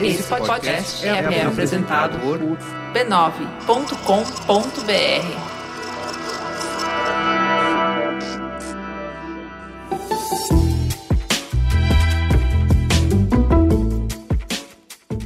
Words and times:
Esse 0.00 0.22
podcast 0.24 1.06
é, 1.06 1.10
é 1.10 1.44
apresentado 1.44 2.18
por 2.18 2.38
b9.com.br. 2.92 3.92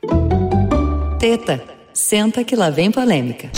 Teta, 1.18 1.64
senta 1.94 2.44
que 2.44 2.54
lá 2.54 2.70
vem 2.70 2.92
polêmica. 2.92 3.50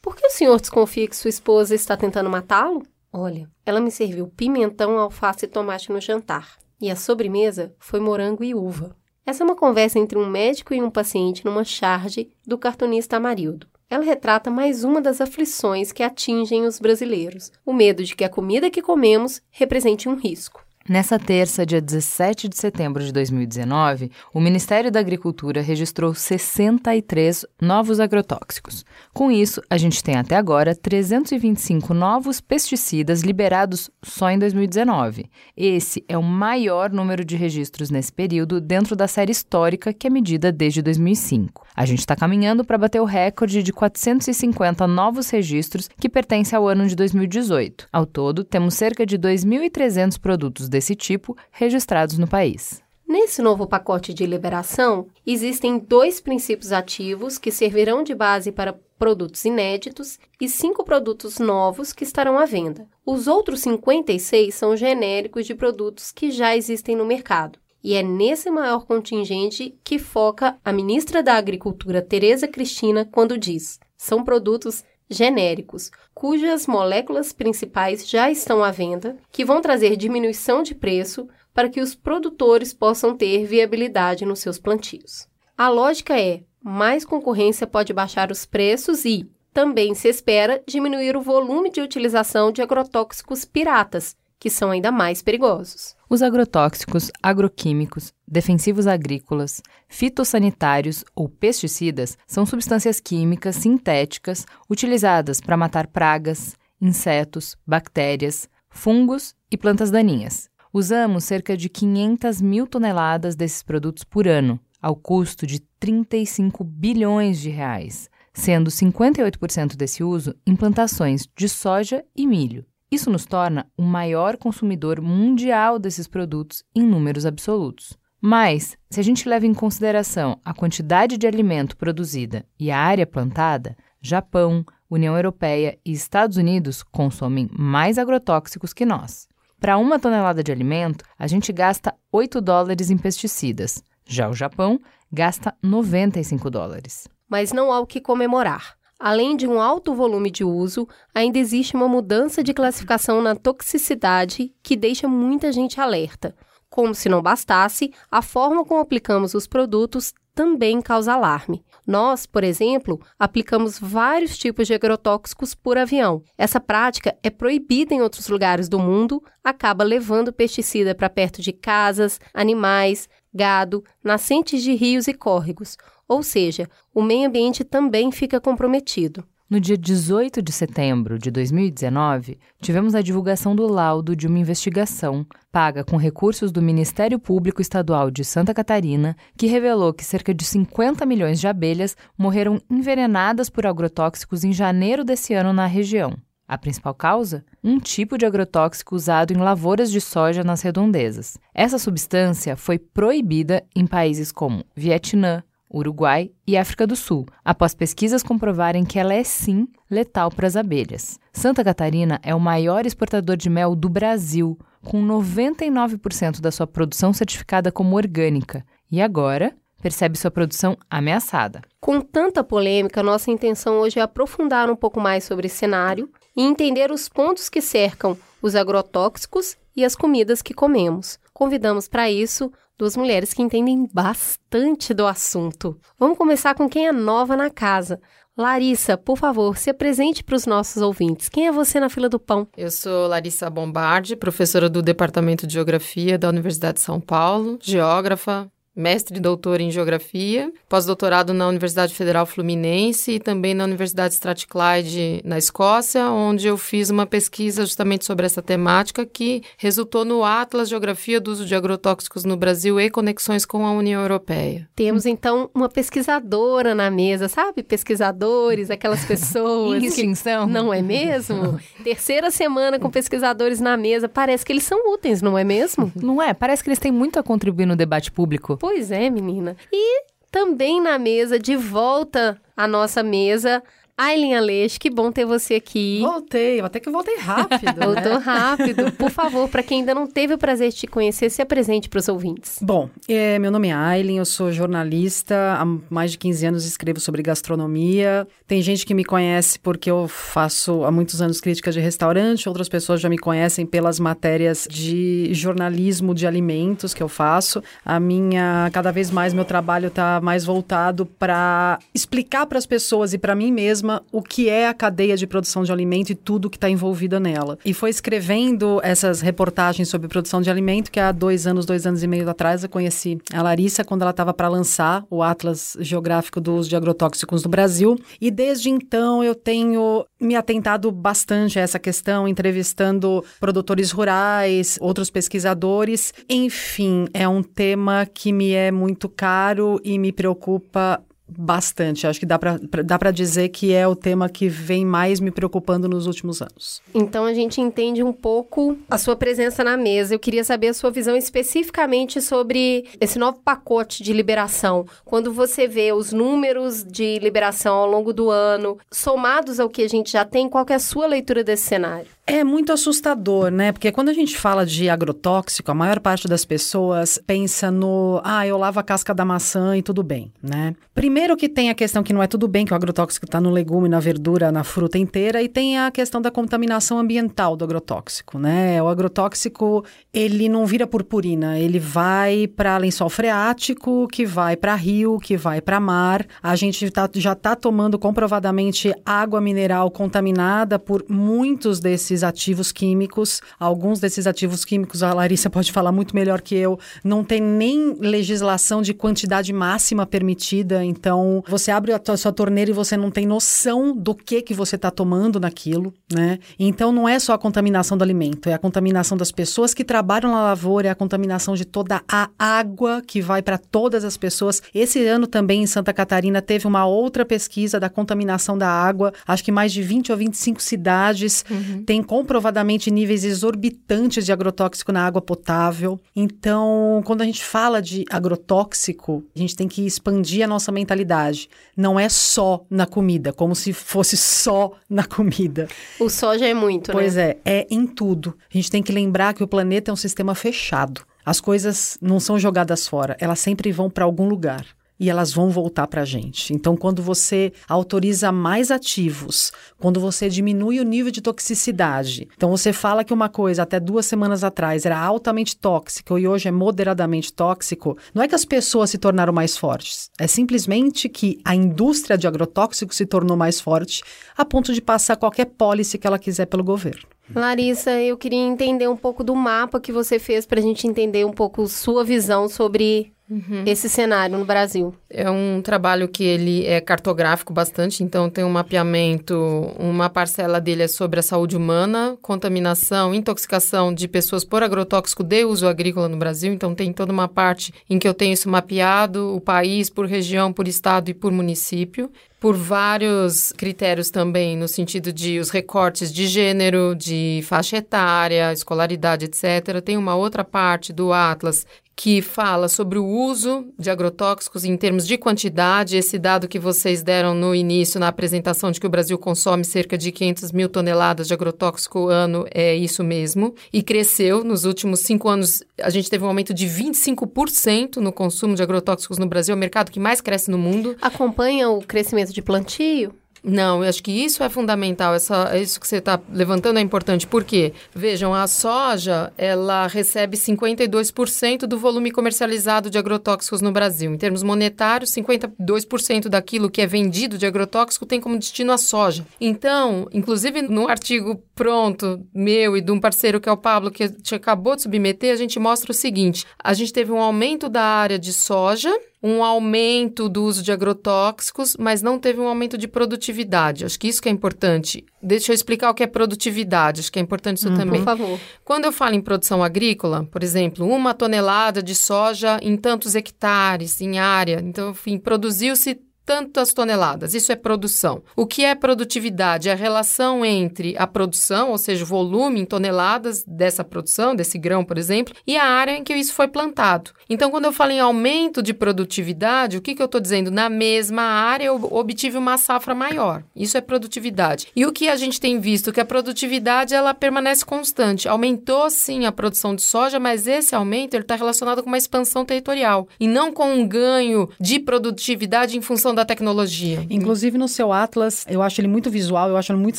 Por 0.00 0.14
que 0.14 0.24
o 0.24 0.30
senhor 0.30 0.60
desconfia 0.60 1.08
que 1.08 1.16
sua 1.16 1.30
esposa 1.30 1.74
está 1.74 1.96
tentando 1.96 2.30
matá-lo? 2.30 2.84
Olha, 3.12 3.50
ela 3.66 3.80
me 3.80 3.90
serviu 3.90 4.28
pimentão, 4.28 5.00
alface 5.00 5.46
e 5.46 5.48
tomate 5.48 5.90
no 5.90 6.00
jantar. 6.00 6.58
E 6.80 6.92
a 6.92 6.94
sobremesa 6.94 7.74
foi 7.80 7.98
morango 7.98 8.44
e 8.44 8.54
uva. 8.54 8.96
Essa 9.26 9.42
é 9.42 9.44
uma 9.44 9.56
conversa 9.56 9.98
entre 9.98 10.16
um 10.16 10.30
médico 10.30 10.72
e 10.72 10.80
um 10.80 10.88
paciente 10.88 11.44
numa 11.44 11.64
charge 11.64 12.30
do 12.46 12.56
cartunista 12.56 13.16
Amarildo. 13.16 13.66
Ela 13.90 14.04
retrata 14.04 14.48
mais 14.48 14.84
uma 14.84 15.00
das 15.00 15.20
aflições 15.20 15.90
que 15.90 16.04
atingem 16.04 16.66
os 16.66 16.78
brasileiros: 16.78 17.50
o 17.66 17.72
medo 17.72 18.04
de 18.04 18.14
que 18.14 18.22
a 18.22 18.28
comida 18.28 18.70
que 18.70 18.80
comemos 18.80 19.42
represente 19.50 20.08
um 20.08 20.14
risco. 20.14 20.64
Nessa 20.90 21.20
terça, 21.20 21.64
dia 21.64 21.80
17 21.80 22.48
de 22.48 22.58
setembro 22.58 23.04
de 23.04 23.12
2019, 23.12 24.10
o 24.34 24.40
Ministério 24.40 24.90
da 24.90 24.98
Agricultura 24.98 25.62
registrou 25.62 26.12
63 26.12 27.46
novos 27.62 28.00
agrotóxicos. 28.00 28.84
Com 29.14 29.30
isso, 29.30 29.62
a 29.70 29.78
gente 29.78 30.02
tem 30.02 30.16
até 30.16 30.34
agora 30.34 30.74
325 30.74 31.94
novos 31.94 32.40
pesticidas 32.40 33.22
liberados 33.22 33.88
só 34.02 34.30
em 34.30 34.38
2019. 34.40 35.30
Esse 35.56 36.04
é 36.08 36.18
o 36.18 36.24
maior 36.24 36.90
número 36.90 37.24
de 37.24 37.36
registros 37.36 37.88
nesse 37.88 38.12
período 38.12 38.60
dentro 38.60 38.96
da 38.96 39.06
série 39.06 39.30
histórica 39.30 39.92
que 39.92 40.08
é 40.08 40.10
medida 40.10 40.50
desde 40.50 40.82
2005. 40.82 41.68
A 41.74 41.84
gente 41.84 42.00
está 42.00 42.16
caminhando 42.16 42.64
para 42.64 42.78
bater 42.78 43.00
o 43.00 43.04
recorde 43.04 43.62
de 43.62 43.72
450 43.72 44.86
novos 44.86 45.30
registros 45.30 45.88
que 45.98 46.08
pertence 46.08 46.54
ao 46.54 46.68
ano 46.68 46.86
de 46.86 46.94
2018. 46.94 47.88
Ao 47.92 48.04
todo, 48.04 48.44
temos 48.44 48.74
cerca 48.74 49.06
de 49.06 49.18
2.300 49.18 50.18
produtos 50.18 50.68
desse 50.68 50.94
tipo 50.94 51.36
registrados 51.50 52.18
no 52.18 52.26
país. 52.26 52.82
Nesse 53.08 53.42
novo 53.42 53.66
pacote 53.66 54.14
de 54.14 54.24
liberação, 54.24 55.08
existem 55.26 55.80
dois 55.80 56.20
princípios 56.20 56.70
ativos 56.70 57.38
que 57.38 57.50
servirão 57.50 58.04
de 58.04 58.14
base 58.14 58.52
para 58.52 58.78
produtos 59.00 59.44
inéditos 59.44 60.18
e 60.40 60.48
cinco 60.48 60.84
produtos 60.84 61.38
novos 61.38 61.92
que 61.92 62.04
estarão 62.04 62.38
à 62.38 62.44
venda. 62.44 62.86
Os 63.04 63.26
outros 63.26 63.62
56 63.62 64.54
são 64.54 64.76
genéricos 64.76 65.44
de 65.44 65.56
produtos 65.56 66.12
que 66.12 66.30
já 66.30 66.56
existem 66.56 66.94
no 66.94 67.04
mercado. 67.04 67.58
E 67.82 67.94
é 67.94 68.02
nesse 68.02 68.50
maior 68.50 68.84
contingente 68.84 69.74
que 69.82 69.98
foca 69.98 70.58
a 70.64 70.72
ministra 70.72 71.22
da 71.22 71.34
Agricultura, 71.34 72.02
Tereza 72.02 72.46
Cristina, 72.46 73.08
quando 73.10 73.38
diz: 73.38 73.80
são 73.96 74.22
produtos 74.22 74.84
genéricos, 75.08 75.90
cujas 76.14 76.66
moléculas 76.66 77.32
principais 77.32 78.08
já 78.08 78.30
estão 78.30 78.62
à 78.62 78.70
venda, 78.70 79.16
que 79.32 79.44
vão 79.44 79.60
trazer 79.60 79.96
diminuição 79.96 80.62
de 80.62 80.74
preço 80.74 81.28
para 81.52 81.68
que 81.68 81.80
os 81.80 81.94
produtores 81.94 82.72
possam 82.72 83.16
ter 83.16 83.44
viabilidade 83.44 84.24
nos 84.24 84.38
seus 84.38 84.58
plantios. 84.58 85.26
A 85.56 85.68
lógica 85.68 86.18
é: 86.18 86.42
mais 86.62 87.04
concorrência 87.04 87.66
pode 87.66 87.92
baixar 87.92 88.30
os 88.30 88.46
preços 88.46 89.04
e, 89.04 89.28
também 89.52 89.94
se 89.94 90.08
espera, 90.08 90.62
diminuir 90.66 91.16
o 91.16 91.22
volume 91.22 91.70
de 91.70 91.80
utilização 91.80 92.52
de 92.52 92.62
agrotóxicos 92.62 93.44
piratas, 93.44 94.16
que 94.40 94.48
são 94.48 94.70
ainda 94.70 94.90
mais 94.90 95.20
perigosos. 95.20 95.94
Os 96.08 96.22
agrotóxicos, 96.22 97.10
agroquímicos, 97.22 98.12
defensivos 98.26 98.86
agrícolas, 98.86 99.62
fitossanitários 99.86 101.04
ou 101.14 101.28
pesticidas 101.28 102.16
são 102.26 102.46
substâncias 102.46 102.98
químicas 102.98 103.56
sintéticas 103.56 104.46
utilizadas 104.68 105.42
para 105.42 105.58
matar 105.58 105.86
pragas, 105.88 106.56
insetos, 106.80 107.54
bactérias, 107.66 108.48
fungos 108.70 109.36
e 109.50 109.58
plantas 109.58 109.90
daninhas. 109.90 110.48
Usamos 110.72 111.24
cerca 111.24 111.54
de 111.54 111.68
500 111.68 112.40
mil 112.40 112.66
toneladas 112.66 113.36
desses 113.36 113.62
produtos 113.62 114.04
por 114.04 114.26
ano, 114.26 114.58
ao 114.80 114.96
custo 114.96 115.46
de 115.46 115.60
35 115.78 116.64
bilhões 116.64 117.38
de 117.40 117.50
reais, 117.50 118.08
sendo 118.32 118.70
58% 118.70 119.76
desse 119.76 120.02
uso 120.02 120.34
em 120.46 120.56
plantações 120.56 121.28
de 121.36 121.48
soja 121.48 122.02
e 122.16 122.26
milho. 122.26 122.64
Isso 122.90 123.08
nos 123.08 123.24
torna 123.24 123.66
o 123.76 123.82
maior 123.82 124.36
consumidor 124.36 125.00
mundial 125.00 125.78
desses 125.78 126.08
produtos 126.08 126.64
em 126.74 126.82
números 126.82 127.24
absolutos. 127.24 127.96
Mas, 128.20 128.76
se 128.90 129.00
a 129.00 129.02
gente 129.02 129.28
leva 129.28 129.46
em 129.46 129.54
consideração 129.54 130.38
a 130.44 130.52
quantidade 130.52 131.16
de 131.16 131.26
alimento 131.26 131.76
produzida 131.76 132.44
e 132.58 132.70
a 132.70 132.78
área 132.78 133.06
plantada, 133.06 133.76
Japão, 134.02 134.64
União 134.90 135.14
Europeia 135.14 135.78
e 135.84 135.92
Estados 135.92 136.36
Unidos 136.36 136.82
consomem 136.82 137.48
mais 137.52 137.96
agrotóxicos 137.96 138.72
que 138.72 138.84
nós. 138.84 139.28
Para 139.60 139.78
uma 139.78 139.98
tonelada 139.98 140.42
de 140.42 140.50
alimento, 140.50 141.04
a 141.18 141.26
gente 141.26 141.52
gasta 141.52 141.94
8 142.10 142.40
dólares 142.40 142.90
em 142.90 142.96
pesticidas. 142.96 143.84
Já 144.04 144.28
o 144.28 144.34
Japão 144.34 144.80
gasta 145.12 145.54
95 145.62 146.50
dólares. 146.50 147.06
Mas 147.28 147.52
não 147.52 147.72
há 147.72 147.78
o 147.78 147.86
que 147.86 148.00
comemorar. 148.00 148.79
Além 149.00 149.34
de 149.34 149.46
um 149.46 149.58
alto 149.58 149.94
volume 149.94 150.30
de 150.30 150.44
uso, 150.44 150.86
ainda 151.14 151.38
existe 151.38 151.74
uma 151.74 151.88
mudança 151.88 152.44
de 152.44 152.52
classificação 152.52 153.22
na 153.22 153.34
toxicidade 153.34 154.52
que 154.62 154.76
deixa 154.76 155.08
muita 155.08 155.50
gente 155.50 155.80
alerta. 155.80 156.36
Como 156.68 156.94
se 156.94 157.08
não 157.08 157.22
bastasse, 157.22 157.94
a 158.10 158.20
forma 158.20 158.62
como 158.62 158.78
aplicamos 158.78 159.32
os 159.32 159.46
produtos 159.46 160.12
também 160.34 160.82
causa 160.82 161.14
alarme. 161.14 161.64
Nós, 161.86 162.26
por 162.26 162.44
exemplo, 162.44 163.00
aplicamos 163.18 163.78
vários 163.78 164.36
tipos 164.36 164.66
de 164.66 164.74
agrotóxicos 164.74 165.54
por 165.54 165.78
avião. 165.78 166.22
Essa 166.36 166.60
prática 166.60 167.16
é 167.22 167.30
proibida 167.30 167.94
em 167.94 168.02
outros 168.02 168.28
lugares 168.28 168.68
do 168.68 168.78
mundo, 168.78 169.22
acaba 169.42 169.82
levando 169.82 170.30
pesticida 170.30 170.94
para 170.94 171.08
perto 171.08 171.40
de 171.40 171.52
casas, 171.54 172.20
animais, 172.34 173.08
gado, 173.32 173.82
nascentes 174.04 174.62
de 174.62 174.74
rios 174.74 175.08
e 175.08 175.14
córregos, 175.14 175.76
ou 176.10 176.24
seja, 176.24 176.68
o 176.92 177.00
meio 177.00 177.28
ambiente 177.28 177.62
também 177.62 178.10
fica 178.10 178.40
comprometido. 178.40 179.22
No 179.48 179.60
dia 179.60 179.78
18 179.78 180.42
de 180.42 180.50
setembro 180.50 181.20
de 181.20 181.30
2019, 181.30 182.36
tivemos 182.60 182.96
a 182.96 183.00
divulgação 183.00 183.54
do 183.54 183.68
laudo 183.68 184.16
de 184.16 184.26
uma 184.26 184.38
investigação 184.38 185.24
paga 185.52 185.84
com 185.84 185.96
recursos 185.96 186.50
do 186.50 186.60
Ministério 186.60 187.18
Público 187.18 187.62
Estadual 187.62 188.10
de 188.10 188.24
Santa 188.24 188.52
Catarina, 188.52 189.16
que 189.36 189.46
revelou 189.46 189.92
que 189.92 190.04
cerca 190.04 190.34
de 190.34 190.44
50 190.44 191.06
milhões 191.06 191.38
de 191.38 191.46
abelhas 191.46 191.96
morreram 192.18 192.60
envenenadas 192.68 193.48
por 193.48 193.64
agrotóxicos 193.64 194.42
em 194.42 194.52
janeiro 194.52 195.04
desse 195.04 195.32
ano 195.34 195.52
na 195.52 195.66
região. 195.66 196.16
A 196.46 196.58
principal 196.58 196.94
causa? 196.94 197.44
Um 197.62 197.78
tipo 197.78 198.18
de 198.18 198.26
agrotóxico 198.26 198.96
usado 198.96 199.32
em 199.32 199.36
lavouras 199.36 199.92
de 199.92 200.00
soja 200.00 200.42
nas 200.42 200.62
redondezas. 200.62 201.38
Essa 201.54 201.78
substância 201.78 202.56
foi 202.56 202.80
proibida 202.80 203.64
em 203.76 203.86
países 203.86 204.32
como 204.32 204.64
Vietnã, 204.74 205.44
Uruguai 205.72 206.30
e 206.46 206.56
África 206.56 206.86
do 206.86 206.96
Sul, 206.96 207.26
após 207.44 207.74
pesquisas 207.74 208.22
comprovarem 208.22 208.84
que 208.84 208.98
ela 208.98 209.14
é 209.14 209.22
sim 209.22 209.68
letal 209.90 210.30
para 210.30 210.46
as 210.46 210.56
abelhas. 210.56 211.18
Santa 211.32 211.62
Catarina 211.62 212.20
é 212.22 212.34
o 212.34 212.40
maior 212.40 212.84
exportador 212.84 213.36
de 213.36 213.48
mel 213.48 213.76
do 213.76 213.88
Brasil, 213.88 214.58
com 214.82 215.00
99% 215.06 216.40
da 216.40 216.50
sua 216.50 216.66
produção 216.66 217.12
certificada 217.12 217.70
como 217.70 217.96
orgânica, 217.96 218.64
e 218.90 219.00
agora 219.00 219.54
percebe 219.80 220.18
sua 220.18 220.30
produção 220.30 220.76
ameaçada. 220.90 221.62
Com 221.80 222.00
tanta 222.00 222.44
polêmica, 222.44 223.02
nossa 223.02 223.30
intenção 223.30 223.78
hoje 223.80 223.98
é 223.98 224.02
aprofundar 224.02 224.70
um 224.70 224.76
pouco 224.76 225.00
mais 225.00 225.24
sobre 225.24 225.46
esse 225.46 225.56
cenário 225.56 226.10
e 226.36 226.42
entender 226.42 226.90
os 226.90 227.08
pontos 227.08 227.48
que 227.48 227.60
cercam 227.60 228.16
os 228.42 228.54
agrotóxicos 228.54 229.56
e 229.74 229.84
as 229.84 229.94
comidas 229.94 230.42
que 230.42 230.54
comemos. 230.54 231.18
Convidamos 231.32 231.88
para 231.88 232.10
isso 232.10 232.52
duas 232.80 232.96
mulheres 232.96 233.34
que 233.34 233.42
entendem 233.42 233.86
bastante 233.92 234.94
do 234.94 235.06
assunto. 235.06 235.78
Vamos 235.98 236.16
começar 236.16 236.54
com 236.54 236.66
quem 236.66 236.88
é 236.88 236.92
nova 236.92 237.36
na 237.36 237.50
casa. 237.50 238.00
Larissa, 238.34 238.96
por 238.96 239.18
favor, 239.18 239.58
se 239.58 239.68
apresente 239.68 240.24
para 240.24 240.34
os 240.34 240.46
nossos 240.46 240.80
ouvintes. 240.80 241.28
Quem 241.28 241.46
é 241.46 241.52
você 241.52 241.78
na 241.78 241.90
fila 241.90 242.08
do 242.08 242.18
pão? 242.18 242.48
Eu 242.56 242.70
sou 242.70 243.06
Larissa 243.06 243.50
Bombardi, 243.50 244.16
professora 244.16 244.66
do 244.70 244.80
Departamento 244.80 245.46
de 245.46 245.52
Geografia 245.52 246.16
da 246.16 246.30
Universidade 246.30 246.76
de 246.76 246.80
São 246.80 246.98
Paulo, 246.98 247.58
geógrafa, 247.60 248.50
mestre 248.80 249.18
e 249.18 249.20
doutor 249.20 249.60
em 249.60 249.70
Geografia, 249.70 250.52
pós-doutorado 250.68 251.32
na 251.32 251.46
Universidade 251.46 251.94
Federal 251.94 252.26
Fluminense 252.26 253.12
e 253.12 253.20
também 253.20 253.54
na 253.54 253.64
Universidade 253.64 254.14
Strathclyde, 254.14 255.20
na 255.24 255.38
Escócia, 255.38 256.10
onde 256.10 256.46
eu 256.46 256.56
fiz 256.56 256.90
uma 256.90 257.06
pesquisa 257.06 257.64
justamente 257.64 258.04
sobre 258.04 258.26
essa 258.26 258.42
temática 258.42 259.04
que 259.04 259.42
resultou 259.58 260.04
no 260.04 260.24
Atlas 260.24 260.68
Geografia 260.68 261.20
do 261.20 261.30
uso 261.30 261.44
de 261.44 261.54
agrotóxicos 261.54 262.24
no 262.24 262.36
Brasil 262.36 262.80
e 262.80 262.90
conexões 262.90 263.44
com 263.44 263.66
a 263.66 263.72
União 263.72 264.00
Europeia. 264.00 264.68
Temos, 264.74 265.06
então, 265.06 265.50
uma 265.54 265.68
pesquisadora 265.68 266.74
na 266.74 266.90
mesa, 266.90 267.28
sabe? 267.28 267.62
Pesquisadores, 267.62 268.70
aquelas 268.70 269.04
pessoas... 269.04 269.82
em 269.82 269.86
extinção. 269.86 270.46
Que... 270.46 270.52
Não 270.52 270.72
é 270.72 270.80
mesmo? 270.80 271.60
Terceira 271.84 272.30
semana 272.30 272.78
com 272.78 272.90
pesquisadores 272.90 273.60
na 273.60 273.76
mesa, 273.76 274.08
parece 274.08 274.44
que 274.44 274.52
eles 274.52 274.64
são 274.64 274.92
úteis, 274.92 275.20
não 275.20 275.36
é 275.36 275.44
mesmo? 275.44 275.92
Não 275.94 276.22
é? 276.22 276.32
Parece 276.32 276.62
que 276.62 276.70
eles 276.70 276.78
têm 276.78 276.92
muito 276.92 277.18
a 277.18 277.22
contribuir 277.22 277.66
no 277.66 277.76
debate 277.76 278.10
público. 278.10 278.56
Pois 278.56 278.69
é, 278.90 279.10
menina. 279.10 279.56
E 279.72 280.04
também 280.30 280.80
na 280.80 280.98
mesa, 280.98 281.38
de 281.38 281.56
volta 281.56 282.40
à 282.56 282.68
nossa 282.68 283.02
mesa, 283.02 283.62
Aileen 284.00 284.34
Aleix, 284.34 284.78
que 284.78 284.88
bom 284.88 285.12
ter 285.12 285.26
você 285.26 285.56
aqui. 285.56 286.00
Voltei, 286.00 286.58
até 286.62 286.80
que 286.80 286.88
voltei 286.88 287.18
rápido. 287.18 287.78
né? 287.78 287.84
Voltou 287.84 288.18
rápido. 288.18 288.90
Por 288.92 289.10
favor, 289.10 289.46
para 289.46 289.62
quem 289.62 289.80
ainda 289.80 289.94
não 289.94 290.06
teve 290.06 290.32
o 290.32 290.38
prazer 290.38 290.70
de 290.70 290.76
te 290.76 290.86
conhecer, 290.86 291.28
se 291.28 291.42
apresente 291.42 291.86
para 291.86 291.98
os 291.98 292.08
ouvintes. 292.08 292.58
Bom, 292.62 292.88
é, 293.06 293.38
meu 293.38 293.50
nome 293.50 293.68
é 293.68 293.72
Aileen, 293.74 294.16
eu 294.16 294.24
sou 294.24 294.50
jornalista, 294.50 295.54
há 295.58 295.66
mais 295.90 296.12
de 296.12 296.18
15 296.18 296.46
anos 296.46 296.64
escrevo 296.64 296.98
sobre 296.98 297.20
gastronomia. 297.20 298.26
Tem 298.46 298.62
gente 298.62 298.86
que 298.86 298.94
me 298.94 299.04
conhece 299.04 299.58
porque 299.58 299.90
eu 299.90 300.08
faço 300.08 300.82
há 300.84 300.90
muitos 300.90 301.20
anos 301.20 301.38
críticas 301.38 301.74
de 301.74 301.80
restaurante, 301.80 302.48
outras 302.48 302.70
pessoas 302.70 303.02
já 303.02 303.08
me 303.10 303.18
conhecem 303.18 303.66
pelas 303.66 304.00
matérias 304.00 304.66
de 304.66 305.28
jornalismo 305.34 306.14
de 306.14 306.26
alimentos 306.26 306.94
que 306.94 307.02
eu 307.02 307.08
faço. 307.08 307.62
A 307.84 308.00
minha, 308.00 308.70
cada 308.72 308.90
vez 308.90 309.10
mais, 309.10 309.34
meu 309.34 309.44
trabalho 309.44 309.88
está 309.88 310.22
mais 310.22 310.42
voltado 310.42 311.04
para 311.04 311.78
explicar 311.94 312.46
para 312.46 312.56
as 312.56 312.64
pessoas 312.64 313.12
e 313.12 313.18
para 313.18 313.34
mim 313.34 313.52
mesma 313.52 313.89
o 314.12 314.22
que 314.22 314.48
é 314.48 314.68
a 314.68 314.74
cadeia 314.74 315.16
de 315.16 315.26
produção 315.26 315.62
de 315.62 315.72
alimento 315.72 316.10
e 316.10 316.14
tudo 316.14 316.50
que 316.50 316.56
está 316.56 316.68
envolvida 316.68 317.18
nela. 317.18 317.58
E 317.64 317.72
foi 317.72 317.90
escrevendo 317.90 318.80
essas 318.82 319.20
reportagens 319.20 319.88
sobre 319.88 320.08
produção 320.08 320.40
de 320.40 320.50
alimento 320.50 320.90
que 320.90 321.00
há 321.00 321.12
dois 321.12 321.46
anos, 321.46 321.66
dois 321.66 321.86
anos 321.86 322.02
e 322.02 322.06
meio 322.06 322.28
atrás, 322.28 322.62
eu 322.62 322.68
conheci 322.68 323.18
a 323.32 323.42
Larissa 323.42 323.84
quando 323.84 324.02
ela 324.02 324.10
estava 324.10 324.32
para 324.32 324.48
lançar 324.48 325.04
o 325.10 325.22
Atlas 325.22 325.76
Geográfico 325.80 326.40
dos 326.40 326.68
de 326.68 326.76
Agrotóxicos 326.76 327.44
Brasil. 327.46 327.96
E 328.20 328.30
desde 328.30 328.70
então 328.70 329.24
eu 329.24 329.34
tenho 329.34 330.04
me 330.20 330.36
atentado 330.36 330.90
bastante 330.92 331.58
a 331.58 331.62
essa 331.62 331.78
questão, 331.78 332.28
entrevistando 332.28 333.24
produtores 333.38 333.90
rurais, 333.90 334.78
outros 334.80 335.10
pesquisadores. 335.10 336.12
Enfim, 336.28 337.06
é 337.14 337.28
um 337.28 337.42
tema 337.42 338.06
que 338.06 338.32
me 338.32 338.52
é 338.52 338.70
muito 338.70 339.08
caro 339.08 339.80
e 339.82 339.98
me 339.98 340.12
preocupa 340.12 341.02
bastante. 341.36 342.06
Acho 342.06 342.20
que 342.20 342.26
dá 342.26 342.38
para 342.38 343.10
dizer 343.10 343.48
que 343.50 343.72
é 343.72 343.86
o 343.86 343.94
tema 343.94 344.28
que 344.28 344.48
vem 344.48 344.84
mais 344.84 345.20
me 345.20 345.30
preocupando 345.30 345.88
nos 345.88 346.06
últimos 346.06 346.42
anos. 346.42 346.82
Então 346.94 347.24
a 347.24 347.34
gente 347.34 347.60
entende 347.60 348.02
um 348.02 348.12
pouco 348.12 348.76
a 348.90 348.98
sua 348.98 349.16
presença 349.16 349.62
na 349.64 349.76
mesa. 349.76 350.14
Eu 350.14 350.18
queria 350.18 350.44
saber 350.44 350.68
a 350.68 350.74
sua 350.74 350.90
visão 350.90 351.16
especificamente 351.16 352.20
sobre 352.20 352.86
esse 353.00 353.18
novo 353.18 353.40
pacote 353.44 354.02
de 354.02 354.12
liberação. 354.12 354.86
Quando 355.04 355.32
você 355.32 355.66
vê 355.66 355.92
os 355.92 356.12
números 356.12 356.84
de 356.84 357.18
liberação 357.18 357.76
ao 357.76 357.90
longo 357.90 358.12
do 358.12 358.30
ano, 358.30 358.78
somados 358.90 359.60
ao 359.60 359.68
que 359.68 359.82
a 359.82 359.88
gente 359.88 360.12
já 360.12 360.24
tem, 360.24 360.48
qual 360.48 360.66
é 360.68 360.74
a 360.74 360.78
sua 360.78 361.06
leitura 361.06 361.44
desse 361.44 361.64
cenário? 361.64 362.06
É 362.32 362.44
muito 362.44 362.72
assustador, 362.72 363.50
né? 363.50 363.72
Porque 363.72 363.90
quando 363.90 364.08
a 364.08 364.12
gente 364.12 364.38
fala 364.38 364.64
de 364.64 364.88
agrotóxico, 364.88 365.68
a 365.68 365.74
maior 365.74 365.98
parte 365.98 366.28
das 366.28 366.44
pessoas 366.44 367.18
pensa 367.26 367.72
no, 367.72 368.20
ah, 368.22 368.46
eu 368.46 368.56
lavo 368.56 368.78
a 368.78 368.84
casca 368.84 369.12
da 369.12 369.24
maçã 369.24 369.76
e 369.76 369.82
tudo 369.82 370.00
bem, 370.04 370.32
né? 370.40 370.76
Primeiro 370.94 371.36
que 371.36 371.48
tem 371.48 371.70
a 371.70 371.74
questão 371.74 372.04
que 372.04 372.12
não 372.12 372.22
é 372.22 372.28
tudo 372.28 372.46
bem, 372.46 372.64
que 372.64 372.72
o 372.72 372.76
agrotóxico 372.76 373.26
está 373.26 373.40
no 373.40 373.50
legume, 373.50 373.88
na 373.88 373.98
verdura, 373.98 374.52
na 374.52 374.62
fruta 374.62 374.96
inteira, 374.96 375.42
e 375.42 375.48
tem 375.48 375.76
a 375.76 375.90
questão 375.90 376.22
da 376.22 376.30
contaminação 376.30 377.00
ambiental 377.00 377.56
do 377.56 377.64
agrotóxico, 377.64 378.38
né? 378.38 378.80
O 378.80 378.86
agrotóxico, 378.86 379.84
ele 380.14 380.48
não 380.48 380.64
vira 380.66 380.86
purpurina, 380.86 381.58
ele 381.58 381.80
vai 381.80 382.46
para 382.46 382.76
lençol 382.76 383.10
freático, 383.10 384.06
que 384.06 384.24
vai 384.24 384.56
para 384.56 384.76
rio, 384.76 385.18
que 385.18 385.36
vai 385.36 385.60
para 385.60 385.80
mar. 385.80 386.24
A 386.40 386.54
gente 386.54 386.92
tá, 386.92 387.10
já 387.12 387.32
está 387.32 387.56
tomando 387.56 387.98
comprovadamente 387.98 388.94
água 389.04 389.40
mineral 389.40 389.90
contaminada 389.90 390.78
por 390.78 391.04
muitos 391.08 391.80
desses 391.80 392.19
ativos 392.22 392.72
químicos. 392.72 393.40
Alguns 393.58 394.00
desses 394.00 394.26
ativos 394.26 394.64
químicos, 394.64 395.02
a 395.02 395.12
Larissa 395.12 395.50
pode 395.50 395.72
falar 395.72 395.92
muito 395.92 396.14
melhor 396.14 396.40
que 396.40 396.54
eu, 396.54 396.78
não 397.04 397.24
tem 397.24 397.40
nem 397.40 397.94
legislação 397.98 398.82
de 398.82 398.94
quantidade 398.94 399.52
máxima 399.52 400.06
permitida. 400.06 400.84
Então, 400.84 401.42
você 401.48 401.70
abre 401.70 401.92
a 401.92 402.16
sua 402.16 402.32
torneira 402.32 402.70
e 402.70 402.74
você 402.74 402.96
não 402.96 403.10
tem 403.10 403.26
noção 403.26 403.96
do 403.96 404.14
que 404.14 404.42
que 404.42 404.54
você 404.54 404.76
está 404.76 404.90
tomando 404.90 405.40
naquilo, 405.40 405.92
né? 406.12 406.38
Então, 406.58 406.92
não 406.92 407.08
é 407.08 407.18
só 407.18 407.32
a 407.32 407.38
contaminação 407.38 407.96
do 407.96 408.02
alimento, 408.02 408.48
é 408.48 408.54
a 408.54 408.58
contaminação 408.58 409.16
das 409.16 409.32
pessoas 409.32 409.74
que 409.74 409.84
trabalham 409.84 410.30
na 410.30 410.42
lavoura, 410.42 410.88
é 410.88 410.90
a 410.90 410.94
contaminação 410.94 411.54
de 411.54 411.64
toda 411.64 412.02
a 412.08 412.28
água 412.38 413.02
que 413.06 413.20
vai 413.20 413.42
para 413.42 413.58
todas 413.58 414.04
as 414.04 414.16
pessoas. 414.16 414.62
Esse 414.74 415.04
ano 415.06 415.26
também 415.26 415.62
em 415.62 415.66
Santa 415.66 415.92
Catarina 415.92 416.42
teve 416.42 416.66
uma 416.66 416.86
outra 416.86 417.24
pesquisa 417.24 417.80
da 417.80 417.88
contaminação 417.88 418.56
da 418.56 418.68
água. 418.68 419.12
Acho 419.26 419.44
que 419.44 419.52
mais 419.52 419.72
de 419.72 419.82
20 419.82 420.12
ou 420.12 420.18
25 420.18 420.62
cidades 420.62 421.44
uhum. 421.50 421.84
têm 421.84 421.99
comprovadamente 422.02 422.90
níveis 422.90 423.24
exorbitantes 423.24 424.24
de 424.24 424.32
agrotóxico 424.32 424.92
na 424.92 425.06
água 425.06 425.20
potável. 425.20 426.00
Então, 426.14 427.02
quando 427.04 427.22
a 427.22 427.24
gente 427.24 427.44
fala 427.44 427.80
de 427.80 428.04
agrotóxico, 428.10 429.24
a 429.34 429.38
gente 429.38 429.56
tem 429.56 429.68
que 429.68 429.86
expandir 429.86 430.44
a 430.44 430.48
nossa 430.48 430.72
mentalidade. 430.72 431.48
Não 431.76 431.98
é 431.98 432.08
só 432.08 432.64
na 432.68 432.86
comida, 432.86 433.32
como 433.32 433.54
se 433.54 433.72
fosse 433.72 434.16
só 434.16 434.72
na 434.88 435.04
comida. 435.04 435.68
O 435.98 436.08
só 436.08 436.36
já 436.36 436.46
é 436.46 436.54
muito, 436.54 436.92
pois 436.92 437.14
né? 437.14 437.34
Pois 437.34 437.46
é, 437.46 437.60
é 437.60 437.66
em 437.70 437.86
tudo. 437.86 438.36
A 438.52 438.56
gente 438.56 438.70
tem 438.70 438.82
que 438.82 438.92
lembrar 438.92 439.34
que 439.34 439.44
o 439.44 439.48
planeta 439.48 439.90
é 439.90 439.94
um 439.94 439.96
sistema 439.96 440.34
fechado. 440.34 441.02
As 441.24 441.40
coisas 441.40 441.98
não 442.00 442.18
são 442.18 442.38
jogadas 442.38 442.88
fora, 442.88 443.16
elas 443.20 443.38
sempre 443.38 443.70
vão 443.70 443.90
para 443.90 444.04
algum 444.04 444.28
lugar 444.28 444.64
e 445.00 445.08
elas 445.08 445.32
vão 445.32 445.48
voltar 445.48 445.86
para 445.86 446.02
a 446.02 446.04
gente. 446.04 446.52
Então, 446.52 446.76
quando 446.76 447.02
você 447.02 447.52
autoriza 447.66 448.30
mais 448.30 448.70
ativos, 448.70 449.50
quando 449.78 449.98
você 449.98 450.28
diminui 450.28 450.78
o 450.78 450.84
nível 450.84 451.10
de 451.10 451.22
toxicidade, 451.22 452.28
então 452.36 452.50
você 452.50 452.70
fala 452.70 453.02
que 453.02 453.14
uma 453.14 453.30
coisa 453.30 453.62
até 453.62 453.80
duas 453.80 454.04
semanas 454.04 454.44
atrás 454.44 454.84
era 454.84 454.98
altamente 454.98 455.56
tóxica 455.56 456.20
e 456.20 456.28
hoje 456.28 456.48
é 456.48 456.52
moderadamente 456.52 457.32
tóxico, 457.32 457.96
não 458.14 458.22
é 458.22 458.28
que 458.28 458.34
as 458.34 458.44
pessoas 458.44 458.90
se 458.90 458.98
tornaram 458.98 459.32
mais 459.32 459.56
fortes, 459.56 460.10
é 460.18 460.26
simplesmente 460.26 461.08
que 461.08 461.40
a 461.44 461.54
indústria 461.54 462.18
de 462.18 462.26
agrotóxicos 462.26 462.96
se 462.96 463.06
tornou 463.06 463.36
mais 463.36 463.58
forte 463.58 464.02
a 464.36 464.44
ponto 464.44 464.74
de 464.74 464.82
passar 464.82 465.16
qualquer 465.16 465.46
policy 465.46 465.96
que 465.96 466.06
ela 466.06 466.18
quiser 466.18 466.44
pelo 466.46 466.62
governo. 466.62 467.02
Larissa, 467.34 467.92
eu 467.92 468.16
queria 468.16 468.40
entender 468.40 468.88
um 468.88 468.96
pouco 468.96 469.22
do 469.22 469.36
mapa 469.36 469.80
que 469.80 469.92
você 469.92 470.18
fez 470.18 470.44
para 470.44 470.58
a 470.58 470.62
gente 470.62 470.86
entender 470.86 471.24
um 471.24 471.32
pouco 471.32 471.66
sua 471.68 472.04
visão 472.04 472.48
sobre 472.48 473.12
uhum. 473.30 473.62
esse 473.64 473.88
cenário 473.88 474.36
no 474.36 474.44
Brasil? 474.44 474.94
É 475.08 475.30
um 475.30 475.62
trabalho 475.62 476.08
que 476.08 476.24
ele 476.24 476.66
é 476.66 476.80
cartográfico 476.80 477.52
bastante, 477.52 478.02
então 478.02 478.28
tem 478.28 478.44
um 478.44 478.50
mapeamento, 478.50 479.34
uma 479.78 480.10
parcela 480.10 480.60
dele 480.60 480.82
é 480.82 480.88
sobre 480.88 481.20
a 481.20 481.22
saúde 481.22 481.56
humana, 481.56 482.18
contaminação, 482.20 483.14
intoxicação 483.14 483.94
de 483.94 484.08
pessoas 484.08 484.44
por 484.44 484.62
agrotóxico 484.62 485.22
de 485.22 485.44
uso 485.44 485.66
agrícola 485.66 486.08
no 486.08 486.16
Brasil, 486.16 486.52
então 486.52 486.74
tem 486.74 486.92
toda 486.92 487.12
uma 487.12 487.28
parte 487.28 487.72
em 487.88 487.98
que 487.98 488.08
eu 488.08 488.14
tenho 488.14 488.34
isso 488.34 488.48
mapeado, 488.48 489.34
o 489.34 489.40
país 489.40 489.88
por 489.88 490.06
região, 490.06 490.52
por 490.52 490.66
estado 490.66 491.10
e 491.10 491.14
por 491.14 491.30
município 491.30 492.10
por 492.40 492.56
vários 492.56 493.52
critérios 493.52 494.08
também, 494.08 494.56
no 494.56 494.66
sentido 494.66 495.12
de 495.12 495.38
os 495.38 495.50
recortes 495.50 496.10
de 496.10 496.26
gênero, 496.26 496.96
de 496.96 497.42
faixa 497.44 497.76
etária, 497.76 498.50
escolaridade, 498.50 499.26
etc. 499.26 499.82
Tem 499.84 499.98
uma 499.98 500.14
outra 500.14 500.42
parte 500.42 500.90
do 500.90 501.12
Atlas 501.12 501.66
que 502.02 502.22
fala 502.22 502.66
sobre 502.66 502.98
o 502.98 503.04
uso 503.04 503.66
de 503.78 503.90
agrotóxicos 503.90 504.64
em 504.64 504.74
termos 504.74 505.06
de 505.06 505.18
quantidade. 505.18 505.98
Esse 505.98 506.18
dado 506.18 506.48
que 506.48 506.58
vocês 506.58 507.02
deram 507.02 507.34
no 507.34 507.54
início, 507.54 508.00
na 508.00 508.08
apresentação, 508.08 508.70
de 508.70 508.80
que 508.80 508.86
o 508.86 508.90
Brasil 508.90 509.18
consome 509.18 509.66
cerca 509.66 509.98
de 509.98 510.10
500 510.10 510.50
mil 510.50 510.70
toneladas 510.70 511.28
de 511.28 511.34
agrotóxico 511.34 512.08
ano, 512.08 512.46
é 512.54 512.74
isso 512.74 513.04
mesmo. 513.04 513.54
E 513.70 513.82
cresceu 513.82 514.42
nos 514.42 514.64
últimos 514.64 515.00
cinco 515.00 515.28
anos. 515.28 515.62
A 515.78 515.90
gente 515.90 516.08
teve 516.08 516.24
um 516.24 516.28
aumento 516.28 516.54
de 516.54 516.66
25% 516.66 517.96
no 517.96 518.12
consumo 518.14 518.54
de 518.54 518.62
agrotóxicos 518.62 519.18
no 519.18 519.26
Brasil, 519.26 519.52
é 519.52 519.56
o 519.56 519.60
mercado 519.60 519.90
que 519.90 520.00
mais 520.00 520.22
cresce 520.22 520.50
no 520.50 520.56
mundo. 520.56 520.96
Acompanha 521.02 521.68
o 521.68 521.82
crescimento 521.82 522.32
de 522.32 522.40
plantio? 522.40 523.12
Não, 523.42 523.82
eu 523.82 523.88
acho 523.88 524.02
que 524.02 524.12
isso 524.12 524.42
é 524.42 524.48
fundamental. 524.48 525.14
Essa, 525.14 525.56
isso 525.58 525.80
que 525.80 525.88
você 525.88 525.96
está 525.96 526.20
levantando 526.32 526.78
é 526.78 526.82
importante. 526.82 527.26
Por 527.26 527.44
quê? 527.44 527.72
Vejam, 527.94 528.34
a 528.34 528.46
soja 528.46 529.32
ela 529.36 529.86
recebe 529.86 530.36
52% 530.36 531.60
do 531.60 531.78
volume 531.78 532.10
comercializado 532.10 532.90
de 532.90 532.98
agrotóxicos 532.98 533.60
no 533.60 533.72
Brasil. 533.72 534.12
Em 534.12 534.18
termos 534.18 534.42
monetários, 534.42 535.10
52% 535.10 536.28
daquilo 536.28 536.70
que 536.70 536.82
é 536.82 536.86
vendido 536.86 537.38
de 537.38 537.46
agrotóxico 537.46 538.06
tem 538.06 538.20
como 538.20 538.38
destino 538.38 538.72
a 538.72 538.78
soja. 538.78 539.26
Então, 539.40 540.08
inclusive 540.12 540.62
no 540.62 540.88
artigo 540.88 541.42
pronto 541.54 542.26
meu 542.34 542.76
e 542.76 542.80
de 542.80 542.92
um 542.92 543.00
parceiro 543.00 543.40
que 543.40 543.48
é 543.48 543.52
o 543.52 543.56
Pablo, 543.56 543.90
que 543.90 544.04
acabou 544.34 544.76
de 544.76 544.82
submeter, 544.82 545.32
a 545.32 545.36
gente 545.36 545.58
mostra 545.58 545.92
o 545.92 545.94
seguinte: 545.94 546.46
a 546.62 546.74
gente 546.74 546.92
teve 546.92 547.12
um 547.12 547.20
aumento 547.20 547.68
da 547.68 547.82
área 547.82 548.18
de 548.18 548.32
soja 548.32 548.94
um 549.22 549.44
aumento 549.44 550.28
do 550.28 550.44
uso 550.44 550.62
de 550.62 550.72
agrotóxicos, 550.72 551.76
mas 551.78 552.00
não 552.00 552.18
teve 552.18 552.40
um 552.40 552.48
aumento 552.48 552.78
de 552.78 552.88
produtividade. 552.88 553.84
Acho 553.84 553.98
que 553.98 554.08
isso 554.08 554.22
que 554.22 554.28
é 554.28 554.32
importante. 554.32 555.04
Deixa 555.22 555.52
eu 555.52 555.54
explicar 555.54 555.90
o 555.90 555.94
que 555.94 556.02
é 556.02 556.06
produtividade, 556.06 557.00
acho 557.00 557.12
que 557.12 557.18
é 557.18 557.22
importante 557.22 557.58
isso 557.58 557.68
uhum. 557.68 557.76
também. 557.76 558.00
Por 558.00 558.16
favor. 558.16 558.40
Quando 558.64 558.86
eu 558.86 558.92
falo 558.92 559.14
em 559.14 559.20
produção 559.20 559.62
agrícola, 559.62 560.26
por 560.30 560.42
exemplo, 560.42 560.86
uma 560.86 561.12
tonelada 561.12 561.82
de 561.82 561.94
soja 561.94 562.58
em 562.62 562.76
tantos 562.76 563.14
hectares, 563.14 564.00
em 564.00 564.18
área, 564.18 564.60
então, 564.64 564.90
enfim, 564.90 565.18
produziu-se 565.18 566.00
tantas 566.30 566.72
toneladas. 566.72 567.34
Isso 567.34 567.50
é 567.50 567.56
produção. 567.56 568.22
O 568.36 568.46
que 568.46 568.64
é 568.64 568.72
produtividade? 568.76 569.68
É 569.68 569.72
a 569.72 569.74
relação 569.74 570.44
entre 570.44 570.94
a 570.96 571.04
produção, 571.04 571.72
ou 571.72 571.78
seja, 571.78 572.04
o 572.04 572.06
volume 572.06 572.60
em 572.60 572.64
toneladas 572.64 573.42
dessa 573.44 573.82
produção, 573.82 574.36
desse 574.36 574.56
grão, 574.56 574.84
por 574.84 574.96
exemplo, 574.96 575.34
e 575.44 575.56
a 575.56 575.64
área 575.64 575.96
em 575.96 576.04
que 576.04 576.14
isso 576.14 576.32
foi 576.32 576.46
plantado. 576.46 577.10
Então, 577.28 577.50
quando 577.50 577.64
eu 577.64 577.72
falo 577.72 577.90
em 577.90 577.98
aumento 577.98 578.62
de 578.62 578.72
produtividade, 578.72 579.76
o 579.76 579.80
que, 579.82 579.92
que 579.92 580.00
eu 580.00 580.06
estou 580.06 580.20
dizendo? 580.20 580.52
Na 580.52 580.68
mesma 580.68 581.22
área 581.22 581.64
eu 581.64 581.82
obtive 581.90 582.38
uma 582.38 582.56
safra 582.56 582.94
maior. 582.94 583.42
Isso 583.56 583.76
é 583.76 583.80
produtividade. 583.80 584.68
E 584.76 584.86
o 584.86 584.92
que 584.92 585.08
a 585.08 585.16
gente 585.16 585.40
tem 585.40 585.58
visto? 585.58 585.92
Que 585.92 586.00
a 586.00 586.04
produtividade 586.04 586.94
ela 586.94 587.12
permanece 587.12 587.64
constante. 587.64 588.28
Aumentou 588.28 588.88
sim 588.88 589.26
a 589.26 589.32
produção 589.32 589.74
de 589.74 589.82
soja, 589.82 590.20
mas 590.20 590.46
esse 590.46 590.76
aumento 590.76 591.16
está 591.16 591.34
relacionado 591.34 591.82
com 591.82 591.88
uma 591.88 591.98
expansão 591.98 592.44
territorial 592.44 593.08
e 593.18 593.26
não 593.26 593.52
com 593.52 593.74
um 593.74 593.84
ganho 593.84 594.48
de 594.60 594.78
produtividade 594.78 595.76
em 595.76 595.82
função 595.82 596.14
da 596.14 596.19
da 596.20 596.24
tecnologia. 596.24 597.06
Inclusive 597.08 597.56
no 597.56 597.66
seu 597.66 597.92
Atlas, 597.92 598.44
eu 598.48 598.62
acho 598.62 598.80
ele 598.80 598.88
muito 598.88 599.10
visual, 599.10 599.48
eu 599.48 599.56
acho 599.56 599.72
ele 599.72 599.80
muito 599.80 599.98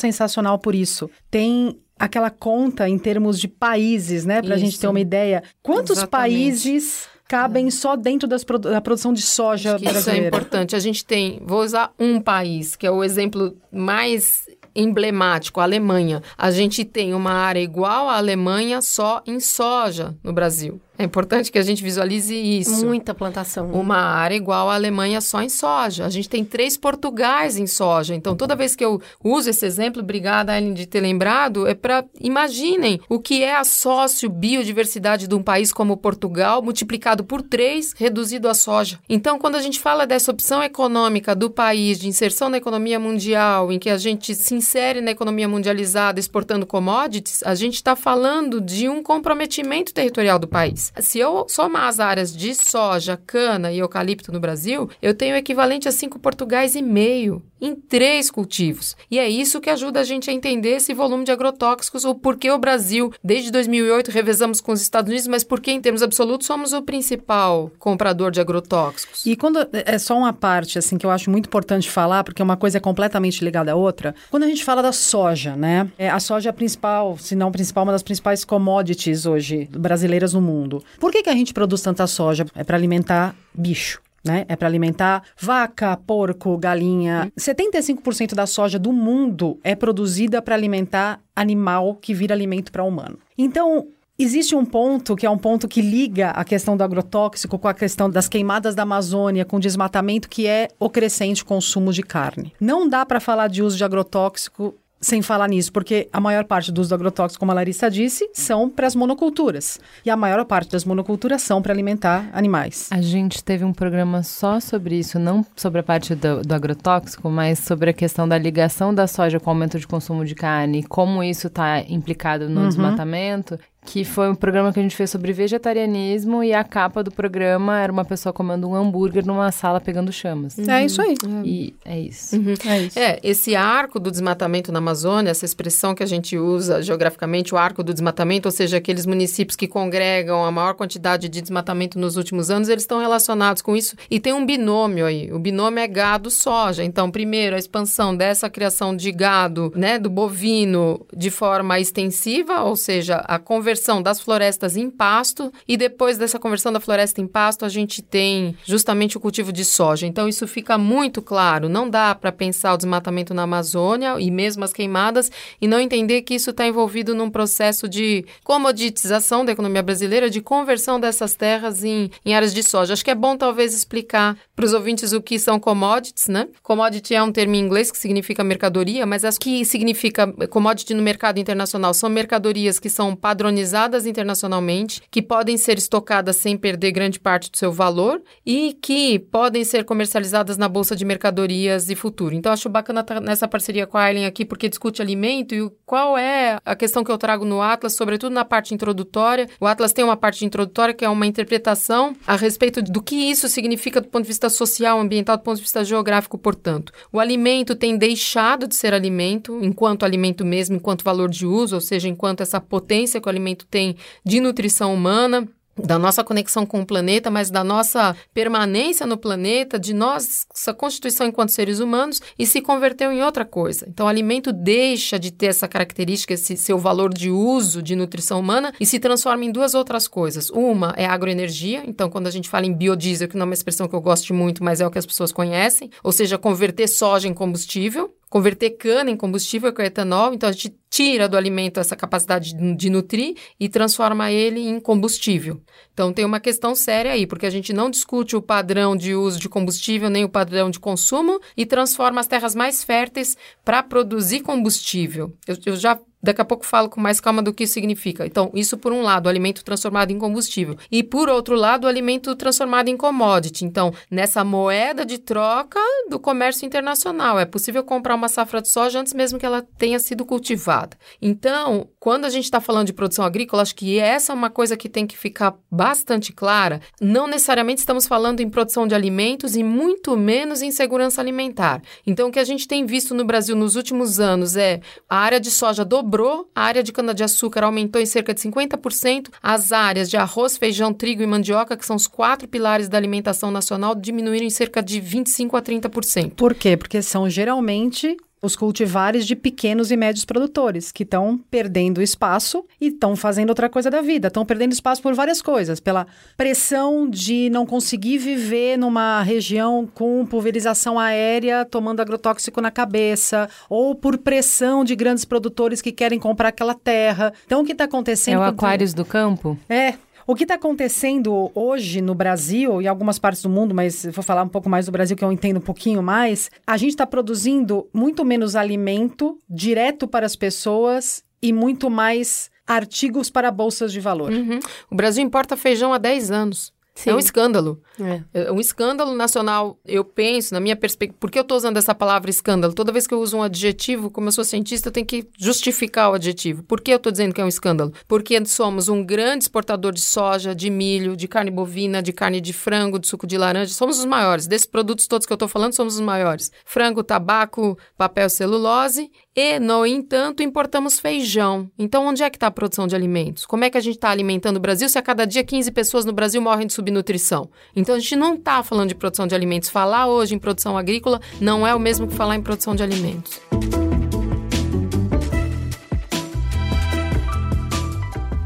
sensacional 0.00 0.58
por 0.58 0.74
isso. 0.74 1.10
Tem 1.30 1.76
aquela 1.98 2.30
conta 2.30 2.88
em 2.88 2.98
termos 2.98 3.38
de 3.38 3.48
países, 3.48 4.24
né? 4.24 4.42
Para 4.42 4.54
a 4.54 4.58
gente 4.58 4.78
ter 4.78 4.88
uma 4.88 5.00
ideia. 5.00 5.42
Quantos 5.62 5.98
Exatamente. 5.98 6.10
países 6.10 7.08
cabem 7.28 7.70
só 7.70 7.96
dentro 7.96 8.28
das, 8.28 8.44
da 8.44 8.80
produção 8.80 9.12
de 9.12 9.22
soja 9.22 9.78
brasileira? 9.78 9.98
Isso 9.98 10.10
é 10.10 10.26
importante. 10.26 10.76
A 10.76 10.80
gente 10.80 11.04
tem, 11.04 11.40
vou 11.44 11.62
usar 11.62 11.92
um 11.98 12.20
país, 12.20 12.76
que 12.76 12.86
é 12.86 12.90
o 12.90 13.02
exemplo 13.02 13.56
mais 13.72 14.46
emblemático, 14.74 15.60
a 15.60 15.64
Alemanha. 15.64 16.22
A 16.36 16.50
gente 16.50 16.84
tem 16.84 17.14
uma 17.14 17.32
área 17.32 17.60
igual 17.60 18.08
à 18.08 18.16
Alemanha 18.16 18.80
só 18.80 19.22
em 19.26 19.38
soja 19.38 20.14
no 20.22 20.32
Brasil. 20.32 20.80
É 20.98 21.04
importante 21.04 21.50
que 21.50 21.58
a 21.58 21.62
gente 21.62 21.82
visualize 21.82 22.34
isso. 22.34 22.84
Muita 22.84 23.14
plantação. 23.14 23.70
Uma 23.72 23.96
área 23.96 24.34
igual 24.34 24.68
à 24.68 24.74
Alemanha 24.74 25.20
só 25.20 25.42
em 25.42 25.48
soja. 25.48 26.04
A 26.04 26.10
gente 26.10 26.28
tem 26.28 26.44
três 26.44 26.76
Portugais 26.76 27.56
em 27.56 27.66
soja. 27.66 28.14
Então, 28.14 28.36
toda 28.36 28.54
vez 28.54 28.76
que 28.76 28.84
eu 28.84 29.00
uso 29.24 29.48
esse 29.48 29.64
exemplo, 29.64 30.02
obrigada, 30.02 30.56
Ellen, 30.56 30.74
de 30.74 30.86
ter 30.86 31.00
lembrado, 31.00 31.66
é 31.66 31.74
para 31.74 32.04
imaginem 32.20 33.00
o 33.08 33.18
que 33.18 33.42
é 33.42 33.56
a 33.56 33.64
sócio-biodiversidade 33.64 35.26
de 35.26 35.34
um 35.34 35.42
país 35.42 35.72
como 35.72 35.96
Portugal, 35.96 36.62
multiplicado 36.62 37.24
por 37.24 37.40
três, 37.42 37.92
reduzido 37.94 38.48
a 38.48 38.54
soja. 38.54 38.98
Então, 39.08 39.38
quando 39.38 39.56
a 39.56 39.62
gente 39.62 39.80
fala 39.80 40.06
dessa 40.06 40.30
opção 40.30 40.62
econômica 40.62 41.34
do 41.34 41.50
país, 41.50 41.98
de 41.98 42.08
inserção 42.08 42.48
na 42.48 42.58
economia 42.58 42.98
mundial, 42.98 43.72
em 43.72 43.78
que 43.78 43.90
a 43.90 43.96
gente 43.96 44.34
se 44.34 44.54
insere 44.54 45.00
na 45.00 45.10
economia 45.10 45.48
mundializada 45.48 46.20
exportando 46.20 46.66
commodities, 46.66 47.42
a 47.44 47.54
gente 47.54 47.76
está 47.76 47.96
falando 47.96 48.60
de 48.60 48.88
um 48.88 49.02
comprometimento 49.02 49.94
territorial 49.94 50.38
do 50.38 50.48
país. 50.48 50.81
Se 51.00 51.18
eu 51.18 51.46
somar 51.48 51.88
as 51.88 52.00
áreas 52.00 52.34
de 52.34 52.54
soja, 52.54 53.16
cana 53.16 53.70
e 53.70 53.78
eucalipto 53.78 54.32
no 54.32 54.40
Brasil, 54.40 54.88
eu 55.00 55.14
tenho 55.14 55.34
o 55.34 55.38
equivalente 55.38 55.88
a 55.88 55.92
cinco 55.92 56.18
Portugais 56.18 56.74
e 56.74 56.82
meio 56.82 57.42
em 57.62 57.76
três 57.76 58.28
cultivos. 58.28 58.96
E 59.08 59.20
é 59.20 59.28
isso 59.28 59.60
que 59.60 59.70
ajuda 59.70 60.00
a 60.00 60.04
gente 60.04 60.28
a 60.28 60.32
entender 60.32 60.70
esse 60.70 60.92
volume 60.92 61.24
de 61.24 61.30
agrotóxicos, 61.30 62.04
o 62.04 62.12
porquê 62.12 62.50
o 62.50 62.58
Brasil, 62.58 63.12
desde 63.22 63.52
2008, 63.52 64.10
revezamos 64.10 64.60
com 64.60 64.72
os 64.72 64.82
Estados 64.82 65.08
Unidos, 65.08 65.28
mas 65.28 65.44
porque, 65.44 65.70
em 65.70 65.80
termos 65.80 66.02
absolutos, 66.02 66.48
somos 66.48 66.72
o 66.72 66.82
principal 66.82 67.70
comprador 67.78 68.32
de 68.32 68.40
agrotóxicos. 68.40 69.24
E 69.24 69.36
quando 69.36 69.66
é 69.72 69.96
só 69.98 70.18
uma 70.18 70.32
parte, 70.32 70.76
assim, 70.76 70.98
que 70.98 71.06
eu 71.06 71.10
acho 71.10 71.30
muito 71.30 71.46
importante 71.46 71.88
falar, 71.88 72.24
porque 72.24 72.42
uma 72.42 72.56
coisa 72.56 72.78
é 72.78 72.80
completamente 72.80 73.44
ligada 73.44 73.70
à 73.70 73.76
outra, 73.76 74.12
quando 74.28 74.42
a 74.42 74.48
gente 74.48 74.64
fala 74.64 74.82
da 74.82 74.92
soja, 74.92 75.54
né? 75.54 75.88
É, 75.96 76.10
a 76.10 76.18
soja 76.18 76.48
é 76.48 76.50
a 76.50 76.52
principal, 76.52 77.16
se 77.16 77.36
não 77.36 77.52
principal, 77.52 77.84
uma 77.84 77.92
das 77.92 78.02
principais 78.02 78.44
commodities 78.44 79.24
hoje 79.24 79.68
brasileiras 79.70 80.32
no 80.32 80.40
mundo. 80.40 80.82
Por 80.98 81.12
que, 81.12 81.22
que 81.22 81.30
a 81.30 81.34
gente 81.34 81.54
produz 81.54 81.80
tanta 81.80 82.06
soja? 82.08 82.44
É 82.56 82.64
para 82.64 82.76
alimentar 82.76 83.36
bicho 83.54 84.00
né? 84.24 84.44
É 84.48 84.56
para 84.56 84.68
alimentar 84.68 85.22
vaca, 85.38 85.96
porco, 85.96 86.56
galinha. 86.56 87.32
75% 87.38 88.34
da 88.34 88.46
soja 88.46 88.78
do 88.78 88.92
mundo 88.92 89.58
é 89.62 89.74
produzida 89.74 90.40
para 90.40 90.54
alimentar 90.54 91.20
animal 91.34 91.94
que 91.94 92.14
vira 92.14 92.34
alimento 92.34 92.70
para 92.70 92.84
humano. 92.84 93.18
Então, 93.36 93.86
Existe 94.18 94.54
um 94.54 94.64
ponto 94.64 95.16
que 95.16 95.26
é 95.26 95.30
um 95.30 95.38
ponto 95.38 95.66
que 95.66 95.80
liga 95.80 96.30
a 96.30 96.44
questão 96.44 96.76
do 96.76 96.84
agrotóxico 96.84 97.58
com 97.58 97.66
a 97.66 97.74
questão 97.74 98.08
das 98.08 98.28
queimadas 98.28 98.74
da 98.74 98.82
Amazônia, 98.82 99.44
com 99.44 99.56
o 99.56 99.60
desmatamento, 99.60 100.28
que 100.28 100.46
é 100.46 100.68
o 100.78 100.88
crescente 100.90 101.44
consumo 101.44 101.92
de 101.92 102.02
carne. 102.02 102.52
Não 102.60 102.88
dá 102.88 103.06
para 103.06 103.18
falar 103.18 103.48
de 103.48 103.62
uso 103.62 103.76
de 103.76 103.82
agrotóxico 103.82 104.76
sem 105.02 105.20
falar 105.20 105.48
nisso, 105.48 105.72
porque 105.72 106.08
a 106.12 106.20
maior 106.20 106.44
parte 106.44 106.70
dos 106.70 106.92
agrotóxicos, 106.92 107.36
como 107.36 107.50
a 107.50 107.54
Larissa 107.54 107.90
disse, 107.90 108.30
são 108.32 108.70
para 108.70 108.86
as 108.86 108.94
monoculturas. 108.94 109.78
E 110.04 110.10
a 110.10 110.16
maior 110.16 110.44
parte 110.44 110.70
das 110.70 110.84
monoculturas 110.84 111.42
são 111.42 111.60
para 111.60 111.72
alimentar 111.72 112.30
animais. 112.32 112.88
A 112.90 113.02
gente 113.02 113.42
teve 113.42 113.64
um 113.64 113.72
programa 113.72 114.22
só 114.22 114.60
sobre 114.60 114.98
isso, 114.98 115.18
não 115.18 115.44
sobre 115.56 115.80
a 115.80 115.82
parte 115.82 116.14
do, 116.14 116.42
do 116.42 116.54
agrotóxico, 116.54 117.28
mas 117.28 117.58
sobre 117.58 117.90
a 117.90 117.92
questão 117.92 118.28
da 118.28 118.38
ligação 118.38 118.94
da 118.94 119.06
soja 119.08 119.40
com 119.40 119.50
o 119.50 119.52
aumento 119.52 119.78
de 119.78 119.86
consumo 119.86 120.24
de 120.24 120.36
carne, 120.36 120.84
como 120.84 121.22
isso 121.22 121.48
está 121.48 121.80
implicado 121.80 122.48
no 122.48 122.62
uhum. 122.62 122.68
desmatamento 122.68 123.58
que 123.84 124.04
foi 124.04 124.30
um 124.30 124.34
programa 124.34 124.72
que 124.72 124.78
a 124.78 124.82
gente 124.82 124.94
fez 124.94 125.10
sobre 125.10 125.32
vegetarianismo 125.32 126.42
e 126.44 126.54
a 126.54 126.62
capa 126.62 127.02
do 127.02 127.10
programa 127.10 127.80
era 127.80 127.92
uma 127.92 128.04
pessoa 128.04 128.32
comendo 128.32 128.68
um 128.68 128.74
hambúrguer 128.74 129.26
numa 129.26 129.50
sala 129.50 129.80
pegando 129.80 130.12
chamas. 130.12 130.56
Uhum. 130.56 130.70
É 130.70 130.84
isso 130.84 131.02
aí. 131.02 131.14
E 131.44 131.74
é 131.84 132.00
isso. 132.00 132.36
Uhum. 132.36 132.54
É 132.64 132.80
isso. 132.80 132.98
É, 132.98 133.18
esse 133.22 133.56
arco 133.56 133.98
do 133.98 134.10
desmatamento 134.10 134.70
na 134.70 134.78
Amazônia, 134.78 135.30
essa 135.30 135.44
expressão 135.44 135.94
que 135.94 136.02
a 136.02 136.06
gente 136.06 136.38
usa 136.38 136.80
geograficamente, 136.80 137.54
o 137.54 137.58
arco 137.58 137.82
do 137.82 137.92
desmatamento, 137.92 138.46
ou 138.46 138.52
seja, 138.52 138.76
aqueles 138.76 139.04
municípios 139.04 139.56
que 139.56 139.66
congregam 139.66 140.44
a 140.44 140.50
maior 140.50 140.74
quantidade 140.74 141.28
de 141.28 141.40
desmatamento 141.40 141.98
nos 141.98 142.16
últimos 142.16 142.50
anos, 142.50 142.68
eles 142.68 142.84
estão 142.84 143.00
relacionados 143.00 143.62
com 143.62 143.76
isso 143.76 143.96
e 144.08 144.20
tem 144.20 144.32
um 144.32 144.46
binômio 144.46 145.06
aí. 145.06 145.32
O 145.32 145.40
binômio 145.40 145.80
é 145.80 145.88
gado-soja. 145.88 146.84
Então, 146.84 147.10
primeiro, 147.10 147.56
a 147.56 147.58
expansão 147.58 148.16
dessa 148.16 148.48
criação 148.48 148.94
de 148.94 149.10
gado, 149.10 149.72
né, 149.74 149.98
do 149.98 150.08
bovino 150.08 151.04
de 151.14 151.30
forma 151.30 151.80
extensiva, 151.80 152.62
ou 152.62 152.76
seja, 152.76 153.16
a 153.26 153.38
conversão 153.38 153.71
conversão 153.72 154.02
das 154.02 154.20
florestas 154.20 154.76
em 154.76 154.90
pasto 154.90 155.50
e 155.66 155.78
depois 155.78 156.18
dessa 156.18 156.38
conversão 156.38 156.70
da 156.70 156.78
floresta 156.78 157.22
em 157.22 157.26
pasto 157.26 157.64
a 157.64 157.68
gente 157.70 158.02
tem 158.02 158.54
justamente 158.66 159.16
o 159.16 159.20
cultivo 159.20 159.50
de 159.50 159.64
soja. 159.64 160.06
Então 160.06 160.28
isso 160.28 160.46
fica 160.46 160.76
muito 160.76 161.22
claro. 161.22 161.70
Não 161.70 161.88
dá 161.88 162.14
para 162.14 162.30
pensar 162.30 162.74
o 162.74 162.76
desmatamento 162.76 163.32
na 163.32 163.44
Amazônia 163.44 164.16
e 164.20 164.30
mesmo 164.30 164.62
as 164.62 164.74
queimadas 164.74 165.30
e 165.58 165.66
não 165.66 165.80
entender 165.80 166.20
que 166.20 166.34
isso 166.34 166.50
está 166.50 166.66
envolvido 166.66 167.14
num 167.14 167.30
processo 167.30 167.88
de 167.88 168.26
comoditização 168.44 169.42
da 169.42 169.52
economia 169.52 169.82
brasileira, 169.82 170.28
de 170.28 170.42
conversão 170.42 171.00
dessas 171.00 171.34
terras 171.34 171.82
em, 171.82 172.10
em 172.26 172.34
áreas 172.34 172.52
de 172.52 172.62
soja. 172.62 172.92
Acho 172.92 173.04
que 173.04 173.10
é 173.10 173.14
bom 173.14 173.38
talvez 173.38 173.72
explicar 173.72 174.36
para 174.54 174.66
os 174.66 174.74
ouvintes 174.74 175.14
o 175.14 175.22
que 175.22 175.38
são 175.38 175.58
commodities, 175.58 176.28
né? 176.28 176.46
Commodity 176.62 177.14
é 177.14 177.22
um 177.22 177.32
termo 177.32 177.54
em 177.54 177.60
inglês 177.60 177.90
que 177.90 177.96
significa 177.96 178.44
mercadoria, 178.44 179.06
mas 179.06 179.24
as 179.24 179.38
que 179.38 179.64
significa 179.64 180.30
commodity 180.50 180.92
no 180.92 181.02
mercado 181.02 181.38
internacional 181.38 181.94
são 181.94 182.10
mercadorias 182.10 182.78
que 182.78 182.90
são 182.90 183.16
padronizadas 183.16 183.61
internacionalmente, 184.06 185.02
que 185.10 185.22
podem 185.22 185.56
ser 185.56 185.78
estocadas 185.78 186.36
sem 186.36 186.56
perder 186.56 186.92
grande 186.92 187.20
parte 187.20 187.50
do 187.50 187.56
seu 187.56 187.72
valor 187.72 188.22
e 188.44 188.76
que 188.80 189.18
podem 189.18 189.64
ser 189.64 189.84
comercializadas 189.84 190.56
na 190.56 190.68
bolsa 190.68 190.96
de 190.96 191.04
mercadorias 191.04 191.88
e 191.88 191.94
futuro. 191.94 192.34
Então 192.34 192.52
acho 192.52 192.68
bacana 192.68 193.00
estar 193.00 193.20
nessa 193.20 193.46
parceria 193.46 193.86
com 193.86 193.96
a 193.98 194.02
Aileen 194.02 194.26
aqui 194.26 194.44
porque 194.44 194.68
discute 194.68 195.00
alimento 195.00 195.54
e 195.54 195.70
qual 195.84 196.16
é 196.16 196.58
a 196.64 196.74
questão 196.74 197.04
que 197.04 197.10
eu 197.10 197.18
trago 197.18 197.44
no 197.44 197.60
Atlas, 197.60 197.94
sobretudo 197.94 198.32
na 198.32 198.44
parte 198.44 198.74
introdutória. 198.74 199.48
O 199.60 199.66
Atlas 199.66 199.92
tem 199.92 200.04
uma 200.04 200.16
parte 200.16 200.44
introdutória 200.44 200.94
que 200.94 201.04
é 201.04 201.08
uma 201.08 201.26
interpretação 201.26 202.14
a 202.26 202.36
respeito 202.36 202.82
do 202.82 203.02
que 203.02 203.14
isso 203.14 203.48
significa 203.48 204.00
do 204.00 204.08
ponto 204.08 204.22
de 204.22 204.28
vista 204.28 204.48
social, 204.48 205.00
ambiental, 205.00 205.36
do 205.36 205.42
ponto 205.42 205.56
de 205.56 205.62
vista 205.62 205.84
geográfico, 205.84 206.38
portanto. 206.38 206.92
O 207.12 207.20
alimento 207.20 207.74
tem 207.74 207.96
deixado 207.96 208.66
de 208.66 208.74
ser 208.74 208.94
alimento, 208.94 209.58
enquanto 209.62 210.04
alimento 210.04 210.44
mesmo, 210.44 210.76
enquanto 210.76 211.04
valor 211.04 211.28
de 211.28 211.46
uso, 211.46 211.74
ou 211.74 211.80
seja, 211.80 212.08
enquanto 212.08 212.40
essa 212.40 212.60
potência 212.60 213.20
que 213.20 213.28
o 213.28 213.30
alimento 213.30 213.51
tem 213.54 213.96
de 214.24 214.40
nutrição 214.40 214.92
humana 214.94 215.48
da 215.76 215.98
nossa 215.98 216.22
conexão 216.22 216.66
com 216.66 216.80
o 216.80 216.86
planeta, 216.86 217.30
mas 217.30 217.50
da 217.50 217.64
nossa 217.64 218.14
permanência 218.34 219.06
no 219.06 219.16
planeta, 219.16 219.78
de 219.78 219.94
nossa 219.94 220.74
constituição 220.74 221.26
enquanto 221.26 221.50
seres 221.50 221.80
humanos 221.80 222.20
e 222.38 222.46
se 222.46 222.60
converteu 222.60 223.10
em 223.10 223.22
outra 223.22 223.44
coisa. 223.44 223.86
Então, 223.88 224.06
o 224.06 224.08
alimento 224.08 224.52
deixa 224.52 225.18
de 225.18 225.30
ter 225.30 225.46
essa 225.46 225.66
característica, 225.66 226.34
esse 226.34 226.56
seu 226.56 226.78
valor 226.78 227.12
de 227.12 227.30
uso 227.30 227.82
de 227.82 227.96
nutrição 227.96 228.40
humana 228.40 228.72
e 228.78 228.86
se 228.86 228.98
transforma 228.98 229.44
em 229.44 229.52
duas 229.52 229.74
outras 229.74 230.06
coisas. 230.06 230.50
Uma 230.50 230.94
é 230.96 231.06
agroenergia, 231.06 231.82
então 231.86 232.10
quando 232.10 232.26
a 232.26 232.30
gente 232.30 232.48
fala 232.48 232.66
em 232.66 232.72
biodiesel, 232.72 233.28
que 233.28 233.36
não 233.36 233.44
é 233.44 233.46
uma 233.46 233.54
expressão 233.54 233.88
que 233.88 233.94
eu 233.94 234.00
gosto 234.00 234.34
muito, 234.34 234.62
mas 234.62 234.80
é 234.80 234.86
o 234.86 234.90
que 234.90 234.98
as 234.98 235.06
pessoas 235.06 235.32
conhecem, 235.32 235.90
ou 236.02 236.12
seja, 236.12 236.36
converter 236.36 236.88
soja 236.88 237.28
em 237.28 237.34
combustível, 237.34 238.14
converter 238.32 238.70
cana 238.70 239.10
em 239.10 239.16
combustível 239.16 239.74
com 239.74 239.82
etanol, 239.82 240.32
então 240.32 240.48
a 240.48 240.52
gente 240.52 240.74
tira 240.88 241.28
do 241.28 241.36
alimento 241.36 241.78
essa 241.78 241.94
capacidade 241.94 242.54
de, 242.54 242.74
de 242.74 242.88
nutrir 242.88 243.36
e 243.60 243.68
transforma 243.68 244.32
ele 244.32 244.58
em 244.58 244.80
combustível. 244.80 245.60
Então 245.92 246.14
tem 246.14 246.24
uma 246.24 246.40
questão 246.40 246.74
séria 246.74 247.12
aí, 247.12 247.26
porque 247.26 247.44
a 247.44 247.50
gente 247.50 247.74
não 247.74 247.90
discute 247.90 248.34
o 248.34 248.40
padrão 248.40 248.96
de 248.96 249.14
uso 249.14 249.38
de 249.38 249.50
combustível 249.50 250.08
nem 250.08 250.24
o 250.24 250.30
padrão 250.30 250.70
de 250.70 250.80
consumo 250.80 251.38
e 251.54 251.66
transforma 251.66 252.22
as 252.22 252.26
terras 252.26 252.54
mais 252.54 252.82
férteis 252.82 253.36
para 253.62 253.82
produzir 253.82 254.40
combustível. 254.40 255.34
Eu, 255.46 255.58
eu 255.66 255.76
já 255.76 256.00
Daqui 256.22 256.40
a 256.40 256.44
pouco 256.44 256.64
falo 256.64 256.88
com 256.88 257.00
mais 257.00 257.20
calma 257.20 257.42
do 257.42 257.52
que 257.52 257.64
isso 257.64 257.74
significa. 257.74 258.24
Então, 258.24 258.50
isso 258.54 258.78
por 258.78 258.92
um 258.92 259.02
lado, 259.02 259.28
alimento 259.28 259.64
transformado 259.64 260.12
em 260.12 260.18
combustível. 260.18 260.76
E 260.90 261.02
por 261.02 261.28
outro 261.28 261.56
lado, 261.56 261.88
alimento 261.88 262.36
transformado 262.36 262.88
em 262.88 262.96
commodity. 262.96 263.64
Então, 263.64 263.92
nessa 264.08 264.44
moeda 264.44 265.04
de 265.04 265.18
troca 265.18 265.80
do 266.08 266.20
comércio 266.20 266.64
internacional. 266.64 267.40
É 267.40 267.44
possível 267.44 267.82
comprar 267.82 268.14
uma 268.14 268.28
safra 268.28 268.62
de 268.62 268.68
soja 268.68 269.00
antes 269.00 269.12
mesmo 269.12 269.38
que 269.38 269.46
ela 269.46 269.66
tenha 269.76 269.98
sido 269.98 270.24
cultivada. 270.24 270.96
Então, 271.20 271.88
quando 271.98 272.24
a 272.24 272.30
gente 272.30 272.44
está 272.44 272.60
falando 272.60 272.86
de 272.86 272.92
produção 272.92 273.24
agrícola, 273.24 273.62
acho 273.62 273.74
que 273.74 273.98
essa 273.98 274.32
é 274.32 274.34
uma 274.34 274.50
coisa 274.50 274.76
que 274.76 274.88
tem 274.88 275.06
que 275.06 275.18
ficar 275.18 275.54
bastante 275.70 276.32
clara. 276.32 276.80
Não 277.00 277.26
necessariamente 277.26 277.80
estamos 277.80 278.06
falando 278.06 278.40
em 278.40 278.48
produção 278.48 278.86
de 278.86 278.94
alimentos 278.94 279.56
e 279.56 279.64
muito 279.64 280.16
menos 280.16 280.62
em 280.62 280.70
segurança 280.70 281.20
alimentar. 281.20 281.82
Então, 282.06 282.28
o 282.28 282.32
que 282.32 282.38
a 282.38 282.44
gente 282.44 282.68
tem 282.68 282.86
visto 282.86 283.12
no 283.12 283.24
Brasil 283.24 283.56
nos 283.56 283.74
últimos 283.74 284.20
anos 284.20 284.56
é 284.56 284.80
a 285.08 285.16
área 285.16 285.40
de 285.40 285.50
soja 285.50 285.84
dobrou 285.84 286.11
dobrou, 286.12 286.50
a 286.54 286.64
área 286.64 286.82
de 286.82 286.92
cana-de-açúcar 286.92 287.64
aumentou 287.64 288.00
em 288.00 288.04
cerca 288.04 288.34
de 288.34 288.40
50%, 288.42 289.30
as 289.42 289.72
áreas 289.72 290.10
de 290.10 290.18
arroz, 290.18 290.58
feijão, 290.58 290.92
trigo 290.92 291.22
e 291.22 291.26
mandioca, 291.26 291.74
que 291.74 291.86
são 291.86 291.96
os 291.96 292.06
quatro 292.06 292.46
pilares 292.46 292.86
da 292.86 292.98
alimentação 292.98 293.50
nacional, 293.50 293.94
diminuíram 293.94 294.44
em 294.44 294.50
cerca 294.50 294.82
de 294.82 295.00
25% 295.00 295.54
a 295.54 295.62
30%. 295.62 296.34
Por 296.34 296.54
quê? 296.54 296.76
Porque 296.76 297.00
são 297.00 297.30
geralmente 297.30 298.14
os 298.42 298.56
cultivares 298.56 299.24
de 299.24 299.36
pequenos 299.36 299.92
e 299.92 299.96
médios 299.96 300.24
produtores, 300.24 300.90
que 300.90 301.04
estão 301.04 301.38
perdendo 301.48 302.02
espaço 302.02 302.64
e 302.80 302.88
estão 302.88 303.14
fazendo 303.14 303.50
outra 303.50 303.68
coisa 303.68 303.88
da 303.88 304.02
vida. 304.02 304.26
Estão 304.26 304.44
perdendo 304.44 304.72
espaço 304.72 305.00
por 305.00 305.14
várias 305.14 305.40
coisas. 305.40 305.78
Pela 305.78 306.08
pressão 306.36 307.08
de 307.08 307.48
não 307.50 307.64
conseguir 307.64 308.18
viver 308.18 308.76
numa 308.76 309.22
região 309.22 309.88
com 309.94 310.26
pulverização 310.26 310.98
aérea, 310.98 311.64
tomando 311.64 312.00
agrotóxico 312.00 312.60
na 312.60 312.72
cabeça, 312.72 313.48
ou 313.70 313.94
por 313.94 314.18
pressão 314.18 314.82
de 314.82 314.96
grandes 314.96 315.24
produtores 315.24 315.80
que 315.80 315.92
querem 315.92 316.18
comprar 316.18 316.48
aquela 316.48 316.74
terra. 316.74 317.32
Então, 317.46 317.60
o 317.60 317.64
que 317.64 317.72
está 317.72 317.84
acontecendo... 317.84 318.34
É 318.34 318.38
o 318.38 318.42
Aquários 318.42 318.92
do 318.92 319.04
Campo? 319.04 319.56
É, 319.68 319.94
o 320.26 320.34
que 320.34 320.44
está 320.44 320.54
acontecendo 320.54 321.50
hoje 321.54 322.00
no 322.00 322.14
Brasil 322.14 322.80
e 322.80 322.88
algumas 322.88 323.18
partes 323.18 323.42
do 323.42 323.48
mundo, 323.48 323.74
mas 323.74 324.06
vou 324.12 324.22
falar 324.22 324.42
um 324.42 324.48
pouco 324.48 324.68
mais 324.68 324.86
do 324.86 324.92
Brasil 324.92 325.16
que 325.16 325.24
eu 325.24 325.32
entendo 325.32 325.58
um 325.58 325.62
pouquinho 325.62 326.02
mais, 326.02 326.50
a 326.66 326.76
gente 326.76 326.90
está 326.90 327.06
produzindo 327.06 327.88
muito 327.92 328.24
menos 328.24 328.56
alimento 328.56 329.38
direto 329.48 330.06
para 330.06 330.26
as 330.26 330.36
pessoas 330.36 331.24
e 331.42 331.52
muito 331.52 331.90
mais 331.90 332.50
artigos 332.66 333.28
para 333.28 333.50
bolsas 333.50 333.92
de 333.92 334.00
valor. 334.00 334.32
Uhum. 334.32 334.60
O 334.90 334.94
Brasil 334.94 335.24
importa 335.24 335.56
feijão 335.56 335.92
há 335.92 335.98
10 335.98 336.30
anos. 336.30 336.71
Sim. 336.94 337.10
É 337.10 337.14
um 337.14 337.18
escândalo. 337.18 337.80
É. 337.98 338.22
é. 338.34 338.52
um 338.52 338.60
escândalo 338.60 339.14
nacional. 339.14 339.78
Eu 339.84 340.04
penso, 340.04 340.52
na 340.52 340.60
minha 340.60 340.76
perspectiva, 340.76 341.16
por 341.18 341.30
que 341.30 341.38
eu 341.38 341.42
estou 341.42 341.56
usando 341.56 341.76
essa 341.76 341.94
palavra 341.94 342.30
escândalo? 342.30 342.74
Toda 342.74 342.92
vez 342.92 343.06
que 343.06 343.14
eu 343.14 343.20
uso 343.20 343.38
um 343.38 343.42
adjetivo, 343.42 344.10
como 344.10 344.28
eu 344.28 344.32
sou 344.32 344.44
cientista, 344.44 344.88
eu 344.88 344.92
tenho 344.92 345.06
que 345.06 345.26
justificar 345.38 346.10
o 346.10 346.14
adjetivo. 346.14 346.62
Por 346.62 346.80
que 346.80 346.90
eu 346.90 346.96
estou 346.96 347.10
dizendo 347.10 347.34
que 347.34 347.40
é 347.40 347.44
um 347.44 347.48
escândalo? 347.48 347.92
Porque 348.06 348.44
somos 348.44 348.88
um 348.88 349.04
grande 349.04 349.44
exportador 349.44 349.92
de 349.92 350.00
soja, 350.00 350.54
de 350.54 350.68
milho, 350.68 351.16
de 351.16 351.26
carne 351.26 351.50
bovina, 351.50 352.02
de 352.02 352.12
carne 352.12 352.40
de 352.40 352.52
frango, 352.52 352.98
de 352.98 353.08
suco 353.08 353.26
de 353.26 353.38
laranja. 353.38 353.72
Somos 353.72 353.98
os 353.98 354.04
maiores. 354.04 354.46
Desses 354.46 354.66
produtos 354.66 355.06
todos 355.06 355.26
que 355.26 355.32
eu 355.32 355.36
estou 355.36 355.48
falando, 355.48 355.74
somos 355.74 355.94
os 355.94 356.00
maiores. 356.00 356.52
Frango, 356.64 357.02
tabaco, 357.02 357.78
papel, 357.96 358.28
celulose 358.28 359.10
e, 359.34 359.58
no 359.58 359.86
entanto, 359.86 360.42
importamos 360.42 361.00
feijão. 361.00 361.70
Então, 361.78 362.06
onde 362.06 362.22
é 362.22 362.28
que 362.28 362.36
está 362.36 362.48
a 362.48 362.50
produção 362.50 362.86
de 362.86 362.94
alimentos? 362.94 363.46
Como 363.46 363.64
é 363.64 363.70
que 363.70 363.78
a 363.78 363.80
gente 363.80 363.94
está 363.94 364.10
alimentando 364.10 364.56
o 364.56 364.60
Brasil 364.60 364.88
se 364.88 364.98
a 364.98 365.02
cada 365.02 365.24
dia 365.24 365.42
15 365.42 365.70
pessoas 365.72 366.04
no 366.04 366.12
Brasil 366.12 366.40
morrem 366.40 366.66
de 366.66 366.72
subnutrição? 366.72 367.48
Então, 367.74 367.94
a 367.94 367.98
gente 367.98 368.16
não 368.16 368.34
está 368.34 368.62
falando 368.62 368.90
de 368.90 368.94
produção 368.94 369.26
de 369.26 369.34
alimentos. 369.34 369.70
Falar 369.70 370.06
hoje 370.06 370.34
em 370.34 370.38
produção 370.38 370.76
agrícola 370.76 371.20
não 371.40 371.66
é 371.66 371.74
o 371.74 371.80
mesmo 371.80 372.06
que 372.06 372.14
falar 372.14 372.36
em 372.36 372.42
produção 372.42 372.74
de 372.74 372.82
alimentos. 372.82 373.40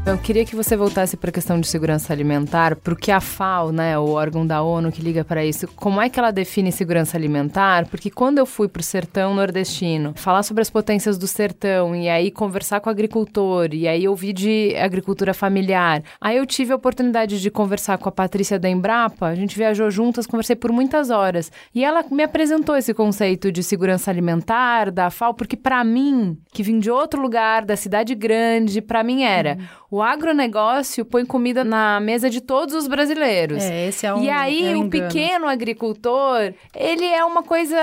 Eu 0.07 0.17
queria 0.17 0.45
que 0.45 0.55
você 0.55 0.77
voltasse 0.77 1.17
para 1.17 1.31
a 1.31 1.33
questão 1.33 1.59
de 1.59 1.67
segurança 1.67 2.13
alimentar, 2.13 2.77
porque 2.77 3.11
a 3.11 3.19
FAO, 3.19 3.73
né, 3.73 3.99
o 3.99 4.11
órgão 4.11 4.47
da 4.47 4.61
ONU 4.61 4.89
que 4.89 5.01
liga 5.01 5.25
para 5.25 5.43
isso, 5.43 5.67
como 5.75 6.01
é 6.01 6.07
que 6.07 6.17
ela 6.17 6.31
define 6.31 6.71
segurança 6.71 7.17
alimentar? 7.17 7.85
Porque 7.87 8.09
quando 8.09 8.37
eu 8.37 8.45
fui 8.45 8.69
para 8.69 8.79
o 8.79 8.83
sertão 8.83 9.35
nordestino, 9.35 10.13
falar 10.15 10.43
sobre 10.43 10.61
as 10.61 10.69
potências 10.69 11.17
do 11.17 11.27
sertão 11.27 11.93
e 11.93 12.07
aí 12.07 12.31
conversar 12.31 12.79
com 12.79 12.89
o 12.89 12.91
agricultor 12.91 13.73
e 13.73 13.85
aí 13.85 14.07
ouvir 14.07 14.31
de 14.31 14.73
agricultura 14.77 15.33
familiar, 15.33 16.01
aí 16.21 16.37
eu 16.37 16.45
tive 16.45 16.71
a 16.71 16.77
oportunidade 16.77 17.41
de 17.41 17.51
conversar 17.51 17.97
com 17.97 18.07
a 18.07 18.11
Patrícia 18.11 18.57
da 18.57 18.69
Embrapa, 18.69 19.25
a 19.25 19.35
gente 19.35 19.57
viajou 19.57 19.91
juntas, 19.91 20.25
conversei 20.25 20.55
por 20.55 20.71
muitas 20.71 21.09
horas 21.09 21.51
e 21.75 21.83
ela 21.83 22.05
me 22.09 22.23
apresentou 22.23 22.77
esse 22.77 22.93
conceito 22.93 23.51
de 23.51 23.61
segurança 23.61 24.09
alimentar 24.09 24.89
da 24.89 25.09
FAO, 25.09 25.33
porque 25.33 25.57
para 25.57 25.83
mim, 25.83 26.37
que 26.53 26.63
vim 26.63 26.79
de 26.79 26.89
outro 26.89 27.21
lugar, 27.21 27.65
da 27.65 27.75
cidade 27.75 28.15
grande, 28.15 28.81
para 28.81 29.03
mim 29.03 29.23
era 29.23 29.57
uhum 29.59 29.86
o 29.89 30.01
agronegócio 30.01 31.05
põe 31.05 31.25
comida 31.25 31.63
na 31.63 31.99
mesa 31.99 32.29
de 32.29 32.41
todos 32.41 32.75
os 32.75 32.87
brasileiros. 32.87 33.63
É, 33.63 33.87
esse 33.87 34.05
é 34.05 34.13
um 34.13 34.21
E 34.21 34.29
aí, 34.29 34.73
é 34.73 34.75
um 34.75 34.85
o 34.85 34.89
pequeno 34.89 35.47
agricultor, 35.47 36.53
ele 36.75 37.05
é 37.05 37.23
uma 37.23 37.41
coisa... 37.41 37.77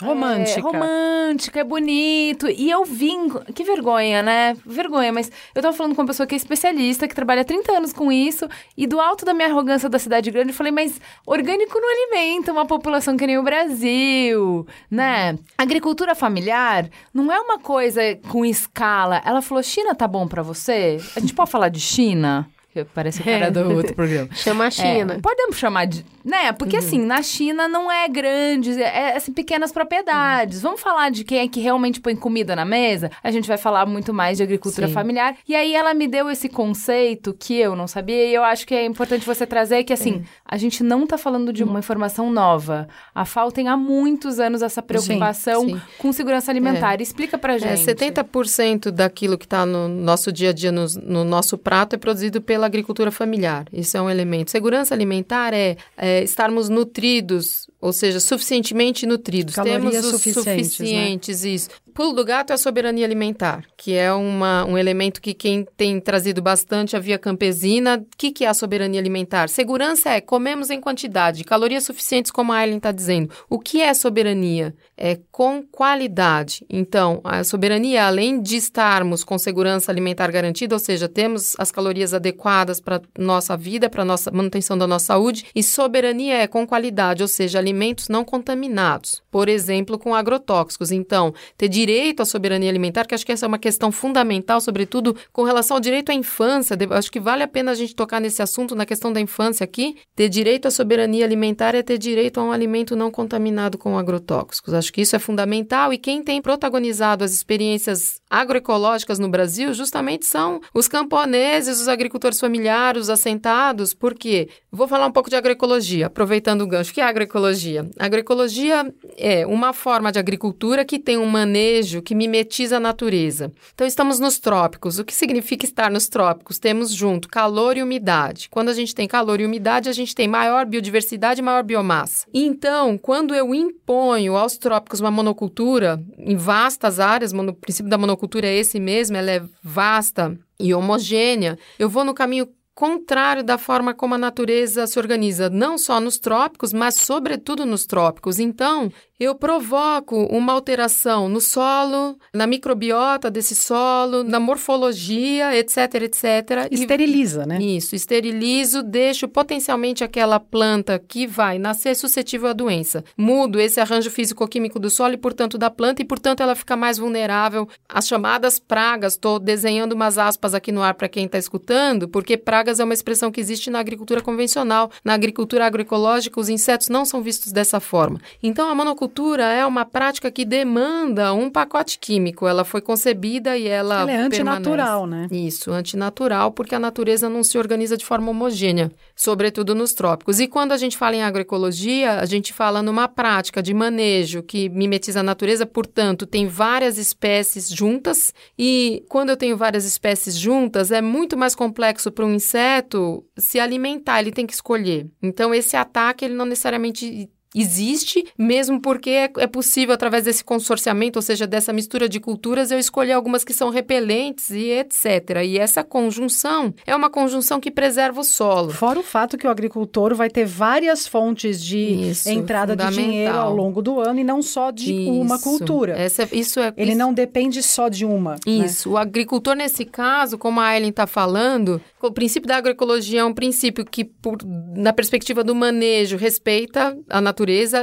Romântica. 0.00 0.60
É, 0.60 0.62
romântica, 0.62 1.60
é 1.60 1.64
bonito. 1.64 2.48
E 2.48 2.70
eu 2.70 2.84
vim... 2.84 3.28
Que 3.54 3.64
vergonha, 3.64 4.22
né? 4.22 4.56
Vergonha, 4.64 5.12
mas 5.12 5.30
eu 5.54 5.60
tava 5.60 5.76
falando 5.76 5.94
com 5.94 6.02
uma 6.02 6.06
pessoa 6.06 6.26
que 6.26 6.34
é 6.34 6.36
especialista, 6.36 7.08
que 7.08 7.14
trabalha 7.14 7.44
30 7.44 7.72
anos 7.72 7.92
com 7.92 8.12
isso, 8.12 8.48
e 8.76 8.86
do 8.86 9.00
alto 9.00 9.24
da 9.24 9.34
minha 9.34 9.48
arrogância 9.48 9.88
da 9.88 9.98
cidade 9.98 10.30
grande, 10.30 10.50
eu 10.50 10.54
falei, 10.54 10.72
mas 10.72 11.00
orgânico 11.26 11.78
não 11.78 11.88
alimenta 11.90 12.52
uma 12.52 12.66
população 12.66 13.16
que 13.16 13.26
nem 13.26 13.38
o 13.38 13.42
Brasil, 13.42 14.66
né? 14.90 15.38
Agricultura 15.58 16.14
familiar 16.14 16.88
não 17.12 17.32
é 17.32 17.40
uma 17.40 17.58
coisa 17.58 18.00
com 18.28 18.44
escala. 18.44 19.20
Ela 19.24 19.42
falou, 19.42 19.62
China 19.62 19.94
tá 19.94 20.06
bom 20.06 20.28
para 20.28 20.42
você? 20.42 20.98
A 21.16 21.20
gente 21.20 21.31
pode 21.34 21.50
falar 21.50 21.68
de 21.68 21.80
China? 21.80 22.48
Parece 22.94 23.20
o 23.20 23.24
cara 23.24 23.50
do 23.50 23.70
outro 23.70 23.94
programa. 23.94 24.28
Chama 24.32 24.64
a 24.64 24.70
China. 24.70 25.14
É, 25.14 25.18
podemos 25.18 25.56
chamar 25.56 25.84
de 25.86 26.04
né? 26.24 26.52
Porque 26.52 26.76
Uhum. 26.76 26.82
assim, 26.82 26.98
na 26.98 27.22
China 27.22 27.68
não 27.68 27.90
é 27.90 28.08
grande, 28.08 28.80
é 28.82 29.16
assim, 29.16 29.32
pequenas 29.32 29.72
propriedades. 29.72 30.58
Uhum. 30.58 30.62
Vamos 30.70 30.80
falar 30.80 31.10
de 31.10 31.24
quem 31.24 31.38
é 31.38 31.48
que 31.48 31.60
realmente 31.60 32.00
põe 32.00 32.14
comida 32.16 32.54
na 32.56 32.64
mesa? 32.64 33.10
A 33.22 33.30
gente 33.30 33.46
vai 33.48 33.56
falar 33.58 33.86
muito 33.86 34.12
mais 34.12 34.36
de 34.38 34.42
agricultura 34.42 34.86
Sim. 34.88 34.92
familiar. 34.94 35.36
E 35.48 35.54
aí 35.54 35.74
ela 35.74 35.94
me 35.94 36.06
deu 36.08 36.30
esse 36.30 36.48
conceito 36.48 37.34
que 37.38 37.54
eu 37.54 37.74
não 37.76 37.86
sabia 37.86 38.26
e 38.26 38.34
eu 38.34 38.42
acho 38.44 38.66
que 38.66 38.74
é 38.74 38.84
importante 38.84 39.24
você 39.26 39.46
trazer 39.46 39.84
que 39.84 39.92
assim, 39.92 40.24
a 40.44 40.56
gente 40.56 40.82
não 40.82 41.06
tá 41.06 41.16
falando 41.18 41.52
de 41.52 41.62
uma 41.64 41.78
informação 41.78 42.30
nova. 42.30 42.88
A 43.14 43.24
FAO 43.24 43.50
tem 43.50 43.68
há 43.68 43.76
muitos 43.76 44.38
anos 44.38 44.62
essa 44.62 44.82
preocupação 44.82 45.64
sim. 45.66 45.80
com 45.98 46.12
segurança 46.12 46.50
alimentar. 46.50 47.00
Explica 47.00 47.36
pra 47.38 47.54
É, 47.54 47.58
gente. 47.58 47.84
70% 47.84 48.90
daquilo 48.90 49.36
que 49.38 49.44
está 49.46 49.64
no 49.66 49.88
nosso 49.88 50.30
dia 50.32 50.50
a 50.50 50.52
dia, 50.52 50.70
no, 50.72 50.86
no 51.02 51.24
nosso 51.24 51.56
prato, 51.58 51.94
é 51.94 51.98
produzido 51.98 52.40
pela 52.40 52.66
agricultura 52.66 53.10
familiar. 53.10 53.64
Isso 53.72 53.96
é 53.96 54.02
um 54.02 54.08
elemento. 54.10 54.50
Segurança 54.50 54.94
alimentar 54.94 55.52
é, 55.54 55.76
é 55.96 56.11
estarmos 56.20 56.68
nutridos, 56.68 57.68
ou 57.80 57.92
seja, 57.92 58.20
suficientemente 58.20 59.06
nutridos. 59.06 59.54
Calorias 59.54 59.82
Temos 59.82 60.04
os 60.04 60.10
suficientes, 60.10 60.56
né? 60.56 60.62
suficientes, 60.64 61.44
isso. 61.44 61.68
Pulo 61.94 62.12
do 62.12 62.24
gato 62.24 62.50
é 62.50 62.54
a 62.54 62.58
soberania 62.58 63.04
alimentar, 63.04 63.64
que 63.76 63.92
é 63.92 64.12
uma, 64.12 64.64
um 64.64 64.78
elemento 64.78 65.20
que 65.20 65.34
quem 65.34 65.66
tem 65.76 66.00
trazido 66.00 66.40
bastante 66.40 66.96
a 66.96 66.98
via 66.98 67.18
campesina. 67.18 67.98
O 67.98 68.16
que, 68.16 68.30
que 68.30 68.44
é 68.44 68.48
a 68.48 68.54
soberania 68.54 68.98
alimentar? 68.98 69.48
Segurança 69.48 70.10
é 70.10 70.20
comemos 70.20 70.70
em 70.70 70.80
quantidade, 70.80 71.44
calorias 71.44 71.84
suficientes, 71.84 72.30
como 72.30 72.52
a 72.52 72.56
Aileen 72.56 72.78
está 72.78 72.92
dizendo. 72.92 73.30
O 73.48 73.58
que 73.58 73.82
é 73.82 73.92
soberania? 73.92 74.74
É 75.04 75.18
com 75.32 75.64
qualidade. 75.64 76.64
Então, 76.70 77.20
a 77.24 77.42
soberania, 77.42 78.06
além 78.06 78.40
de 78.40 78.54
estarmos 78.54 79.24
com 79.24 79.36
segurança 79.36 79.90
alimentar 79.90 80.30
garantida, 80.30 80.76
ou 80.76 80.78
seja, 80.78 81.08
temos 81.08 81.56
as 81.58 81.72
calorias 81.72 82.14
adequadas 82.14 82.78
para 82.78 83.02
nossa 83.18 83.56
vida, 83.56 83.90
para 83.90 84.04
nossa 84.04 84.30
manutenção 84.30 84.78
da 84.78 84.86
nossa 84.86 85.06
saúde, 85.06 85.46
e 85.56 85.60
soberania 85.60 86.36
é 86.36 86.46
com 86.46 86.64
qualidade, 86.64 87.20
ou 87.20 87.26
seja, 87.26 87.58
alimentos 87.58 88.08
não 88.08 88.24
contaminados. 88.24 89.20
Por 89.28 89.48
exemplo, 89.48 89.98
com 89.98 90.14
agrotóxicos. 90.14 90.92
Então, 90.92 91.34
ter 91.58 91.68
direito 91.68 92.22
à 92.22 92.24
soberania 92.24 92.70
alimentar, 92.70 93.04
que 93.04 93.14
acho 93.16 93.26
que 93.26 93.32
essa 93.32 93.44
é 93.44 93.48
uma 93.48 93.58
questão 93.58 93.90
fundamental, 93.90 94.60
sobretudo 94.60 95.16
com 95.32 95.42
relação 95.42 95.78
ao 95.78 95.80
direito 95.80 96.12
à 96.12 96.14
infância. 96.14 96.76
Acho 96.90 97.10
que 97.10 97.18
vale 97.18 97.42
a 97.42 97.48
pena 97.48 97.72
a 97.72 97.74
gente 97.74 97.96
tocar 97.96 98.20
nesse 98.20 98.40
assunto, 98.40 98.76
na 98.76 98.86
questão 98.86 99.12
da 99.12 99.20
infância 99.20 99.64
aqui. 99.64 99.96
Ter 100.14 100.28
direito 100.28 100.68
à 100.68 100.70
soberania 100.70 101.24
alimentar 101.24 101.74
é 101.74 101.82
ter 101.82 101.98
direito 101.98 102.38
a 102.38 102.44
um 102.44 102.52
alimento 102.52 102.94
não 102.94 103.10
contaminado 103.10 103.76
com 103.76 103.98
agrotóxicos. 103.98 104.72
Acho 104.72 104.91
que 104.92 105.00
isso 105.00 105.16
é 105.16 105.18
fundamental 105.18 105.92
e 105.92 105.98
quem 105.98 106.22
tem 106.22 106.42
protagonizado 106.42 107.24
as 107.24 107.32
experiências 107.32 108.20
agroecológicas 108.28 109.18
no 109.18 109.28
Brasil 109.28 109.72
justamente 109.72 110.26
são 110.26 110.60
os 110.74 110.88
camponeses, 110.88 111.80
os 111.80 111.88
agricultores 111.88 112.38
familiares, 112.38 113.02
os 113.02 113.10
assentados. 113.10 113.94
Por 113.94 114.14
quê? 114.14 114.48
Vou 114.70 114.88
falar 114.88 115.06
um 115.06 115.12
pouco 115.12 115.30
de 115.30 115.36
agroecologia, 115.36 116.06
aproveitando 116.06 116.62
o 116.62 116.66
gancho. 116.66 116.90
O 116.90 116.94
que 116.94 117.00
é 117.00 117.04
agroecologia? 117.04 117.88
Agroecologia 117.98 118.92
é 119.16 119.46
uma 119.46 119.72
forma 119.72 120.12
de 120.12 120.18
agricultura 120.18 120.84
que 120.84 120.98
tem 120.98 121.16
um 121.18 121.26
manejo 121.26 122.02
que 122.02 122.14
mimetiza 122.14 122.76
a 122.76 122.80
natureza. 122.80 123.52
Então, 123.74 123.86
estamos 123.86 124.18
nos 124.18 124.38
trópicos. 124.38 124.98
O 124.98 125.04
que 125.04 125.14
significa 125.14 125.64
estar 125.64 125.90
nos 125.90 126.08
trópicos? 126.08 126.58
Temos 126.58 126.92
junto 126.92 127.28
calor 127.28 127.76
e 127.76 127.82
umidade. 127.82 128.48
Quando 128.50 128.68
a 128.68 128.74
gente 128.74 128.94
tem 128.94 129.06
calor 129.06 129.40
e 129.40 129.46
umidade, 129.46 129.88
a 129.88 129.92
gente 129.92 130.14
tem 130.14 130.28
maior 130.28 130.66
biodiversidade 130.66 131.40
e 131.40 131.44
maior 131.44 131.62
biomassa. 131.62 132.26
Então, 132.32 132.98
quando 132.98 133.34
eu 133.34 133.54
imponho 133.54 134.36
aos 134.36 134.56
trópicos 134.56 134.71
uma 135.00 135.10
monocultura 135.10 136.02
em 136.18 136.36
vastas 136.36 137.00
áreas, 137.00 137.32
o 137.32 137.52
princípio 137.54 137.90
da 137.90 137.98
monocultura 137.98 138.46
é 138.46 138.56
esse 138.56 138.78
mesmo, 138.78 139.16
ela 139.16 139.30
é 139.30 139.42
vasta 139.62 140.38
e 140.58 140.72
homogênea, 140.72 141.58
eu 141.78 141.88
vou 141.88 142.04
no 142.04 142.14
caminho 142.14 142.48
contrário 142.74 143.44
da 143.44 143.58
forma 143.58 143.92
como 143.92 144.14
a 144.14 144.18
natureza 144.18 144.86
se 144.86 144.98
organiza, 144.98 145.50
não 145.50 145.76
só 145.76 146.00
nos 146.00 146.18
trópicos, 146.18 146.72
mas 146.72 146.94
sobretudo 146.94 147.66
nos 147.66 147.84
trópicos. 147.84 148.38
Então, 148.38 148.90
eu 149.22 149.36
provoco 149.36 150.16
uma 150.24 150.52
alteração 150.52 151.28
no 151.28 151.40
solo, 151.40 152.18
na 152.34 152.44
microbiota 152.44 153.30
desse 153.30 153.54
solo, 153.54 154.24
na 154.24 154.40
morfologia, 154.40 155.56
etc, 155.56 155.94
etc. 156.02 156.24
e- 156.70 156.74
Esteriliza, 156.74 157.46
né? 157.46 157.62
isso, 157.62 157.94
esterilizo, 157.94 158.82
deixo 158.82 159.28
potencialmente 159.28 160.02
aquela 160.02 160.40
planta 160.40 160.98
que 160.98 161.24
vai 161.24 161.56
nascer 161.56 161.94
suscetível 161.94 162.48
à 162.48 162.52
doença. 162.52 163.04
Mudo 163.16 163.60
esse 163.60 163.78
arranjo 163.80 164.10
físico-químico 164.10 164.80
do 164.80 164.90
solo 164.90 165.14
e, 165.14 165.16
portanto, 165.18 165.56
da 165.56 165.70
planta, 165.70 166.02
e, 166.02 166.04
portanto, 166.04 166.42
ela 166.42 166.56
fica 166.56 166.74
mais 166.76 166.98
vulnerável 166.98 167.68
às 167.88 168.08
chamadas 168.08 168.58
pragas. 168.58 169.12
Estou 169.12 169.38
desenhando 169.38 169.92
umas 169.92 170.18
aspas 170.18 170.52
aqui 170.52 170.72
no 170.72 170.82
ar 170.82 170.94
para 170.94 171.08
quem 171.08 171.26
está 171.26 171.38
escutando, 171.38 172.08
porque 172.08 172.36
pragas 172.36 172.80
é 172.80 172.84
uma 172.84 172.94
expressão 172.94 173.30
que 173.30 173.40
existe 173.40 173.70
na 173.70 173.78
agricultura 173.78 174.20
convencional. 174.20 174.90
Na 175.04 175.14
agricultura 175.14 175.64
agroecológica, 175.64 176.40
os 176.40 176.48
insetos 176.48 176.88
não 176.88 177.04
são 177.04 177.22
vistos 177.22 177.52
dessa 177.52 177.78
forma. 177.78 178.20
Então, 178.42 178.68
a 178.68 178.74
monocultura 178.74 179.11
é 179.44 179.66
uma 179.66 179.84
prática 179.84 180.30
que 180.30 180.44
demanda 180.44 181.32
um 181.34 181.50
pacote 181.50 181.98
químico. 181.98 182.46
Ela 182.46 182.64
foi 182.64 182.80
concebida 182.80 183.56
e 183.56 183.66
ela. 183.66 184.02
Ela 184.02 184.12
é 184.12 184.16
antinatural, 184.16 185.06
né? 185.06 185.26
Isso, 185.30 185.70
antinatural, 185.70 186.52
porque 186.52 186.74
a 186.74 186.78
natureza 186.78 187.28
não 187.28 187.42
se 187.42 187.58
organiza 187.58 187.96
de 187.96 188.04
forma 188.04 188.30
homogênea, 188.30 188.90
sobretudo 189.14 189.74
nos 189.74 189.92
trópicos. 189.92 190.40
E 190.40 190.46
quando 190.46 190.72
a 190.72 190.76
gente 190.76 190.96
fala 190.96 191.16
em 191.16 191.22
agroecologia, 191.22 192.20
a 192.20 192.26
gente 192.26 192.52
fala 192.52 192.82
numa 192.82 193.08
prática 193.08 193.62
de 193.62 193.74
manejo 193.74 194.42
que 194.42 194.68
mimetiza 194.68 195.20
a 195.20 195.22
natureza, 195.22 195.66
portanto, 195.66 196.26
tem 196.26 196.46
várias 196.46 196.98
espécies 196.98 197.68
juntas. 197.68 198.32
E 198.58 199.04
quando 199.08 199.30
eu 199.30 199.36
tenho 199.36 199.56
várias 199.56 199.84
espécies 199.84 200.36
juntas, 200.36 200.90
é 200.90 201.00
muito 201.00 201.36
mais 201.36 201.54
complexo 201.54 202.10
para 202.10 202.24
um 202.24 202.34
inseto 202.34 203.24
se 203.36 203.58
alimentar, 203.58 204.20
ele 204.20 204.32
tem 204.32 204.46
que 204.46 204.52
escolher. 204.52 205.06
Então, 205.22 205.54
esse 205.54 205.76
ataque, 205.76 206.24
ele 206.24 206.34
não 206.34 206.44
necessariamente 206.44 207.28
existe, 207.54 208.24
mesmo 208.38 208.80
porque 208.80 209.10
é, 209.10 209.30
é 209.38 209.46
possível, 209.46 209.94
através 209.94 210.24
desse 210.24 210.42
consorciamento, 210.44 211.18
ou 211.18 211.22
seja, 211.22 211.46
dessa 211.46 211.72
mistura 211.72 212.08
de 212.08 212.18
culturas, 212.20 212.70
eu 212.70 212.78
escolher 212.78 213.12
algumas 213.12 213.44
que 213.44 213.52
são 213.52 213.70
repelentes 213.70 214.50
e 214.50 214.70
etc. 214.70 215.42
E 215.44 215.58
essa 215.58 215.84
conjunção 215.84 216.74
é 216.86 216.94
uma 216.96 217.10
conjunção 217.10 217.60
que 217.60 217.70
preserva 217.70 218.20
o 218.20 218.24
solo. 218.24 218.70
Fora 218.70 218.98
o 218.98 219.02
fato 219.02 219.36
que 219.36 219.46
o 219.46 219.50
agricultor 219.50 220.14
vai 220.14 220.30
ter 220.30 220.44
várias 220.46 221.06
fontes 221.06 221.62
de 221.62 222.10
Isso, 222.10 222.28
entrada 222.30 222.74
de 222.74 222.86
dinheiro 222.94 223.34
ao 223.36 223.54
longo 223.54 223.82
do 223.82 224.00
ano 224.00 224.20
e 224.20 224.24
não 224.24 224.40
só 224.42 224.70
de 224.70 224.92
uma 225.08 225.36
Isso. 225.36 225.44
cultura. 225.44 225.92
Essa, 225.98 226.28
isso 226.32 226.58
é, 226.60 226.72
Ele 226.76 226.90
isso- 226.92 226.98
não 226.98 227.12
depende 227.12 227.62
só 227.62 227.88
de 227.88 228.04
uma. 228.04 228.32
né? 228.46 228.64
Isso. 228.64 228.90
O 228.92 228.96
agricultor, 228.96 229.54
nesse 229.54 229.84
caso, 229.84 230.38
como 230.38 230.60
a 230.60 230.76
Ellen 230.76 230.90
está 230.90 231.06
falando, 231.06 231.80
o 232.00 232.10
princípio 232.10 232.48
da 232.48 232.56
agroecologia 232.56 233.20
é 233.20 233.24
um 233.24 233.34
princípio 233.34 233.84
que, 233.84 234.04
por- 234.04 234.38
na 234.76 234.92
perspectiva 234.92 235.44
do 235.44 235.54
manejo, 235.54 236.16
respeita 236.16 236.96
a 237.10 237.20
natureza 237.20 237.41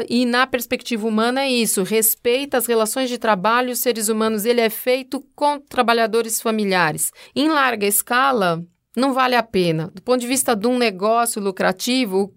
e, 0.09 0.25
na 0.25 0.47
perspectiva 0.47 1.07
humana, 1.07 1.41
é 1.41 1.49
isso. 1.49 1.83
Respeita 1.83 2.57
as 2.57 2.65
relações 2.65 3.09
de 3.09 3.17
trabalho, 3.17 3.71
os 3.71 3.79
seres 3.79 4.09
humanos. 4.09 4.45
Ele 4.45 4.61
é 4.61 4.69
feito 4.69 5.19
com 5.35 5.59
trabalhadores 5.59 6.41
familiares. 6.41 7.11
Em 7.35 7.49
larga 7.49 7.85
escala, 7.85 8.63
não 8.95 9.13
vale 9.13 9.35
a 9.35 9.43
pena. 9.43 9.91
Do 9.93 10.01
ponto 10.01 10.19
de 10.19 10.27
vista 10.27 10.55
de 10.55 10.67
um 10.67 10.77
negócio 10.77 11.41
lucrativo, 11.41 12.33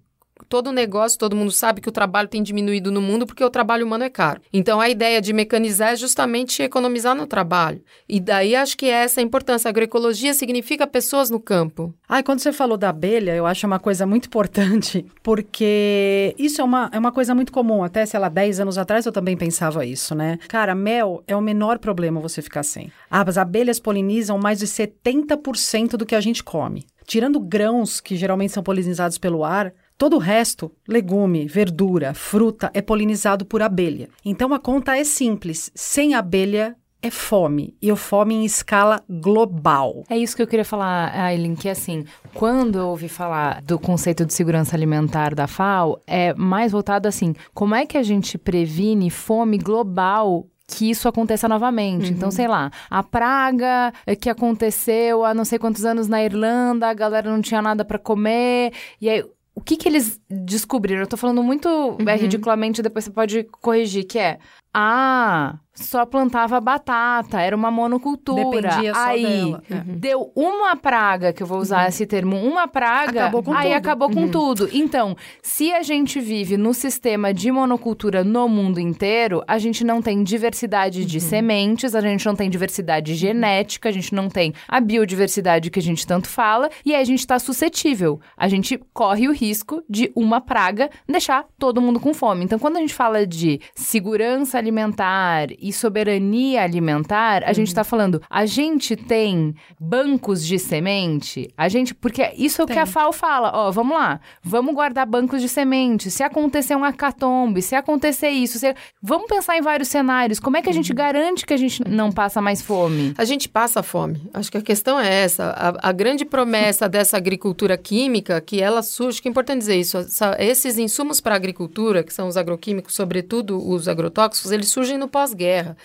todo 0.49 0.73
negócio, 0.73 1.19
todo 1.19 1.37
mundo 1.37 1.51
sabe 1.51 1.81
que 1.81 1.89
o 1.89 1.93
trabalho 1.93 2.29
tem 2.29 2.43
diminuído 2.43 2.91
no 2.91 3.01
mundo 3.01 3.27
porque 3.27 3.45
o 3.45 3.51
trabalho 3.51 3.87
humano 3.87 4.05
é 4.05 4.11
caro. 4.11 4.41
Então 4.53 4.81
a 4.81 4.89
ideia 4.89 5.21
de 5.21 5.33
mecanizar 5.33 5.93
é 5.93 5.97
justamente 5.97 6.63
economizar 6.63 7.15
no 7.15 7.27
trabalho. 7.27 7.83
E 8.09 8.21
daí 8.21 8.55
acho 8.55 8.77
que 8.77 8.87
essa 8.87 9.21
é 9.21 9.23
a 9.23 9.25
importância. 9.25 9.69
Agroecologia 9.69 10.35
significa 10.35 10.87
pessoas 10.87 11.31
no 11.31 11.41
campo. 11.41 11.95
Ai, 12.09 12.23
quando 12.23 12.41
você 12.41 12.53
falou 12.53 12.77
da 12.77 12.91
abelha, 12.91 13.35
eu 13.35 13.47
acho 13.47 13.67
uma 13.67 13.79
coisa 13.79 14.07
muito 14.07 14.27
importante, 14.27 15.05
porque 15.23 16.35
isso 16.39 16.61
é 16.61 16.65
uma, 16.65 16.91
é 16.93 16.99
uma 16.99 17.13
coisa 17.13 17.35
muito 17.35 17.53
comum. 17.53 17.83
Até, 17.83 18.05
sei 18.07 18.21
lá, 18.21 18.29
10 18.29 18.61
anos 18.61 18.79
atrás 18.79 19.07
eu 19.07 19.13
também 19.13 19.37
pensava 19.37 19.85
isso, 19.85 20.15
né? 20.15 20.39
Cara, 20.49 20.75
mel 20.75 21.23
é 21.27 21.35
o 21.37 21.41
menor 21.41 21.79
problema 21.79 22.21
você 22.21 22.43
ficar 22.43 22.63
sem. 22.63 22.91
As 23.11 23.39
abelhas 23.39 23.79
polinizam 23.79 24.39
mais 24.39 24.59
de 24.59 24.67
70% 24.67 25.97
do 25.97 26.07
que 26.07 26.15
a 26.15 26.21
gente 26.21 26.43
come. 26.43 26.87
Tirando 27.07 27.41
grãos, 27.41 28.01
que 28.01 28.17
geralmente 28.17 28.53
são 28.53 28.63
polinizados 28.63 29.19
pelo 29.19 29.45
ar, 29.45 29.73
todo 29.97 30.17
o 30.17 30.19
resto, 30.19 30.73
legume, 30.89 31.47
verdura, 31.47 32.15
fruta, 32.15 32.71
é 32.75 32.83
polinizado 32.83 33.45
por 33.45 33.63
abelha. 33.63 34.09
Então 34.25 34.53
a 34.53 34.59
conta 34.59 34.97
é 34.97 35.05
simples: 35.05 35.71
sem 35.75 36.15
abelha 36.15 36.77
é 37.03 37.11
fome. 37.11 37.77
E 37.83 37.91
o 37.91 37.97
fome 37.97 38.35
em 38.35 38.45
escala 38.45 39.03
global. 39.11 40.05
É 40.09 40.17
isso 40.17 40.37
que 40.37 40.43
eu 40.43 40.47
queria 40.47 40.65
falar, 40.65 41.13
Aileen, 41.13 41.57
que 41.57 41.69
assim, 41.69 42.05
quando 42.33 42.79
eu 42.79 42.87
ouvi 42.89 43.09
falar 43.09 43.61
do 43.63 43.79
conceito 43.79 44.25
de 44.25 44.33
segurança 44.33 44.77
alimentar 44.77 45.35
da 45.35 45.49
FAO, 45.49 46.01
é 46.07 46.33
mais 46.35 46.71
voltado 46.71 47.09
assim, 47.09 47.35
como 47.53 47.75
é 47.75 47.85
que 47.85 47.99
a 47.99 48.03
gente 48.03 48.39
previne 48.39 49.11
fome 49.11 49.59
global 49.59 50.47
que 50.69 50.89
isso 50.89 51.09
aconteça 51.09 51.49
novamente. 51.49 52.11
Então, 52.11 52.31
sei 52.31 52.49
lá, 52.49 52.71
a 52.89 53.03
praga 53.03 53.93
que 54.19 54.31
aconteceu 54.31 55.25
há 55.25 55.35
não 55.35 55.45
sei 55.45 55.59
quantos 55.59 55.85
anos 55.85 56.09
na 56.09 56.25
Irlanda, 56.25 56.89
a 56.89 56.95
galera 56.95 57.31
não 57.31 57.43
tinha 57.43 57.61
nada 57.61 57.85
para 57.85 57.99
comer, 57.99 58.73
e 59.01 59.11
aí 59.11 59.25
o 59.55 59.61
que 59.61 59.77
que 59.77 59.89
eles 59.89 60.21
descobriram? 60.29 61.03
Eu 61.03 61.07
tô 61.07 61.17
falando 61.17 61.43
muito 61.43 61.69
é, 62.07 62.17
ridiculamente, 62.17 62.83
depois 62.83 63.05
você 63.05 63.11
pode 63.11 63.45
corrigir, 63.61 64.05
que 64.05 64.19
é 64.19 64.39
Ah, 64.75 65.59
só 65.75 66.05
plantava 66.05 66.61
batata, 66.61 67.41
era 67.41 67.57
uma 67.57 67.71
monocultura. 67.71 68.45
Dependia 68.45 68.95
só 68.95 69.01
aí 69.01 69.23
dela, 69.23 69.63
é. 69.71 69.75
deu 69.87 70.31
uma 70.37 70.77
praga, 70.77 71.33
que 71.33 71.43
eu 71.43 71.47
vou 71.47 71.59
usar 71.59 71.89
esse 71.89 72.07
termo, 72.07 72.37
uma 72.37 72.69
praga, 72.69 73.23
Acabou 73.23 73.43
com 73.43 73.55
aí 73.55 73.69
tudo. 73.69 73.77
acabou 73.77 74.11
com 74.11 74.29
tudo. 74.29 74.69
Então, 74.73 75.17
se 75.43 75.73
a 75.73 75.83
gente 75.83 76.21
vive 76.21 76.57
no 76.57 76.75
sistema 76.75 77.33
de 77.33 77.51
monocultura 77.51 78.23
no 78.23 78.49
mundo 78.49 78.79
inteiro, 78.79 79.43
a 79.47 79.59
gente 79.59 79.83
não 79.83 80.03
tem 80.03 80.23
diversidade 80.23 81.05
de 81.05 81.21
sementes, 81.21 81.95
a 81.95 82.01
gente 82.01 82.25
não 82.27 82.37
tem 82.37 82.51
diversidade 82.51 83.15
genética, 83.15 83.89
a 83.89 83.93
gente 83.93 84.15
não 84.15 84.29
tem 84.29 84.53
a 84.69 84.81
biodiversidade 84.81 85.71
que 85.71 85.79
a 85.79 85.83
gente 85.83 86.07
tanto 86.07 86.29
fala, 86.29 86.69
e 86.85 86.95
aí 86.95 87.01
a 87.01 87.05
gente 87.05 87.27
tá 87.27 87.39
suscetível. 87.39 88.21
A 88.37 88.47
gente 88.47 88.79
corre 88.93 89.27
o 89.27 89.33
risco 89.33 89.83
de 89.89 90.13
uma 90.15 90.41
praga 90.41 90.91
deixar 91.09 91.47
todo 91.59 91.81
mundo 91.81 91.99
com 91.99 92.13
fome. 92.13 92.45
Então, 92.45 92.59
quando 92.59 92.77
a 92.77 92.81
gente 92.81 92.95
fala 92.95 93.27
de 93.27 93.61
segurança 93.75 94.62
alimentar 94.63 95.49
e 95.61 95.73
soberania 95.73 96.63
alimentar, 96.63 97.43
a 97.45 97.53
gente 97.53 97.75
tá 97.75 97.85
falando, 97.85 98.23
a 98.31 98.47
gente 98.47 98.97
tem 98.97 99.55
bancos 99.81 100.45
de 100.47 100.59
semente, 100.59 101.49
a 101.57 101.69
gente, 101.69 101.95
porque 101.95 102.33
isso 102.37 102.63
é 102.63 102.65
o 102.65 102.69
que 102.69 102.79
a 102.79 102.87
FAO 102.87 103.13
fala, 103.13 103.51
ó, 103.55 103.71
vamos 103.71 103.97
lá, 103.97 104.21
vamos 104.43 104.75
guardar 104.75 105.07
bancos 105.07 105.41
de 105.41 105.49
semente, 105.49 106.11
se 106.11 106.23
acontecer 106.23 106.77
um 106.77 106.85
acatombe, 106.85 107.61
se 107.61 107.75
acontecer 107.75 108.29
isso, 108.31 108.59
se- 108.59 108.75
vamos 109.03 109.27
pensar 109.27 109.57
em 109.57 109.61
vários 109.63 109.89
cenários, 109.89 110.39
como 110.39 110.57
é 110.57 110.63
que 110.63 110.69
a 110.71 110.73
gente 110.73 110.93
garante 110.95 111.45
que 111.45 111.53
a 111.53 111.57
gente 111.57 111.83
não 111.89 112.13
passa 112.13 112.41
mais 112.41 112.63
fome? 112.63 113.15
A 113.19 113.25
gente 113.25 113.49
passa 113.49 113.83
fome. 113.83 114.23
Acho 114.33 114.51
que 114.53 114.59
a 114.59 114.63
questão 114.63 114.99
é 115.01 115.13
essa. 115.25 115.51
A, 115.51 115.89
a 115.89 115.93
grande 115.93 116.25
promessa 116.25 116.89
dessa 116.89 117.17
agricultura 117.17 117.77
química, 117.77 118.41
que 118.41 118.61
ela 118.61 118.83
surge, 118.83 119.21
que 119.21 119.29
é 119.29 119.31
importante 119.31 119.59
dizer 119.59 119.77
isso, 119.77 119.99
essa- 119.99 120.37
esses 120.39 120.79
insumos 120.79 121.21
para 121.21 121.35
a 121.35 121.37
agricultura, 121.37 122.03
que 122.05 122.13
são 122.13 122.29
os 122.29 122.37
agroquímicos, 122.37 122.95
sobretudo 122.95 123.59
os 123.69 123.89
agrotóxicos, 123.89 124.52
eles 124.53 124.71
surgem 124.71 124.99
no 124.99 125.09
pós-guerra. 125.09 125.77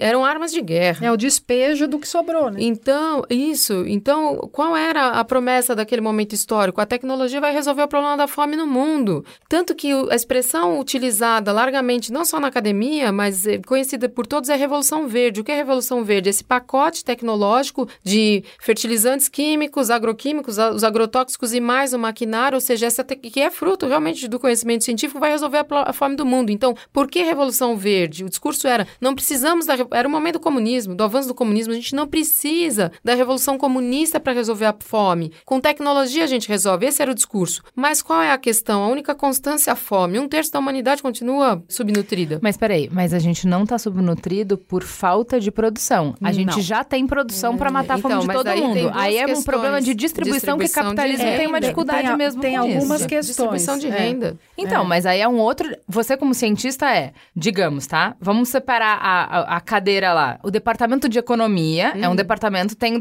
Eram 0.00 0.24
armas 0.24 0.52
de 0.52 0.60
guerra. 0.60 1.06
É 1.06 1.12
o 1.12 1.16
despejo 1.16 1.88
do 1.88 1.98
que 1.98 2.06
sobrou, 2.06 2.50
né? 2.50 2.58
Então, 2.60 3.24
isso. 3.28 3.84
Então, 3.86 4.48
qual 4.52 4.76
era 4.76 5.08
a 5.08 5.24
promessa 5.24 5.74
daquele 5.74 6.00
momento 6.00 6.34
histórico? 6.34 6.80
A 6.80 6.86
tecnologia 6.86 7.40
vai 7.40 7.52
resolver 7.52 7.82
o 7.82 7.88
problema 7.88 8.16
da 8.16 8.26
fome 8.28 8.56
no 8.56 8.66
mundo. 8.66 9.24
Tanto 9.48 9.74
que 9.74 9.90
a 10.10 10.14
expressão 10.14 10.78
utilizada 10.78 11.52
largamente, 11.52 12.12
não 12.12 12.24
só 12.24 12.38
na 12.38 12.48
academia, 12.48 13.12
mas 13.12 13.46
eh, 13.46 13.58
conhecida 13.58 14.08
por 14.08 14.26
todos, 14.26 14.48
é 14.48 14.56
Revolução 14.56 15.08
Verde. 15.08 15.40
O 15.40 15.44
que 15.44 15.52
é 15.52 15.56
Revolução 15.56 16.04
Verde? 16.04 16.28
Esse 16.28 16.44
pacote 16.44 17.04
tecnológico 17.04 17.88
de 18.02 18.44
fertilizantes 18.60 19.28
químicos, 19.28 19.90
agroquímicos, 19.90 20.58
os 20.58 20.84
agrotóxicos 20.84 21.52
e 21.52 21.60
mais 21.60 21.92
o 21.92 21.98
maquinário, 21.98 22.56
ou 22.56 22.60
seja, 22.60 22.86
essa 22.86 23.04
que 23.04 23.40
é 23.40 23.50
fruto 23.50 23.86
realmente 23.86 24.28
do 24.28 24.38
conhecimento 24.38 24.84
científico, 24.84 25.20
vai 25.20 25.30
resolver 25.30 25.58
a, 25.58 25.90
a 25.90 25.92
fome 25.92 26.16
do 26.16 26.26
mundo. 26.26 26.50
Então, 26.50 26.74
por 26.92 27.08
que 27.08 27.22
Revolução 27.22 27.76
Verde? 27.76 28.09
O 28.24 28.28
discurso 28.28 28.66
era, 28.66 28.86
não 29.00 29.14
precisamos 29.14 29.66
da... 29.66 29.74
Era 29.92 30.06
o 30.06 30.10
momento 30.10 30.34
do 30.34 30.40
comunismo, 30.40 30.94
do 30.94 31.04
avanço 31.04 31.28
do 31.28 31.34
comunismo, 31.34 31.72
a 31.72 31.76
gente 31.76 31.94
não 31.94 32.06
precisa 32.06 32.92
da 33.04 33.14
Revolução 33.14 33.56
Comunista 33.58 34.18
para 34.20 34.32
resolver 34.32 34.66
a 34.66 34.74
fome. 34.78 35.32
Com 35.44 35.60
tecnologia 35.60 36.24
a 36.24 36.26
gente 36.26 36.48
resolve, 36.48 36.86
esse 36.86 37.00
era 37.02 37.10
o 37.10 37.14
discurso. 37.14 37.62
Mas 37.74 38.02
qual 38.02 38.20
é 38.22 38.32
a 38.32 38.38
questão? 38.38 38.82
A 38.84 38.88
única 38.88 39.14
constância 39.14 39.70
é 39.70 39.72
a 39.72 39.76
fome. 39.76 40.18
Um 40.18 40.28
terço 40.28 40.52
da 40.52 40.58
humanidade 40.58 41.02
continua 41.02 41.62
subnutrida. 41.68 42.38
Mas 42.42 42.56
peraí, 42.56 42.88
mas 42.92 43.12
a 43.14 43.18
gente 43.18 43.46
não 43.46 43.64
tá 43.66 43.78
subnutrido 43.78 44.56
por 44.58 44.82
falta 44.82 45.38
de 45.40 45.50
produção. 45.50 46.14
A 46.22 46.32
gente 46.32 46.56
Não. 46.56 46.60
já 46.62 46.82
tem 46.84 47.06
produção 47.06 47.56
pra 47.56 47.70
matar 47.70 47.94
a 47.94 47.98
fome 47.98 48.14
Então, 48.14 48.26
de 48.26 48.32
todo 48.32 48.56
mundo. 48.56 48.90
Aí 48.94 49.16
é 49.16 49.26
um 49.26 49.42
problema 49.42 49.80
de 49.80 49.94
distribuição, 49.94 50.56
que 50.58 50.64
Distribuição 50.64 50.90
o 50.90 50.90
de 50.94 50.96
capitalismo 50.96 51.36
tem 51.38 51.46
uma 51.46 51.60
dificuldade 51.60 52.02
Tem 52.02 52.10
a- 52.10 52.16
mesmo 52.16 52.40
tem 52.40 52.52
com 52.56 52.60
algumas 52.60 53.00
isso. 53.00 53.08
questões. 53.08 53.26
Distribuição 53.26 53.78
de 53.78 53.86
é. 53.88 53.90
renda. 53.90 54.36
Então, 54.56 54.84
mas 54.84 55.06
aí 55.06 55.20
é 55.20 55.28
um 55.28 55.38
outro. 55.38 55.68
Você, 55.88 56.16
como 56.16 56.34
cientista, 56.34 56.90
é, 56.94 57.12
digamos, 57.34 57.86
tá? 57.86 57.99
Vamos 58.20 58.48
separar 58.48 58.98
a, 59.00 59.22
a, 59.24 59.56
a 59.56 59.60
cadeira 59.60 60.12
lá. 60.12 60.38
O 60.42 60.50
departamento 60.50 61.08
de 61.08 61.18
economia 61.18 61.92
é 62.00 62.08
um 62.08 62.14
departamento, 62.16 62.74
tem 62.76 62.96
o, 62.96 62.98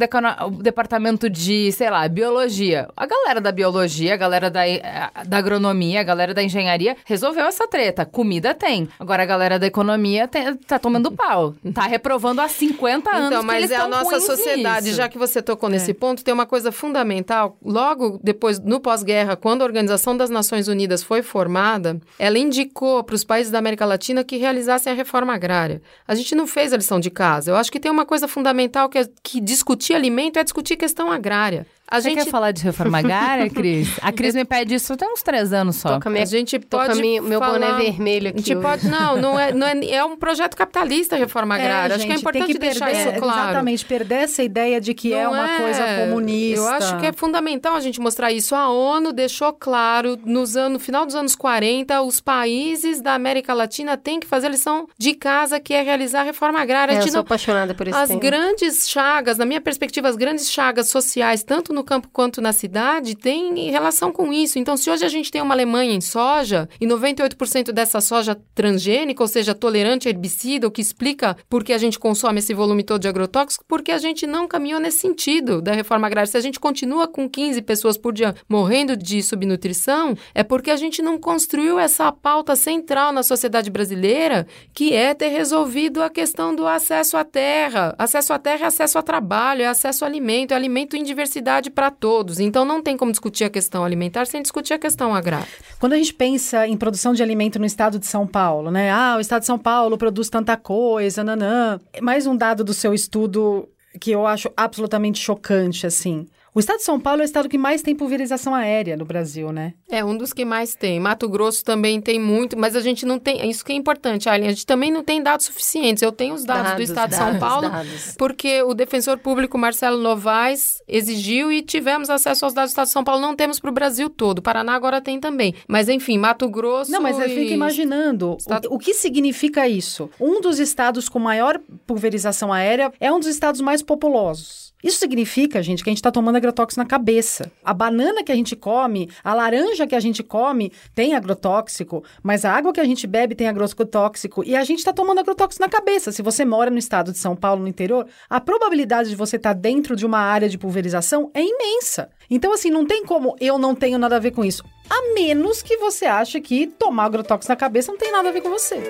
o 0.48 0.50
departamento 0.62 1.30
de, 1.30 1.72
sei 1.72 1.90
lá, 1.90 2.08
biologia. 2.08 2.88
A 2.96 3.06
galera 3.06 3.42
da 3.42 3.52
biologia, 3.52 4.14
a 4.14 4.18
galera 4.18 4.50
da, 4.50 4.68
eh, 4.68 4.82
da 5.26 5.38
agronomia, 5.38 6.02
a 6.02 6.04
galera 6.04 6.34
da 6.34 6.44
engenharia 6.44 6.96
resolveu 7.06 7.46
essa 7.46 7.68
treta. 7.68 8.06
Comida 8.06 8.54
tem. 8.54 8.88
Agora 9.00 9.24
a 9.24 9.26
galera 9.26 9.58
da 9.60 9.68
economia 9.68 10.28
tem- 10.28 10.56
tá 10.56 10.78
tomando 10.80 11.12
pau. 11.12 11.54
Tá 11.80 11.84
reprovando 11.88 12.42
há 12.42 12.48
50 12.50 13.10
anos. 13.10 13.28
Então, 13.28 13.44
mas 13.44 13.70
é 13.72 13.76
a 13.76 13.88
nossa 13.88 14.20
sociedade, 14.20 14.88
nisso. 14.88 14.98
já 14.98 15.08
que 15.08 15.18
você 15.18 15.42
tocou 15.42 15.70
nesse 15.70 15.94
ponto, 15.94 16.24
tem 16.24 16.34
uma 16.34 16.46
coisa 16.46 16.72
fundamental. 16.72 17.58
Logo 17.64 18.20
depois, 18.24 18.60
no 18.60 18.80
pós-guerra, 18.80 19.36
quando 19.36 19.62
a 19.62 19.66
Organização 19.66 20.18
das 20.18 20.30
Nações 20.30 20.68
Unidas 20.68 21.02
foi 21.04 21.22
formada, 21.22 22.00
ela 22.18 22.38
indicou 22.38 23.04
para 23.04 23.16
os 23.16 23.24
países 23.24 23.52
da 23.52 23.60
América 23.60 23.86
Latina 23.86 24.24
que 24.24 24.38
realizassem 24.38 24.79
a 24.88 24.94
reforma 24.94 25.34
agrária. 25.34 25.82
A 26.08 26.15
gente 26.15 26.36
não 26.36 26.48
fez 26.48 26.72
a 26.72 26.78
lição 26.78 27.00
de 27.00 27.10
casa. 27.10 27.52
Eu 27.52 27.56
acho 27.56 27.72
que 27.72 27.80
tem 27.80 27.92
uma 27.92 28.06
coisa 28.06 28.28
fundamental 28.28 28.88
que, 28.88 29.00
é, 29.00 29.10
que 29.22 29.42
discutir 29.42 29.94
alimento 29.94 30.38
é 30.38 30.44
discutir 30.44 30.78
questão 30.78 31.12
agrária. 31.12 31.65
A 31.91 31.99
Você 31.99 32.10
gente 32.10 32.23
quer 32.23 32.30
falar 32.30 32.52
de 32.52 32.63
reforma 32.63 32.99
agrária, 32.99 33.49
Cris? 33.52 33.89
A 34.02 34.12
Cris 34.12 34.36
me 34.36 34.45
pede 34.45 34.75
isso 34.75 34.95
tem 34.95 35.12
uns 35.12 35.21
três 35.23 35.52
anos 35.52 35.78
só. 35.78 35.95
Tô 35.95 36.02
com 36.02 36.10
a 36.10 36.12
minha- 36.12 36.23
a 36.23 36.28
gente 36.28 36.60
tô 36.60 36.78
com 36.78 36.84
a 36.84 36.88
pode 36.88 37.02
minha- 37.02 37.21
meu 37.21 37.39
falar- 37.39 37.54
boné 37.60 37.84
vermelho 37.84 38.28
A 38.28 38.30
aqui 38.30 38.39
gente 38.39 38.54
hoje. 38.56 38.62
pode 38.62 38.88
não, 38.88 39.17
não 39.17 39.39
é, 39.39 39.52
não 39.52 39.65
é, 39.67 39.86
é 39.89 40.06
um 40.06 40.15
projeto 40.15 40.56
capitalista 40.56 41.15
a 41.15 41.19
reforma 41.19 41.56
agrária. 41.56 41.95
Acho 41.95 42.06
que 42.06 42.12
é 42.12 42.15
gente, 42.17 42.23
tem 42.32 42.41
importante 42.41 42.60
deixar 42.60 42.86
perder- 42.86 43.10
isso 43.13 43.19
claro. 43.19 43.39
Exatamente, 43.49 43.86
perder 43.86 44.15
essa 44.15 44.43
ideia 44.43 44.80
de 44.80 44.93
que 44.93 45.13
é 45.13 45.23
Não 45.23 45.34
uma 45.34 45.58
coisa 45.58 45.84
comunista. 46.02 46.60
Eu 46.60 46.67
acho 46.67 46.97
que 46.99 47.06
é 47.08 47.12
fundamental 47.13 47.75
a 47.75 47.80
gente 47.80 47.99
mostrar 47.99 48.32
isso. 48.32 48.54
A 48.54 48.69
ONU 48.69 49.12
deixou 49.12 49.52
claro, 49.54 50.17
nos 50.25 50.56
anos, 50.56 50.73
no 50.73 50.80
final 50.80 51.06
dos 51.06 51.15
anos 51.15 51.36
40, 51.36 52.02
os 52.04 52.19
países 52.21 53.02
da 53.02 53.13
América 53.15 53.54
Latina 53.54 53.97
têm 53.97 54.19
que 54.19 54.28
fazer 54.28 54.47
a 54.47 54.49
lição 54.52 54.88
de 54.97 55.13
casa, 55.13 55.60
que 55.60 55.73
é 55.73 55.82
realizar 55.82 56.21
a 56.21 56.23
reforma 56.23 56.60
agrária. 56.62 56.91
É, 56.91 56.95
a 56.95 56.97
eu 56.99 57.02
gente 57.02 57.12
sou 57.12 57.17
não- 57.19 57.25
apaixonada 57.25 57.73
por 57.73 57.88
esse 57.88 57.97
as 57.97 58.10
tema. 58.10 58.19
grandes 58.19 58.88
chagas, 58.89 59.38
na 59.38 59.45
minha 59.45 59.60
perspectiva, 59.62 60.08
as 60.08 60.15
grandes 60.15 60.52
chagas 60.52 60.89
sociais, 60.89 61.41
tanto 61.43 61.73
no 61.73 61.79
campo 61.84 62.10
quanto 62.12 62.42
na 62.42 62.54
cidade, 62.54 63.15
têm 63.15 63.70
relação 63.70 64.12
com 64.12 64.32
isso. 64.32 64.60
Então, 64.60 64.76
se 64.78 64.89
hoje 64.89 65.06
a 65.06 65.10
gente 65.10 65.32
tem 65.32 65.42
uma 65.42 65.54
Alemanha 65.54 65.94
em 65.94 66.02
soja, 66.02 66.68
e 66.80 66.88
98% 66.88 67.72
dessa 67.72 68.02
soja 68.02 68.39
transgênica, 68.54 69.24
ou 69.24 69.28
seja, 69.28 69.56
tolerante 69.56 70.08
a 70.08 70.12
herbicida, 70.12 70.68
o 70.68 70.72
que 70.72 70.82
explica 70.82 71.36
por 71.50 71.63
que 71.63 71.74
a 71.74 71.78
gente 71.78 72.00
consome 72.00 72.39
esse 72.39 72.54
volume 72.54 72.84
todo 72.84 73.02
de 73.02 73.08
agrotóxico, 73.08 73.63
porque 73.68 73.92
a 73.92 73.98
gente 73.98 74.26
não 74.26 74.48
caminhou 74.48 74.80
nesse 74.80 75.00
sentido 75.00 75.62
da 75.62 75.74
reforma 75.74 76.08
agrária. 76.08 76.30
Se 76.30 76.38
a 76.38 76.42
gente 76.42 76.60
continua 76.60 77.08
com 77.08 77.30
15 77.30 77.62
pessoas 77.62 77.98
por 77.98 78.13
dia 78.13 78.36
morrendo 78.48 78.96
de 78.96 79.22
subnutrição, 79.22 80.15
é 80.34 80.44
porque 80.44 80.72
a 80.72 80.76
gente 80.76 81.02
não 81.02 81.18
construiu 81.18 81.80
essa 81.80 82.12
pauta 82.12 82.56
central 82.56 83.12
na 83.12 83.24
sociedade 83.24 83.70
brasileira, 83.70 84.48
que 84.74 84.94
é 84.94 85.13
ter 85.13 85.30
resolvido 85.30 86.02
a 86.02 86.10
questão 86.10 86.56
do 86.56 86.68
acesso 86.68 87.18
à 87.18 87.24
terra. 87.24 87.96
Acesso 87.98 88.34
à 88.34 88.39
terra 88.39 88.65
é 88.65 88.68
acesso 88.68 88.98
a 88.98 89.02
trabalho, 89.02 89.62
é 89.62 89.68
acesso 89.68 90.04
a 90.04 90.08
alimento, 90.08 90.52
é 90.52 90.56
alimento 90.56 90.96
em 90.96 91.04
diversidade 91.04 91.69
para 91.70 91.92
todos. 91.92 92.40
Então 92.40 92.66
não 92.66 92.82
tem 92.82 92.98
como 92.98 93.12
discutir 93.12 93.44
a 93.44 93.50
questão 93.50 93.84
alimentar 93.84 94.26
sem 94.26 94.42
discutir 94.42 94.74
a 94.74 94.80
questão 94.80 95.14
agrária. 95.14 95.48
Quando 95.80 95.94
a 95.94 95.98
gente 95.98 96.14
pensa 96.14 96.68
em 96.68 96.78
produção 96.78 97.14
de 97.14 97.24
alimento 97.24 97.60
no 97.60 97.66
estado 97.66 98.00
de 98.00 98.06
São 98.06 98.26
Paulo, 98.26 98.72
né? 98.72 98.92
Ah, 98.92 99.16
o 99.18 99.20
estado 99.20 99.42
de 99.42 99.48
São 99.48 99.58
Paulo 99.60 99.98
produz 99.98 100.30
tanta 100.30 100.58
coisa, 100.58 101.24
nanã. 101.24 101.80
Mais 102.02 102.28
um 102.28 102.36
dado 102.36 102.64
do 102.64 102.74
seu 102.74 102.94
estudo 102.94 103.68
que 104.00 104.12
eu 104.12 104.28
acho 104.28 104.52
absolutamente 104.56 105.20
chocante, 105.20 105.86
assim. 105.86 106.28
O 106.54 106.60
estado 106.60 106.78
de 106.78 106.84
São 106.84 107.00
Paulo 107.00 107.22
é 107.22 107.24
o 107.24 107.26
estado 107.26 107.48
que 107.48 107.58
mais 107.58 107.82
tem 107.82 107.96
pulverização 107.96 108.56
aérea 108.56 108.98
no 108.98 109.06
Brasil, 109.06 109.52
né? 109.52 109.74
É 109.90 110.04
um 110.04 110.18
dos 110.18 110.34
que 110.34 110.44
mais 110.44 110.74
tem. 110.76 111.00
Mato 111.00 111.30
Grosso 111.30 111.64
também 111.64 112.02
tem 112.02 112.20
muito, 112.20 112.58
mas 112.58 112.76
a 112.76 112.82
gente 112.82 113.06
não 113.06 113.20
tem. 113.20 113.48
Isso 113.50 113.64
que 113.64 113.72
é 113.72 113.76
importante, 113.76 114.28
Aileen. 114.28 114.48
A 114.50 114.52
gente 114.52 114.66
também 114.66 114.92
não 114.92 115.04
tem 115.04 115.22
dados 115.22 115.46
suficientes. 115.46 116.02
Eu 116.02 116.12
tenho 116.12 116.34
os 116.34 116.44
dados, 116.44 116.64
do 116.64 116.70
Dados, 116.70 116.90
Estado 116.90 117.10
de 117.12 117.16
São 117.16 117.26
dados, 117.28 117.40
Paulo, 117.40 117.70
dados. 117.70 118.16
porque 118.18 118.64
o 118.64 118.74
defensor 118.74 119.18
público 119.20 119.58
Marcelo 119.58 120.02
Novaes 120.02 120.82
exigiu 120.88 121.52
e 121.52 121.62
tivemos 121.62 122.10
acesso 122.10 122.46
aos 122.46 122.54
dados 122.54 122.72
do 122.72 122.74
Estado 122.74 122.88
de 122.88 122.94
São 122.94 123.04
Paulo. 123.04 123.22
Não 123.22 123.36
temos 123.36 123.60
para 123.60 123.70
o 123.70 123.74
Brasil 123.74 124.10
todo. 124.10 124.42
Paraná 124.42 124.74
agora 124.74 125.00
tem 125.00 125.20
também. 125.20 125.54
Mas 125.68 125.88
enfim, 125.88 126.18
Mato 126.18 126.50
Grosso. 126.50 126.92
Não, 126.92 127.00
mas 127.02 127.20
eu 127.20 127.26
e- 127.28 127.36
fico 127.36 127.54
imaginando 127.54 128.36
Estado- 128.40 128.68
o, 128.72 128.76
o 128.76 128.80
que 128.80 128.94
significa 128.96 129.68
isso. 129.68 130.10
Um 130.20 130.42
dos 130.42 130.58
estados 130.60 131.08
com 131.08 131.20
maior 131.20 131.60
pulverização 131.86 132.52
aérea 132.52 132.92
é 133.00 133.12
um 133.12 133.20
dos 133.20 133.28
estados 133.28 133.62
mais 133.62 133.82
populosos. 133.84 134.69
Isso 134.82 134.98
significa, 134.98 135.62
gente, 135.62 135.84
que 135.84 135.89
a 135.89 135.92
gente 135.92 135.98
está 135.98 136.12
tomando 136.12 136.38
agrotóxico 136.38 136.80
na 136.80 136.88
cabeça. 136.88 137.52
A 137.63 137.74
banana 137.74 138.24
que 138.24 138.32
a 138.32 138.36
gente 138.36 138.56
come, 138.56 139.10
a 139.22 139.34
laranja 139.34 139.86
que 139.86 139.96
a 139.96 140.00
gente 140.00 140.24
come 140.24 140.72
tem 140.96 141.15
agrotóxico, 141.15 142.02
mas 142.24 142.46
a 142.46 142.54
água 142.54 142.72
que 142.72 142.80
a 142.80 142.86
gente 142.86 143.06
bebe 143.06 143.36
tem 143.36 143.50
agrotóxico 143.50 144.42
e 144.44 144.56
a 144.56 144.63
gente 144.63 144.80
está 144.80 144.94
tomando 144.94 145.20
agrotóxico 145.20 145.62
na 145.62 145.70
cabeça. 145.70 146.13
Se 146.13 146.22
você 146.22 146.46
mora 146.46 146.72
no 146.72 146.78
estado 146.78 147.12
de 147.12 147.18
São 147.18 147.36
Paulo, 147.36 147.62
no 147.62 147.68
interior, 147.68 148.08
a 148.30 148.39
probabilidade 148.39 149.10
de 149.10 149.18
você 149.18 149.36
estar 149.36 149.54
dentro 149.54 149.98
de 149.98 150.06
uma 150.06 150.20
área 150.20 150.48
de 150.48 150.58
pulverização 150.58 151.30
é 151.34 151.42
imensa. 151.42 152.10
Então, 152.30 152.54
assim, 152.54 152.70
não 152.70 152.86
tem 152.86 153.06
como 153.06 153.36
eu 153.42 153.58
não 153.58 153.76
tenho 153.76 154.00
nada 154.00 154.15
a 154.15 154.20
ver 154.20 154.32
com 154.32 154.46
isso. 154.46 154.63
A 154.89 155.13
menos 155.13 155.62
que 155.62 155.76
você 155.76 156.06
ache 156.06 156.39
que 156.39 156.68
tomar 156.68 157.06
agrotóxico 157.06 157.52
na 157.52 157.58
cabeça 157.58 157.92
não 157.92 158.00
tem 158.00 158.12
nada 158.12 158.30
a 158.30 158.32
ver 158.32 158.42
com 158.42 158.50
você. 158.50 158.82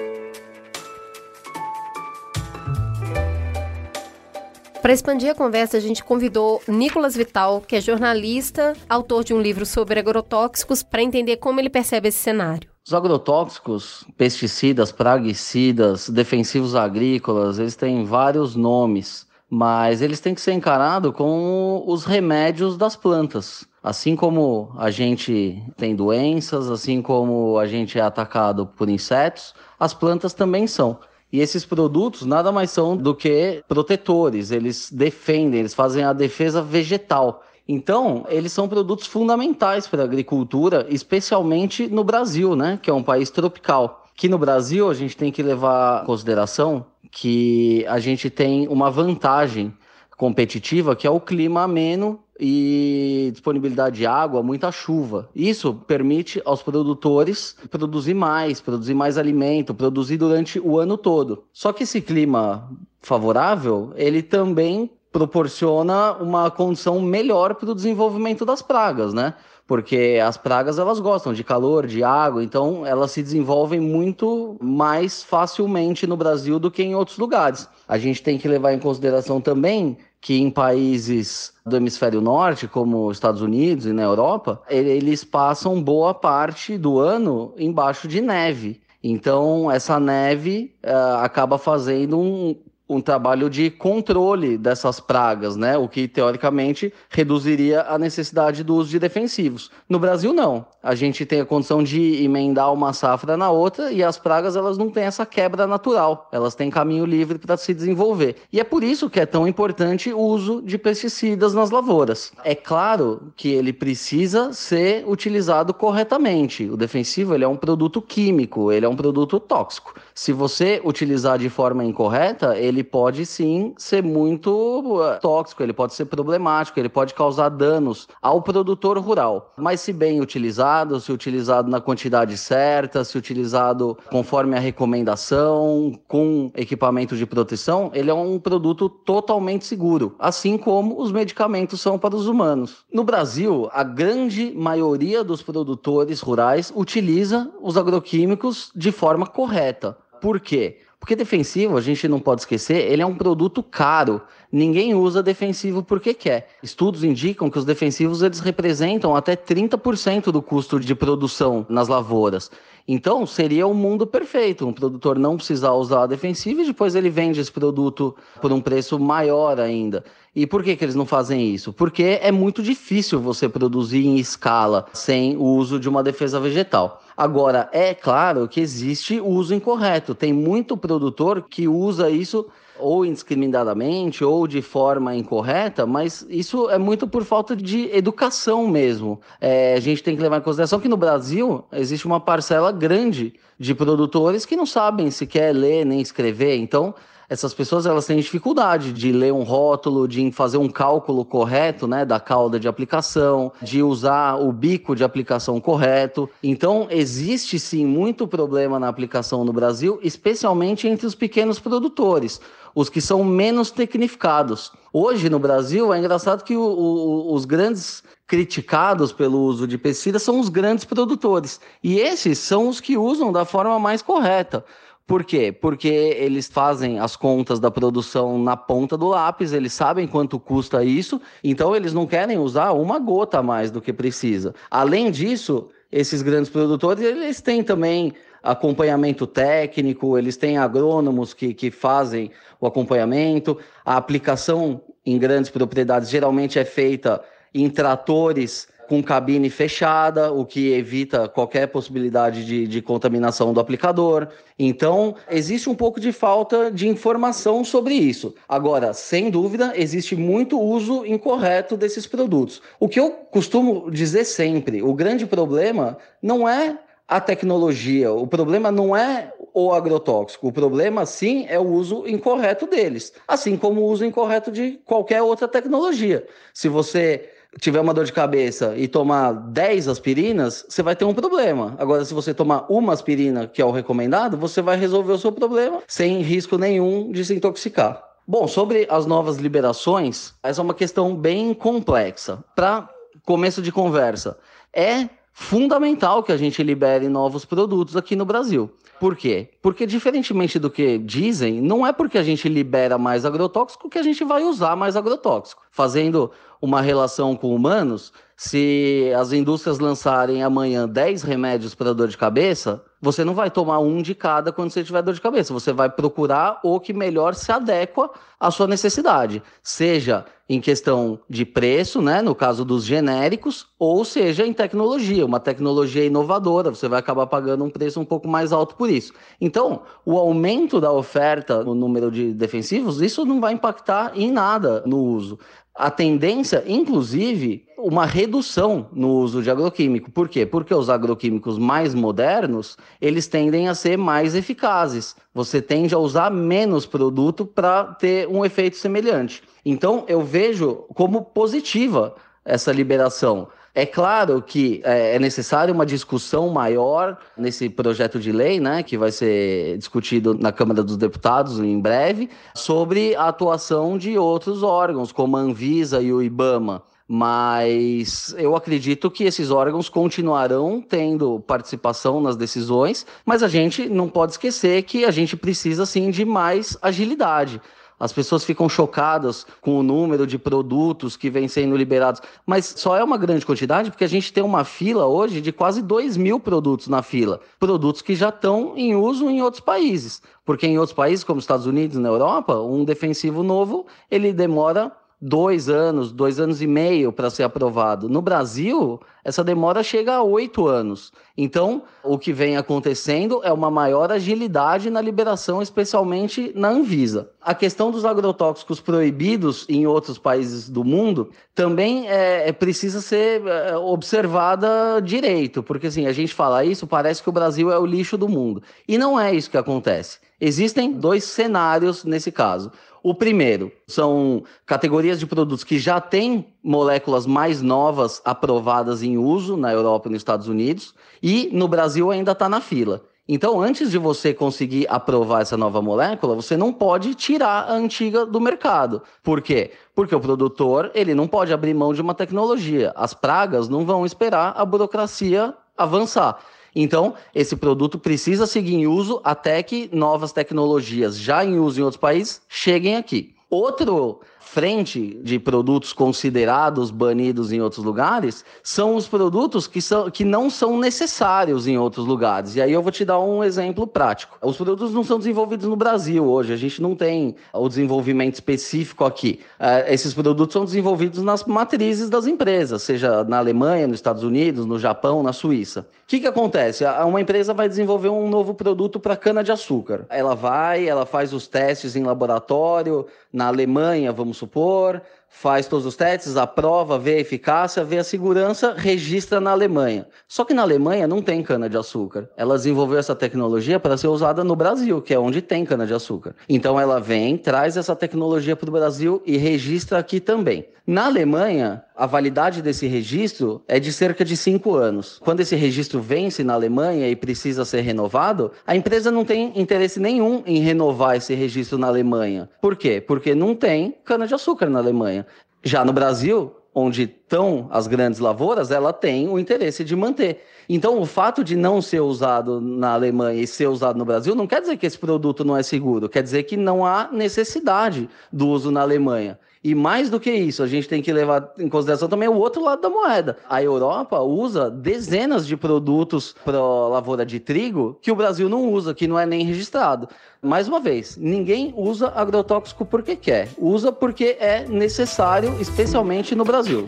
Para 4.81 4.93
expandir 4.93 5.29
a 5.29 5.35
conversa, 5.35 5.75
a 5.75 5.79
gente 5.81 6.01
convidou 6.01 6.61
Nicolas 6.65 7.13
Vital, 7.13 7.59
que 7.59 7.75
é 7.75 7.81
jornalista, 7.81 8.73
autor 8.87 9.25
de 9.25 9.33
um 9.33 9.41
livro 9.41 9.65
sobre 9.65 9.99
agrotóxicos, 9.99 10.81
para 10.81 11.03
entender 11.03 11.35
como 11.35 11.59
ele 11.59 11.69
percebe 11.69 12.07
esse 12.07 12.19
cenário. 12.19 12.69
Os 12.87 12.93
agrotóxicos, 12.93 14.05
pesticidas, 14.17 14.89
praguicidas, 14.89 16.09
defensivos 16.09 16.75
agrícolas, 16.75 17.59
eles 17.59 17.75
têm 17.75 18.05
vários 18.05 18.55
nomes, 18.55 19.27
mas 19.49 20.01
eles 20.01 20.21
têm 20.21 20.33
que 20.33 20.39
ser 20.39 20.53
encarados 20.53 21.13
como 21.13 21.83
os 21.85 22.05
remédios 22.05 22.77
das 22.77 22.95
plantas. 22.95 23.67
Assim 23.83 24.15
como 24.15 24.73
a 24.77 24.89
gente 24.89 25.61
tem 25.75 25.93
doenças, 25.93 26.71
assim 26.71 27.01
como 27.01 27.57
a 27.59 27.67
gente 27.67 27.99
é 27.99 28.01
atacado 28.01 28.65
por 28.65 28.89
insetos, 28.89 29.53
as 29.77 29.93
plantas 29.93 30.33
também 30.33 30.67
são. 30.67 30.99
E 31.31 31.39
esses 31.39 31.63
produtos 31.63 32.25
nada 32.25 32.51
mais 32.51 32.71
são 32.71 32.97
do 32.97 33.13
que 33.13 33.63
protetores, 33.67 34.51
eles 34.51 34.91
defendem, 34.91 35.59
eles 35.59 35.73
fazem 35.73 36.03
a 36.03 36.11
defesa 36.11 36.61
vegetal. 36.61 37.43
Então, 37.67 38.25
eles 38.29 38.51
são 38.51 38.67
produtos 38.67 39.05
fundamentais 39.05 39.85
para 39.85 40.01
a 40.01 40.05
agricultura, 40.05 40.87
especialmente 40.89 41.87
no 41.87 42.03
Brasil, 42.03 42.55
né, 42.55 42.79
que 42.81 42.89
é 42.89 42.93
um 42.93 43.03
país 43.03 43.29
tropical. 43.29 44.07
Que 44.15 44.27
no 44.27 44.39
Brasil 44.39 44.89
a 44.89 44.93
gente 44.93 45.15
tem 45.15 45.31
que 45.31 45.43
levar 45.43 46.01
em 46.01 46.05
consideração 46.05 46.85
que 47.11 47.85
a 47.87 47.99
gente 47.99 48.29
tem 48.29 48.67
uma 48.67 48.89
vantagem 48.89 49.73
competitiva, 50.19 50.97
que 50.97 51.07
é 51.07 51.09
o 51.09 51.21
clima 51.21 51.63
ameno 51.63 52.19
e 52.37 53.29
disponibilidade 53.31 53.95
de 53.95 54.05
água, 54.05 54.43
muita 54.43 54.69
chuva. 54.69 55.29
Isso 55.33 55.73
permite 55.73 56.41
aos 56.43 56.61
produtores 56.61 57.55
produzir 57.71 58.13
mais, 58.13 58.59
produzir 58.59 58.93
mais 58.93 59.17
alimento, 59.17 59.73
produzir 59.73 60.17
durante 60.17 60.59
o 60.59 60.77
ano 60.77 60.97
todo. 60.97 61.45
Só 61.53 61.71
que 61.71 61.83
esse 61.83 62.01
clima 62.01 62.69
favorável, 62.99 63.93
ele 63.95 64.21
também 64.21 64.91
proporciona 65.09 66.11
uma 66.17 66.51
condição 66.51 67.01
melhor 67.01 67.55
para 67.55 67.71
o 67.71 67.75
desenvolvimento 67.75 68.45
das 68.45 68.61
pragas, 68.61 69.13
né? 69.13 69.35
Porque 69.69 70.19
as 70.25 70.35
pragas 70.35 70.79
elas 70.79 70.99
gostam 70.99 71.31
de 71.31 71.43
calor, 71.43 71.85
de 71.85 72.03
água, 72.03 72.43
então 72.43 72.83
elas 72.87 73.11
se 73.11 73.21
desenvolvem 73.21 73.79
muito 73.79 74.57
mais 74.59 75.21
facilmente 75.21 76.07
no 76.07 76.17
Brasil 76.17 76.57
do 76.57 76.71
que 76.71 76.81
em 76.81 76.95
outros 76.95 77.19
lugares. 77.19 77.69
A 77.87 77.95
gente 77.99 78.23
tem 78.23 78.39
que 78.39 78.47
levar 78.47 78.73
em 78.73 78.79
consideração 78.79 79.39
também 79.39 79.95
que 80.19 80.41
em 80.41 80.49
países 80.49 81.53
do 81.63 81.77
hemisfério 81.77 82.19
norte, 82.19 82.67
como 82.67 83.11
Estados 83.11 83.43
Unidos 83.43 83.85
e 83.85 83.93
na 83.93 84.01
Europa, 84.01 84.59
eles 84.67 85.23
passam 85.23 85.79
boa 85.79 86.15
parte 86.15 86.75
do 86.75 86.97
ano 86.97 87.53
embaixo 87.55 88.07
de 88.07 88.21
neve. 88.21 88.81
Então, 89.03 89.69
essa 89.69 89.99
neve 89.99 90.73
uh, 90.83 91.23
acaba 91.23 91.59
fazendo 91.59 92.19
um, 92.19 92.55
um 92.89 92.99
trabalho 92.99 93.49
de 93.49 93.69
controle 93.69 94.57
dessas 94.57 94.99
pragas, 94.99 95.55
né? 95.55 95.77
O 95.77 95.87
que 95.87 96.07
teoricamente 96.07 96.91
reduziria 97.09 97.83
a 97.83 97.99
necessidade 97.99 98.63
do 98.63 98.75
uso 98.75 98.89
de 98.89 98.97
defensivos. 98.97 99.69
No 99.87 99.99
Brasil 99.99 100.33
não. 100.33 100.65
A 100.81 100.95
gente 100.95 101.25
tem 101.25 101.41
a 101.41 101.45
condição 101.45 101.83
de 101.83 102.23
emendar 102.23 102.73
uma 102.73 102.91
safra 102.93 103.37
na 103.37 103.51
outra 103.51 103.91
e 103.91 104.03
as 104.03 104.17
pragas 104.17 104.55
elas 104.55 104.77
não 104.77 104.89
têm 104.89 105.03
essa 105.03 105.25
quebra 105.25 105.67
natural. 105.67 106.27
Elas 106.31 106.55
têm 106.55 106.69
caminho 106.71 107.05
livre 107.05 107.37
para 107.37 107.57
se 107.57 107.73
desenvolver. 107.73 108.37
E 108.51 108.59
é 108.59 108.63
por 108.63 108.83
isso 108.83 109.09
que 109.09 109.19
é 109.19 109.25
tão 109.25 109.47
importante 109.47 110.11
o 110.11 110.19
uso 110.19 110.61
de 110.61 110.77
pesticidas 110.77 111.53
nas 111.53 111.69
lavouras. 111.69 112.31
É 112.43 112.55
claro 112.55 113.31
que 113.35 113.49
ele 113.49 113.71
precisa 113.71 114.51
ser 114.53 115.07
utilizado 115.07 115.73
corretamente. 115.73 116.69
O 116.69 116.77
defensivo 116.77 117.35
ele 117.35 117.43
é 117.43 117.47
um 117.47 117.57
produto 117.57 118.01
químico, 118.01 118.71
ele 118.71 118.85
é 118.85 118.89
um 118.89 118.95
produto 118.95 119.39
tóxico. 119.39 119.93
Se 120.21 120.33
você 120.33 120.81
utilizar 120.83 121.39
de 121.39 121.49
forma 121.49 121.81
incorreta, 121.81 122.57
ele 122.57 122.83
pode 122.83 123.25
sim 123.25 123.73
ser 123.77 124.03
muito 124.03 125.01
eh, 125.01 125.13
tóxico, 125.15 125.63
ele 125.63 125.71
pode 125.71 125.93
ser 125.93 126.03
problemático, 126.07 126.77
ele 126.77 126.89
pode 126.89 127.13
causar 127.13 127.47
danos 127.47 128.05
ao 128.21 128.41
produtor 128.41 128.97
rural. 128.97 129.53
Mas 129.57 129.79
se 129.79 129.93
bem 129.93 130.19
utilizado, 130.19 130.99
se 130.99 131.09
utilizado 131.13 131.71
na 131.71 131.79
quantidade 131.79 132.37
certa, 132.37 133.05
se 133.05 133.17
utilizado 133.17 133.97
conforme 134.11 134.57
a 134.57 134.59
recomendação, 134.59 135.97
com 136.05 136.51
equipamento 136.53 137.15
de 137.15 137.25
proteção, 137.25 137.89
ele 137.93 138.09
é 138.09 138.13
um 138.13 138.37
produto 138.37 138.89
totalmente 138.89 139.65
seguro, 139.65 140.17
assim 140.19 140.57
como 140.57 141.01
os 141.01 141.13
medicamentos 141.13 141.79
são 141.79 141.97
para 141.97 142.13
os 142.13 142.27
humanos. 142.27 142.83
No 142.91 143.05
Brasil, 143.05 143.69
a 143.71 143.85
grande 143.85 144.51
maioria 144.53 145.23
dos 145.23 145.41
produtores 145.41 146.19
rurais 146.19 146.73
utiliza 146.75 147.49
os 147.61 147.77
agroquímicos 147.77 148.69
de 148.75 148.91
forma 148.91 149.25
correta. 149.25 149.95
Por 150.21 150.39
quê? 150.39 150.77
Porque 150.99 151.15
defensivo, 151.15 151.77
a 151.77 151.81
gente 151.81 152.07
não 152.09 152.19
pode 152.19 152.41
esquecer, 152.41 152.91
ele 152.91 153.01
é 153.01 153.05
um 153.05 153.15
produto 153.15 153.63
caro. 153.63 154.21
Ninguém 154.51 154.93
usa 154.93 155.23
defensivo 155.23 155.81
porque 155.81 156.13
quer. 156.13 156.49
Estudos 156.61 157.03
indicam 157.03 157.49
que 157.49 157.57
os 157.57 157.63
defensivos 157.63 158.21
eles 158.21 158.41
representam 158.41 159.15
até 159.15 159.35
30% 159.35 160.25
do 160.31 160.41
custo 160.41 160.79
de 160.79 160.93
produção 160.93 161.65
nas 161.69 161.87
lavouras. 161.87 162.51
Então, 162.91 163.25
seria 163.25 163.67
o 163.67 163.71
um 163.71 163.75
mundo 163.75 164.07
perfeito, 164.07 164.67
um 164.67 164.73
produtor 164.73 165.17
não 165.17 165.37
precisar 165.37 165.73
usar 165.73 166.07
defensivo 166.07 166.61
e 166.61 166.65
depois 166.65 166.95
ele 166.95 167.09
vende 167.09 167.39
esse 167.39 167.51
produto 167.51 168.15
por 168.41 168.51
um 168.51 168.59
preço 168.59 168.99
maior 168.99 169.59
ainda. 169.59 170.03
E 170.35 170.47
por 170.47 170.63
que, 170.63 170.75
que 170.75 170.85
eles 170.85 170.95
não 170.95 171.05
fazem 171.05 171.53
isso? 171.53 171.71
Porque 171.71 172.19
é 172.21 172.31
muito 172.31 172.63
difícil 172.63 173.19
você 173.19 173.47
produzir 173.47 174.05
em 174.05 174.17
escala 174.17 174.87
sem 174.91 175.37
o 175.37 175.43
uso 175.43 175.79
de 175.79 175.87
uma 175.87 176.01
defesa 176.01 176.39
vegetal. 176.39 177.01
Agora, 177.19 177.67
é 177.73 177.93
claro 177.93 178.47
que 178.47 178.61
existe 178.61 179.19
uso 179.19 179.53
incorreto. 179.53 180.15
Tem 180.15 180.31
muito 180.31 180.77
produtor 180.77 181.47
que 181.49 181.67
usa 181.67 182.09
isso 182.09 182.47
ou 182.79 183.05
indiscriminadamente 183.05 184.23
ou 184.23 184.47
de 184.47 184.61
forma 184.61 185.13
incorreta, 185.13 185.85
mas 185.85 186.25
isso 186.29 186.69
é 186.69 186.77
muito 186.77 187.05
por 187.09 187.25
falta 187.25 187.57
de 187.57 187.93
educação 187.93 188.65
mesmo. 188.69 189.19
É, 189.41 189.73
a 189.73 189.81
gente 189.81 190.01
tem 190.01 190.15
que 190.15 190.21
levar 190.21 190.37
em 190.37 190.41
consideração 190.41 190.79
que 190.79 190.87
no 190.87 190.95
Brasil 190.95 191.65
existe 191.73 192.05
uma 192.05 192.21
parcela 192.21 192.71
grande 192.71 193.33
de 193.59 193.75
produtores 193.75 194.45
que 194.45 194.55
não 194.55 194.65
sabem 194.65 195.11
sequer 195.11 195.53
ler 195.53 195.85
nem 195.85 195.99
escrever. 195.99 196.55
Então, 196.55 196.95
essas 197.29 197.53
pessoas 197.53 197.85
elas 197.85 198.07
têm 198.07 198.17
dificuldade 198.17 198.91
de 198.91 199.11
ler 199.11 199.31
um 199.31 199.43
rótulo, 199.43 200.07
de 200.07 200.31
fazer 200.31 200.57
um 200.57 200.67
cálculo 200.67 201.23
correto, 201.23 201.87
né, 201.87 202.03
da 202.03 202.19
cauda 202.19 202.59
de 202.59 202.67
aplicação, 202.67 203.51
de 203.61 203.83
usar 203.83 204.35
o 204.35 204.51
bico 204.51 204.95
de 204.95 205.03
aplicação 205.03 205.61
correto. 205.61 206.27
Então, 206.41 206.87
existe 206.89 207.59
sim 207.59 207.85
muito 207.85 208.27
problema 208.27 208.79
na 208.79 208.87
aplicação 208.87 209.45
no 209.45 209.53
Brasil, 209.53 209.99
especialmente 210.01 210.87
entre 210.87 211.05
os 211.05 211.13
pequenos 211.13 211.59
produtores, 211.59 212.41
os 212.73 212.89
que 212.89 212.99
são 212.99 213.23
menos 213.23 213.69
tecnificados. 213.69 214.71
Hoje 214.91 215.29
no 215.29 215.37
Brasil 215.37 215.93
é 215.93 215.99
engraçado 215.99 216.43
que 216.43 216.55
o, 216.55 216.61
o, 216.61 217.33
os 217.33 217.45
grandes 217.45 218.03
criticados 218.25 219.11
pelo 219.11 219.39
uso 219.39 219.67
de 219.67 219.77
pesticidas 219.77 220.21
são 220.21 220.39
os 220.39 220.49
grandes 220.49 220.85
produtores. 220.85 221.59
E 221.83 221.99
esses 221.99 222.37
são 222.37 222.69
os 222.69 222.79
que 222.79 222.95
usam 222.95 223.31
da 223.31 223.43
forma 223.43 223.79
mais 223.79 224.01
correta. 224.01 224.63
Por 225.09 225.23
quê? 225.23 225.51
Porque 225.51 225.87
eles 225.87 226.47
fazem 226.47 226.99
as 226.99 227.15
contas 227.15 227.59
da 227.59 227.71
produção 227.71 228.37
na 228.37 228.55
ponta 228.55 228.95
do 228.95 229.07
lápis, 229.07 229.53
eles 229.53 229.73
sabem 229.73 230.05
quanto 230.05 230.39
custa 230.39 230.83
isso, 230.83 231.19
então 231.43 231.75
eles 231.75 231.95
não 231.95 232.05
querem 232.05 232.37
usar 232.37 232.73
uma 232.73 232.99
gota 232.99 233.39
a 233.39 233.41
mais 233.41 233.71
do 233.71 233.81
que 233.81 233.91
precisa. 233.91 234.53
Além 234.69 235.09
disso, 235.09 235.69
esses 235.91 236.21
grandes 236.21 236.51
produtores, 236.51 237.03
eles 237.03 237.41
têm 237.41 237.63
também 237.63 238.13
acompanhamento 238.43 239.25
técnico, 239.25 240.15
eles 240.15 240.37
têm 240.37 240.59
agrônomos 240.59 241.33
que, 241.33 241.55
que 241.55 241.71
fazem 241.71 242.29
o 242.61 242.67
acompanhamento, 242.67 243.57
a 243.83 243.97
aplicação 243.97 244.79
em 245.03 245.17
grandes 245.17 245.49
propriedades 245.49 246.07
geralmente 246.07 246.59
é 246.59 246.65
feita 246.65 247.19
em 247.51 247.67
tratores 247.67 248.67
com 248.89 249.03
cabine 249.03 249.51
fechada, 249.51 250.33
o 250.33 250.43
que 250.43 250.73
evita 250.73 251.29
qualquer 251.29 251.67
possibilidade 251.67 252.43
de, 252.43 252.67
de, 252.67 252.81
contaminação 252.81 253.53
do 253.53 253.59
aplicador. 253.59 254.29
Então, 254.57 255.15
existe 255.29 255.69
um 255.69 255.75
pouco 255.75 255.99
de 255.99 256.11
falta 256.11 256.71
de 256.71 256.87
informação 256.87 257.63
sobre 257.63 257.93
isso. 257.93 258.33
Agora, 258.49 258.91
sem 258.91 259.29
dúvida, 259.29 259.73
existe 259.75 260.15
muito 260.15 260.59
uso 260.59 261.05
incorreto 261.05 261.77
desses 261.77 262.07
produtos. 262.07 262.63
O 262.79 262.89
que 262.89 262.99
eu 262.99 263.11
costumo 263.11 263.91
dizer 263.91 264.25
sempre: 264.25 264.81
o 264.81 264.91
grande 264.95 265.27
problema 265.27 265.95
não 266.19 266.49
é 266.49 266.79
a 267.07 267.21
tecnologia, 267.21 268.11
o 268.11 268.25
problema 268.25 268.71
não 268.71 268.97
é 268.97 269.31
o 269.53 269.71
agrotóxico, 269.71 270.47
o 270.47 270.51
problema 270.51 271.05
sim 271.05 271.45
é 271.47 271.59
o 271.59 271.67
uso 271.67 272.07
incorreto 272.07 272.65
deles, 272.65 273.13
assim 273.27 273.55
como 273.55 273.81
o 273.81 273.85
uso 273.85 274.03
incorreto 274.03 274.51
de 274.51 274.79
qualquer 274.83 275.21
outra 275.21 275.47
tecnologia. 275.47 276.25
Se 276.53 276.67
você 276.67 277.29
tiver 277.59 277.79
uma 277.79 277.93
dor 277.93 278.05
de 278.05 278.13
cabeça 278.13 278.75
e 278.77 278.87
tomar 278.87 279.31
10 279.31 279.87
aspirinas, 279.87 280.65
você 280.67 280.83
vai 280.83 280.95
ter 280.95 281.05
um 281.05 281.13
problema. 281.13 281.75
Agora, 281.79 282.05
se 282.05 282.13
você 282.13 282.33
tomar 282.33 282.65
uma 282.69 282.93
aspirina, 282.93 283.47
que 283.47 283.61
é 283.61 283.65
o 283.65 283.71
recomendado, 283.71 284.37
você 284.37 284.61
vai 284.61 284.77
resolver 284.77 285.13
o 285.13 285.17
seu 285.17 285.31
problema 285.31 285.81
sem 285.87 286.21
risco 286.21 286.57
nenhum 286.57 287.11
de 287.11 287.23
se 287.25 287.33
intoxicar. 287.33 288.03
Bom, 288.27 288.47
sobre 288.47 288.85
as 288.89 289.07
novas 289.07 289.37
liberações, 289.37 290.35
essa 290.43 290.61
é 290.61 290.63
uma 290.63 290.73
questão 290.73 291.15
bem 291.15 291.53
complexa. 291.53 292.43
Para 292.55 292.87
começo 293.25 293.61
de 293.61 293.71
conversa, 293.71 294.37
é 294.71 295.09
fundamental 295.39 296.21
que 296.21 296.33
a 296.33 296.37
gente 296.37 296.61
libere 296.61 297.07
novos 297.07 297.45
produtos 297.45 297.95
aqui 297.95 298.13
no 298.13 298.25
Brasil. 298.25 298.69
Por 298.99 299.15
quê? 299.15 299.49
Porque, 299.61 299.85
diferentemente 299.85 300.59
do 300.59 300.69
que 300.69 300.97
dizem, 300.97 301.61
não 301.61 301.87
é 301.87 301.93
porque 301.93 302.17
a 302.17 302.23
gente 302.23 302.49
libera 302.49 302.97
mais 302.97 303.25
agrotóxico 303.25 303.89
que 303.89 303.97
a 303.97 304.03
gente 304.03 304.21
vai 304.25 304.43
usar 304.43 304.75
mais 304.75 304.97
agrotóxico. 304.97 305.63
Fazendo 305.71 306.29
uma 306.61 306.81
relação 306.81 307.37
com 307.37 307.55
humanos, 307.55 308.11
Se 308.41 309.11
as 309.19 309.33
indústrias 309.33 309.79
lançarem 309.79 310.41
amanhã 310.41 310.87
10 310.87 311.23
remédios 311.23 311.75
para 311.75 311.93
dor 311.93 312.07
de 312.07 312.17
cabeça, 312.17 312.81
você 313.01 313.25
não 313.25 313.33
vai 313.33 313.51
tomar 313.51 313.79
um 313.79 314.01
de 314.01 314.15
cada 314.15 314.53
quando 314.53 314.71
você 314.71 314.81
tiver 314.81 315.01
dor 315.01 315.13
de 315.13 315.19
cabeça. 315.19 315.53
Você 315.53 315.73
vai 315.73 315.89
procurar 315.89 316.57
o 316.63 316.79
que 316.79 316.93
melhor 316.93 317.35
se 317.35 317.51
adequa 317.51 318.09
à 318.39 318.49
sua 318.49 318.65
necessidade, 318.65 319.43
seja 319.61 320.23
em 320.47 320.61
questão 320.61 321.19
de 321.29 321.45
preço, 321.45 322.01
né, 322.01 322.21
no 322.21 322.33
caso 322.33 322.63
dos 322.63 322.85
genéricos, 322.85 323.67
ou 323.77 324.05
seja 324.05 324.47
em 324.47 324.53
tecnologia, 324.53 325.25
uma 325.25 325.39
tecnologia 325.39 326.05
inovadora, 326.05 326.71
você 326.71 326.87
vai 326.87 326.99
acabar 326.99 327.27
pagando 327.27 327.63
um 327.65 327.69
preço 327.69 327.99
um 327.99 328.05
pouco 328.05 328.27
mais 328.27 328.51
alto 328.51 328.75
por 328.75 328.89
isso. 328.89 329.13
Então, 329.39 329.81
o 330.05 330.17
aumento 330.17 330.79
da 330.79 330.91
oferta 330.91 331.63
no 331.63 331.75
número 331.75 332.09
de 332.09 332.33
defensivos, 332.33 333.01
isso 333.01 333.25
não 333.25 333.39
vai 333.39 333.53
impactar 333.53 334.13
em 334.15 334.31
nada 334.31 334.81
no 334.87 334.97
uso 334.97 335.37
a 335.79 335.89
tendência, 335.89 336.61
inclusive, 336.67 337.65
uma 337.77 338.05
redução 338.05 338.89
no 338.91 339.11
uso 339.13 339.41
de 339.41 339.49
agroquímico. 339.49 340.11
Por 340.11 340.27
quê? 340.27 340.45
Porque 340.45 340.73
os 340.73 340.89
agroquímicos 340.89 341.57
mais 341.57 341.95
modernos, 341.95 342.75
eles 342.99 343.27
tendem 343.27 343.69
a 343.69 343.73
ser 343.73 343.97
mais 343.97 344.35
eficazes. 344.35 345.15
Você 345.33 345.61
tende 345.61 345.95
a 345.95 345.97
usar 345.97 346.29
menos 346.29 346.85
produto 346.85 347.45
para 347.45 347.85
ter 347.93 348.27
um 348.27 348.43
efeito 348.43 348.75
semelhante. 348.75 349.41
Então, 349.63 350.03
eu 350.09 350.21
vejo 350.21 350.83
como 350.93 351.23
positiva 351.23 352.13
essa 352.43 352.73
liberação. 352.73 353.47
É 353.73 353.85
claro 353.85 354.41
que 354.41 354.81
é, 354.83 355.15
é 355.15 355.19
necessária 355.19 355.73
uma 355.73 355.85
discussão 355.85 356.49
maior 356.49 357.17
nesse 357.37 357.69
projeto 357.69 358.19
de 358.19 358.31
lei, 358.31 358.59
né, 358.59 358.83
que 358.83 358.97
vai 358.97 359.11
ser 359.11 359.77
discutido 359.77 360.33
na 360.33 360.51
Câmara 360.51 360.83
dos 360.83 360.97
Deputados 360.97 361.59
em 361.59 361.79
breve, 361.79 362.29
sobre 362.55 363.15
a 363.15 363.27
atuação 363.27 363.97
de 363.97 364.17
outros 364.17 364.63
órgãos, 364.63 365.11
como 365.11 365.37
a 365.37 365.39
Anvisa 365.39 366.01
e 366.01 366.11
o 366.11 366.21
IBAMA 366.21 366.83
mas 367.11 368.35
eu 368.37 368.55
acredito 368.55 369.09
que 369.09 369.23
esses 369.23 369.49
órgãos 369.49 369.89
continuarão 369.89 370.79
tendo 370.79 371.39
participação 371.39 372.21
nas 372.21 372.35
decisões, 372.37 373.03
mas 373.25 373.41
a 373.41 373.47
gente 373.47 373.89
não 373.89 374.07
pode 374.07 374.33
esquecer 374.33 374.83
que 374.83 375.03
a 375.03 375.09
gente 375.09 375.35
precisa 375.35 375.87
sim 375.87 376.11
de 376.11 376.23
mais 376.23 376.77
agilidade. 376.83 377.59
As 377.99 378.13
pessoas 378.13 378.45
ficam 378.45 378.69
chocadas 378.69 379.45
com 379.59 379.77
o 379.77 379.83
número 379.83 380.25
de 380.25 380.39
produtos 380.39 381.17
que 381.17 381.29
vêm 381.29 381.47
sendo 381.47 381.75
liberados, 381.75 382.21
mas 382.45 382.73
só 382.77 382.95
é 382.95 383.03
uma 383.03 383.17
grande 383.17 383.45
quantidade 383.45 383.91
porque 383.91 384.05
a 384.05 384.09
gente 384.09 384.31
tem 384.31 384.43
uma 384.43 384.63
fila 384.63 385.05
hoje 385.05 385.41
de 385.41 385.51
quase 385.51 385.81
2 385.81 386.15
mil 386.15 386.39
produtos 386.39 386.87
na 386.87 387.03
fila. 387.03 387.41
Produtos 387.59 388.01
que 388.01 388.15
já 388.15 388.29
estão 388.29 388.73
em 388.77 388.95
uso 388.95 389.29
em 389.29 389.41
outros 389.41 389.61
países. 389.61 390.21
Porque 390.45 390.65
em 390.65 390.79
outros 390.79 390.95
países, 390.95 391.23
como 391.23 391.39
Estados 391.39 391.65
Unidos 391.65 391.97
na 391.97 392.09
Europa, 392.09 392.59
um 392.59 392.85
defensivo 392.85 393.43
novo 393.43 393.85
ele 394.09 394.31
demora 394.31 394.91
dois 395.21 395.67
anos, 395.69 396.11
dois 396.11 396.39
anos 396.39 396.61
e 396.61 396.67
meio 396.67 397.11
para 397.11 397.29
ser 397.29 397.43
aprovado. 397.43 398.07
No 398.07 398.21
Brasil, 398.21 398.99
essa 399.23 399.43
demora 399.43 399.83
chega 399.83 400.15
a 400.15 400.23
oito 400.23 400.67
anos. 400.67 401.11
Então, 401.37 401.83
o 402.03 402.17
que 402.17 402.31
vem 402.31 402.55
acontecendo 402.55 403.41
é 403.43 403.51
uma 403.51 403.69
maior 403.69 404.11
agilidade 404.11 404.89
na 404.89 405.01
liberação, 405.01 405.61
especialmente 405.61 406.51
na 406.55 406.69
Anvisa. 406.69 407.29
A 407.41 407.53
questão 407.53 407.91
dos 407.91 408.05
agrotóxicos 408.05 408.79
proibidos 408.79 409.65
em 409.67 409.85
outros 409.85 410.17
países 410.17 410.69
do 410.69 410.83
mundo 410.83 411.29
também 411.53 412.09
é, 412.09 412.47
é 412.47 412.51
precisa 412.51 413.01
ser 413.01 413.45
é, 413.45 413.75
observada 413.75 415.01
direito, 415.01 415.61
porque 415.61 415.87
assim, 415.87 416.07
a 416.07 416.13
gente 416.13 416.33
fala 416.33 416.63
isso, 416.63 416.87
parece 416.87 417.21
que 417.21 417.29
o 417.29 417.33
Brasil 417.33 417.71
é 417.71 417.77
o 417.77 417.85
lixo 417.85 418.17
do 418.17 418.29
mundo. 418.29 418.63
E 418.87 418.97
não 418.97 419.19
é 419.19 419.33
isso 419.33 419.51
que 419.51 419.57
acontece. 419.57 420.19
Existem 420.41 420.93
dois 420.93 421.25
cenários 421.25 422.05
nesse 422.05 422.31
caso. 422.31 422.71
O 423.01 423.13
primeiro 423.13 423.71
são 423.87 424.43
categorias 424.65 425.19
de 425.19 425.25
produtos 425.25 425.63
que 425.63 425.79
já 425.79 426.01
têm 426.01 426.45
moléculas 426.63 427.25
mais 427.25 427.61
novas 427.61 428.21
aprovadas 428.25 429.01
em 429.01 429.17
uso 429.17 429.55
na 429.55 429.71
Europa 429.71 430.07
e 430.07 430.11
nos 430.11 430.21
Estados 430.21 430.47
Unidos, 430.47 430.93
e 431.23 431.49
no 431.53 431.67
Brasil 431.67 432.11
ainda 432.11 432.33
está 432.33 432.49
na 432.49 432.59
fila. 432.59 433.03
Então, 433.31 433.61
antes 433.61 433.91
de 433.91 433.97
você 433.99 434.33
conseguir 434.33 434.87
aprovar 434.89 435.43
essa 435.43 435.55
nova 435.55 435.81
molécula, 435.83 436.33
você 436.33 436.57
não 436.57 436.73
pode 436.73 437.13
tirar 437.13 437.69
a 437.69 437.73
antiga 437.73 438.25
do 438.25 438.41
mercado. 438.41 439.03
Por 439.21 439.39
quê? 439.39 439.71
Porque 439.93 440.15
o 440.15 440.19
produtor 440.19 440.89
ele 440.95 441.13
não 441.13 441.27
pode 441.27 441.53
abrir 441.53 441.75
mão 441.75 441.93
de 441.93 442.01
uma 442.01 442.15
tecnologia. 442.15 442.91
As 442.95 443.13
pragas 443.13 443.69
não 443.69 443.85
vão 443.85 444.03
esperar 444.03 444.55
a 444.57 444.65
burocracia 444.65 445.53
avançar. 445.77 446.39
Então, 446.75 447.13
esse 447.33 447.55
produto 447.55 447.97
precisa 447.97 448.45
seguir 448.45 448.75
em 448.75 448.87
uso 448.87 449.21
até 449.23 449.61
que 449.63 449.89
novas 449.93 450.31
tecnologias 450.31 451.17
já 451.17 451.43
em 451.43 451.59
uso 451.59 451.79
em 451.79 451.83
outros 451.83 451.99
países 451.99 452.41
cheguem 452.47 452.95
aqui. 452.95 453.35
Outro 453.49 454.19
frente 454.39 455.19
de 455.21 455.37
produtos 455.37 455.93
considerados 455.93 456.89
banidos 456.89 457.51
em 457.51 457.61
outros 457.61 457.83
lugares 457.83 458.43
são 458.63 458.95
os 458.95 459.07
produtos 459.07 459.67
que, 459.67 459.81
são, 459.81 460.09
que 460.09 460.23
não 460.23 460.49
são 460.49 460.79
necessários 460.79 461.67
em 461.67 461.77
outros 461.77 462.05
lugares. 462.05 462.55
E 462.55 462.61
aí 462.61 462.71
eu 462.71 462.81
vou 462.81 462.91
te 462.91 463.03
dar 463.03 463.19
um 463.19 463.43
exemplo 463.43 463.85
prático. 463.85 464.37
Os 464.41 464.57
produtos 464.57 464.93
não 464.93 465.03
são 465.03 465.17
desenvolvidos 465.17 465.67
no 465.67 465.75
Brasil 465.75 466.25
hoje, 466.25 466.53
a 466.53 466.57
gente 466.57 466.81
não 466.81 466.95
tem 466.95 467.35
o 467.53 467.67
desenvolvimento 467.67 468.35
específico 468.35 469.05
aqui. 469.05 469.39
Uh, 469.59 469.91
esses 469.91 470.13
produtos 470.13 470.53
são 470.53 470.65
desenvolvidos 470.65 471.21
nas 471.21 471.43
matrizes 471.43 472.09
das 472.09 472.25
empresas, 472.25 472.81
seja 472.81 473.23
na 473.23 473.37
Alemanha, 473.37 473.87
nos 473.87 473.97
Estados 473.97 474.23
Unidos, 474.23 474.65
no 474.65 474.79
Japão, 474.79 475.21
na 475.21 475.33
Suíça. 475.33 475.81
O 475.81 476.07
que, 476.07 476.19
que 476.19 476.27
acontece? 476.27 476.83
Uma 477.05 477.21
empresa 477.21 477.53
vai 477.53 477.69
desenvolver 477.69 478.09
um 478.09 478.29
novo 478.29 478.53
produto 478.55 478.99
para 478.99 479.15
cana-de-açúcar. 479.15 480.05
Ela 480.09 480.33
vai, 480.33 480.87
ela 480.87 481.05
faz 481.05 481.33
os 481.33 481.45
testes 481.47 481.95
em 481.95 482.03
laboratório, 482.03 483.05
na 483.31 483.47
Alemanha, 483.47 484.11
vamos 484.11 484.28
supor, 484.33 485.03
faz 485.29 485.67
todos 485.67 485.85
os 485.85 485.95
testes, 485.95 486.35
aprova, 486.35 486.97
vê 486.97 487.15
a 487.15 487.19
eficácia, 487.19 487.83
vê 487.83 487.99
a 487.99 488.03
segurança, 488.03 488.73
registra 488.75 489.39
na 489.39 489.51
Alemanha. 489.51 490.07
Só 490.27 490.43
que 490.43 490.53
na 490.53 490.63
Alemanha 490.63 491.07
não 491.07 491.21
tem 491.21 491.41
cana-de-açúcar. 491.41 492.29
Ela 492.35 492.55
desenvolveu 492.55 492.97
essa 492.97 493.15
tecnologia 493.15 493.79
para 493.79 493.95
ser 493.95 494.07
usada 494.07 494.43
no 494.43 494.55
Brasil, 494.55 495.01
que 495.01 495.13
é 495.13 495.19
onde 495.19 495.41
tem 495.41 495.63
cana-de-açúcar. 495.63 496.35
Então 496.47 496.79
ela 496.79 496.99
vem, 496.99 497.37
traz 497.37 497.77
essa 497.77 497.95
tecnologia 497.95 498.55
para 498.55 498.69
o 498.69 498.73
Brasil 498.73 499.21
e 499.25 499.37
registra 499.37 499.99
aqui 499.99 500.19
também. 500.19 500.65
Na 500.89 501.05
Alemanha, 501.05 501.83
a 501.95 502.07
validade 502.07 502.63
desse 502.63 502.87
registro 502.87 503.61
é 503.67 503.79
de 503.79 503.93
cerca 503.93 504.25
de 504.25 504.35
cinco 504.35 504.75
anos. 504.75 505.19
Quando 505.19 505.39
esse 505.41 505.55
registro 505.55 506.01
vence 506.01 506.43
na 506.43 506.55
Alemanha 506.55 507.07
e 507.07 507.15
precisa 507.15 507.63
ser 507.63 507.81
renovado, 507.81 508.51
a 508.65 508.75
empresa 508.75 509.11
não 509.11 509.23
tem 509.23 509.51
interesse 509.53 509.99
nenhum 509.99 510.41
em 510.47 510.57
renovar 510.61 511.15
esse 511.15 511.35
registro 511.35 511.77
na 511.77 511.85
Alemanha. 511.85 512.49
Por 512.59 512.75
quê? 512.75 512.99
Porque 512.99 513.35
não 513.35 513.53
tem 513.53 513.93
cana-de-açúcar 514.03 514.67
na 514.67 514.79
Alemanha. 514.79 515.18
Já 515.63 515.83
no 515.83 515.91
Brasil, 515.91 516.55
onde 516.73 517.03
estão 517.03 517.67
as 517.71 517.87
grandes 517.87 518.19
lavouras, 518.19 518.71
ela 518.71 518.93
tem 518.93 519.27
o 519.27 519.37
interesse 519.37 519.83
de 519.83 519.95
manter. 519.95 520.45
Então, 520.67 520.99
o 521.01 521.05
fato 521.05 521.43
de 521.43 521.55
não 521.55 521.81
ser 521.81 521.99
usado 521.99 522.61
na 522.61 522.93
Alemanha 522.93 523.41
e 523.41 523.47
ser 523.47 523.67
usado 523.67 523.97
no 523.97 524.05
Brasil 524.05 524.35
não 524.35 524.47
quer 524.47 524.61
dizer 524.61 524.77
que 524.77 524.85
esse 524.85 524.97
produto 524.97 525.43
não 525.43 525.57
é 525.57 525.63
seguro, 525.63 526.07
quer 526.07 526.23
dizer 526.23 526.43
que 526.43 526.55
não 526.55 526.85
há 526.85 527.09
necessidade 527.11 528.09
do 528.31 528.47
uso 528.47 528.71
na 528.71 528.81
Alemanha. 528.81 529.39
E 529.61 529.75
mais 529.75 530.09
do 530.09 530.21
que 530.21 530.31
isso, 530.31 530.63
a 530.63 530.67
gente 530.67 530.87
tem 530.87 531.01
que 531.01 531.11
levar 531.11 531.51
em 531.59 531.67
consideração 531.67 532.07
também 532.07 532.29
o 532.29 532.37
outro 532.37 532.63
lado 532.63 532.81
da 532.81 532.89
moeda. 532.89 533.37
A 533.49 533.61
Europa 533.61 534.17
usa 534.21 534.71
dezenas 534.71 535.45
de 535.45 535.57
produtos 535.57 536.33
para 536.45 536.57
lavoura 536.57 537.25
de 537.25 537.41
trigo 537.41 537.97
que 538.01 538.09
o 538.09 538.15
Brasil 538.15 538.47
não 538.47 538.71
usa, 538.71 538.93
que 538.93 539.05
não 539.05 539.19
é 539.19 539.25
nem 539.25 539.43
registrado. 539.43 540.07
Mais 540.41 540.69
uma 540.69 540.79
vez, 540.79 541.17
ninguém 541.17 541.73
usa 541.75 542.13
agrotóxico 542.15 542.85
porque 542.85 543.17
quer, 543.17 543.49
usa 543.57 543.91
porque 543.91 544.37
é 544.39 544.65
necessário, 544.65 545.53
especialmente 545.59 546.33
no 546.35 546.45
Brasil. 546.45 546.87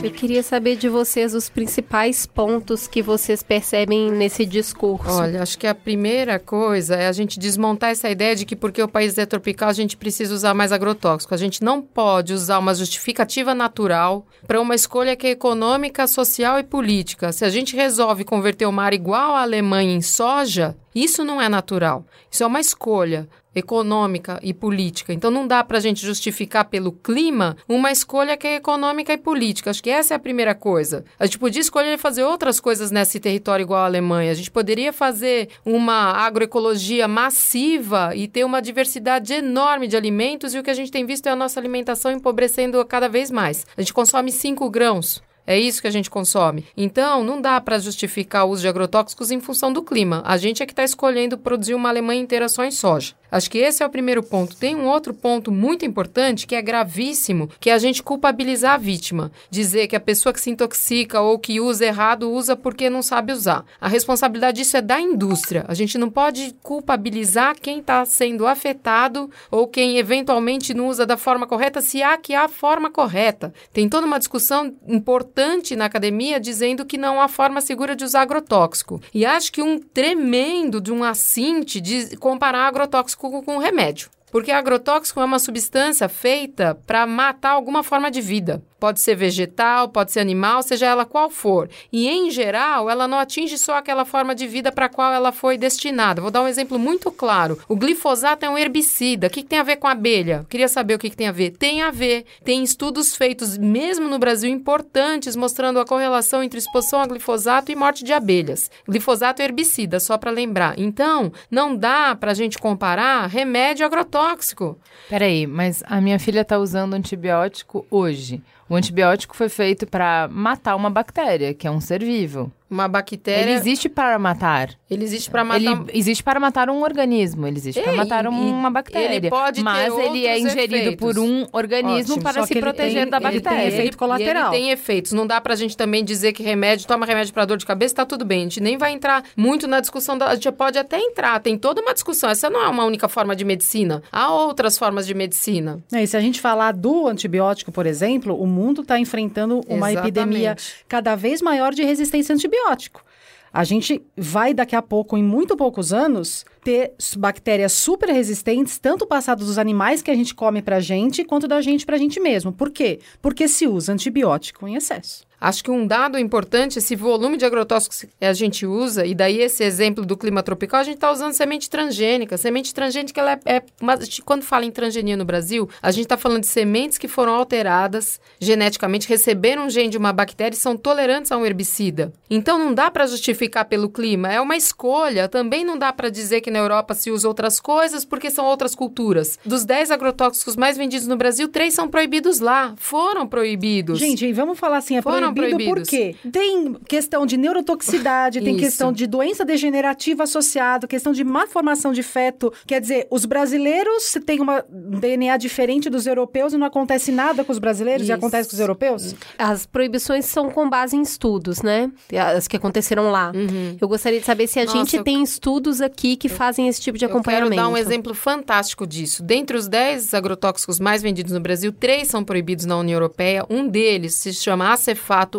Eu 0.00 0.12
queria 0.12 0.44
saber 0.44 0.76
de 0.76 0.88
vocês 0.88 1.34
os 1.34 1.48
principais 1.48 2.24
pontos 2.24 2.86
que 2.86 3.02
vocês 3.02 3.42
percebem 3.42 4.12
nesse 4.12 4.46
discurso. 4.46 5.10
Olha, 5.10 5.42
acho 5.42 5.58
que 5.58 5.66
a 5.66 5.74
primeira 5.74 6.38
coisa 6.38 6.94
é 6.94 7.08
a 7.08 7.12
gente 7.12 7.36
desmontar 7.36 7.90
essa 7.90 8.08
ideia 8.08 8.36
de 8.36 8.46
que 8.46 8.54
porque 8.54 8.80
o 8.80 8.86
país 8.86 9.18
é 9.18 9.26
tropical 9.26 9.68
a 9.68 9.72
gente 9.72 9.96
precisa 9.96 10.32
usar 10.32 10.54
mais 10.54 10.70
agrotóxico. 10.70 11.34
A 11.34 11.38
gente 11.38 11.64
não 11.64 11.82
pode 11.82 12.32
usar 12.32 12.60
uma 12.60 12.74
justificativa 12.74 13.54
natural 13.56 14.24
para 14.46 14.60
uma 14.60 14.76
escolha 14.76 15.16
que 15.16 15.26
é 15.26 15.30
econômica, 15.30 16.06
social 16.06 16.60
e 16.60 16.62
política. 16.62 17.32
Se 17.32 17.44
a 17.44 17.50
gente 17.50 17.74
resolve 17.74 18.24
converter 18.24 18.66
o 18.66 18.72
mar 18.72 18.94
igual 18.94 19.34
à 19.34 19.42
Alemanha 19.42 19.92
em 19.92 20.00
soja, 20.00 20.76
isso 20.94 21.24
não 21.24 21.42
é 21.42 21.48
natural. 21.48 22.06
Isso 22.30 22.44
é 22.44 22.46
uma 22.46 22.60
escolha 22.60 23.28
econômica 23.58 24.38
e 24.42 24.54
política. 24.54 25.12
Então 25.12 25.30
não 25.30 25.46
dá 25.46 25.62
para 25.62 25.78
a 25.78 25.80
gente 25.80 26.04
justificar 26.04 26.64
pelo 26.66 26.92
clima 26.92 27.56
uma 27.68 27.90
escolha 27.90 28.36
que 28.36 28.46
é 28.46 28.56
econômica 28.56 29.12
e 29.12 29.18
política. 29.18 29.70
Acho 29.70 29.82
que 29.82 29.90
essa 29.90 30.14
é 30.14 30.16
a 30.16 30.20
primeira 30.20 30.54
coisa. 30.54 31.04
A 31.18 31.26
gente 31.26 31.38
podia 31.38 31.60
escolher 31.60 31.98
fazer 31.98 32.24
outras 32.24 32.60
coisas 32.60 32.90
nesse 32.90 33.20
território 33.20 33.64
igual 33.64 33.80
à 33.80 33.84
Alemanha. 33.84 34.30
A 34.30 34.34
gente 34.34 34.50
poderia 34.50 34.92
fazer 34.92 35.48
uma 35.64 36.12
agroecologia 36.12 37.06
massiva 37.06 38.12
e 38.14 38.28
ter 38.28 38.44
uma 38.44 38.62
diversidade 38.62 39.32
enorme 39.32 39.86
de 39.86 39.96
alimentos 39.96 40.54
e 40.54 40.58
o 40.58 40.62
que 40.62 40.70
a 40.70 40.74
gente 40.74 40.90
tem 40.90 41.04
visto 41.04 41.26
é 41.26 41.30
a 41.30 41.36
nossa 41.36 41.58
alimentação 41.58 42.10
empobrecendo 42.10 42.84
cada 42.84 43.08
vez 43.08 43.30
mais. 43.30 43.66
A 43.76 43.80
gente 43.80 43.92
consome 43.92 44.32
5 44.32 44.70
grãos 44.70 45.22
é 45.48 45.58
isso 45.58 45.80
que 45.80 45.88
a 45.88 45.90
gente 45.90 46.10
consome. 46.10 46.66
Então, 46.76 47.24
não 47.24 47.40
dá 47.40 47.58
para 47.58 47.78
justificar 47.78 48.44
o 48.44 48.50
uso 48.50 48.60
de 48.60 48.68
agrotóxicos 48.68 49.30
em 49.30 49.40
função 49.40 49.72
do 49.72 49.82
clima. 49.82 50.22
A 50.26 50.36
gente 50.36 50.62
é 50.62 50.66
que 50.66 50.72
está 50.72 50.84
escolhendo 50.84 51.38
produzir 51.38 51.74
uma 51.74 51.88
Alemanha 51.88 52.20
inteira 52.20 52.50
só 52.50 52.66
em 52.66 52.70
soja. 52.70 53.14
Acho 53.30 53.50
que 53.50 53.58
esse 53.58 53.82
é 53.82 53.86
o 53.86 53.90
primeiro 53.90 54.22
ponto. 54.22 54.56
Tem 54.56 54.74
um 54.74 54.86
outro 54.86 55.12
ponto 55.12 55.52
muito 55.52 55.84
importante 55.84 56.46
que 56.46 56.54
é 56.54 56.62
gravíssimo, 56.62 57.48
que 57.60 57.70
é 57.70 57.74
a 57.74 57.78
gente 57.78 58.02
culpabilizar 58.02 58.74
a 58.74 58.78
vítima. 58.78 59.30
Dizer 59.50 59.86
que 59.86 59.96
a 59.96 60.00
pessoa 60.00 60.32
que 60.32 60.40
se 60.40 60.50
intoxica 60.50 61.20
ou 61.20 61.38
que 61.38 61.60
usa 61.60 61.84
errado 61.84 62.30
usa 62.30 62.56
porque 62.56 62.88
não 62.88 63.02
sabe 63.02 63.32
usar. 63.32 63.64
A 63.80 63.88
responsabilidade 63.88 64.58
disso 64.58 64.76
é 64.76 64.82
da 64.82 65.00
indústria. 65.00 65.64
A 65.68 65.74
gente 65.74 65.98
não 65.98 66.08
pode 66.08 66.54
culpabilizar 66.62 67.56
quem 67.60 67.80
está 67.80 68.04
sendo 68.04 68.46
afetado 68.46 69.30
ou 69.50 69.66
quem 69.68 69.98
eventualmente 69.98 70.72
não 70.72 70.88
usa 70.88 71.04
da 71.04 71.16
forma 71.16 71.46
correta, 71.46 71.80
se 71.80 72.02
há 72.02 72.16
que 72.16 72.34
há 72.34 72.44
a 72.44 72.48
forma 72.48 72.90
correta. 72.90 73.52
Tem 73.72 73.88
toda 73.88 74.06
uma 74.06 74.18
discussão 74.18 74.74
importante 74.86 75.76
na 75.76 75.84
academia 75.84 76.40
dizendo 76.40 76.86
que 76.86 76.96
não 76.96 77.20
há 77.20 77.28
forma 77.28 77.60
segura 77.60 77.94
de 77.94 78.04
usar 78.04 78.22
agrotóxico. 78.22 79.00
E 79.12 79.26
acho 79.26 79.52
que 79.52 79.62
um 79.62 79.78
tremendo 79.78 80.80
de 80.80 80.92
um 80.92 81.04
assinte 81.04 81.80
de 81.80 82.16
comparar 82.16 82.66
agrotóxico 82.66 83.17
com 83.18 83.58
remédio. 83.58 84.10
Porque 84.30 84.52
agrotóxico 84.52 85.20
é 85.20 85.24
uma 85.24 85.38
substância 85.38 86.08
feita 86.08 86.74
para 86.86 87.06
matar 87.06 87.50
alguma 87.50 87.82
forma 87.82 88.10
de 88.10 88.20
vida. 88.20 88.62
Pode 88.78 89.00
ser 89.00 89.16
vegetal, 89.16 89.88
pode 89.88 90.12
ser 90.12 90.20
animal, 90.20 90.62
seja 90.62 90.86
ela 90.86 91.04
qual 91.04 91.28
for. 91.28 91.68
E, 91.92 92.08
em 92.08 92.30
geral, 92.30 92.88
ela 92.88 93.08
não 93.08 93.18
atinge 93.18 93.58
só 93.58 93.76
aquela 93.76 94.04
forma 94.04 94.34
de 94.34 94.46
vida 94.46 94.70
para 94.70 94.86
a 94.86 94.88
qual 94.88 95.12
ela 95.12 95.32
foi 95.32 95.58
destinada. 95.58 96.22
Vou 96.22 96.30
dar 96.30 96.42
um 96.42 96.48
exemplo 96.48 96.78
muito 96.78 97.10
claro. 97.10 97.58
O 97.68 97.74
glifosato 97.74 98.46
é 98.46 98.48
um 98.48 98.56
herbicida. 98.56 99.26
O 99.26 99.30
que, 99.30 99.42
que 99.42 99.48
tem 99.48 99.58
a 99.58 99.64
ver 99.64 99.76
com 99.76 99.88
a 99.88 99.92
abelha? 99.92 100.46
Queria 100.48 100.68
saber 100.68 100.94
o 100.94 100.98
que, 100.98 101.10
que 101.10 101.16
tem 101.16 101.26
a 101.26 101.32
ver. 101.32 101.50
Tem 101.50 101.82
a 101.82 101.90
ver. 101.90 102.24
Tem 102.44 102.62
estudos 102.62 103.16
feitos, 103.16 103.58
mesmo 103.58 104.08
no 104.08 104.18
Brasil, 104.18 104.48
importantes, 104.48 105.34
mostrando 105.34 105.80
a 105.80 105.84
correlação 105.84 106.42
entre 106.42 106.58
exposição 106.58 107.00
a 107.00 107.06
glifosato 107.06 107.72
e 107.72 107.76
morte 107.76 108.04
de 108.04 108.12
abelhas. 108.12 108.70
Glifosato 108.86 109.42
é 109.42 109.44
herbicida, 109.44 109.98
só 109.98 110.16
para 110.16 110.30
lembrar. 110.30 110.78
Então, 110.78 111.32
não 111.50 111.76
dá 111.76 112.14
para 112.14 112.30
a 112.30 112.34
gente 112.34 112.58
comparar 112.58 113.26
remédio 113.26 113.84
agrotóxico. 113.84 114.78
Peraí, 115.08 115.46
mas 115.46 115.82
a 115.86 116.00
minha 116.00 116.18
filha 116.18 116.42
está 116.42 116.58
usando 116.58 116.94
antibiótico 116.94 117.84
hoje. 117.90 118.40
O 118.68 118.76
antibiótico 118.76 119.34
foi 119.34 119.48
feito 119.48 119.86
para 119.86 120.28
matar 120.30 120.76
uma 120.76 120.90
bactéria, 120.90 121.54
que 121.54 121.66
é 121.66 121.70
um 121.70 121.80
ser 121.80 122.04
vivo. 122.04 122.52
Uma 122.70 122.86
bactéria. 122.86 123.42
Ele 123.42 123.52
existe 123.52 123.88
para 123.88 124.18
matar. 124.18 124.70
Ele 124.90 125.02
existe 125.04 125.30
para 125.30 125.42
matar. 125.44 125.60
Ele 125.60 125.84
existe 125.92 126.22
para 126.22 126.38
matar 126.38 126.68
um 126.68 126.82
organismo. 126.82 127.46
Ele 127.46 127.56
existe 127.56 127.80
para 127.82 127.92
matar 127.94 128.24
e- 128.24 128.28
uma 128.28 128.70
bactéria. 128.70 129.14
ele 129.16 129.30
pode 129.30 129.56
ter 129.58 129.62
mas 129.62 129.96
ele 129.98 130.26
é 130.26 130.38
ingerido 130.38 130.74
efeitos. 130.76 130.96
por 130.98 131.18
um 131.18 131.46
organismo 131.52 132.14
Ótimo, 132.14 132.22
para 132.22 132.40
só 132.40 132.46
se 132.46 132.60
proteger 132.60 133.02
tem- 133.02 133.10
da 133.10 133.16
ele 133.18 133.40
tem 133.40 133.40
bactéria. 133.42 133.68
efeito 133.68 133.96
colateral. 133.96 134.52
E 134.52 134.56
ele 134.56 134.62
tem 134.64 134.70
efeitos. 134.70 135.12
Não 135.12 135.26
dá 135.26 135.40
pra 135.40 135.54
gente 135.56 135.76
também 135.76 136.04
dizer 136.04 136.32
que 136.32 136.42
remédio, 136.42 136.86
toma 136.86 137.06
remédio 137.06 137.32
pra 137.32 137.44
dor 137.44 137.56
de 137.56 137.64
cabeça, 137.66 137.94
tá 137.94 138.04
tudo 138.06 138.24
bem. 138.24 138.40
A 138.40 138.44
gente 138.44 138.60
nem 138.60 138.76
vai 138.76 138.92
entrar 138.92 139.24
muito 139.36 139.66
na 139.66 139.80
discussão. 139.80 140.18
Da, 140.18 140.26
a 140.28 140.34
gente 140.34 140.50
pode 140.52 140.78
até 140.78 140.98
entrar, 141.00 141.40
tem 141.40 141.56
toda 141.56 141.80
uma 141.80 141.94
discussão. 141.94 142.28
Essa 142.30 142.50
não 142.50 142.62
é 142.62 142.68
uma 142.68 142.84
única 142.84 143.08
forma 143.08 143.34
de 143.34 143.44
medicina. 143.44 144.02
Há 144.12 144.30
outras 144.32 144.76
formas 144.78 145.06
de 145.06 145.14
medicina. 145.14 145.82
É, 145.92 146.02
e 146.02 146.06
se 146.06 146.16
a 146.16 146.20
gente 146.20 146.40
falar 146.40 146.72
do 146.72 147.06
antibiótico, 147.08 147.72
por 147.72 147.86
exemplo, 147.86 148.38
o 148.40 148.46
mundo 148.46 148.82
está 148.82 148.98
enfrentando 148.98 149.60
uma 149.68 149.90
Exatamente. 149.90 149.98
epidemia 150.18 150.56
cada 150.86 151.14
vez 151.16 151.40
maior 151.42 151.72
de 151.72 151.82
resistência 151.82 152.32
a 152.32 152.36
antibiótico. 152.58 153.04
A 153.52 153.64
gente 153.64 154.02
vai 154.16 154.52
daqui 154.52 154.76
a 154.76 154.82
pouco, 154.82 155.16
em 155.16 155.22
muito 155.22 155.56
poucos 155.56 155.92
anos, 155.92 156.44
ter 156.62 156.92
bactérias 157.16 157.72
super 157.72 158.10
resistentes, 158.10 158.78
tanto 158.78 159.06
passado 159.06 159.44
dos 159.44 159.58
animais 159.58 160.02
que 160.02 160.10
a 160.10 160.14
gente 160.14 160.34
come 160.34 160.60
pra 160.60 160.80
gente, 160.80 161.24
quanto 161.24 161.48
da 161.48 161.60
gente 161.60 161.86
pra 161.86 161.96
gente 161.96 162.20
mesmo. 162.20 162.52
Por 162.52 162.70
quê? 162.70 163.00
Porque 163.22 163.48
se 163.48 163.66
usa 163.66 163.92
antibiótico 163.92 164.68
em 164.68 164.74
excesso. 164.74 165.27
Acho 165.40 165.62
que 165.62 165.70
um 165.70 165.86
dado 165.86 166.18
importante, 166.18 166.78
esse 166.78 166.96
volume 166.96 167.36
de 167.36 167.44
agrotóxicos 167.44 168.02
que 168.18 168.24
a 168.24 168.32
gente 168.32 168.66
usa, 168.66 169.06
e 169.06 169.14
daí 169.14 169.40
esse 169.40 169.62
exemplo 169.62 170.04
do 170.04 170.16
clima 170.16 170.42
tropical, 170.42 170.80
a 170.80 170.84
gente 170.84 170.96
está 170.96 171.10
usando 171.12 171.32
semente 171.32 171.70
transgênica. 171.70 172.36
Semente 172.36 172.74
transgênica, 172.74 173.20
ela 173.20 173.32
é, 173.32 173.40
é 173.56 173.62
uma- 173.80 173.98
quando 174.24 174.42
fala 174.42 174.64
em 174.64 174.70
transgenia 174.70 175.16
no 175.16 175.24
Brasil, 175.24 175.68
a 175.82 175.90
gente 175.90 176.04
está 176.04 176.16
falando 176.16 176.40
de 176.40 176.46
sementes 176.48 176.98
que 176.98 177.06
foram 177.08 177.34
alteradas 177.34 178.20
geneticamente, 178.40 179.08
receberam 179.08 179.66
um 179.66 179.70
gene 179.70 179.88
de 179.90 179.98
uma 179.98 180.12
bactéria 180.12 180.56
e 180.56 180.58
são 180.58 180.76
tolerantes 180.76 181.30
a 181.32 181.36
um 181.36 181.44
herbicida. 181.46 182.12
Então 182.30 182.58
não 182.58 182.72
dá 182.74 182.90
para 182.90 183.06
justificar 183.06 183.64
pelo 183.66 183.88
clima, 183.88 184.32
é 184.32 184.40
uma 184.40 184.56
escolha. 184.56 185.28
Também 185.28 185.64
não 185.64 185.78
dá 185.78 185.92
para 185.92 186.08
dizer 186.10 186.40
que 186.40 186.50
na 186.50 186.58
Europa 186.58 186.94
se 186.94 187.10
usa 187.10 187.28
outras 187.28 187.60
coisas 187.60 188.04
porque 188.04 188.30
são 188.30 188.44
outras 188.44 188.74
culturas. 188.74 189.38
Dos 189.44 189.64
10 189.64 189.90
agrotóxicos 189.90 190.56
mais 190.56 190.76
vendidos 190.76 191.06
no 191.06 191.16
Brasil, 191.16 191.48
três 191.48 191.74
são 191.74 191.88
proibidos 191.88 192.40
lá. 192.40 192.74
Foram 192.76 193.26
proibidos. 193.26 193.98
Gente, 193.98 194.32
vamos 194.32 194.58
falar 194.58 194.78
assim, 194.78 194.96
é 194.96 195.02
Foram 195.02 195.27
proibido 195.34 195.64
por 195.64 195.82
proibidos. 195.82 195.90
quê? 195.90 196.14
Tem 196.30 196.74
questão 196.86 197.24
de 197.26 197.36
neurotoxicidade, 197.36 198.40
tem 198.40 198.56
questão 198.56 198.92
de 198.92 199.06
doença 199.06 199.44
degenerativa 199.44 200.24
associada, 200.24 200.86
questão 200.86 201.12
de 201.12 201.22
má 201.24 201.46
formação 201.46 201.92
de 201.92 202.02
feto. 202.02 202.52
Quer 202.66 202.80
dizer, 202.80 203.06
os 203.10 203.24
brasileiros 203.24 204.16
têm 204.24 204.40
uma 204.40 204.64
um 204.70 204.98
DNA 204.98 205.36
diferente 205.36 205.88
dos 205.90 206.06
europeus 206.06 206.52
e 206.52 206.56
não 206.58 206.66
acontece 206.66 207.10
nada 207.12 207.44
com 207.44 207.52
os 207.52 207.58
brasileiros 207.58 208.02
Isso. 208.02 208.12
e 208.12 208.14
acontece 208.14 208.48
com 208.48 208.54
os 208.54 208.60
europeus? 208.60 209.14
As 209.38 209.66
proibições 209.66 210.24
são 210.24 210.50
com 210.50 210.68
base 210.68 210.96
em 210.96 211.02
estudos, 211.02 211.62
né? 211.62 211.90
As 212.36 212.48
que 212.48 212.56
aconteceram 212.56 213.10
lá. 213.10 213.32
Eu 213.80 213.88
gostaria 213.88 214.18
de 214.20 214.26
saber 214.26 214.46
se 214.46 214.58
a 214.60 214.64
Nossa, 214.64 214.76
gente 214.78 214.96
eu- 214.96 215.04
tem 215.04 215.22
estudos 215.22 215.80
aqui 215.80 216.16
que 216.16 216.28
fazem 216.28 216.68
esse 216.68 216.80
tipo 216.80 216.98
de 216.98 217.04
Eu 217.04 217.08
quero 217.08 217.18
acompanhamento. 217.20 217.56
dar 217.56 217.68
um 217.68 217.76
exemplo 217.76 218.14
fantástico 218.14 218.86
disso. 218.86 219.22
Dentre 219.22 219.56
os 219.56 219.68
10 219.68 220.14
agrotóxicos 220.14 220.78
mais 220.80 221.02
vendidos 221.02 221.32
no 221.32 221.40
Brasil, 221.40 221.72
três 221.72 222.08
são 222.08 222.24
proibidos 222.24 222.64
na 222.64 222.76
União 222.76 222.96
Europeia. 222.96 223.44
Um 223.48 223.66
deles 223.68 224.14
se 224.14 224.32
chama 224.32 224.72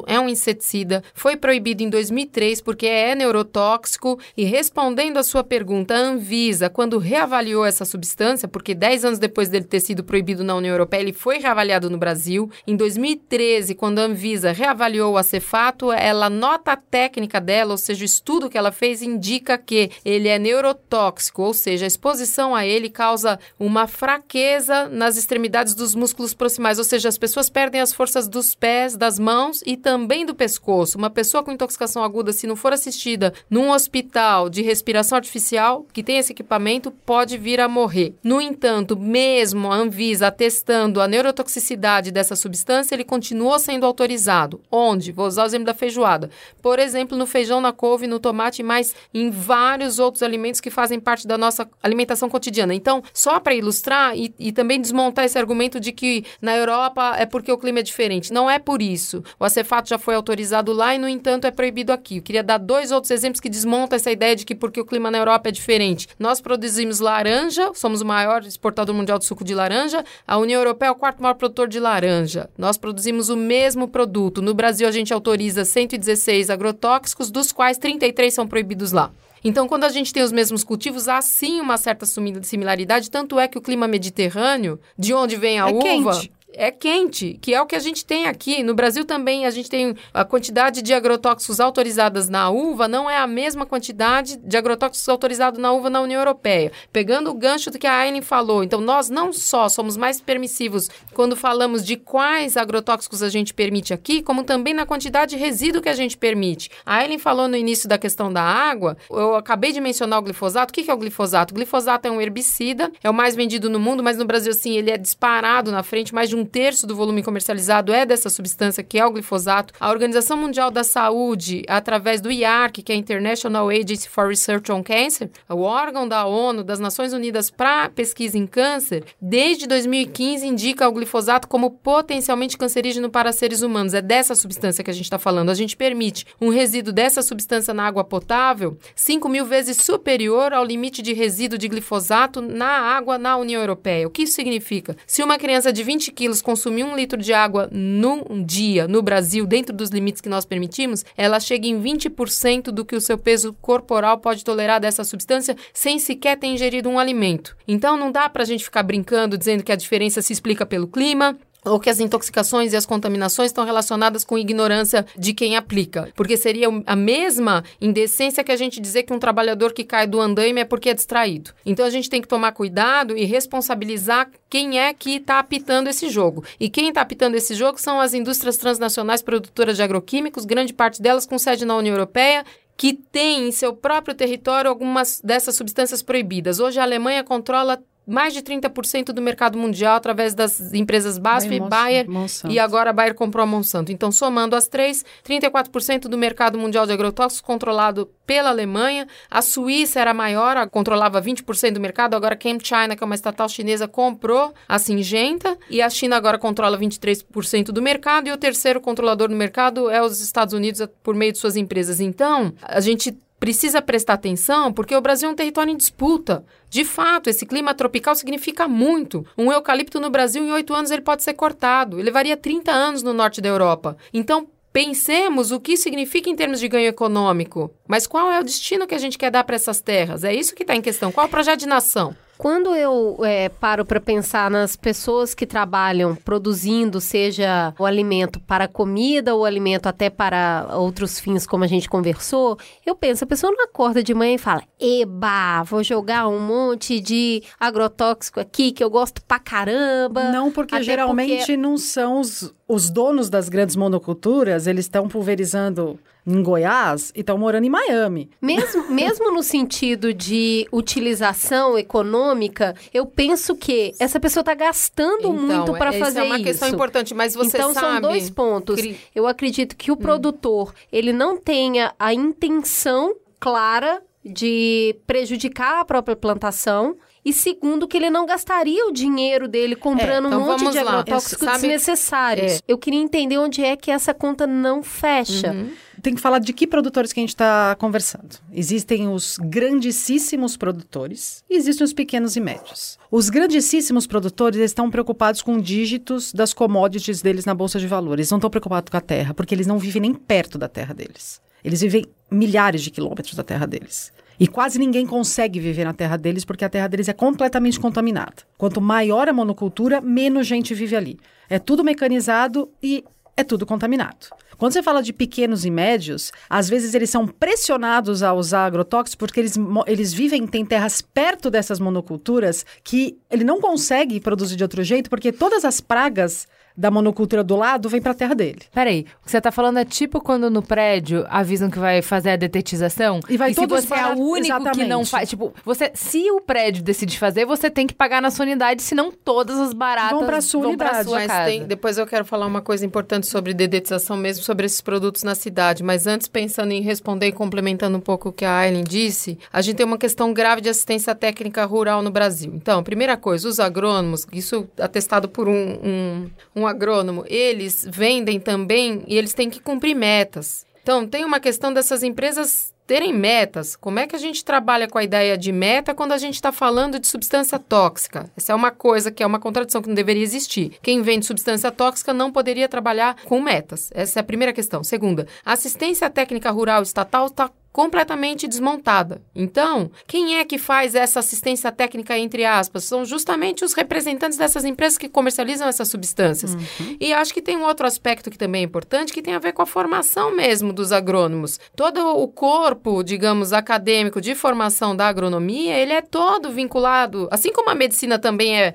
é 0.07 0.19
um 0.19 0.29
inseticida, 0.29 1.03
foi 1.13 1.35
proibido 1.35 1.83
em 1.83 1.89
2003 1.89 2.61
porque 2.61 2.87
é 2.87 3.13
neurotóxico. 3.15 4.19
E 4.37 4.45
respondendo 4.45 5.17
à 5.17 5.23
sua 5.23 5.43
pergunta, 5.43 5.93
a 5.93 5.99
Anvisa, 5.99 6.69
quando 6.69 6.97
reavaliou 6.97 7.65
essa 7.65 7.83
substância, 7.83 8.47
porque 8.47 8.73
10 8.73 9.05
anos 9.05 9.19
depois 9.19 9.49
dele 9.49 9.65
ter 9.65 9.79
sido 9.81 10.03
proibido 10.03 10.43
na 10.43 10.55
União 10.55 10.73
Europeia, 10.73 11.01
ele 11.01 11.13
foi 11.13 11.39
reavaliado 11.39 11.89
no 11.89 11.97
Brasil. 11.97 12.49
Em 12.65 12.75
2013, 12.75 13.75
quando 13.75 13.99
a 13.99 14.03
Anvisa 14.03 14.51
reavaliou 14.51 15.13
o 15.13 15.17
acefato, 15.17 15.91
ela 15.91 16.29
a 16.29 16.31
nota 16.31 16.77
técnica 16.77 17.41
dela, 17.41 17.71
ou 17.71 17.77
seja, 17.77 18.03
o 18.03 18.05
estudo 18.05 18.49
que 18.49 18.57
ela 18.57 18.71
fez, 18.71 19.01
indica 19.01 19.57
que 19.57 19.89
ele 20.05 20.27
é 20.27 20.37
neurotóxico, 20.37 21.41
ou 21.41 21.53
seja, 21.55 21.85
a 21.85 21.87
exposição 21.87 22.55
a 22.55 22.65
ele 22.65 22.89
causa 22.89 23.39
uma 23.59 23.87
fraqueza 23.87 24.87
nas 24.87 25.17
extremidades 25.17 25.73
dos 25.73 25.95
músculos 25.95 26.35
proximais, 26.35 26.77
ou 26.77 26.83
seja, 26.83 27.09
as 27.09 27.17
pessoas 27.17 27.49
perdem 27.49 27.81
as 27.81 27.91
forças 27.91 28.27
dos 28.27 28.53
pés, 28.53 28.95
das 28.95 29.17
mãos 29.17 29.63
e 29.69 29.77
também 29.77 30.25
do 30.25 30.33
pescoço. 30.33 30.97
Uma 30.97 31.11
pessoa 31.11 31.43
com 31.43 31.51
intoxicação 31.51 32.03
aguda, 32.03 32.33
se 32.33 32.47
não 32.47 32.55
for 32.55 32.73
assistida 32.73 33.31
num 33.47 33.69
hospital 33.69 34.49
de 34.49 34.63
respiração 34.63 35.15
artificial 35.15 35.85
que 35.93 36.01
tem 36.01 36.17
esse 36.17 36.31
equipamento, 36.31 36.89
pode 36.89 37.37
vir 37.37 37.61
a 37.61 37.67
morrer. 37.67 38.15
No 38.23 38.41
entanto, 38.41 38.97
mesmo 38.97 39.71
a 39.71 39.75
Anvisa 39.75 40.25
atestando 40.25 40.99
a 40.99 41.07
neurotoxicidade 41.07 42.09
dessa 42.09 42.35
substância, 42.35 42.95
ele 42.95 43.03
continuou 43.03 43.59
sendo 43.59 43.85
autorizado. 43.85 44.59
Onde? 44.71 45.11
Vou 45.11 45.27
usar 45.27 45.43
o 45.43 45.45
exemplo 45.45 45.67
da 45.67 45.75
feijoada. 45.75 46.31
Por 46.63 46.79
exemplo, 46.79 47.15
no 47.15 47.27
feijão, 47.27 47.61
na 47.61 47.71
couve, 47.71 48.07
no 48.07 48.19
tomate, 48.19 48.63
mas 48.63 48.95
em 49.13 49.29
vários 49.29 49.99
outros 49.99 50.23
alimentos 50.23 50.59
que 50.59 50.71
fazem 50.71 50.99
parte 50.99 51.27
da 51.27 51.37
nossa 51.37 51.69
alimentação 51.83 52.27
cotidiana. 52.27 52.73
Então, 52.73 53.03
só 53.13 53.39
para 53.39 53.53
ilustrar 53.53 54.17
e, 54.17 54.33
e 54.39 54.51
também 54.51 54.81
desmontar 54.81 55.25
esse 55.25 55.37
argumento 55.37 55.79
de 55.79 55.91
que 55.91 56.25
na 56.41 56.57
Europa 56.57 57.13
é 57.19 57.27
porque 57.27 57.51
o 57.51 57.57
clima 57.59 57.81
é 57.81 57.83
diferente. 57.83 58.33
Não 58.33 58.49
é 58.49 58.57
por 58.57 58.81
isso. 58.81 59.23
O 59.39 59.45
acefato 59.59 59.89
já 59.89 59.97
foi 59.97 60.15
autorizado 60.15 60.71
lá 60.71 60.95
e, 60.95 60.97
no 60.97 61.07
entanto, 61.07 61.45
é 61.45 61.51
proibido 61.51 61.91
aqui. 61.91 62.17
Eu 62.17 62.21
queria 62.21 62.43
dar 62.43 62.57
dois 62.57 62.91
outros 62.91 63.11
exemplos 63.11 63.39
que 63.39 63.49
desmontam 63.49 63.95
essa 63.95 64.11
ideia 64.11 64.35
de 64.35 64.45
que 64.45 64.55
porque 64.55 64.79
o 64.79 64.85
clima 64.85 65.11
na 65.11 65.17
Europa 65.17 65.49
é 65.49 65.51
diferente. 65.51 66.07
Nós 66.17 66.39
produzimos 66.39 66.99
laranja, 66.99 67.71
somos 67.73 68.01
o 68.01 68.05
maior 68.05 68.43
exportador 68.43 68.95
mundial 68.95 69.19
de 69.19 69.25
suco 69.25 69.43
de 69.43 69.53
laranja. 69.53 70.03
A 70.25 70.37
União 70.37 70.59
Europeia 70.61 70.89
é 70.89 70.91
o 70.91 70.95
quarto 70.95 71.21
maior 71.21 71.35
produtor 71.35 71.67
de 71.67 71.79
laranja. 71.79 72.49
Nós 72.57 72.77
produzimos 72.77 73.29
o 73.29 73.35
mesmo 73.35 73.87
produto. 73.87 74.41
No 74.41 74.53
Brasil, 74.53 74.87
a 74.87 74.91
gente 74.91 75.13
autoriza 75.13 75.65
116 75.65 76.49
agrotóxicos, 76.49 77.29
dos 77.29 77.51
quais 77.51 77.77
33 77.77 78.33
são 78.33 78.47
proibidos 78.47 78.91
lá. 78.91 79.11
Então, 79.43 79.67
quando 79.69 79.85
a 79.85 79.89
gente 79.89 80.11
tem 80.13 80.21
os 80.21 80.33
mesmos 80.33 80.65
cultivos, 80.65 81.07
há 81.07 81.21
sim 81.21 81.61
uma 81.61 81.77
certa 81.77 82.05
similaridade. 82.05 83.09
Tanto 83.09 83.39
é 83.39 83.47
que 83.47 83.57
o 83.57 83.61
clima 83.61 83.87
mediterrâneo, 83.87 84.79
de 84.97 85.13
onde 85.13 85.37
vem 85.37 85.59
a 85.59 85.69
É 85.69 85.71
uva. 85.71 85.81
quente. 85.81 86.31
É 86.61 86.71
quente, 86.71 87.39
que 87.41 87.53
é 87.53 87.61
o 87.61 87.65
que 87.65 87.73
a 87.73 87.79
gente 87.79 88.05
tem 88.05 88.27
aqui. 88.27 88.61
No 88.63 88.73
Brasil 88.73 89.05
também 89.05 89.45
a 89.45 89.49
gente 89.49 89.69
tem 89.69 89.95
a 90.13 90.25
quantidade 90.25 90.81
de 90.81 90.93
agrotóxicos 90.93 91.57
autorizadas 91.61 92.27
na 92.27 92.49
uva, 92.49 92.85
não 92.85 93.09
é 93.09 93.17
a 93.17 93.25
mesma 93.25 93.65
quantidade 93.65 94.35
de 94.35 94.57
agrotóxicos 94.57 95.07
autorizados 95.07 95.57
na 95.57 95.71
uva 95.71 95.89
na 95.89 96.01
União 96.01 96.19
Europeia. 96.19 96.73
Pegando 96.91 97.29
o 97.29 97.33
gancho 97.33 97.71
do 97.71 97.79
que 97.79 97.87
a 97.87 97.99
Aileen 97.99 98.21
falou, 98.21 98.61
então 98.61 98.81
nós 98.81 99.09
não 99.09 99.31
só 99.31 99.69
somos 99.69 99.95
mais 99.95 100.19
permissivos 100.19 100.89
quando 101.13 101.33
falamos 101.33 101.85
de 101.85 101.95
quais 101.95 102.57
agrotóxicos 102.57 103.23
a 103.23 103.29
gente 103.29 103.53
permite 103.53 103.93
aqui, 103.93 104.21
como 104.21 104.43
também 104.43 104.73
na 104.73 104.85
quantidade 104.85 105.37
de 105.37 105.41
resíduo 105.41 105.81
que 105.81 105.87
a 105.87 105.95
gente 105.95 106.17
permite. 106.17 106.69
A 106.85 106.95
Aileen 106.95 107.19
falou 107.19 107.47
no 107.47 107.55
início 107.55 107.87
da 107.87 107.97
questão 107.97 108.33
da 108.33 108.43
água, 108.43 108.97
eu 109.09 109.33
acabei 109.33 109.71
de 109.71 109.79
mencionar 109.79 110.19
o 110.19 110.23
glifosato. 110.23 110.71
O 110.71 110.73
que 110.73 110.91
é 110.91 110.93
o 110.93 110.97
glifosato? 110.97 111.53
O 111.53 111.55
glifosato 111.55 112.05
é 112.05 112.11
um 112.11 112.19
herbicida, 112.19 112.91
é 113.01 113.09
o 113.09 113.13
mais 113.13 113.33
vendido 113.33 113.69
no 113.69 113.79
mundo, 113.79 114.03
mas 114.03 114.17
no 114.17 114.25
Brasil, 114.25 114.51
sim, 114.51 114.75
ele 114.75 114.91
é 114.91 114.97
disparado 114.97 115.71
na 115.71 115.83
frente, 115.83 116.13
mais 116.13 116.27
de 116.27 116.35
um 116.35 116.48
terço 116.49 116.87
do 116.87 116.95
volume 116.95 117.23
comercializado 117.23 117.93
é 117.93 118.05
dessa 118.05 118.29
substância 118.29 118.83
que 118.83 118.99
é 118.99 119.05
o 119.05 119.11
glifosato. 119.11 119.73
A 119.79 119.89
Organização 119.89 120.35
Mundial 120.35 120.71
da 120.71 120.83
Saúde, 120.83 121.63
através 121.67 122.19
do 122.19 122.31
IARC, 122.31 122.81
que 122.81 122.91
é 122.91 122.95
a 122.95 122.97
International 122.97 123.69
Agency 123.69 124.09
for 124.09 124.27
Research 124.27 124.71
on 124.71 124.83
Cancer, 124.83 125.29
o 125.47 125.61
órgão 125.61 126.07
da 126.07 126.25
ONU, 126.25 126.63
das 126.63 126.79
Nações 126.79 127.13
Unidas 127.13 127.49
para 127.49 127.89
pesquisa 127.89 128.37
em 128.37 128.47
câncer, 128.47 129.03
desde 129.21 129.67
2015 129.67 130.45
indica 130.45 130.87
o 130.87 130.91
glifosato 130.91 131.47
como 131.47 131.71
potencialmente 131.71 132.57
cancerígeno 132.57 133.09
para 133.09 133.31
seres 133.31 133.61
humanos. 133.61 133.93
É 133.93 134.01
dessa 134.01 134.35
substância 134.35 134.83
que 134.83 134.89
a 134.89 134.93
gente 134.93 135.05
está 135.05 135.19
falando. 135.19 135.49
A 135.49 135.53
gente 135.53 135.77
permite 135.77 136.25
um 136.41 136.49
resíduo 136.49 136.91
dessa 136.91 137.21
substância 137.21 137.73
na 137.73 137.85
água 137.85 138.03
potável 138.03 138.77
5 138.95 139.29
mil 139.29 139.45
vezes 139.45 139.77
superior 139.77 140.53
ao 140.53 140.65
limite 140.65 141.01
de 141.01 141.13
resíduo 141.13 141.57
de 141.57 141.67
glifosato 141.67 142.41
na 142.41 142.67
água 142.67 143.17
na 143.17 143.37
União 143.37 143.61
Europeia. 143.61 144.07
O 144.07 144.11
que 144.11 144.23
isso 144.23 144.33
significa? 144.33 144.95
Se 145.05 145.23
uma 145.23 145.37
criança 145.37 145.71
de 145.71 145.83
20 145.83 146.11
quilos 146.11 146.38
consumir 146.41 146.83
um 146.83 146.95
litro 146.95 147.19
de 147.19 147.33
água 147.33 147.69
num 147.71 148.43
dia 148.43 148.87
no 148.87 149.01
Brasil, 149.01 149.45
dentro 149.45 149.75
dos 149.75 149.89
limites 149.89 150.21
que 150.21 150.29
nós 150.29 150.45
permitimos, 150.45 151.03
ela 151.15 151.39
chega 151.39 151.67
em 151.67 151.81
20% 151.81 152.71
do 152.71 152.85
que 152.85 152.95
o 152.95 153.01
seu 153.01 153.17
peso 153.17 153.53
corporal 153.61 154.17
pode 154.19 154.43
tolerar 154.43 154.79
dessa 154.79 155.03
substância 155.03 155.55
sem 155.73 155.99
sequer 155.99 156.37
ter 156.37 156.47
ingerido 156.47 156.89
um 156.89 156.99
alimento. 156.99 157.55
Então 157.67 157.97
não 157.97 158.11
dá 158.11 158.29
para 158.29 158.43
a 158.43 158.45
gente 158.45 158.63
ficar 158.63 158.83
brincando 158.83 159.37
dizendo 159.37 159.63
que 159.63 159.71
a 159.71 159.75
diferença 159.75 160.21
se 160.21 160.33
explica 160.33 160.65
pelo 160.65 160.87
clima, 160.87 161.37
ou 161.65 161.79
que 161.79 161.89
as 161.89 161.99
intoxicações 161.99 162.73
e 162.73 162.75
as 162.75 162.85
contaminações 162.85 163.49
estão 163.49 163.65
relacionadas 163.65 164.23
com 164.23 164.37
ignorância 164.37 165.05
de 165.17 165.33
quem 165.33 165.55
aplica. 165.55 166.09
Porque 166.15 166.37
seria 166.37 166.67
a 166.85 166.95
mesma 166.95 167.63
indecência 167.81 168.43
que 168.43 168.51
a 168.51 168.55
gente 168.55 168.79
dizer 168.79 169.03
que 169.03 169.13
um 169.13 169.19
trabalhador 169.19 169.73
que 169.73 169.83
cai 169.83 170.07
do 170.07 170.19
andaime 170.19 170.61
é 170.61 170.65
porque 170.65 170.89
é 170.89 170.93
distraído. 170.93 171.51
Então 171.65 171.85
a 171.85 171.89
gente 171.89 172.09
tem 172.09 172.21
que 172.21 172.27
tomar 172.27 172.51
cuidado 172.53 173.17
e 173.17 173.25
responsabilizar 173.25 174.29
quem 174.49 174.79
é 174.79 174.93
que 174.93 175.17
está 175.17 175.39
apitando 175.39 175.87
esse 175.87 176.09
jogo. 176.09 176.43
E 176.59 176.69
quem 176.69 176.89
está 176.89 177.01
apitando 177.01 177.35
esse 177.35 177.53
jogo 177.53 177.79
são 177.79 177.99
as 177.99 178.13
indústrias 178.13 178.57
transnacionais 178.57 179.21
produtoras 179.21 179.75
de 179.75 179.83
agroquímicos, 179.83 180.45
grande 180.45 180.73
parte 180.73 181.01
delas 181.01 181.25
com 181.25 181.37
sede 181.37 181.65
na 181.65 181.75
União 181.75 181.93
Europeia 181.93 182.43
que 182.79 182.93
tem 182.93 183.49
em 183.49 183.51
seu 183.51 183.73
próprio 183.73 184.15
território 184.15 184.69
algumas 184.69 185.19
dessas 185.21 185.53
substâncias 185.53 186.01
proibidas. 186.01 186.61
Hoje 186.61 186.79
a 186.79 186.83
Alemanha 186.83 187.25
controla 187.25 187.83
mais 188.09 188.33
de 188.33 188.41
30% 188.41 189.05
do 189.13 189.21
mercado 189.21 189.57
mundial 189.57 189.95
através 189.95 190.33
das 190.33 190.73
empresas 190.73 191.17
BASF, 191.17 191.59
Bayer 191.61 192.09
Monsanto. 192.09 192.53
e 192.53 192.59
agora 192.59 192.89
a 192.89 192.93
Bayer 192.93 193.13
comprou 193.13 193.43
a 193.43 193.45
Monsanto. 193.45 193.91
Então, 193.91 194.11
somando 194.11 194.55
as 194.55 194.67
três, 194.67 195.05
34% 195.27 196.07
do 196.07 196.17
mercado 196.17 196.57
mundial 196.57 196.85
de 196.85 196.91
agrotóxicos 196.91 197.41
controlado 197.41 198.09
pela 198.25 198.49
Alemanha. 198.49 199.07
A 199.29 199.41
Suíça 199.41 199.99
era 199.99 200.13
maior, 200.13 200.69
controlava 200.69 201.21
20% 201.21 201.73
do 201.73 201.79
mercado. 201.79 202.15
Agora 202.15 202.35
a 202.35 202.41
ChemChina, 202.41 202.95
que 202.95 203.03
é 203.03 203.05
uma 203.05 203.15
estatal 203.15 203.47
chinesa, 203.49 203.87
comprou 203.87 204.53
a 204.67 204.77
Singenta. 204.77 205.57
E 205.69 205.81
a 205.81 205.89
China 205.89 206.15
agora 206.15 206.37
controla 206.37 206.77
23% 206.77 207.65
do 207.65 207.81
mercado. 207.81 208.27
E 208.27 208.31
o 208.31 208.37
terceiro 208.37 208.79
controlador 208.81 209.29
do 209.29 209.35
mercado 209.35 209.89
é 209.89 210.01
os 210.01 210.19
Estados 210.19 210.53
Unidos 210.53 210.87
por 211.01 211.15
meio 211.15 211.31
de 211.31 211.37
suas 211.37 211.55
empresas. 211.55 211.99
Então, 211.99 212.53
a 212.61 212.79
gente 212.79 213.17
precisa 213.39 213.81
prestar 213.81 214.13
atenção 214.13 214.73
porque 214.73 214.95
o 214.95 215.01
Brasil 215.01 215.29
é 215.29 215.31
um 215.31 215.35
território 215.35 215.71
em 215.71 215.77
disputa. 215.77 216.45
De 216.69 216.83
fato, 216.83 217.29
esse 217.29 217.45
clima 217.45 217.73
tropical 217.73 218.15
significa 218.15 218.67
muito. 218.67 219.25
Um 219.37 219.51
eucalipto 219.51 219.99
no 219.99 220.09
Brasil, 220.09 220.43
em 220.43 220.51
oito 220.51 220.73
anos, 220.73 220.91
ele 220.91 221.01
pode 221.01 221.23
ser 221.23 221.33
cortado. 221.33 221.97
Ele 221.97 222.03
levaria 222.03 222.37
30 222.37 222.71
anos 222.71 223.03
no 223.03 223.13
norte 223.13 223.41
da 223.41 223.49
Europa. 223.49 223.97
Então, 224.13 224.47
Pensemos 224.71 225.51
o 225.51 225.59
que 225.59 225.75
significa 225.75 226.29
em 226.29 226.35
termos 226.35 226.59
de 226.59 226.67
ganho 226.67 226.87
econômico, 226.87 227.73
mas 227.87 228.05
qual 228.05 228.31
é 228.31 228.39
o 228.39 228.43
destino 228.43 228.85
que 228.85 228.93
a 228.93 228.99
gente 228.99 229.17
quer 229.17 229.31
dar 229.31 229.43
para 229.43 229.55
essas 229.55 229.81
terras? 229.81 230.23
É 230.23 230.31
isso 230.31 230.53
que 230.53 230.61
está 230.61 230.75
em 230.75 230.81
questão. 230.81 231.11
Qual 231.11 231.25
é 231.25 231.27
o 231.27 231.31
projeto 231.31 231.61
de 231.61 231.67
nação? 231.67 232.15
Quando 232.39 232.73
eu 232.73 233.19
é, 233.25 233.49
paro 233.49 233.83
para 233.83 233.99
pensar 233.99 234.49
nas 234.49 234.77
pessoas 234.77 235.33
que 235.33 235.45
trabalham 235.45 236.15
produzindo, 236.15 237.01
seja 237.01 237.73
o 237.77 237.85
alimento 237.85 238.39
para 238.39 238.65
comida 238.65 239.35
ou 239.35 239.41
o 239.41 239.45
alimento 239.45 239.87
até 239.87 240.09
para 240.09 240.65
outros 240.71 241.19
fins, 241.19 241.45
como 241.45 241.65
a 241.65 241.67
gente 241.67 241.89
conversou, 241.89 242.57
eu 242.85 242.95
penso, 242.95 243.25
a 243.25 243.27
pessoa 243.27 243.51
não 243.51 243.65
acorda 243.65 244.01
de 244.01 244.13
manhã 244.13 244.35
e 244.35 244.37
fala: 244.37 244.63
Eba, 244.79 245.63
vou 245.63 245.83
jogar 245.83 246.29
um 246.29 246.39
monte 246.39 247.01
de 247.01 247.43
agrotóxico 247.59 248.39
aqui 248.39 248.71
que 248.71 248.81
eu 248.81 248.89
gosto 248.89 249.21
pra 249.21 249.37
caramba. 249.37 250.31
Não, 250.31 250.49
porque 250.49 250.81
geralmente 250.81 251.39
porque... 251.39 251.57
não 251.57 251.77
são 251.77 252.21
os, 252.21 252.55
os 252.65 252.89
donos 252.89 253.29
das 253.29 253.49
grandes 253.49 253.75
monoculturas, 253.75 254.65
eles 254.65 254.85
estão 254.85 255.09
pulverizando 255.09 255.99
em 256.29 256.43
Goiás 256.43 257.11
e 257.15 257.21
estão 257.21 257.37
morando 257.37 257.65
em 257.65 257.69
Miami. 257.69 258.29
Mesmo, 258.41 258.89
mesmo 258.93 259.31
no 259.31 259.41
sentido 259.41 260.13
de 260.13 260.67
utilização 260.71 261.77
econômica, 261.77 262.75
eu 262.93 263.05
penso 263.05 263.55
que 263.55 263.93
essa 263.99 264.19
pessoa 264.19 264.41
está 264.41 264.53
gastando 264.53 265.19
então, 265.19 265.33
muito 265.33 265.73
para 265.73 265.91
fazer 265.91 266.19
isso. 266.23 266.33
é 266.33 266.35
uma 266.35 266.39
questão 266.39 266.69
importante, 266.69 267.13
mas 267.13 267.33
você 267.33 267.57
então, 267.57 267.73
sabe... 267.73 267.87
Então 267.87 268.01
são 268.01 268.01
dois 268.01 268.29
pontos. 268.29 268.79
Eu 269.15 269.25
acredito 269.27 269.75
que 269.75 269.91
o 269.91 269.95
hum. 269.95 269.97
produtor, 269.97 270.73
ele 270.91 271.11
não 271.11 271.37
tenha 271.37 271.93
a 271.97 272.13
intenção 272.13 273.15
clara 273.39 274.01
de 274.23 274.95
prejudicar 275.07 275.79
a 275.79 275.85
própria 275.85 276.15
plantação 276.15 276.97
e 277.23 277.33
segundo, 277.33 277.87
que 277.87 277.97
ele 277.97 278.09
não 278.09 278.25
gastaria 278.25 278.85
o 278.87 278.91
dinheiro 278.91 279.47
dele 279.47 279.75
comprando 279.75 280.25
é, 280.25 280.27
então 280.29 280.41
um 280.41 280.45
monte 280.45 280.71
de 280.71 280.79
agrotóxicos 280.79 281.47
desnecessários. 281.47 282.53
É. 282.53 282.59
Eu 282.67 282.77
queria 282.77 282.99
entender 282.99 283.37
onde 283.37 283.63
é 283.63 283.75
que 283.75 283.91
essa 283.91 284.13
conta 284.13 284.47
não 284.47 284.81
fecha. 284.81 285.51
Uhum. 285.51 285.69
Tem 286.01 286.15
que 286.15 286.21
falar 286.21 286.39
de 286.39 286.53
que 286.53 286.65
produtores 286.67 287.11
que 287.11 287.19
a 287.19 287.23
gente 287.23 287.29
está 287.29 287.75
conversando. 287.75 288.37
Existem 288.51 289.07
os 289.07 289.37
grandíssimos 289.41 290.55
produtores 290.55 291.43
e 291.49 291.55
existem 291.55 291.83
os 291.85 291.93
pequenos 291.93 292.35
e 292.35 292.39
médios. 292.39 292.97
Os 293.11 293.29
grandíssimos 293.29 294.07
produtores 294.07 294.61
estão 294.61 294.89
preocupados 294.89 295.41
com 295.41 295.59
dígitos 295.59 296.31
das 296.33 296.53
commodities 296.53 297.21
deles 297.21 297.45
na 297.45 297.53
bolsa 297.53 297.79
de 297.79 297.87
valores. 297.87 298.29
Não 298.31 298.37
estão 298.37 298.49
preocupados 298.49 298.89
com 298.89 298.97
a 298.97 299.01
terra, 299.01 299.33
porque 299.33 299.53
eles 299.53 299.67
não 299.67 299.77
vivem 299.77 300.01
nem 300.01 300.13
perto 300.13 300.57
da 300.57 300.67
terra 300.67 300.93
deles. 300.93 301.41
Eles 301.63 301.81
vivem 301.81 302.05
milhares 302.31 302.81
de 302.81 302.91
quilômetros 302.91 303.35
da 303.35 303.43
terra 303.43 303.65
deles. 303.65 304.13
E 304.39 304.47
quase 304.47 304.79
ninguém 304.79 305.05
consegue 305.05 305.59
viver 305.59 305.83
na 305.83 305.93
terra 305.93 306.15
deles 306.15 306.45
porque 306.45 306.63
a 306.63 306.69
terra 306.69 306.87
deles 306.87 307.09
é 307.09 307.13
completamente 307.13 307.77
contaminada. 307.77 308.43
Quanto 308.57 308.79
maior 308.79 309.27
a 309.27 309.33
monocultura, 309.33 309.99
menos 309.99 310.47
gente 310.47 310.73
vive 310.73 310.95
ali. 310.95 311.19
É 311.49 311.59
tudo 311.59 311.83
mecanizado 311.83 312.69
e 312.81 313.03
é 313.39 313.43
tudo 313.43 313.65
contaminado. 313.65 314.27
Quando 314.57 314.73
você 314.73 314.83
fala 314.83 315.01
de 315.01 315.13
pequenos 315.13 315.63
e 315.63 315.71
médios, 315.71 316.33
às 316.49 316.67
vezes 316.67 316.93
eles 316.93 317.09
são 317.09 317.25
pressionados 317.25 318.21
a 318.21 318.33
usar 318.33 318.65
agrotóxicos 318.65 319.15
porque 319.15 319.39
eles, 319.39 319.55
eles 319.87 320.13
vivem, 320.13 320.45
têm 320.45 320.65
terras 320.65 321.01
perto 321.01 321.49
dessas 321.49 321.79
monoculturas 321.79 322.65
que 322.83 323.17
ele 323.31 323.45
não 323.45 323.61
consegue 323.61 324.19
produzir 324.19 324.57
de 324.57 324.63
outro 324.63 324.83
jeito 324.83 325.09
porque 325.09 325.31
todas 325.31 325.63
as 325.63 325.79
pragas 325.79 326.45
da 326.79 326.89
monocultura 326.89 327.43
do 327.43 327.57
lado 327.57 327.89
vem 327.89 328.01
para 328.01 328.13
a 328.13 328.15
terra 328.15 328.33
dele. 328.33 328.61
Peraí, 328.73 329.05
o 329.21 329.25
que 329.25 329.31
você 329.31 329.37
está 329.37 329.51
falando 329.51 329.79
é 329.79 329.85
tipo 329.85 330.21
quando 330.21 330.49
no 330.49 330.61
prédio 330.61 331.25
avisam 331.29 331.69
que 331.69 331.77
vai 331.77 332.01
fazer 332.01 332.31
a 332.31 332.35
detetização 332.37 333.19
e 333.27 333.35
vai 333.35 333.51
e 333.51 333.53
se 333.53 333.67
você 333.67 333.93
é 333.93 334.13
o 334.13 334.17
único 334.17 334.47
exatamente. 334.47 334.77
que 334.77 334.85
não 334.85 335.03
faz, 335.03 335.29
tipo, 335.29 335.53
você 335.65 335.91
se 335.93 336.31
o 336.31 336.39
prédio 336.39 336.81
decide 336.81 337.19
fazer, 337.19 337.45
você 337.45 337.69
tem 337.69 337.85
que 337.85 337.93
pagar 337.93 338.21
na 338.21 338.31
sua 338.31 338.45
unidade, 338.45 338.81
senão 338.81 339.11
todas 339.11 339.59
as 339.59 339.73
baratas 339.73 340.11
vão 340.11 340.25
para 340.25 340.39
sua 340.39 340.67
unidade. 340.67 341.03
Sua 341.03 341.19
mas 341.19 341.45
tem, 341.45 341.65
depois 341.65 341.97
eu 341.97 342.07
quero 342.07 342.23
falar 342.23 342.45
uma 342.45 342.61
coisa 342.61 342.85
importante 342.85 343.27
sobre 343.27 343.53
dedetização 343.53 344.15
mesmo 344.15 344.43
sobre 344.45 344.65
esses 344.65 344.79
produtos 344.79 345.23
na 345.23 345.35
cidade, 345.35 345.83
mas 345.83 346.07
antes 346.07 346.29
pensando 346.29 346.71
em 346.71 346.81
responder 346.81 347.27
e 347.27 347.31
complementando 347.33 347.97
um 347.97 348.01
pouco 348.01 348.29
o 348.29 348.31
que 348.31 348.45
a 348.45 348.57
Aileen 348.57 348.85
disse, 348.85 349.37
a 349.51 349.61
gente 349.61 349.75
tem 349.75 349.85
uma 349.85 349.97
questão 349.97 350.33
grave 350.33 350.61
de 350.61 350.69
assistência 350.69 351.13
técnica 351.13 351.65
rural 351.65 352.01
no 352.01 352.09
Brasil. 352.09 352.53
Então, 352.55 352.81
primeira 352.81 353.17
coisa, 353.17 353.49
os 353.49 353.59
agrônomos, 353.59 354.25
isso 354.31 354.65
atestado 354.79 355.27
por 355.27 355.49
um, 355.49 355.79
um, 355.83 356.29
um 356.55 356.68
agrônomo, 356.69 357.25
eles 357.27 357.85
vendem 357.89 358.39
também 358.39 359.03
e 359.07 359.17
eles 359.17 359.33
têm 359.33 359.49
que 359.49 359.59
cumprir 359.59 359.95
metas. 359.95 360.65
Então, 360.81 361.05
tem 361.05 361.25
uma 361.25 361.39
questão 361.39 361.73
dessas 361.73 362.01
empresas 362.01 362.73
terem 362.89 363.13
metas. 363.13 363.75
Como 363.75 363.99
é 363.99 364.07
que 364.07 364.15
a 364.15 364.19
gente 364.19 364.43
trabalha 364.43 364.87
com 364.87 364.97
a 364.97 365.03
ideia 365.03 365.37
de 365.37 365.51
meta 365.51 365.93
quando 365.93 366.11
a 366.11 366.17
gente 366.17 366.33
está 366.33 366.51
falando 366.51 366.99
de 366.99 367.05
substância 367.05 367.59
tóxica? 367.59 368.27
Essa 368.35 368.51
é 368.51 368.55
uma 368.55 368.71
coisa 368.71 369.11
que 369.11 369.21
é 369.21 369.25
uma 369.27 369.39
contradição 369.39 369.79
que 369.79 369.87
não 369.87 369.93
deveria 369.93 370.23
existir. 370.23 370.79
Quem 370.81 371.03
vende 371.03 371.27
substância 371.27 371.71
tóxica 371.71 372.11
não 372.11 372.31
poderia 372.31 372.67
trabalhar 372.67 373.15
com 373.25 373.39
metas. 373.39 373.91
Essa 373.93 374.17
é 374.17 374.21
a 374.21 374.23
primeira 374.23 374.51
questão. 374.51 374.83
Segunda, 374.83 375.27
a 375.45 375.53
assistência 375.53 376.09
técnica 376.09 376.49
rural 376.49 376.81
estatal 376.81 377.27
está 377.27 377.51
completamente 377.71 378.47
desmontada. 378.47 379.21
Então, 379.35 379.91
quem 380.07 380.37
é 380.37 380.45
que 380.45 380.57
faz 380.57 380.95
essa 380.95 381.19
assistência 381.19 381.71
técnica 381.71 382.17
entre 382.17 382.45
aspas? 382.45 382.83
São 382.83 383.05
justamente 383.05 383.63
os 383.63 383.73
representantes 383.73 384.37
dessas 384.37 384.65
empresas 384.65 384.97
que 384.97 385.07
comercializam 385.07 385.67
essas 385.67 385.87
substâncias. 385.87 386.53
Uhum. 386.53 386.97
E 386.99 387.13
acho 387.13 387.33
que 387.33 387.41
tem 387.41 387.57
um 387.57 387.63
outro 387.63 387.85
aspecto 387.85 388.29
que 388.29 388.37
também 388.37 388.61
é 388.61 388.65
importante, 388.65 389.13
que 389.13 389.21
tem 389.21 389.33
a 389.33 389.39
ver 389.39 389.53
com 389.53 389.61
a 389.61 389.65
formação 389.65 390.35
mesmo 390.35 390.73
dos 390.73 390.91
agrônomos. 390.91 391.59
Todo 391.75 392.05
o 392.17 392.27
corpo, 392.27 393.03
digamos, 393.03 393.53
acadêmico 393.53 394.19
de 394.19 394.35
formação 394.35 394.95
da 394.95 395.07
agronomia, 395.07 395.77
ele 395.77 395.93
é 395.93 396.01
todo 396.01 396.51
vinculado, 396.51 397.27
assim 397.31 397.51
como 397.51 397.69
a 397.69 397.75
medicina 397.75 398.17
também 398.17 398.59
é 398.59 398.73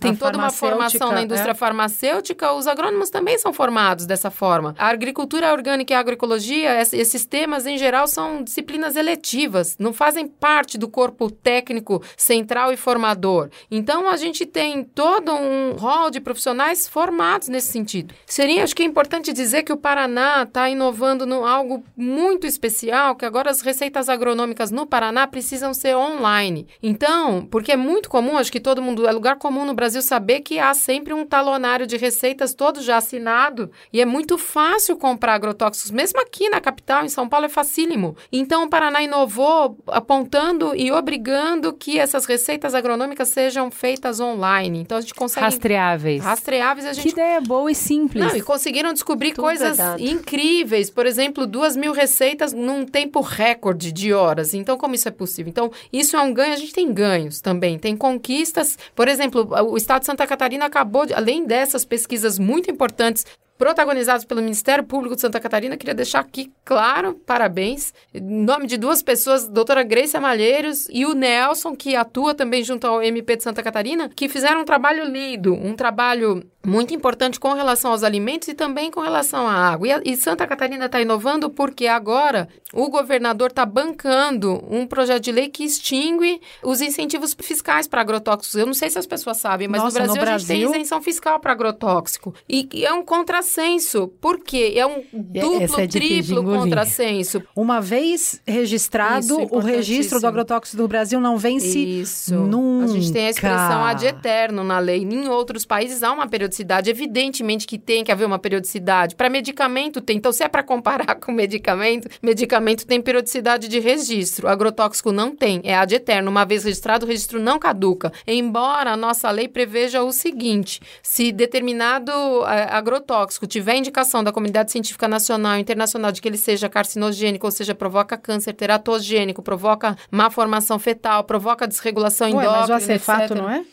tem 0.00 0.12
a 0.12 0.16
toda 0.16 0.38
uma 0.38 0.50
formação 0.50 1.12
na 1.12 1.22
indústria 1.22 1.52
é? 1.52 1.54
farmacêutica, 1.54 2.52
os 2.52 2.66
agrônomos 2.66 3.10
também 3.10 3.38
são 3.38 3.52
formados 3.52 4.06
dessa 4.06 4.30
forma. 4.30 4.74
A 4.78 4.88
agricultura 4.88 5.52
orgânica 5.52 5.92
e 5.92 5.96
a 5.96 6.00
agroecologia, 6.00 6.80
esses 6.80 7.26
temas 7.26 7.66
em 7.66 7.76
geral 7.78 8.05
são 8.10 8.42
disciplinas 8.42 8.96
eletivas, 8.96 9.76
não 9.78 9.92
fazem 9.92 10.26
parte 10.26 10.78
do 10.78 10.88
corpo 10.88 11.30
técnico 11.30 12.02
central 12.16 12.72
e 12.72 12.76
formador. 12.76 13.50
Então, 13.70 14.08
a 14.08 14.16
gente 14.16 14.46
tem 14.46 14.84
todo 14.84 15.32
um 15.32 15.72
rol 15.72 16.10
de 16.10 16.20
profissionais 16.20 16.88
formados 16.88 17.48
nesse 17.48 17.72
sentido. 17.72 18.14
Seria, 18.26 18.62
acho 18.62 18.74
que 18.74 18.82
é 18.82 18.86
importante 18.86 19.32
dizer 19.32 19.62
que 19.62 19.72
o 19.72 19.76
Paraná 19.76 20.42
está 20.42 20.68
inovando 20.68 21.26
no 21.26 21.44
algo 21.44 21.84
muito 21.96 22.46
especial, 22.46 23.16
que 23.16 23.24
agora 23.24 23.50
as 23.50 23.60
receitas 23.60 24.08
agronômicas 24.08 24.70
no 24.70 24.86
Paraná 24.86 25.26
precisam 25.26 25.72
ser 25.74 25.96
online. 25.96 26.66
Então, 26.82 27.46
porque 27.50 27.72
é 27.72 27.76
muito 27.76 28.08
comum, 28.08 28.36
acho 28.36 28.52
que 28.52 28.60
todo 28.60 28.82
mundo, 28.82 29.06
é 29.06 29.12
lugar 29.12 29.36
comum 29.36 29.64
no 29.64 29.74
Brasil 29.74 30.02
saber 30.02 30.40
que 30.40 30.58
há 30.58 30.74
sempre 30.74 31.12
um 31.12 31.24
talonário 31.24 31.86
de 31.86 31.96
receitas 31.96 32.54
todo 32.54 32.82
já 32.82 32.96
assinado 32.96 33.70
e 33.92 34.00
é 34.00 34.04
muito 34.04 34.38
fácil 34.38 34.96
comprar 34.96 35.34
agrotóxicos, 35.34 35.90
mesmo 35.90 36.20
aqui 36.20 36.48
na 36.48 36.60
capital, 36.60 37.04
em 37.04 37.08
São 37.08 37.28
Paulo, 37.28 37.46
é 37.46 37.48
facílimo. 37.48 37.95
Então, 38.32 38.64
o 38.64 38.68
Paraná 38.68 39.02
inovou 39.02 39.78
apontando 39.86 40.74
e 40.74 40.90
obrigando 40.92 41.72
que 41.72 41.98
essas 41.98 42.26
receitas 42.26 42.74
agronômicas 42.74 43.28
sejam 43.28 43.70
feitas 43.70 44.20
online. 44.20 44.80
Então, 44.80 44.98
a 44.98 45.00
gente 45.00 45.14
consegue... 45.14 45.44
Rastreáveis. 45.44 46.22
Rastreáveis, 46.22 46.86
a 46.86 46.92
gente... 46.92 47.04
Que 47.04 47.10
ideia 47.10 47.40
boa 47.40 47.70
e 47.70 47.74
simples. 47.74 48.24
Não, 48.24 48.36
e 48.36 48.40
conseguiram 48.40 48.92
descobrir 48.92 49.32
Tudo 49.32 49.44
coisas 49.44 49.78
é 49.78 49.96
incríveis. 50.00 50.90
Por 50.90 51.06
exemplo, 51.06 51.46
duas 51.46 51.76
mil 51.76 51.92
receitas 51.92 52.52
num 52.52 52.84
tempo 52.84 53.20
recorde 53.20 53.92
de 53.92 54.12
horas. 54.12 54.54
Então, 54.54 54.76
como 54.76 54.94
isso 54.94 55.08
é 55.08 55.12
possível? 55.12 55.50
Então, 55.50 55.70
isso 55.92 56.16
é 56.16 56.20
um 56.20 56.32
ganho. 56.32 56.52
A 56.52 56.56
gente 56.56 56.72
tem 56.72 56.92
ganhos 56.92 57.40
também. 57.40 57.78
Tem 57.78 57.96
conquistas. 57.96 58.78
Por 58.94 59.08
exemplo, 59.08 59.48
o 59.70 59.76
Estado 59.76 60.00
de 60.00 60.06
Santa 60.06 60.26
Catarina 60.26 60.66
acabou, 60.66 61.06
de, 61.06 61.14
além 61.14 61.46
dessas 61.46 61.84
pesquisas 61.84 62.38
muito 62.38 62.70
importantes, 62.70 63.24
protagonizados 63.58 64.24
pelo 64.24 64.42
Ministério 64.42 64.84
Público 64.84 65.14
de 65.14 65.20
Santa 65.20 65.40
Catarina. 65.40 65.76
Queria 65.76 65.94
deixar 65.94 66.20
aqui 66.20 66.52
claro, 66.64 67.14
parabéns. 67.14 67.92
Em 68.12 68.20
nome 68.20 68.66
de 68.66 68.76
duas 68.76 69.02
pessoas, 69.02 69.48
doutora 69.48 69.82
Grace 69.82 70.18
Malheiros 70.18 70.88
e 70.90 71.06
o 71.06 71.14
Nelson, 71.14 71.74
que 71.74 71.96
atua 71.96 72.34
também 72.34 72.62
junto 72.62 72.86
ao 72.86 73.02
MP 73.02 73.36
de 73.36 73.42
Santa 73.42 73.62
Catarina, 73.62 74.08
que 74.08 74.28
fizeram 74.28 74.62
um 74.62 74.64
trabalho 74.64 75.04
lindo, 75.04 75.54
um 75.54 75.74
trabalho 75.74 76.42
muito 76.66 76.92
importante 76.94 77.38
com 77.40 77.52
relação 77.54 77.92
aos 77.92 78.02
alimentos 78.02 78.48
e 78.48 78.54
também 78.54 78.90
com 78.90 79.00
relação 79.00 79.46
à 79.46 79.52
água. 79.54 79.86
E, 79.88 79.92
a- 79.92 80.00
e 80.04 80.16
Santa 80.16 80.46
Catarina 80.46 80.86
está 80.86 81.00
inovando 81.00 81.48
porque 81.48 81.86
agora 81.86 82.48
o 82.72 82.88
governador 82.90 83.48
está 83.50 83.64
bancando 83.64 84.62
um 84.70 84.86
projeto 84.86 85.22
de 85.22 85.32
lei 85.32 85.48
que 85.48 85.64
extingue 85.64 86.40
os 86.62 86.80
incentivos 86.80 87.34
fiscais 87.40 87.86
para 87.86 88.00
agrotóxicos. 88.00 88.56
Eu 88.56 88.66
não 88.66 88.74
sei 88.74 88.90
se 88.90 88.98
as 88.98 89.06
pessoas 89.06 89.36
sabem, 89.38 89.68
mas 89.68 89.82
Nossa, 89.82 90.00
no 90.00 90.06
no 90.06 90.12
Brasil, 90.14 90.34
a 90.34 90.38
gente 90.38 90.46
tem 90.48 90.60
Brasil- 90.60 90.74
isenção 90.80 91.02
fiscal 91.02 91.38
para 91.40 91.52
agrotóxico. 91.52 92.34
E, 92.48 92.68
e 92.74 92.84
é 92.84 92.92
um 92.92 93.04
contrassenso. 93.04 94.08
Por 94.20 94.40
quê? 94.40 94.72
É 94.76 94.86
um 94.86 95.02
duplo, 95.12 95.62
essa 95.62 95.82
é 95.82 95.86
difícil 95.86 96.18
de 96.20 96.26
triplo 96.26 96.44
contrassenso. 96.44 97.42
Uma 97.54 97.80
vez 97.80 98.40
registrado, 98.46 99.40
Isso, 99.42 99.48
o 99.54 99.58
registro 99.60 100.20
do 100.20 100.26
agrotóxico 100.26 100.76
do 100.76 100.88
Brasil 100.88 101.20
não 101.20 101.36
vence 101.36 101.78
Isso. 101.78 102.34
nunca. 102.34 102.84
A 102.84 102.88
gente 102.88 103.12
tem 103.12 103.26
a 103.26 103.30
expressão 103.30 103.84
ad 103.84 104.04
eterno 104.06 104.64
na 104.64 104.78
lei. 104.78 105.02
Em 105.02 105.28
outros 105.28 105.64
países 105.64 106.02
há 106.02 106.10
uma 106.12 106.26
periodicidade. 106.26 106.55
Evidentemente 106.90 107.66
que 107.66 107.78
tem 107.78 108.04
que 108.04 108.12
haver 108.12 108.26
uma 108.26 108.38
periodicidade. 108.38 109.14
Para 109.14 109.28
medicamento 109.28 110.00
tem. 110.00 110.16
Então, 110.16 110.32
se 110.32 110.44
é 110.44 110.48
para 110.48 110.62
comparar 110.62 111.14
com 111.20 111.32
medicamento, 111.32 112.08
medicamento 112.22 112.86
tem 112.86 113.00
periodicidade 113.00 113.68
de 113.68 113.78
registro. 113.78 114.48
Agrotóxico 114.48 115.12
não 115.12 115.34
tem. 115.34 115.60
É 115.64 115.74
ad 115.74 115.94
eterno. 115.94 116.30
Uma 116.30 116.44
vez 116.44 116.64
registrado, 116.64 117.04
o 117.04 117.08
registro 117.08 117.40
não 117.40 117.58
caduca. 117.58 118.12
Embora 118.26 118.92
a 118.92 118.96
nossa 118.96 119.30
lei 119.30 119.48
preveja 119.48 120.02
o 120.02 120.12
seguinte: 120.12 120.80
se 121.02 121.32
determinado 121.32 122.12
eh, 122.46 122.68
agrotóxico 122.70 123.46
tiver 123.46 123.76
indicação 123.76 124.22
da 124.22 124.32
comunidade 124.32 124.72
científica 124.72 125.08
nacional 125.08 125.56
e 125.56 125.60
internacional 125.60 126.12
de 126.12 126.20
que 126.20 126.28
ele 126.28 126.36
seja 126.36 126.68
carcinogênico, 126.68 127.46
ou 127.46 127.50
seja, 127.50 127.74
provoca 127.74 128.16
câncer 128.16 128.52
teratogênico, 128.52 129.42
provoca 129.42 129.96
má 130.10 130.30
formação 130.30 130.78
fetal, 130.78 131.24
provoca 131.24 131.66
desregulação 131.66 132.28
Ué, 132.28 132.44
endócrina, 132.44 132.60
mas 132.60 132.70
o 132.70 132.72
acefato 132.74 133.34
etc. 133.34 133.36
não 133.36 133.50
é? 133.50 133.64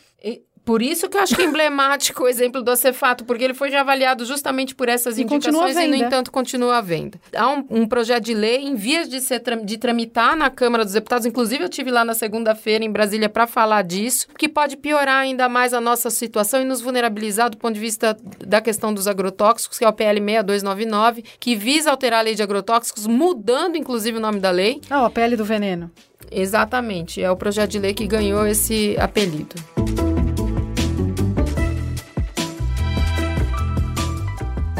Por 0.64 0.80
isso 0.80 1.08
que 1.08 1.16
eu 1.16 1.20
acho 1.20 1.36
que 1.36 1.42
é 1.42 1.44
emblemático 1.44 2.22
o 2.24 2.28
exemplo 2.28 2.62
do 2.62 2.70
acefato, 2.70 3.24
porque 3.24 3.44
ele 3.44 3.52
foi 3.54 3.70
já 3.70 3.80
avaliado 3.80 4.24
justamente 4.24 4.74
por 4.74 4.88
essas 4.88 5.18
E 5.18 5.22
indicações 5.22 5.76
e, 5.76 5.86
no 5.86 5.92
venda. 5.92 6.06
entanto, 6.06 6.32
continua 6.32 6.78
à 6.78 6.80
venda. 6.80 7.20
Há 7.36 7.50
um, 7.50 7.64
um 7.70 7.86
projeto 7.86 8.24
de 8.24 8.34
lei 8.34 8.58
em 8.62 8.74
vias 8.74 9.08
de, 9.08 9.20
ser, 9.20 9.42
de 9.62 9.76
tramitar 9.76 10.34
na 10.34 10.48
Câmara 10.48 10.84
dos 10.84 10.94
Deputados, 10.94 11.26
inclusive 11.26 11.64
eu 11.64 11.68
tive 11.68 11.90
lá 11.90 12.04
na 12.04 12.14
segunda-feira 12.14 12.84
em 12.84 12.90
Brasília 12.90 13.28
para 13.28 13.46
falar 13.46 13.82
disso, 13.82 14.26
que 14.38 14.48
pode 14.48 14.76
piorar 14.76 15.18
ainda 15.20 15.48
mais 15.48 15.74
a 15.74 15.80
nossa 15.80 16.08
situação 16.08 16.62
e 16.62 16.64
nos 16.64 16.80
vulnerabilizar 16.80 17.50
do 17.50 17.56
ponto 17.58 17.74
de 17.74 17.80
vista 17.80 18.16
da 18.44 18.60
questão 18.60 18.94
dos 18.94 19.06
agrotóxicos, 19.06 19.78
que 19.78 19.84
é 19.84 19.88
o 19.88 19.92
PL 19.92 20.18
6299, 20.20 21.24
que 21.38 21.54
visa 21.54 21.90
alterar 21.90 22.20
a 22.20 22.22
lei 22.22 22.34
de 22.34 22.42
agrotóxicos, 22.42 23.06
mudando 23.06 23.76
inclusive 23.76 24.16
o 24.16 24.20
nome 24.20 24.40
da 24.40 24.50
lei. 24.50 24.80
Ah, 24.88 25.04
a 25.06 25.10
pele 25.10 25.36
do 25.36 25.44
veneno. 25.44 25.90
Exatamente, 26.30 27.22
é 27.22 27.30
o 27.30 27.36
projeto 27.36 27.70
de 27.70 27.78
lei 27.78 27.92
que 27.94 28.06
ganhou 28.06 28.46
esse 28.46 28.96
apelido. 28.98 29.54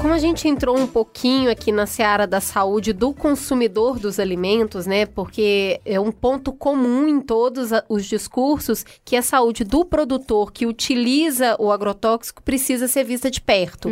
Como 0.05 0.13
a 0.13 0.19
gente 0.19 0.47
entrou 0.47 0.79
um 0.79 0.87
pouquinho 0.87 1.51
aqui 1.51 1.73
na 1.73 1.87
seara 1.87 2.27
da 2.27 2.39
saúde 2.39 2.93
do 2.93 3.15
consumidor 3.15 3.99
dos 3.99 4.21
alimentos, 4.21 4.85
né? 4.85 5.07
Porque 5.07 5.81
é 5.83 5.99
um 5.99 6.13
ponto 6.13 6.53
comum 6.53 7.09
em 7.09 7.23
todos 7.23 7.71
os 7.89 8.05
discursos 8.05 8.85
que 9.03 9.17
a 9.17 9.23
saúde 9.23 9.65
do 9.65 9.83
produtor 9.83 10.53
que 10.53 10.67
utiliza 10.67 11.57
o 11.59 11.73
agrotóxico 11.73 12.43
precisa 12.43 12.87
ser 12.87 13.05
vista 13.05 13.31
de 13.31 13.41
perto. 13.41 13.89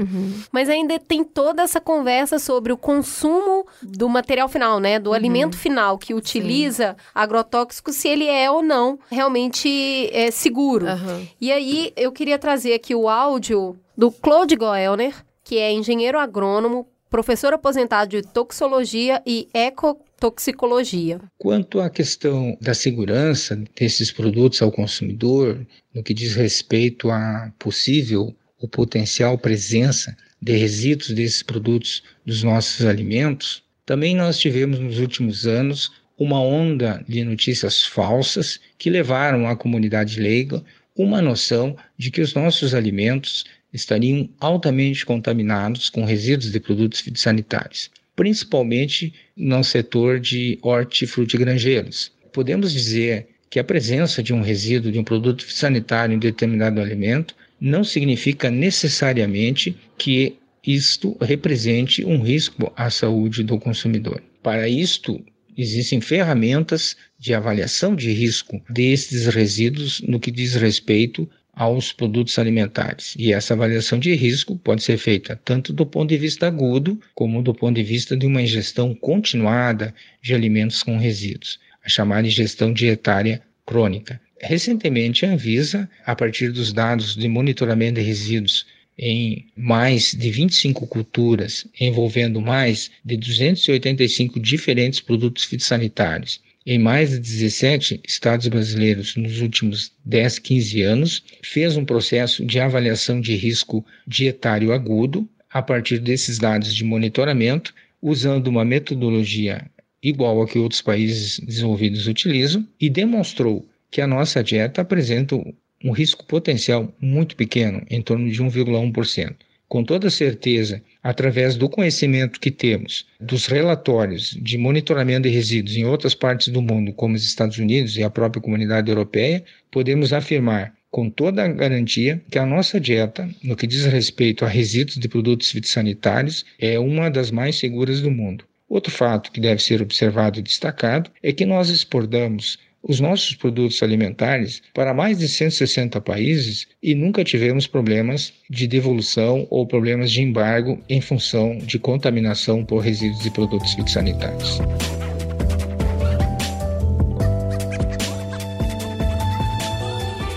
Mas 0.52 0.68
ainda 0.68 0.98
tem 0.98 1.24
toda 1.24 1.62
essa 1.62 1.80
conversa 1.80 2.38
sobre 2.38 2.74
o 2.74 2.76
consumo 2.76 3.66
do 3.80 4.06
material 4.06 4.50
final, 4.50 4.78
né? 4.78 4.98
Do 4.98 5.14
alimento 5.14 5.56
final 5.56 5.96
que 5.96 6.12
utiliza 6.12 6.94
agrotóxico, 7.14 7.90
se 7.90 8.06
ele 8.06 8.26
é 8.26 8.50
ou 8.50 8.62
não 8.62 8.98
realmente 9.10 10.10
é, 10.12 10.30
seguro. 10.30 10.88
Aham. 10.88 11.26
E 11.40 11.50
aí, 11.50 11.90
eu 11.96 12.12
queria 12.12 12.38
trazer 12.38 12.74
aqui 12.74 12.94
o 12.94 13.08
áudio 13.08 13.78
do 13.96 14.10
Claude 14.10 14.56
Goelner, 14.56 15.14
que 15.44 15.58
é 15.58 15.72
engenheiro 15.72 16.18
agrônomo, 16.18 16.86
professor 17.10 17.52
aposentado 17.52 18.10
de 18.10 18.22
toxicologia 18.22 19.22
e 19.26 19.48
ecotoxicologia. 19.52 21.20
Quanto 21.36 21.80
à 21.80 21.90
questão 21.90 22.56
da 22.60 22.72
segurança 22.72 23.62
desses 23.78 24.10
produtos 24.10 24.62
ao 24.62 24.72
consumidor, 24.72 25.66
no 25.94 26.02
que 26.02 26.14
diz 26.14 26.34
respeito 26.34 27.10
à 27.10 27.52
possível 27.58 28.34
ou 28.58 28.68
potencial 28.68 29.36
presença 29.36 30.16
de 30.40 30.56
resíduos 30.56 31.10
desses 31.10 31.42
produtos 31.42 32.02
dos 32.24 32.42
nossos 32.42 32.86
alimentos, 32.86 33.62
também 33.84 34.16
nós 34.16 34.38
tivemos 34.38 34.78
nos 34.78 34.98
últimos 34.98 35.46
anos 35.46 35.92
uma 36.18 36.40
onda 36.40 37.04
de 37.08 37.24
notícias 37.24 37.84
falsas 37.84 38.60
que 38.78 38.88
levaram 38.88 39.46
à 39.46 39.56
comunidade 39.56 40.20
leiga 40.20 40.64
uma 40.96 41.20
noção 41.20 41.76
de 41.98 42.10
que 42.10 42.20
os 42.20 42.34
nossos 42.34 42.74
alimentos 42.74 43.44
estariam 43.72 44.28
altamente 44.38 45.06
contaminados 45.06 45.88
com 45.88 46.04
resíduos 46.04 46.52
de 46.52 46.60
produtos 46.60 47.00
fitossanitários, 47.00 47.90
principalmente 48.14 49.14
no 49.36 49.64
setor 49.64 50.20
de 50.20 50.58
hortifrutigranjeiros. 50.62 52.12
Podemos 52.32 52.72
dizer 52.72 53.28
que 53.48 53.58
a 53.58 53.64
presença 53.64 54.22
de 54.22 54.32
um 54.32 54.40
resíduo 54.40 54.90
de 54.90 54.98
um 54.98 55.04
produto 55.04 55.44
fitossanitário 55.44 56.14
em 56.14 56.18
determinado 56.18 56.80
alimento 56.80 57.34
não 57.60 57.84
significa 57.84 58.50
necessariamente 58.50 59.76
que 59.96 60.36
isto 60.66 61.16
represente 61.20 62.04
um 62.04 62.22
risco 62.22 62.72
à 62.76 62.88
saúde 62.88 63.42
do 63.42 63.58
consumidor. 63.58 64.22
Para 64.42 64.68
isto, 64.68 65.22
existem 65.56 66.00
ferramentas 66.00 66.96
de 67.18 67.34
avaliação 67.34 67.94
de 67.94 68.10
risco 68.12 68.60
desses 68.68 69.26
resíduos 69.26 70.00
no 70.00 70.18
que 70.18 70.30
diz 70.30 70.54
respeito 70.54 71.28
aos 71.52 71.92
produtos 71.92 72.38
alimentares. 72.38 73.14
E 73.18 73.32
essa 73.32 73.54
avaliação 73.54 73.98
de 73.98 74.14
risco 74.14 74.56
pode 74.56 74.82
ser 74.82 74.96
feita 74.96 75.38
tanto 75.44 75.72
do 75.72 75.84
ponto 75.84 76.08
de 76.08 76.16
vista 76.16 76.46
agudo, 76.46 76.98
como 77.14 77.42
do 77.42 77.54
ponto 77.54 77.76
de 77.76 77.82
vista 77.82 78.16
de 78.16 78.26
uma 78.26 78.42
ingestão 78.42 78.94
continuada 78.94 79.94
de 80.22 80.34
alimentos 80.34 80.82
com 80.82 80.96
resíduos, 80.96 81.60
a 81.84 81.88
chamada 81.88 82.26
ingestão 82.26 82.72
dietária 82.72 83.42
crônica. 83.66 84.20
Recentemente, 84.40 85.24
a 85.24 85.32
Anvisa, 85.32 85.88
a 86.04 86.16
partir 86.16 86.50
dos 86.50 86.72
dados 86.72 87.14
de 87.14 87.28
monitoramento 87.28 88.00
de 88.00 88.06
resíduos 88.06 88.66
em 88.98 89.46
mais 89.56 90.12
de 90.12 90.30
25 90.30 90.86
culturas, 90.86 91.66
envolvendo 91.80 92.40
mais 92.40 92.90
de 93.04 93.16
285 93.16 94.38
diferentes 94.40 95.00
produtos 95.00 95.44
fitossanitários, 95.44 96.40
em 96.64 96.78
mais 96.78 97.10
de 97.10 97.18
17 97.18 98.00
estados 98.06 98.46
brasileiros 98.48 99.16
nos 99.16 99.40
últimos 99.40 99.92
10, 100.04 100.38
15 100.38 100.82
anos, 100.82 101.24
fez 101.42 101.76
um 101.76 101.84
processo 101.84 102.44
de 102.44 102.60
avaliação 102.60 103.20
de 103.20 103.34
risco 103.34 103.84
dietário 104.06 104.72
agudo 104.72 105.28
a 105.50 105.60
partir 105.60 105.98
desses 105.98 106.38
dados 106.38 106.74
de 106.74 106.84
monitoramento, 106.84 107.74
usando 108.00 108.48
uma 108.48 108.64
metodologia 108.64 109.70
igual 110.02 110.42
a 110.42 110.48
que 110.48 110.58
outros 110.58 110.82
países 110.82 111.38
desenvolvidos 111.38 112.08
utilizam, 112.08 112.66
e 112.80 112.90
demonstrou 112.90 113.64
que 113.90 114.00
a 114.00 114.06
nossa 114.06 114.42
dieta 114.42 114.80
apresenta 114.80 115.36
um 115.84 115.92
risco 115.92 116.24
potencial 116.24 116.92
muito 117.00 117.36
pequeno, 117.36 117.84
em 117.88 118.02
torno 118.02 118.30
de 118.30 118.42
1,1%. 118.42 119.34
Com 119.68 119.84
toda 119.84 120.10
certeza, 120.10 120.82
através 121.02 121.56
do 121.56 121.68
conhecimento 121.68 122.38
que 122.38 122.50
temos 122.50 123.06
dos 123.20 123.46
relatórios 123.46 124.38
de 124.40 124.56
monitoramento 124.56 125.28
de 125.28 125.34
resíduos 125.34 125.76
em 125.76 125.84
outras 125.84 126.14
partes 126.14 126.48
do 126.48 126.62
mundo, 126.62 126.92
como 126.92 127.16
os 127.16 127.24
Estados 127.24 127.58
Unidos 127.58 127.96
e 127.96 128.02
a 128.02 128.10
própria 128.10 128.40
comunidade 128.40 128.90
europeia, 128.90 129.44
podemos 129.70 130.12
afirmar 130.12 130.72
com 130.90 131.08
toda 131.08 131.42
a 131.42 131.48
garantia 131.48 132.22
que 132.30 132.38
a 132.38 132.44
nossa 132.44 132.78
dieta, 132.78 133.28
no 133.42 133.56
que 133.56 133.66
diz 133.66 133.86
respeito 133.86 134.44
a 134.44 134.48
resíduos 134.48 134.98
de 134.98 135.08
produtos 135.08 135.50
fitossanitários, 135.50 136.44
é 136.58 136.78
uma 136.78 137.10
das 137.10 137.30
mais 137.30 137.56
seguras 137.56 138.02
do 138.02 138.10
mundo. 138.10 138.44
Outro 138.68 138.92
fato 138.92 139.32
que 139.32 139.40
deve 139.40 139.62
ser 139.62 139.82
observado 139.82 140.38
e 140.38 140.42
destacado 140.42 141.10
é 141.22 141.32
que 141.32 141.44
nós 141.44 141.70
exportamos 141.70 142.58
os 142.82 143.00
nossos 143.00 143.34
produtos 143.34 143.82
alimentares 143.82 144.62
para 144.74 144.92
mais 144.92 145.18
de 145.18 145.28
160 145.28 146.00
países 146.00 146.66
e 146.82 146.94
nunca 146.94 147.22
tivemos 147.22 147.66
problemas 147.66 148.32
de 148.50 148.66
devolução 148.66 149.46
ou 149.50 149.66
problemas 149.66 150.10
de 150.10 150.22
embargo 150.22 150.78
em 150.88 151.00
função 151.00 151.56
de 151.58 151.78
contaminação 151.78 152.64
por 152.64 152.78
resíduos 152.78 153.22
de 153.22 153.30
produtos 153.30 153.72
fitossanitários. 153.74 154.58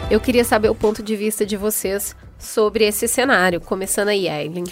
Eu 0.10 0.22
queria 0.22 0.44
saber 0.44 0.70
o 0.70 0.76
ponto 0.76 1.02
de 1.02 1.16
vista 1.16 1.46
de 1.46 1.58
vocês 1.58 2.16
sobre 2.38 2.86
esse 2.86 3.08
cenário, 3.08 3.60
começando 3.60 4.10
aí, 4.10 4.28
Eileen. 4.28 4.66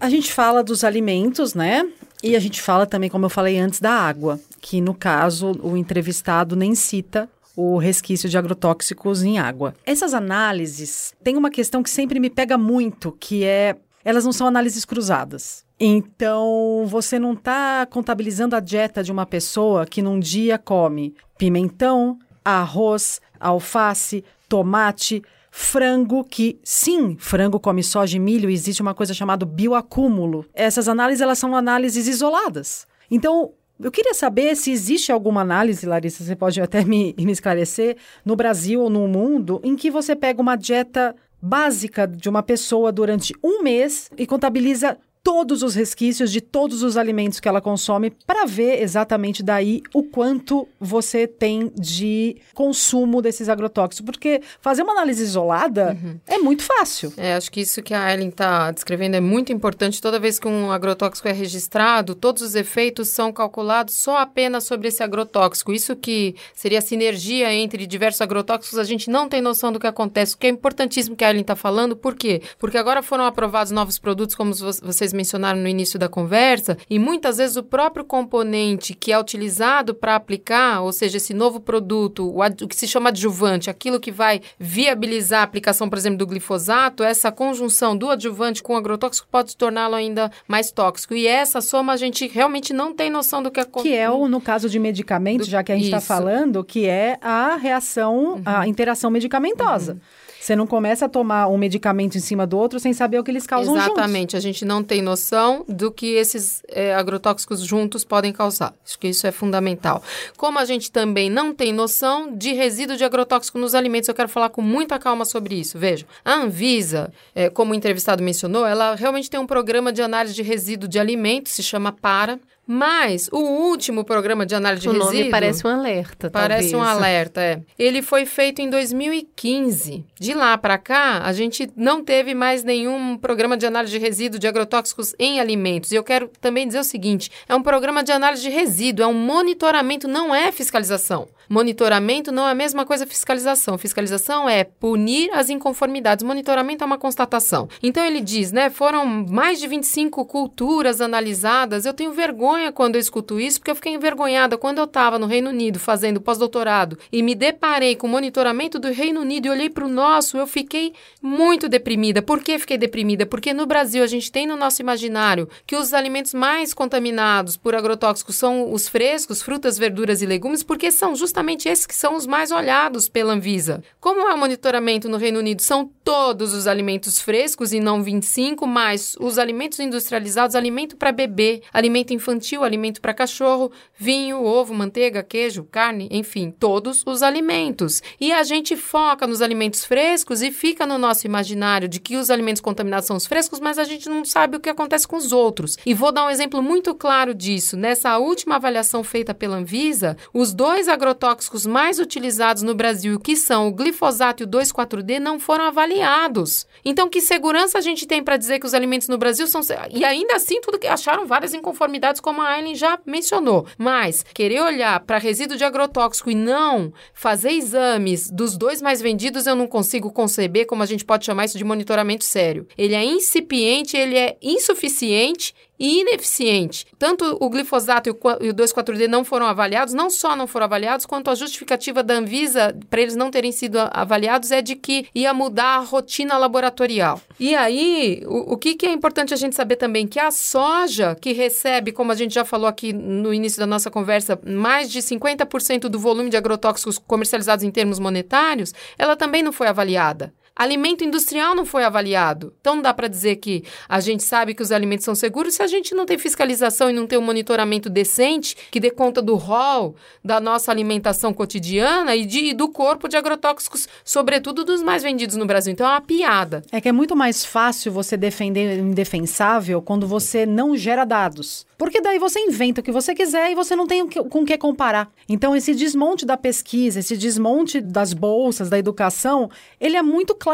A 0.00 0.10
gente 0.10 0.32
fala 0.32 0.64
dos 0.64 0.82
alimentos, 0.82 1.54
né? 1.54 1.88
E 2.22 2.34
a 2.34 2.40
gente 2.40 2.60
fala 2.60 2.86
também, 2.86 3.08
como 3.08 3.24
eu 3.24 3.30
falei 3.30 3.58
antes, 3.58 3.80
da 3.80 3.92
água, 3.92 4.38
que 4.60 4.80
no 4.80 4.94
caso 4.94 5.52
o 5.62 5.76
entrevistado 5.76 6.54
nem 6.54 6.74
cita 6.74 7.28
o 7.56 7.78
resquício 7.78 8.28
de 8.28 8.38
agrotóxicos 8.38 9.22
em 9.22 9.38
água. 9.38 9.74
Essas 9.84 10.14
análises 10.14 11.12
têm 11.22 11.36
uma 11.36 11.50
questão 11.50 11.82
que 11.82 11.90
sempre 11.90 12.20
me 12.20 12.30
pega 12.30 12.56
muito, 12.56 13.12
que 13.18 13.44
é 13.44 13.76
elas 14.04 14.24
não 14.24 14.32
são 14.32 14.46
análises 14.46 14.84
cruzadas. 14.84 15.64
Então, 15.78 16.84
você 16.86 17.18
não 17.18 17.34
está 17.34 17.86
contabilizando 17.86 18.56
a 18.56 18.60
dieta 18.60 19.02
de 19.02 19.12
uma 19.12 19.26
pessoa 19.26 19.86
que 19.86 20.00
num 20.00 20.18
dia 20.18 20.58
come 20.58 21.14
pimentão, 21.36 22.18
arroz, 22.44 23.20
alface, 23.38 24.24
tomate, 24.48 25.22
frango, 25.50 26.24
que 26.24 26.58
sim, 26.62 27.16
frango 27.18 27.58
come 27.58 27.82
soja 27.82 28.16
e 28.16 28.20
milho, 28.20 28.50
existe 28.50 28.82
uma 28.82 28.94
coisa 28.94 29.12
chamada 29.12 29.44
bioacúmulo. 29.44 30.46
Essas 30.54 30.88
análises, 30.88 31.20
elas 31.20 31.38
são 31.38 31.56
análises 31.56 32.06
isoladas. 32.06 32.86
Então, 33.10 33.52
eu 33.82 33.90
queria 33.90 34.14
saber 34.14 34.54
se 34.56 34.70
existe 34.70 35.10
alguma 35.10 35.40
análise, 35.40 35.86
Larissa, 35.86 36.22
você 36.22 36.36
pode 36.36 36.60
até 36.60 36.84
me, 36.84 37.14
me 37.18 37.32
esclarecer, 37.32 37.96
no 38.24 38.36
Brasil 38.36 38.80
ou 38.82 38.90
no 38.90 39.08
mundo, 39.08 39.60
em 39.64 39.74
que 39.74 39.90
você 39.90 40.14
pega 40.14 40.40
uma 40.40 40.56
dieta 40.56 41.14
básica 41.40 42.06
de 42.06 42.28
uma 42.28 42.42
pessoa 42.42 42.92
durante 42.92 43.34
um 43.42 43.62
mês 43.62 44.10
e 44.16 44.26
contabiliza 44.26 44.98
todos 45.22 45.62
os 45.62 45.74
resquícios 45.74 46.32
de 46.32 46.40
todos 46.40 46.82
os 46.82 46.96
alimentos 46.96 47.40
que 47.40 47.48
ela 47.48 47.60
consome 47.60 48.10
para 48.26 48.46
ver 48.46 48.82
exatamente 48.82 49.42
daí 49.42 49.82
o 49.94 50.02
quanto 50.02 50.66
você 50.78 51.26
tem 51.26 51.70
de 51.76 52.36
consumo 52.54 53.20
desses 53.20 53.48
agrotóxicos. 53.48 54.04
Porque 54.04 54.40
fazer 54.60 54.82
uma 54.82 54.92
análise 54.92 55.22
isolada 55.22 55.96
uhum. 56.02 56.18
é 56.26 56.38
muito 56.38 56.62
fácil. 56.62 57.12
É, 57.16 57.34
acho 57.34 57.50
que 57.50 57.60
isso 57.60 57.82
que 57.82 57.92
a 57.92 58.12
Ellen 58.12 58.28
está 58.28 58.70
descrevendo 58.70 59.16
é 59.16 59.20
muito 59.20 59.52
importante. 59.52 60.00
Toda 60.00 60.18
vez 60.18 60.38
que 60.38 60.48
um 60.48 60.72
agrotóxico 60.72 61.28
é 61.28 61.32
registrado, 61.32 62.14
todos 62.14 62.42
os 62.42 62.54
efeitos 62.54 63.08
são 63.08 63.32
calculados 63.32 63.94
só 63.94 64.18
apenas 64.18 64.64
sobre 64.64 64.88
esse 64.88 65.02
agrotóxico. 65.02 65.72
Isso 65.72 65.94
que 65.94 66.34
seria 66.54 66.78
a 66.78 66.82
sinergia 66.82 67.52
entre 67.52 67.86
diversos 67.86 68.20
agrotóxicos, 68.20 68.78
a 68.78 68.84
gente 68.84 69.10
não 69.10 69.28
tem 69.28 69.40
noção 69.40 69.70
do 69.70 69.78
que 69.78 69.86
acontece. 69.86 70.34
O 70.34 70.38
que 70.38 70.46
é 70.46 70.50
importantíssimo 70.50 71.14
que 71.14 71.24
a 71.24 71.30
Ellen 71.30 71.42
está 71.42 71.56
falando, 71.56 71.94
por 71.94 72.14
quê? 72.14 72.42
Porque 72.58 72.78
agora 72.78 73.02
foram 73.02 73.24
aprovados 73.24 73.70
novos 73.70 73.98
produtos, 73.98 74.34
como 74.34 74.54
vocês 74.54 75.09
vocês 75.10 75.12
mencionaram 75.12 75.60
no 75.60 75.68
início 75.68 75.98
da 75.98 76.08
conversa, 76.08 76.76
e 76.88 76.98
muitas 76.98 77.36
vezes 77.36 77.56
o 77.56 77.62
próprio 77.62 78.04
componente 78.04 78.94
que 78.94 79.12
é 79.12 79.18
utilizado 79.18 79.94
para 79.94 80.14
aplicar, 80.14 80.80
ou 80.82 80.92
seja, 80.92 81.16
esse 81.16 81.34
novo 81.34 81.60
produto, 81.60 82.24
o, 82.24 82.40
o, 82.40 82.68
que 82.68 82.76
se 82.76 82.86
chama 82.86 83.10
adjuvante, 83.10 83.68
aquilo 83.68 84.00
que 84.00 84.10
vai 84.10 84.40
viabilizar 84.58 85.40
a 85.40 85.42
aplicação, 85.42 85.88
por 85.88 85.98
exemplo, 85.98 86.18
do 86.18 86.26
glifosato, 86.26 87.02
essa 87.02 87.30
conjunção 87.32 87.96
do 87.96 88.08
adjuvante 88.08 88.62
com 88.62 88.74
o 88.74 88.76
agrotóxico 88.76 89.28
pode 89.30 89.56
torná-lo 89.56 89.94
ainda 89.94 90.30
mais 90.46 90.70
tóxico. 90.70 91.14
E 91.14 91.26
essa 91.26 91.60
soma 91.60 91.92
a 91.92 91.96
gente 91.96 92.26
realmente 92.28 92.72
não 92.72 92.94
tem 92.94 93.10
noção 93.10 93.42
do 93.42 93.50
que 93.50 93.60
acontece. 93.60 93.88
Que 93.88 93.94
é 93.94 94.10
o, 94.10 94.28
no 94.28 94.40
caso 94.40 94.68
de 94.68 94.78
medicamentos, 94.78 95.46
do... 95.46 95.50
já 95.50 95.62
que 95.62 95.72
a 95.72 95.76
gente 95.76 95.86
está 95.86 96.00
falando, 96.00 96.64
que 96.64 96.86
é 96.86 97.18
a 97.20 97.56
reação, 97.56 98.34
uhum. 98.34 98.42
a 98.44 98.66
interação 98.66 99.10
medicamentosa. 99.10 99.94
Uhum. 99.94 100.00
Você 100.40 100.56
não 100.56 100.66
começa 100.66 101.04
a 101.04 101.08
tomar 101.08 101.48
um 101.48 101.58
medicamento 101.58 102.16
em 102.16 102.20
cima 102.20 102.46
do 102.46 102.56
outro 102.56 102.80
sem 102.80 102.94
saber 102.94 103.18
o 103.18 103.24
que 103.24 103.30
eles 103.30 103.46
causam 103.46 103.76
Exatamente. 103.76 104.32
Juntos. 104.32 104.34
A 104.36 104.40
gente 104.40 104.64
não 104.64 104.82
tem 104.82 105.02
noção 105.02 105.66
do 105.68 105.92
que 105.92 106.14
esses 106.14 106.62
é, 106.68 106.94
agrotóxicos 106.94 107.60
juntos 107.60 108.04
podem 108.04 108.32
causar. 108.32 108.74
Acho 108.84 108.98
que 108.98 109.08
isso 109.08 109.26
é 109.26 109.30
fundamental. 109.30 110.02
Como 110.38 110.58
a 110.58 110.64
gente 110.64 110.90
também 110.90 111.28
não 111.28 111.54
tem 111.54 111.74
noção 111.74 112.34
de 112.34 112.54
resíduo 112.54 112.96
de 112.96 113.04
agrotóxico 113.04 113.58
nos 113.58 113.74
alimentos, 113.74 114.08
eu 114.08 114.14
quero 114.14 114.30
falar 114.30 114.48
com 114.48 114.62
muita 114.62 114.98
calma 114.98 115.26
sobre 115.26 115.56
isso. 115.56 115.78
Veja, 115.78 116.06
a 116.24 116.32
Anvisa, 116.32 117.12
é, 117.34 117.50
como 117.50 117.72
o 117.72 117.74
entrevistado 117.74 118.22
mencionou, 118.22 118.66
ela 118.66 118.94
realmente 118.94 119.28
tem 119.28 119.38
um 119.38 119.46
programa 119.46 119.92
de 119.92 120.00
análise 120.00 120.34
de 120.34 120.42
resíduo 120.42 120.88
de 120.88 120.98
alimentos, 120.98 121.52
se 121.52 121.62
chama 121.62 121.92
PARA. 121.92 122.40
Mas 122.72 123.28
o 123.32 123.38
último 123.40 124.04
programa 124.04 124.46
de 124.46 124.54
análise 124.54 124.88
o 124.88 124.92
de 124.92 124.96
resíduo... 124.96 125.18
nome 125.18 125.30
parece 125.32 125.66
um 125.66 125.70
alerta, 125.70 126.30
Parece 126.30 126.70
talvez. 126.70 126.72
um 126.72 126.80
alerta, 126.80 127.40
é. 127.40 127.60
Ele 127.76 128.00
foi 128.00 128.24
feito 128.24 128.62
em 128.62 128.70
2015. 128.70 130.04
De 130.20 130.34
lá 130.34 130.56
para 130.56 130.78
cá, 130.78 131.20
a 131.24 131.32
gente 131.32 131.68
não 131.74 132.04
teve 132.04 132.32
mais 132.32 132.62
nenhum 132.62 133.18
programa 133.18 133.56
de 133.56 133.66
análise 133.66 133.92
de 133.92 133.98
resíduo 133.98 134.38
de 134.38 134.46
agrotóxicos 134.46 135.16
em 135.18 135.40
alimentos. 135.40 135.90
E 135.90 135.96
eu 135.96 136.04
quero 136.04 136.30
também 136.40 136.64
dizer 136.64 136.78
o 136.78 136.84
seguinte, 136.84 137.28
é 137.48 137.56
um 137.56 137.62
programa 137.62 138.04
de 138.04 138.12
análise 138.12 138.40
de 138.40 138.50
resíduo, 138.50 139.02
é 139.02 139.08
um 139.08 139.14
monitoramento, 139.14 140.06
não 140.06 140.32
é 140.32 140.52
fiscalização. 140.52 141.26
Monitoramento 141.52 142.30
não 142.30 142.46
é 142.46 142.52
a 142.52 142.54
mesma 142.54 142.86
coisa 142.86 143.04
fiscalização. 143.04 143.76
Fiscalização 143.76 144.48
é 144.48 144.62
punir 144.62 145.28
as 145.32 145.50
inconformidades. 145.50 146.24
Monitoramento 146.24 146.84
é 146.84 146.86
uma 146.86 146.96
constatação. 146.96 147.68
Então 147.82 148.04
ele 148.04 148.20
diz, 148.20 148.52
né, 148.52 148.70
foram 148.70 149.04
mais 149.04 149.58
de 149.58 149.66
25 149.66 150.24
culturas 150.26 151.00
analisadas. 151.00 151.84
Eu 151.84 151.92
tenho 151.92 152.12
vergonha 152.12 152.70
quando 152.70 152.94
eu 152.94 153.00
escuto 153.00 153.40
isso, 153.40 153.58
porque 153.58 153.72
eu 153.72 153.74
fiquei 153.74 153.92
envergonhada 153.92 154.56
quando 154.56 154.78
eu 154.78 154.84
estava 154.84 155.18
no 155.18 155.26
Reino 155.26 155.50
Unido 155.50 155.80
fazendo 155.80 156.20
pós-doutorado 156.20 156.96
e 157.10 157.20
me 157.20 157.34
deparei 157.34 157.96
com 157.96 158.06
o 158.06 158.10
monitoramento 158.10 158.78
do 158.78 158.92
Reino 158.92 159.20
Unido 159.20 159.46
e 159.46 159.50
olhei 159.50 159.68
para 159.68 159.84
o 159.84 159.88
nosso, 159.88 160.36
eu 160.38 160.46
fiquei 160.46 160.92
muito 161.20 161.68
deprimida. 161.68 162.22
Por 162.22 162.44
que 162.44 162.60
fiquei 162.60 162.78
deprimida? 162.78 163.26
Porque 163.26 163.52
no 163.52 163.66
Brasil 163.66 164.04
a 164.04 164.06
gente 164.06 164.30
tem 164.30 164.46
no 164.46 164.56
nosso 164.56 164.80
imaginário 164.80 165.48
que 165.66 165.74
os 165.74 165.92
alimentos 165.92 166.32
mais 166.32 166.72
contaminados 166.72 167.56
por 167.56 167.74
agrotóxicos 167.74 168.36
são 168.36 168.72
os 168.72 168.88
frescos, 168.88 169.42
frutas, 169.42 169.76
verduras 169.76 170.22
e 170.22 170.26
legumes, 170.26 170.62
porque 170.62 170.92
são 170.92 171.16
justamente 171.16 171.39
esses 171.68 171.86
que 171.86 171.94
são 171.94 172.16
os 172.16 172.26
mais 172.26 172.50
olhados 172.50 173.08
pela 173.08 173.32
Anvisa. 173.32 173.82
Como 173.98 174.20
é 174.28 174.34
o 174.34 174.38
monitoramento 174.38 175.08
no 175.08 175.16
Reino 175.16 175.38
Unido? 175.38 175.62
São 175.62 175.90
todos 176.04 176.52
os 176.52 176.66
alimentos 176.66 177.20
frescos 177.20 177.72
e 177.72 177.80
não 177.80 178.02
25, 178.02 178.66
mais 178.66 179.16
os 179.18 179.38
alimentos 179.38 179.80
industrializados, 179.80 180.54
alimento 180.54 180.96
para 180.96 181.12
bebê, 181.12 181.62
alimento 181.72 182.12
infantil, 182.12 182.62
alimento 182.62 183.00
para 183.00 183.14
cachorro, 183.14 183.72
vinho, 183.96 184.44
ovo, 184.44 184.74
manteiga, 184.74 185.22
queijo, 185.22 185.64
carne, 185.70 186.08
enfim, 186.10 186.50
todos 186.50 187.02
os 187.06 187.22
alimentos. 187.22 188.02
E 188.20 188.32
a 188.32 188.42
gente 188.42 188.76
foca 188.76 189.26
nos 189.26 189.40
alimentos 189.40 189.84
frescos 189.84 190.42
e 190.42 190.50
fica 190.50 190.84
no 190.84 190.98
nosso 190.98 191.26
imaginário 191.26 191.88
de 191.88 192.00
que 192.00 192.16
os 192.16 192.30
alimentos 192.30 192.60
contaminados 192.60 193.06
são 193.06 193.16
os 193.16 193.26
frescos, 193.26 193.60
mas 193.60 193.78
a 193.78 193.84
gente 193.84 194.08
não 194.08 194.24
sabe 194.24 194.56
o 194.56 194.60
que 194.60 194.68
acontece 194.68 195.08
com 195.08 195.16
os 195.16 195.32
outros. 195.32 195.78
E 195.86 195.94
vou 195.94 196.12
dar 196.12 196.26
um 196.26 196.30
exemplo 196.30 196.62
muito 196.62 196.94
claro 196.94 197.34
disso. 197.34 197.76
Nessa 197.76 198.18
última 198.18 198.56
avaliação 198.56 199.02
feita 199.02 199.32
pela 199.32 199.56
Anvisa, 199.56 200.16
os 200.34 200.52
dois 200.52 200.88
agrotóxicos 200.88 201.29
mais 201.66 201.98
utilizados 201.98 202.62
no 202.62 202.74
Brasil, 202.74 203.18
que 203.18 203.36
são 203.36 203.68
o 203.68 203.72
glifosato 203.72 204.42
e 204.42 204.46
o 204.46 204.48
2,4-D, 204.48 205.20
não 205.20 205.38
foram 205.38 205.64
avaliados. 205.64 206.66
Então, 206.84 207.08
que 207.08 207.20
segurança 207.20 207.78
a 207.78 207.80
gente 207.80 208.06
tem 208.06 208.22
para 208.22 208.36
dizer 208.36 208.58
que 208.58 208.66
os 208.66 208.74
alimentos 208.74 209.08
no 209.08 209.18
Brasil 209.18 209.46
são. 209.46 209.60
E 209.90 210.04
ainda 210.04 210.36
assim, 210.36 210.60
tudo 210.60 210.78
que 210.78 210.86
acharam 210.86 211.26
várias 211.26 211.54
inconformidades 211.54 212.20
como 212.20 212.40
a 212.40 212.48
Aileen 212.48 212.74
já 212.74 212.98
mencionou. 213.04 213.66
Mas 213.76 214.24
querer 214.34 214.62
olhar 214.62 215.00
para 215.00 215.18
resíduo 215.18 215.56
de 215.56 215.64
agrotóxico 215.64 216.30
e 216.30 216.34
não 216.34 216.92
fazer 217.12 217.52
exames 217.52 218.30
dos 218.30 218.56
dois 218.56 218.80
mais 218.80 219.00
vendidos, 219.00 219.46
eu 219.46 219.54
não 219.54 219.66
consigo 219.66 220.10
conceber 220.10 220.66
como 220.66 220.82
a 220.82 220.86
gente 220.86 221.04
pode 221.04 221.26
chamar 221.26 221.44
isso 221.44 221.58
de 221.58 221.64
monitoramento 221.64 222.24
sério. 222.24 222.66
Ele 222.76 222.94
é 222.94 223.04
incipiente, 223.04 223.96
ele 223.96 224.16
é 224.16 224.36
insuficiente 224.42 225.54
e 225.80 226.02
ineficiente. 226.02 226.86
Tanto 226.98 227.38
o 227.40 227.48
glifosato 227.48 228.10
e 228.10 228.12
o 228.50 228.54
2,4-D 228.54 229.08
não 229.08 229.24
foram 229.24 229.46
avaliados, 229.46 229.94
não 229.94 230.10
só 230.10 230.36
não 230.36 230.46
foram 230.46 230.66
avaliados, 230.66 231.06
quanto 231.06 231.30
a 231.30 231.34
justificativa 231.34 232.02
da 232.02 232.14
Anvisa 232.14 232.76
para 232.90 233.00
eles 233.00 233.16
não 233.16 233.30
terem 233.30 233.50
sido 233.50 233.78
avaliados 233.90 234.50
é 234.50 234.60
de 234.60 234.76
que 234.76 235.06
ia 235.14 235.32
mudar 235.32 235.76
a 235.76 235.78
rotina 235.78 236.36
laboratorial. 236.36 237.18
E 237.38 237.54
aí, 237.54 238.22
o, 238.26 238.52
o 238.52 238.56
que, 238.58 238.74
que 238.74 238.84
é 238.84 238.92
importante 238.92 239.32
a 239.32 239.36
gente 239.36 239.56
saber 239.56 239.76
também? 239.76 240.06
Que 240.06 240.20
a 240.20 240.30
soja, 240.30 241.16
que 241.18 241.32
recebe, 241.32 241.92
como 241.92 242.12
a 242.12 242.14
gente 242.14 242.34
já 242.34 242.44
falou 242.44 242.66
aqui 242.66 242.92
no 242.92 243.32
início 243.32 243.58
da 243.58 243.66
nossa 243.66 243.90
conversa, 243.90 244.38
mais 244.44 244.90
de 244.90 245.00
50% 245.00 245.88
do 245.88 245.98
volume 245.98 246.28
de 246.28 246.36
agrotóxicos 246.36 246.98
comercializados 246.98 247.64
em 247.64 247.70
termos 247.70 247.98
monetários, 247.98 248.74
ela 248.98 249.16
também 249.16 249.42
não 249.42 249.52
foi 249.52 249.68
avaliada. 249.68 250.34
Alimento 250.60 251.02
industrial 251.02 251.54
não 251.54 251.64
foi 251.64 251.84
avaliado. 251.84 252.52
Então 252.60 252.74
não 252.74 252.82
dá 252.82 252.92
para 252.92 253.08
dizer 253.08 253.36
que 253.36 253.64
a 253.88 253.98
gente 253.98 254.22
sabe 254.22 254.52
que 254.52 254.62
os 254.62 254.70
alimentos 254.70 255.06
são 255.06 255.14
seguros 255.14 255.54
se 255.54 255.62
a 255.62 255.66
gente 255.66 255.94
não 255.94 256.04
tem 256.04 256.18
fiscalização 256.18 256.90
e 256.90 256.92
não 256.92 257.06
tem 257.06 257.18
um 257.18 257.22
monitoramento 257.22 257.88
decente 257.88 258.54
que 258.70 258.78
dê 258.78 258.90
conta 258.90 259.22
do 259.22 259.36
rol 259.36 259.96
da 260.22 260.38
nossa 260.38 260.70
alimentação 260.70 261.32
cotidiana 261.32 262.14
e, 262.14 262.26
de, 262.26 262.50
e 262.50 262.52
do 262.52 262.68
corpo 262.68 263.08
de 263.08 263.16
agrotóxicos, 263.16 263.88
sobretudo 264.04 264.62
dos 264.62 264.82
mais 264.82 265.02
vendidos 265.02 265.34
no 265.34 265.46
Brasil. 265.46 265.72
Então 265.72 265.86
é 265.86 265.92
uma 265.92 266.00
piada. 266.02 266.62
É 266.70 266.78
que 266.78 266.90
é 266.90 266.92
muito 266.92 267.16
mais 267.16 267.42
fácil 267.42 267.90
você 267.90 268.14
defender 268.14 268.82
o 268.82 268.88
indefensável 268.88 269.80
quando 269.80 270.06
você 270.06 270.44
não 270.44 270.76
gera 270.76 271.06
dados. 271.06 271.64
Porque 271.78 272.02
daí 272.02 272.18
você 272.18 272.38
inventa 272.38 272.82
o 272.82 272.84
que 272.84 272.92
você 272.92 273.14
quiser 273.14 273.50
e 273.50 273.54
você 273.54 273.74
não 273.74 273.86
tem 273.86 274.06
com 274.06 274.42
o 274.42 274.44
que 274.44 274.58
comparar. 274.58 275.10
Então, 275.26 275.56
esse 275.56 275.74
desmonte 275.74 276.26
da 276.26 276.36
pesquisa, 276.36 277.00
esse 277.00 277.16
desmonte 277.16 277.80
das 277.80 278.12
bolsas, 278.12 278.68
da 278.68 278.78
educação, 278.78 279.48
ele 279.80 279.96
é 279.96 280.02
muito 280.02 280.34
claro. 280.34 280.49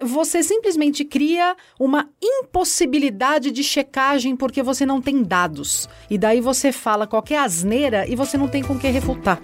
Você 0.00 0.42
simplesmente 0.42 1.04
cria 1.04 1.56
uma 1.78 2.08
impossibilidade 2.22 3.50
de 3.50 3.62
checagem 3.62 4.36
porque 4.36 4.62
você 4.62 4.86
não 4.86 5.00
tem 5.00 5.22
dados. 5.22 5.88
E 6.08 6.16
daí 6.16 6.40
você 6.40 6.72
fala 6.72 7.06
qualquer 7.06 7.38
asneira 7.38 8.06
e 8.08 8.16
você 8.16 8.36
não 8.38 8.48
tem 8.48 8.62
com 8.62 8.78
que 8.78 8.88
refutar. 8.88 9.40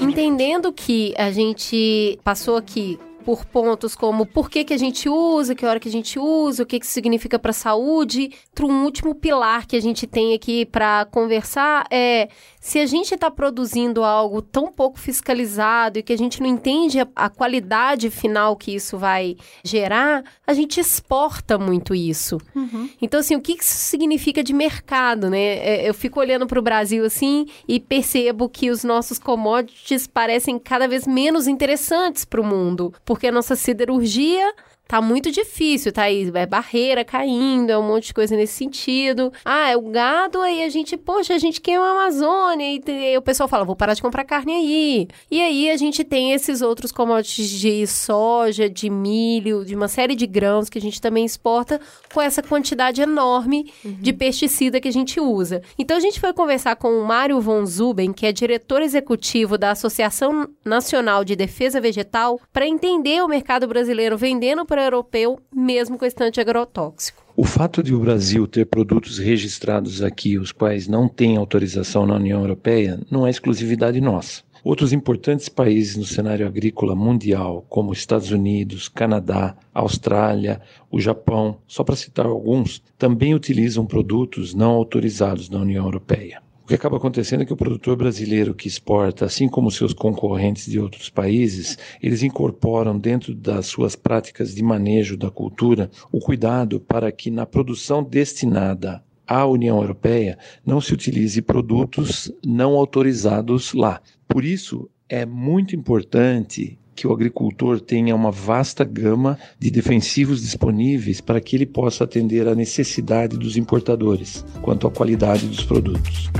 Entendendo 0.00 0.72
que 0.72 1.14
a 1.16 1.30
gente 1.30 2.18
passou 2.22 2.56
aqui 2.56 2.98
por 3.24 3.44
pontos 3.44 3.94
como 3.94 4.26
por 4.26 4.50
que, 4.50 4.64
que 4.64 4.74
a 4.74 4.78
gente 4.78 5.08
usa, 5.08 5.54
que 5.54 5.64
hora 5.66 5.80
que 5.80 5.88
a 5.88 5.92
gente 5.92 6.18
usa, 6.18 6.62
o 6.62 6.66
que, 6.66 6.78
que 6.78 6.84
isso 6.84 6.94
significa 6.94 7.38
para 7.38 7.50
a 7.50 7.54
saúde. 7.54 8.32
Um 8.60 8.84
último 8.84 9.14
pilar 9.14 9.66
que 9.66 9.74
a 9.74 9.80
gente 9.80 10.06
tem 10.06 10.34
aqui 10.34 10.66
para 10.66 11.06
conversar 11.06 11.86
é 11.90 12.28
se 12.60 12.78
a 12.78 12.84
gente 12.84 13.14
está 13.14 13.30
produzindo 13.30 14.04
algo 14.04 14.42
tão 14.42 14.70
pouco 14.70 15.00
fiscalizado 15.00 15.98
e 15.98 16.02
que 16.02 16.12
a 16.12 16.18
gente 16.18 16.42
não 16.42 16.46
entende 16.46 17.00
a, 17.00 17.08
a, 17.16 17.30
qualidade 17.30 18.10
final 18.10 18.54
que 18.54 18.74
isso 18.74 18.98
vai 18.98 19.36
gerar, 19.64 20.22
a 20.46 20.52
gente 20.52 20.78
exporta 20.78 21.58
muito 21.58 21.94
isso. 21.94 22.38
Uhum. 22.54 22.90
Então, 23.00 23.20
assim, 23.20 23.34
o 23.34 23.40
que 23.40 23.52
isso 23.52 23.72
significa 23.72 24.44
de 24.44 24.52
mercado, 24.52 25.30
né? 25.30 25.38
É, 25.38 25.88
eu 25.88 25.94
fico 25.94 26.20
olhando 26.20 26.46
para 26.46 26.58
o 26.58 26.62
Brasil 26.62 27.02
assim 27.04 27.46
e 27.66 27.80
percebo 27.80 28.46
que 28.46 28.70
os 28.70 28.84
nossos 28.84 29.18
commodities 29.18 30.06
parecem 30.06 30.58
cada 30.58 30.86
vez 30.86 31.06
menos 31.06 31.46
interessantes 31.48 32.26
para 32.26 32.42
o 32.42 32.44
mundo, 32.44 32.92
porque 33.10 33.26
a 33.26 33.32
nossa 33.32 33.56
siderurgia 33.56 34.54
tá 34.90 35.00
muito 35.00 35.30
difícil, 35.30 35.92
tá 35.92 36.02
aí, 36.02 36.28
é 36.34 36.46
barreira 36.46 37.04
caindo, 37.04 37.70
é 37.70 37.78
um 37.78 37.86
monte 37.86 38.06
de 38.06 38.14
coisa 38.14 38.34
nesse 38.34 38.54
sentido. 38.54 39.32
Ah, 39.44 39.68
é 39.68 39.76
o 39.76 39.82
gado, 39.82 40.40
aí 40.40 40.64
a 40.64 40.68
gente, 40.68 40.96
poxa, 40.96 41.32
a 41.32 41.38
gente 41.38 41.60
queima 41.60 41.84
a 41.84 41.92
Amazônia, 41.92 42.66
e, 42.66 43.12
e 43.12 43.16
o 43.16 43.22
pessoal 43.22 43.48
fala, 43.48 43.64
vou 43.64 43.76
parar 43.76 43.94
de 43.94 44.02
comprar 44.02 44.24
carne 44.24 44.52
aí. 44.52 45.08
E 45.30 45.40
aí 45.40 45.70
a 45.70 45.76
gente 45.76 46.02
tem 46.02 46.32
esses 46.32 46.60
outros 46.60 46.90
commodities 46.90 47.50
de 47.50 47.86
soja, 47.86 48.68
de 48.68 48.90
milho, 48.90 49.64
de 49.64 49.76
uma 49.76 49.86
série 49.86 50.16
de 50.16 50.26
grãos 50.26 50.68
que 50.68 50.78
a 50.78 50.82
gente 50.82 51.00
também 51.00 51.24
exporta 51.24 51.80
com 52.12 52.20
essa 52.20 52.42
quantidade 52.42 53.00
enorme 53.00 53.72
uhum. 53.84 53.92
de 53.92 54.12
pesticida 54.12 54.80
que 54.80 54.88
a 54.88 54.92
gente 54.92 55.20
usa. 55.20 55.62
Então 55.78 55.96
a 55.96 56.00
gente 56.00 56.18
foi 56.18 56.32
conversar 56.32 56.74
com 56.74 56.88
o 56.88 57.06
Mário 57.06 57.40
von 57.40 57.64
Zuben, 57.64 58.12
que 58.12 58.26
é 58.26 58.32
diretor 58.32 58.82
executivo 58.82 59.56
da 59.56 59.70
Associação 59.70 60.48
Nacional 60.64 61.24
de 61.24 61.36
Defesa 61.36 61.80
Vegetal, 61.80 62.40
para 62.52 62.66
entender 62.66 63.22
o 63.22 63.28
mercado 63.28 63.68
brasileiro 63.68 64.18
vendendo 64.18 64.66
para 64.66 64.79
europeu, 64.82 65.38
mesmo 65.54 65.98
com 65.98 66.04
estante 66.04 66.40
agrotóxico. 66.40 67.24
O 67.36 67.44
fato 67.44 67.82
de 67.82 67.94
o 67.94 68.00
Brasil 68.00 68.46
ter 68.46 68.66
produtos 68.66 69.18
registrados 69.18 70.02
aqui, 70.02 70.38
os 70.38 70.52
quais 70.52 70.86
não 70.88 71.08
têm 71.08 71.36
autorização 71.36 72.06
na 72.06 72.16
União 72.16 72.40
Europeia, 72.40 73.00
não 73.10 73.26
é 73.26 73.30
exclusividade 73.30 74.00
nossa. 74.00 74.42
Outros 74.62 74.92
importantes 74.92 75.48
países 75.48 75.96
no 75.96 76.04
cenário 76.04 76.46
agrícola 76.46 76.94
mundial, 76.94 77.64
como 77.68 77.94
Estados 77.94 78.30
Unidos, 78.30 78.88
Canadá, 78.88 79.56
Austrália, 79.72 80.60
o 80.90 81.00
Japão, 81.00 81.56
só 81.66 81.82
para 81.82 81.96
citar 81.96 82.26
alguns, 82.26 82.82
também 82.98 83.34
utilizam 83.34 83.86
produtos 83.86 84.52
não 84.52 84.72
autorizados 84.72 85.48
na 85.48 85.60
União 85.60 85.84
Europeia 85.84 86.42
que 86.70 86.74
acaba 86.76 86.98
acontecendo 86.98 87.42
é 87.42 87.44
que 87.44 87.52
o 87.52 87.56
produtor 87.56 87.96
brasileiro 87.96 88.54
que 88.54 88.68
exporta, 88.68 89.24
assim 89.24 89.48
como 89.48 89.72
seus 89.72 89.92
concorrentes 89.92 90.70
de 90.70 90.78
outros 90.78 91.10
países, 91.10 91.76
eles 92.00 92.22
incorporam 92.22 92.96
dentro 92.96 93.34
das 93.34 93.66
suas 93.66 93.96
práticas 93.96 94.54
de 94.54 94.62
manejo 94.62 95.16
da 95.16 95.32
cultura 95.32 95.90
o 96.12 96.20
cuidado 96.20 96.78
para 96.78 97.10
que 97.10 97.28
na 97.28 97.44
produção 97.44 98.04
destinada 98.04 99.02
à 99.26 99.44
União 99.44 99.80
Europeia 99.80 100.38
não 100.64 100.80
se 100.80 100.94
utilize 100.94 101.42
produtos 101.42 102.32
não 102.46 102.76
autorizados 102.76 103.74
lá. 103.74 104.00
Por 104.28 104.44
isso, 104.44 104.88
é 105.08 105.26
muito 105.26 105.74
importante 105.74 106.78
que 106.94 107.04
o 107.04 107.12
agricultor 107.12 107.80
tenha 107.80 108.14
uma 108.14 108.30
vasta 108.30 108.84
gama 108.84 109.36
de 109.58 109.72
defensivos 109.72 110.40
disponíveis 110.40 111.20
para 111.20 111.40
que 111.40 111.56
ele 111.56 111.66
possa 111.66 112.04
atender 112.04 112.46
à 112.46 112.54
necessidade 112.54 113.36
dos 113.36 113.56
importadores 113.56 114.44
quanto 114.62 114.86
à 114.86 114.90
qualidade 114.90 115.48
dos 115.48 115.64
produtos. 115.64 116.30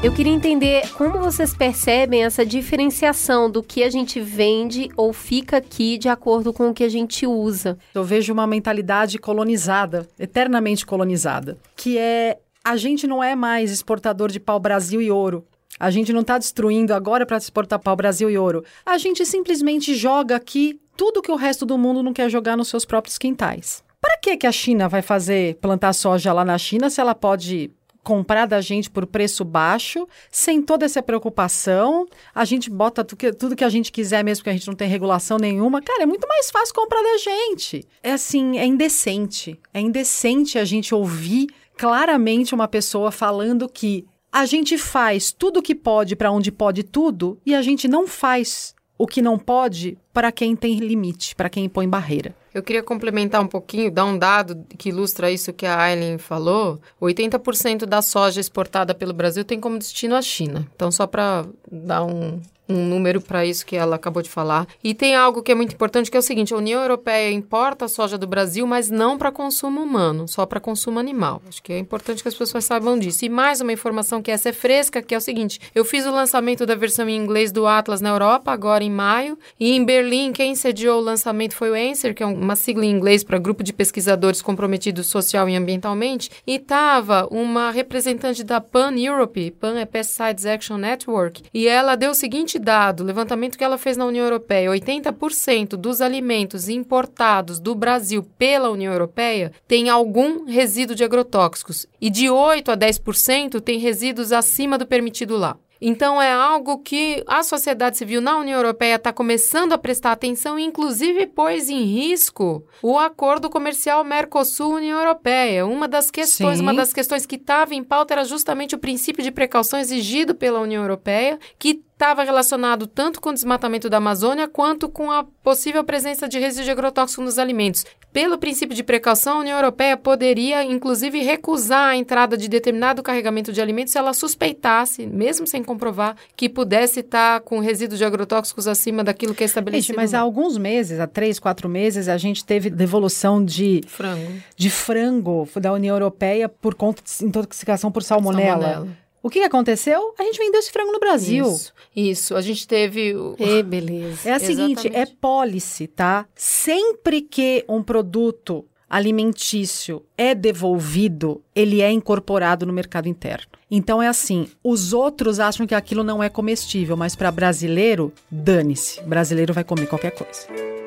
Eu 0.00 0.14
queria 0.14 0.32
entender 0.32 0.88
como 0.92 1.18
vocês 1.18 1.52
percebem 1.52 2.24
essa 2.24 2.46
diferenciação 2.46 3.50
do 3.50 3.64
que 3.64 3.82
a 3.82 3.90
gente 3.90 4.20
vende 4.20 4.88
ou 4.96 5.12
fica 5.12 5.56
aqui 5.56 5.98
de 5.98 6.08
acordo 6.08 6.52
com 6.52 6.68
o 6.68 6.74
que 6.74 6.84
a 6.84 6.88
gente 6.88 7.26
usa. 7.26 7.76
Eu 7.92 8.04
vejo 8.04 8.32
uma 8.32 8.46
mentalidade 8.46 9.18
colonizada, 9.18 10.08
eternamente 10.16 10.86
colonizada, 10.86 11.58
que 11.74 11.98
é 11.98 12.38
a 12.64 12.76
gente 12.76 13.08
não 13.08 13.24
é 13.24 13.34
mais 13.34 13.72
exportador 13.72 14.30
de 14.30 14.38
pau-brasil 14.38 15.02
e 15.02 15.10
ouro. 15.10 15.44
A 15.80 15.90
gente 15.90 16.12
não 16.12 16.20
está 16.20 16.38
destruindo 16.38 16.94
agora 16.94 17.26
para 17.26 17.36
exportar 17.36 17.80
pau-brasil 17.80 18.30
e 18.30 18.38
ouro. 18.38 18.64
A 18.86 18.98
gente 18.98 19.26
simplesmente 19.26 19.96
joga 19.96 20.36
aqui 20.36 20.80
tudo 20.96 21.22
que 21.22 21.32
o 21.32 21.36
resto 21.36 21.66
do 21.66 21.76
mundo 21.76 22.04
não 22.04 22.12
quer 22.12 22.30
jogar 22.30 22.56
nos 22.56 22.68
seus 22.68 22.84
próprios 22.84 23.18
quintais. 23.18 23.82
Para 24.00 24.16
que, 24.18 24.36
que 24.36 24.46
a 24.46 24.52
China 24.52 24.88
vai 24.88 25.02
fazer 25.02 25.56
plantar 25.56 25.92
soja 25.92 26.32
lá 26.32 26.44
na 26.44 26.56
China 26.56 26.88
se 26.88 27.00
ela 27.00 27.16
pode 27.16 27.72
comprar 28.08 28.46
da 28.46 28.62
gente 28.62 28.88
por 28.88 29.06
preço 29.06 29.44
baixo, 29.44 30.08
sem 30.30 30.62
toda 30.62 30.86
essa 30.86 31.02
preocupação. 31.02 32.06
A 32.34 32.42
gente 32.46 32.70
bota 32.70 33.04
tudo 33.04 33.18
que, 33.18 33.32
tudo 33.34 33.54
que 33.54 33.62
a 33.62 33.68
gente 33.68 33.92
quiser, 33.92 34.24
mesmo 34.24 34.42
que 34.42 34.48
a 34.48 34.52
gente 34.54 34.66
não 34.66 34.74
tem 34.74 34.88
regulação 34.88 35.36
nenhuma. 35.36 35.82
Cara, 35.82 36.04
é 36.04 36.06
muito 36.06 36.26
mais 36.26 36.50
fácil 36.50 36.74
comprar 36.74 37.02
da 37.02 37.18
gente. 37.18 37.86
É 38.02 38.12
assim, 38.12 38.56
é 38.56 38.64
indecente. 38.64 39.60
É 39.74 39.80
indecente 39.80 40.58
a 40.58 40.64
gente 40.64 40.94
ouvir 40.94 41.48
claramente 41.76 42.54
uma 42.54 42.66
pessoa 42.66 43.12
falando 43.12 43.68
que 43.68 44.06
a 44.32 44.46
gente 44.46 44.78
faz 44.78 45.30
tudo 45.30 45.60
que 45.60 45.74
pode 45.74 46.16
para 46.16 46.32
onde 46.32 46.50
pode 46.50 46.84
tudo 46.84 47.38
e 47.44 47.54
a 47.54 47.60
gente 47.60 47.86
não 47.86 48.06
faz 48.06 48.74
o 48.98 49.06
que 49.06 49.22
não 49.22 49.38
pode 49.38 49.96
para 50.12 50.32
quem 50.32 50.56
tem 50.56 50.78
limite, 50.78 51.34
para 51.36 51.48
quem 51.48 51.66
impõe 51.66 51.88
barreira. 51.88 52.34
Eu 52.52 52.62
queria 52.62 52.82
complementar 52.82 53.40
um 53.40 53.46
pouquinho, 53.46 53.90
dar 53.90 54.04
um 54.04 54.18
dado 54.18 54.66
que 54.76 54.88
ilustra 54.88 55.30
isso 55.30 55.52
que 55.52 55.64
a 55.64 55.80
Aileen 55.80 56.18
falou. 56.18 56.80
80% 57.00 57.86
da 57.86 58.02
soja 58.02 58.40
exportada 58.40 58.92
pelo 58.92 59.12
Brasil 59.12 59.44
tem 59.44 59.60
como 59.60 59.78
destino 59.78 60.16
a 60.16 60.22
China. 60.22 60.66
Então, 60.74 60.90
só 60.90 61.06
para 61.06 61.46
dar 61.70 62.02
um, 62.04 62.40
um 62.68 62.84
número 62.86 63.20
para 63.20 63.46
isso 63.46 63.64
que 63.64 63.76
ela 63.76 63.96
acabou 63.96 64.22
de 64.22 64.28
falar. 64.28 64.66
E 64.84 64.94
tem 64.94 65.14
algo 65.14 65.42
que 65.42 65.50
é 65.50 65.54
muito 65.54 65.74
importante, 65.74 66.10
que 66.10 66.16
é 66.16 66.20
o 66.20 66.22
seguinte: 66.22 66.52
a 66.52 66.56
União 66.56 66.80
Europeia 66.80 67.32
importa 67.32 67.86
a 67.86 67.88
soja 67.88 68.18
do 68.18 68.26
Brasil, 68.26 68.66
mas 68.66 68.90
não 68.90 69.16
para 69.16 69.32
consumo 69.32 69.80
humano, 69.80 70.28
só 70.28 70.44
para 70.44 70.60
consumo 70.60 70.98
animal. 70.98 71.40
Acho 71.48 71.62
que 71.62 71.72
é 71.72 71.78
importante 71.78 72.22
que 72.22 72.28
as 72.28 72.34
pessoas 72.34 72.64
saibam 72.64 72.98
disso. 72.98 73.24
E 73.24 73.28
mais 73.28 73.60
uma 73.60 73.72
informação 73.72 74.20
que 74.20 74.30
essa 74.30 74.50
é 74.50 74.52
fresca, 74.52 75.00
que 75.00 75.14
é 75.14 75.18
o 75.18 75.20
seguinte: 75.20 75.60
eu 75.74 75.84
fiz 75.84 76.04
o 76.04 76.10
lançamento 76.10 76.66
da 76.66 76.74
versão 76.74 77.08
em 77.08 77.16
inglês 77.16 77.50
do 77.50 77.66
Atlas 77.66 78.00
na 78.00 78.10
Europa, 78.10 78.52
agora 78.52 78.84
em 78.84 78.90
maio, 78.90 79.38
e 79.58 79.72
em 79.72 79.84
Berlim, 79.84 80.32
quem 80.32 80.54
sediou 80.54 81.00
o 81.00 81.04
lançamento 81.04 81.54
foi 81.54 81.70
o 81.70 81.76
ENSER, 81.76 82.14
que 82.14 82.22
é 82.22 82.26
uma 82.26 82.56
sigla 82.56 82.84
em 82.84 82.90
inglês 82.90 83.24
para 83.24 83.38
Grupo 83.38 83.62
de 83.62 83.72
Pesquisadores 83.72 84.42
Comprometidos 84.42 85.06
Social 85.06 85.48
e 85.48 85.56
Ambientalmente, 85.56 86.30
e 86.46 86.56
estava 86.56 87.26
uma 87.30 87.70
representante 87.70 88.44
da 88.44 88.60
PAN 88.60 88.92
Europe, 88.98 89.52
PAN 89.52 89.78
é 89.78 89.84
Pesticides 89.84 90.44
Action 90.44 90.76
Network, 90.76 91.42
e 91.54 91.66
ela 91.66 91.96
deu 91.96 92.10
o 92.10 92.14
seguinte 92.14 92.57
dado, 92.58 93.04
levantamento 93.04 93.56
que 93.56 93.64
ela 93.64 93.78
fez 93.78 93.96
na 93.96 94.04
União 94.04 94.24
Europeia, 94.24 94.70
80% 94.70 95.70
dos 95.70 96.00
alimentos 96.00 96.68
importados 96.68 97.58
do 97.60 97.74
Brasil 97.74 98.22
pela 98.38 98.70
União 98.70 98.92
Europeia 98.92 99.52
tem 99.66 99.88
algum 99.88 100.44
resíduo 100.44 100.96
de 100.96 101.04
agrotóxicos 101.04 101.86
e 102.00 102.10
de 102.10 102.28
8 102.30 102.70
a 102.70 102.76
10% 102.76 103.60
tem 103.60 103.78
resíduos 103.78 104.32
acima 104.32 104.76
do 104.76 104.86
permitido 104.86 105.36
lá. 105.36 105.56
Então, 105.80 106.20
é 106.20 106.32
algo 106.32 106.78
que 106.78 107.22
a 107.26 107.42
sociedade 107.42 107.96
civil 107.96 108.20
na 108.20 108.36
União 108.36 108.58
Europeia 108.58 108.96
está 108.96 109.12
começando 109.12 109.72
a 109.72 109.78
prestar 109.78 110.12
atenção, 110.12 110.58
inclusive 110.58 111.26
pôs 111.26 111.68
em 111.68 111.84
risco 111.84 112.64
o 112.82 112.98
acordo 112.98 113.48
comercial 113.48 114.02
Mercosul-União 114.02 114.98
Europeia. 114.98 115.66
Uma 115.66 115.86
das 115.86 116.10
questões, 116.10 116.58
Sim. 116.58 116.64
uma 116.64 116.74
das 116.74 116.92
questões 116.92 117.24
que 117.24 117.36
estava 117.36 117.74
em 117.74 117.84
pauta 117.84 118.14
era 118.14 118.24
justamente 118.24 118.74
o 118.74 118.78
princípio 118.78 119.22
de 119.22 119.30
precaução 119.30 119.78
exigido 119.78 120.34
pela 120.34 120.60
União 120.60 120.82
Europeia, 120.82 121.38
que 121.58 121.82
estava 121.98 122.22
relacionado 122.22 122.86
tanto 122.86 123.20
com 123.20 123.30
o 123.30 123.34
desmatamento 123.34 123.90
da 123.90 123.96
Amazônia 123.96 124.46
quanto 124.46 124.88
com 124.88 125.10
a 125.10 125.24
possível 125.42 125.82
presença 125.82 126.28
de 126.28 126.38
resíduo 126.38 126.70
agrotóxico 126.70 127.20
nos 127.20 127.40
alimentos. 127.40 127.84
Pelo 128.12 128.38
princípio 128.38 128.74
de 128.74 128.84
precaução, 128.84 129.38
a 129.38 129.40
União 129.40 129.58
Europeia 129.58 129.96
poderia, 129.96 130.62
inclusive, 130.62 131.20
recusar 131.20 131.90
a 131.90 131.96
entrada 131.96 132.36
de 132.36 132.48
determinado 132.48 133.02
carregamento 133.02 133.52
de 133.52 133.60
alimentos 133.60 133.92
se 133.92 133.98
ela 133.98 134.14
suspeitasse, 134.14 135.06
mesmo 135.06 135.44
sem 135.44 135.62
comprovar, 135.62 136.16
que 136.36 136.48
pudesse 136.48 137.00
estar 137.00 137.40
com 137.40 137.58
resíduos 137.58 137.98
de 137.98 138.04
agrotóxicos 138.04 138.68
acima 138.68 139.02
daquilo 139.02 139.34
que 139.34 139.42
é 139.42 139.46
estabelecido. 139.46 139.88
Gente, 139.88 139.96
mas 139.96 140.14
há 140.14 140.20
alguns 140.20 140.56
meses, 140.56 141.00
há 141.00 141.06
três, 141.08 141.40
quatro 141.40 141.68
meses, 141.68 142.08
a 142.08 142.16
gente 142.16 142.44
teve 142.44 142.70
devolução 142.70 143.44
de 143.44 143.82
frango, 143.88 144.32
de 144.56 144.70
frango 144.70 145.48
da 145.56 145.72
União 145.72 145.96
Europeia 145.96 146.48
por 146.48 146.76
conta 146.76 147.02
de 147.02 147.24
intoxicação 147.24 147.90
por 147.90 148.04
salmonela. 148.04 148.62
salmonela. 148.62 149.07
O 149.28 149.30
que 149.30 149.40
aconteceu? 149.40 150.14
A 150.18 150.22
gente 150.22 150.38
vendeu 150.38 150.58
esse 150.58 150.72
frango 150.72 150.90
no 150.90 150.98
Brasil. 150.98 151.44
Isso, 151.44 151.74
isso. 151.94 152.34
a 152.34 152.40
gente 152.40 152.66
teve. 152.66 153.14
E 153.38 153.60
beleza. 153.62 154.26
É 154.26 154.32
a 154.32 154.38
seguinte, 154.38 154.90
é 154.90 155.04
policy, 155.04 155.86
tá? 155.86 156.26
Sempre 156.34 157.20
que 157.20 157.62
um 157.68 157.82
produto 157.82 158.64
alimentício 158.88 160.02
é 160.16 160.34
devolvido, 160.34 161.42
ele 161.54 161.82
é 161.82 161.90
incorporado 161.90 162.64
no 162.64 162.72
mercado 162.72 163.06
interno. 163.06 163.48
Então 163.70 164.02
é 164.02 164.08
assim, 164.08 164.48
os 164.64 164.94
outros 164.94 165.38
acham 165.38 165.66
que 165.66 165.74
aquilo 165.74 166.02
não 166.02 166.22
é 166.22 166.30
comestível, 166.30 166.96
mas 166.96 167.14
para 167.14 167.30
brasileiro, 167.30 168.10
dane-se. 168.30 169.02
Brasileiro 169.02 169.52
vai 169.52 169.62
comer 169.62 169.88
qualquer 169.88 170.12
coisa. 170.12 170.77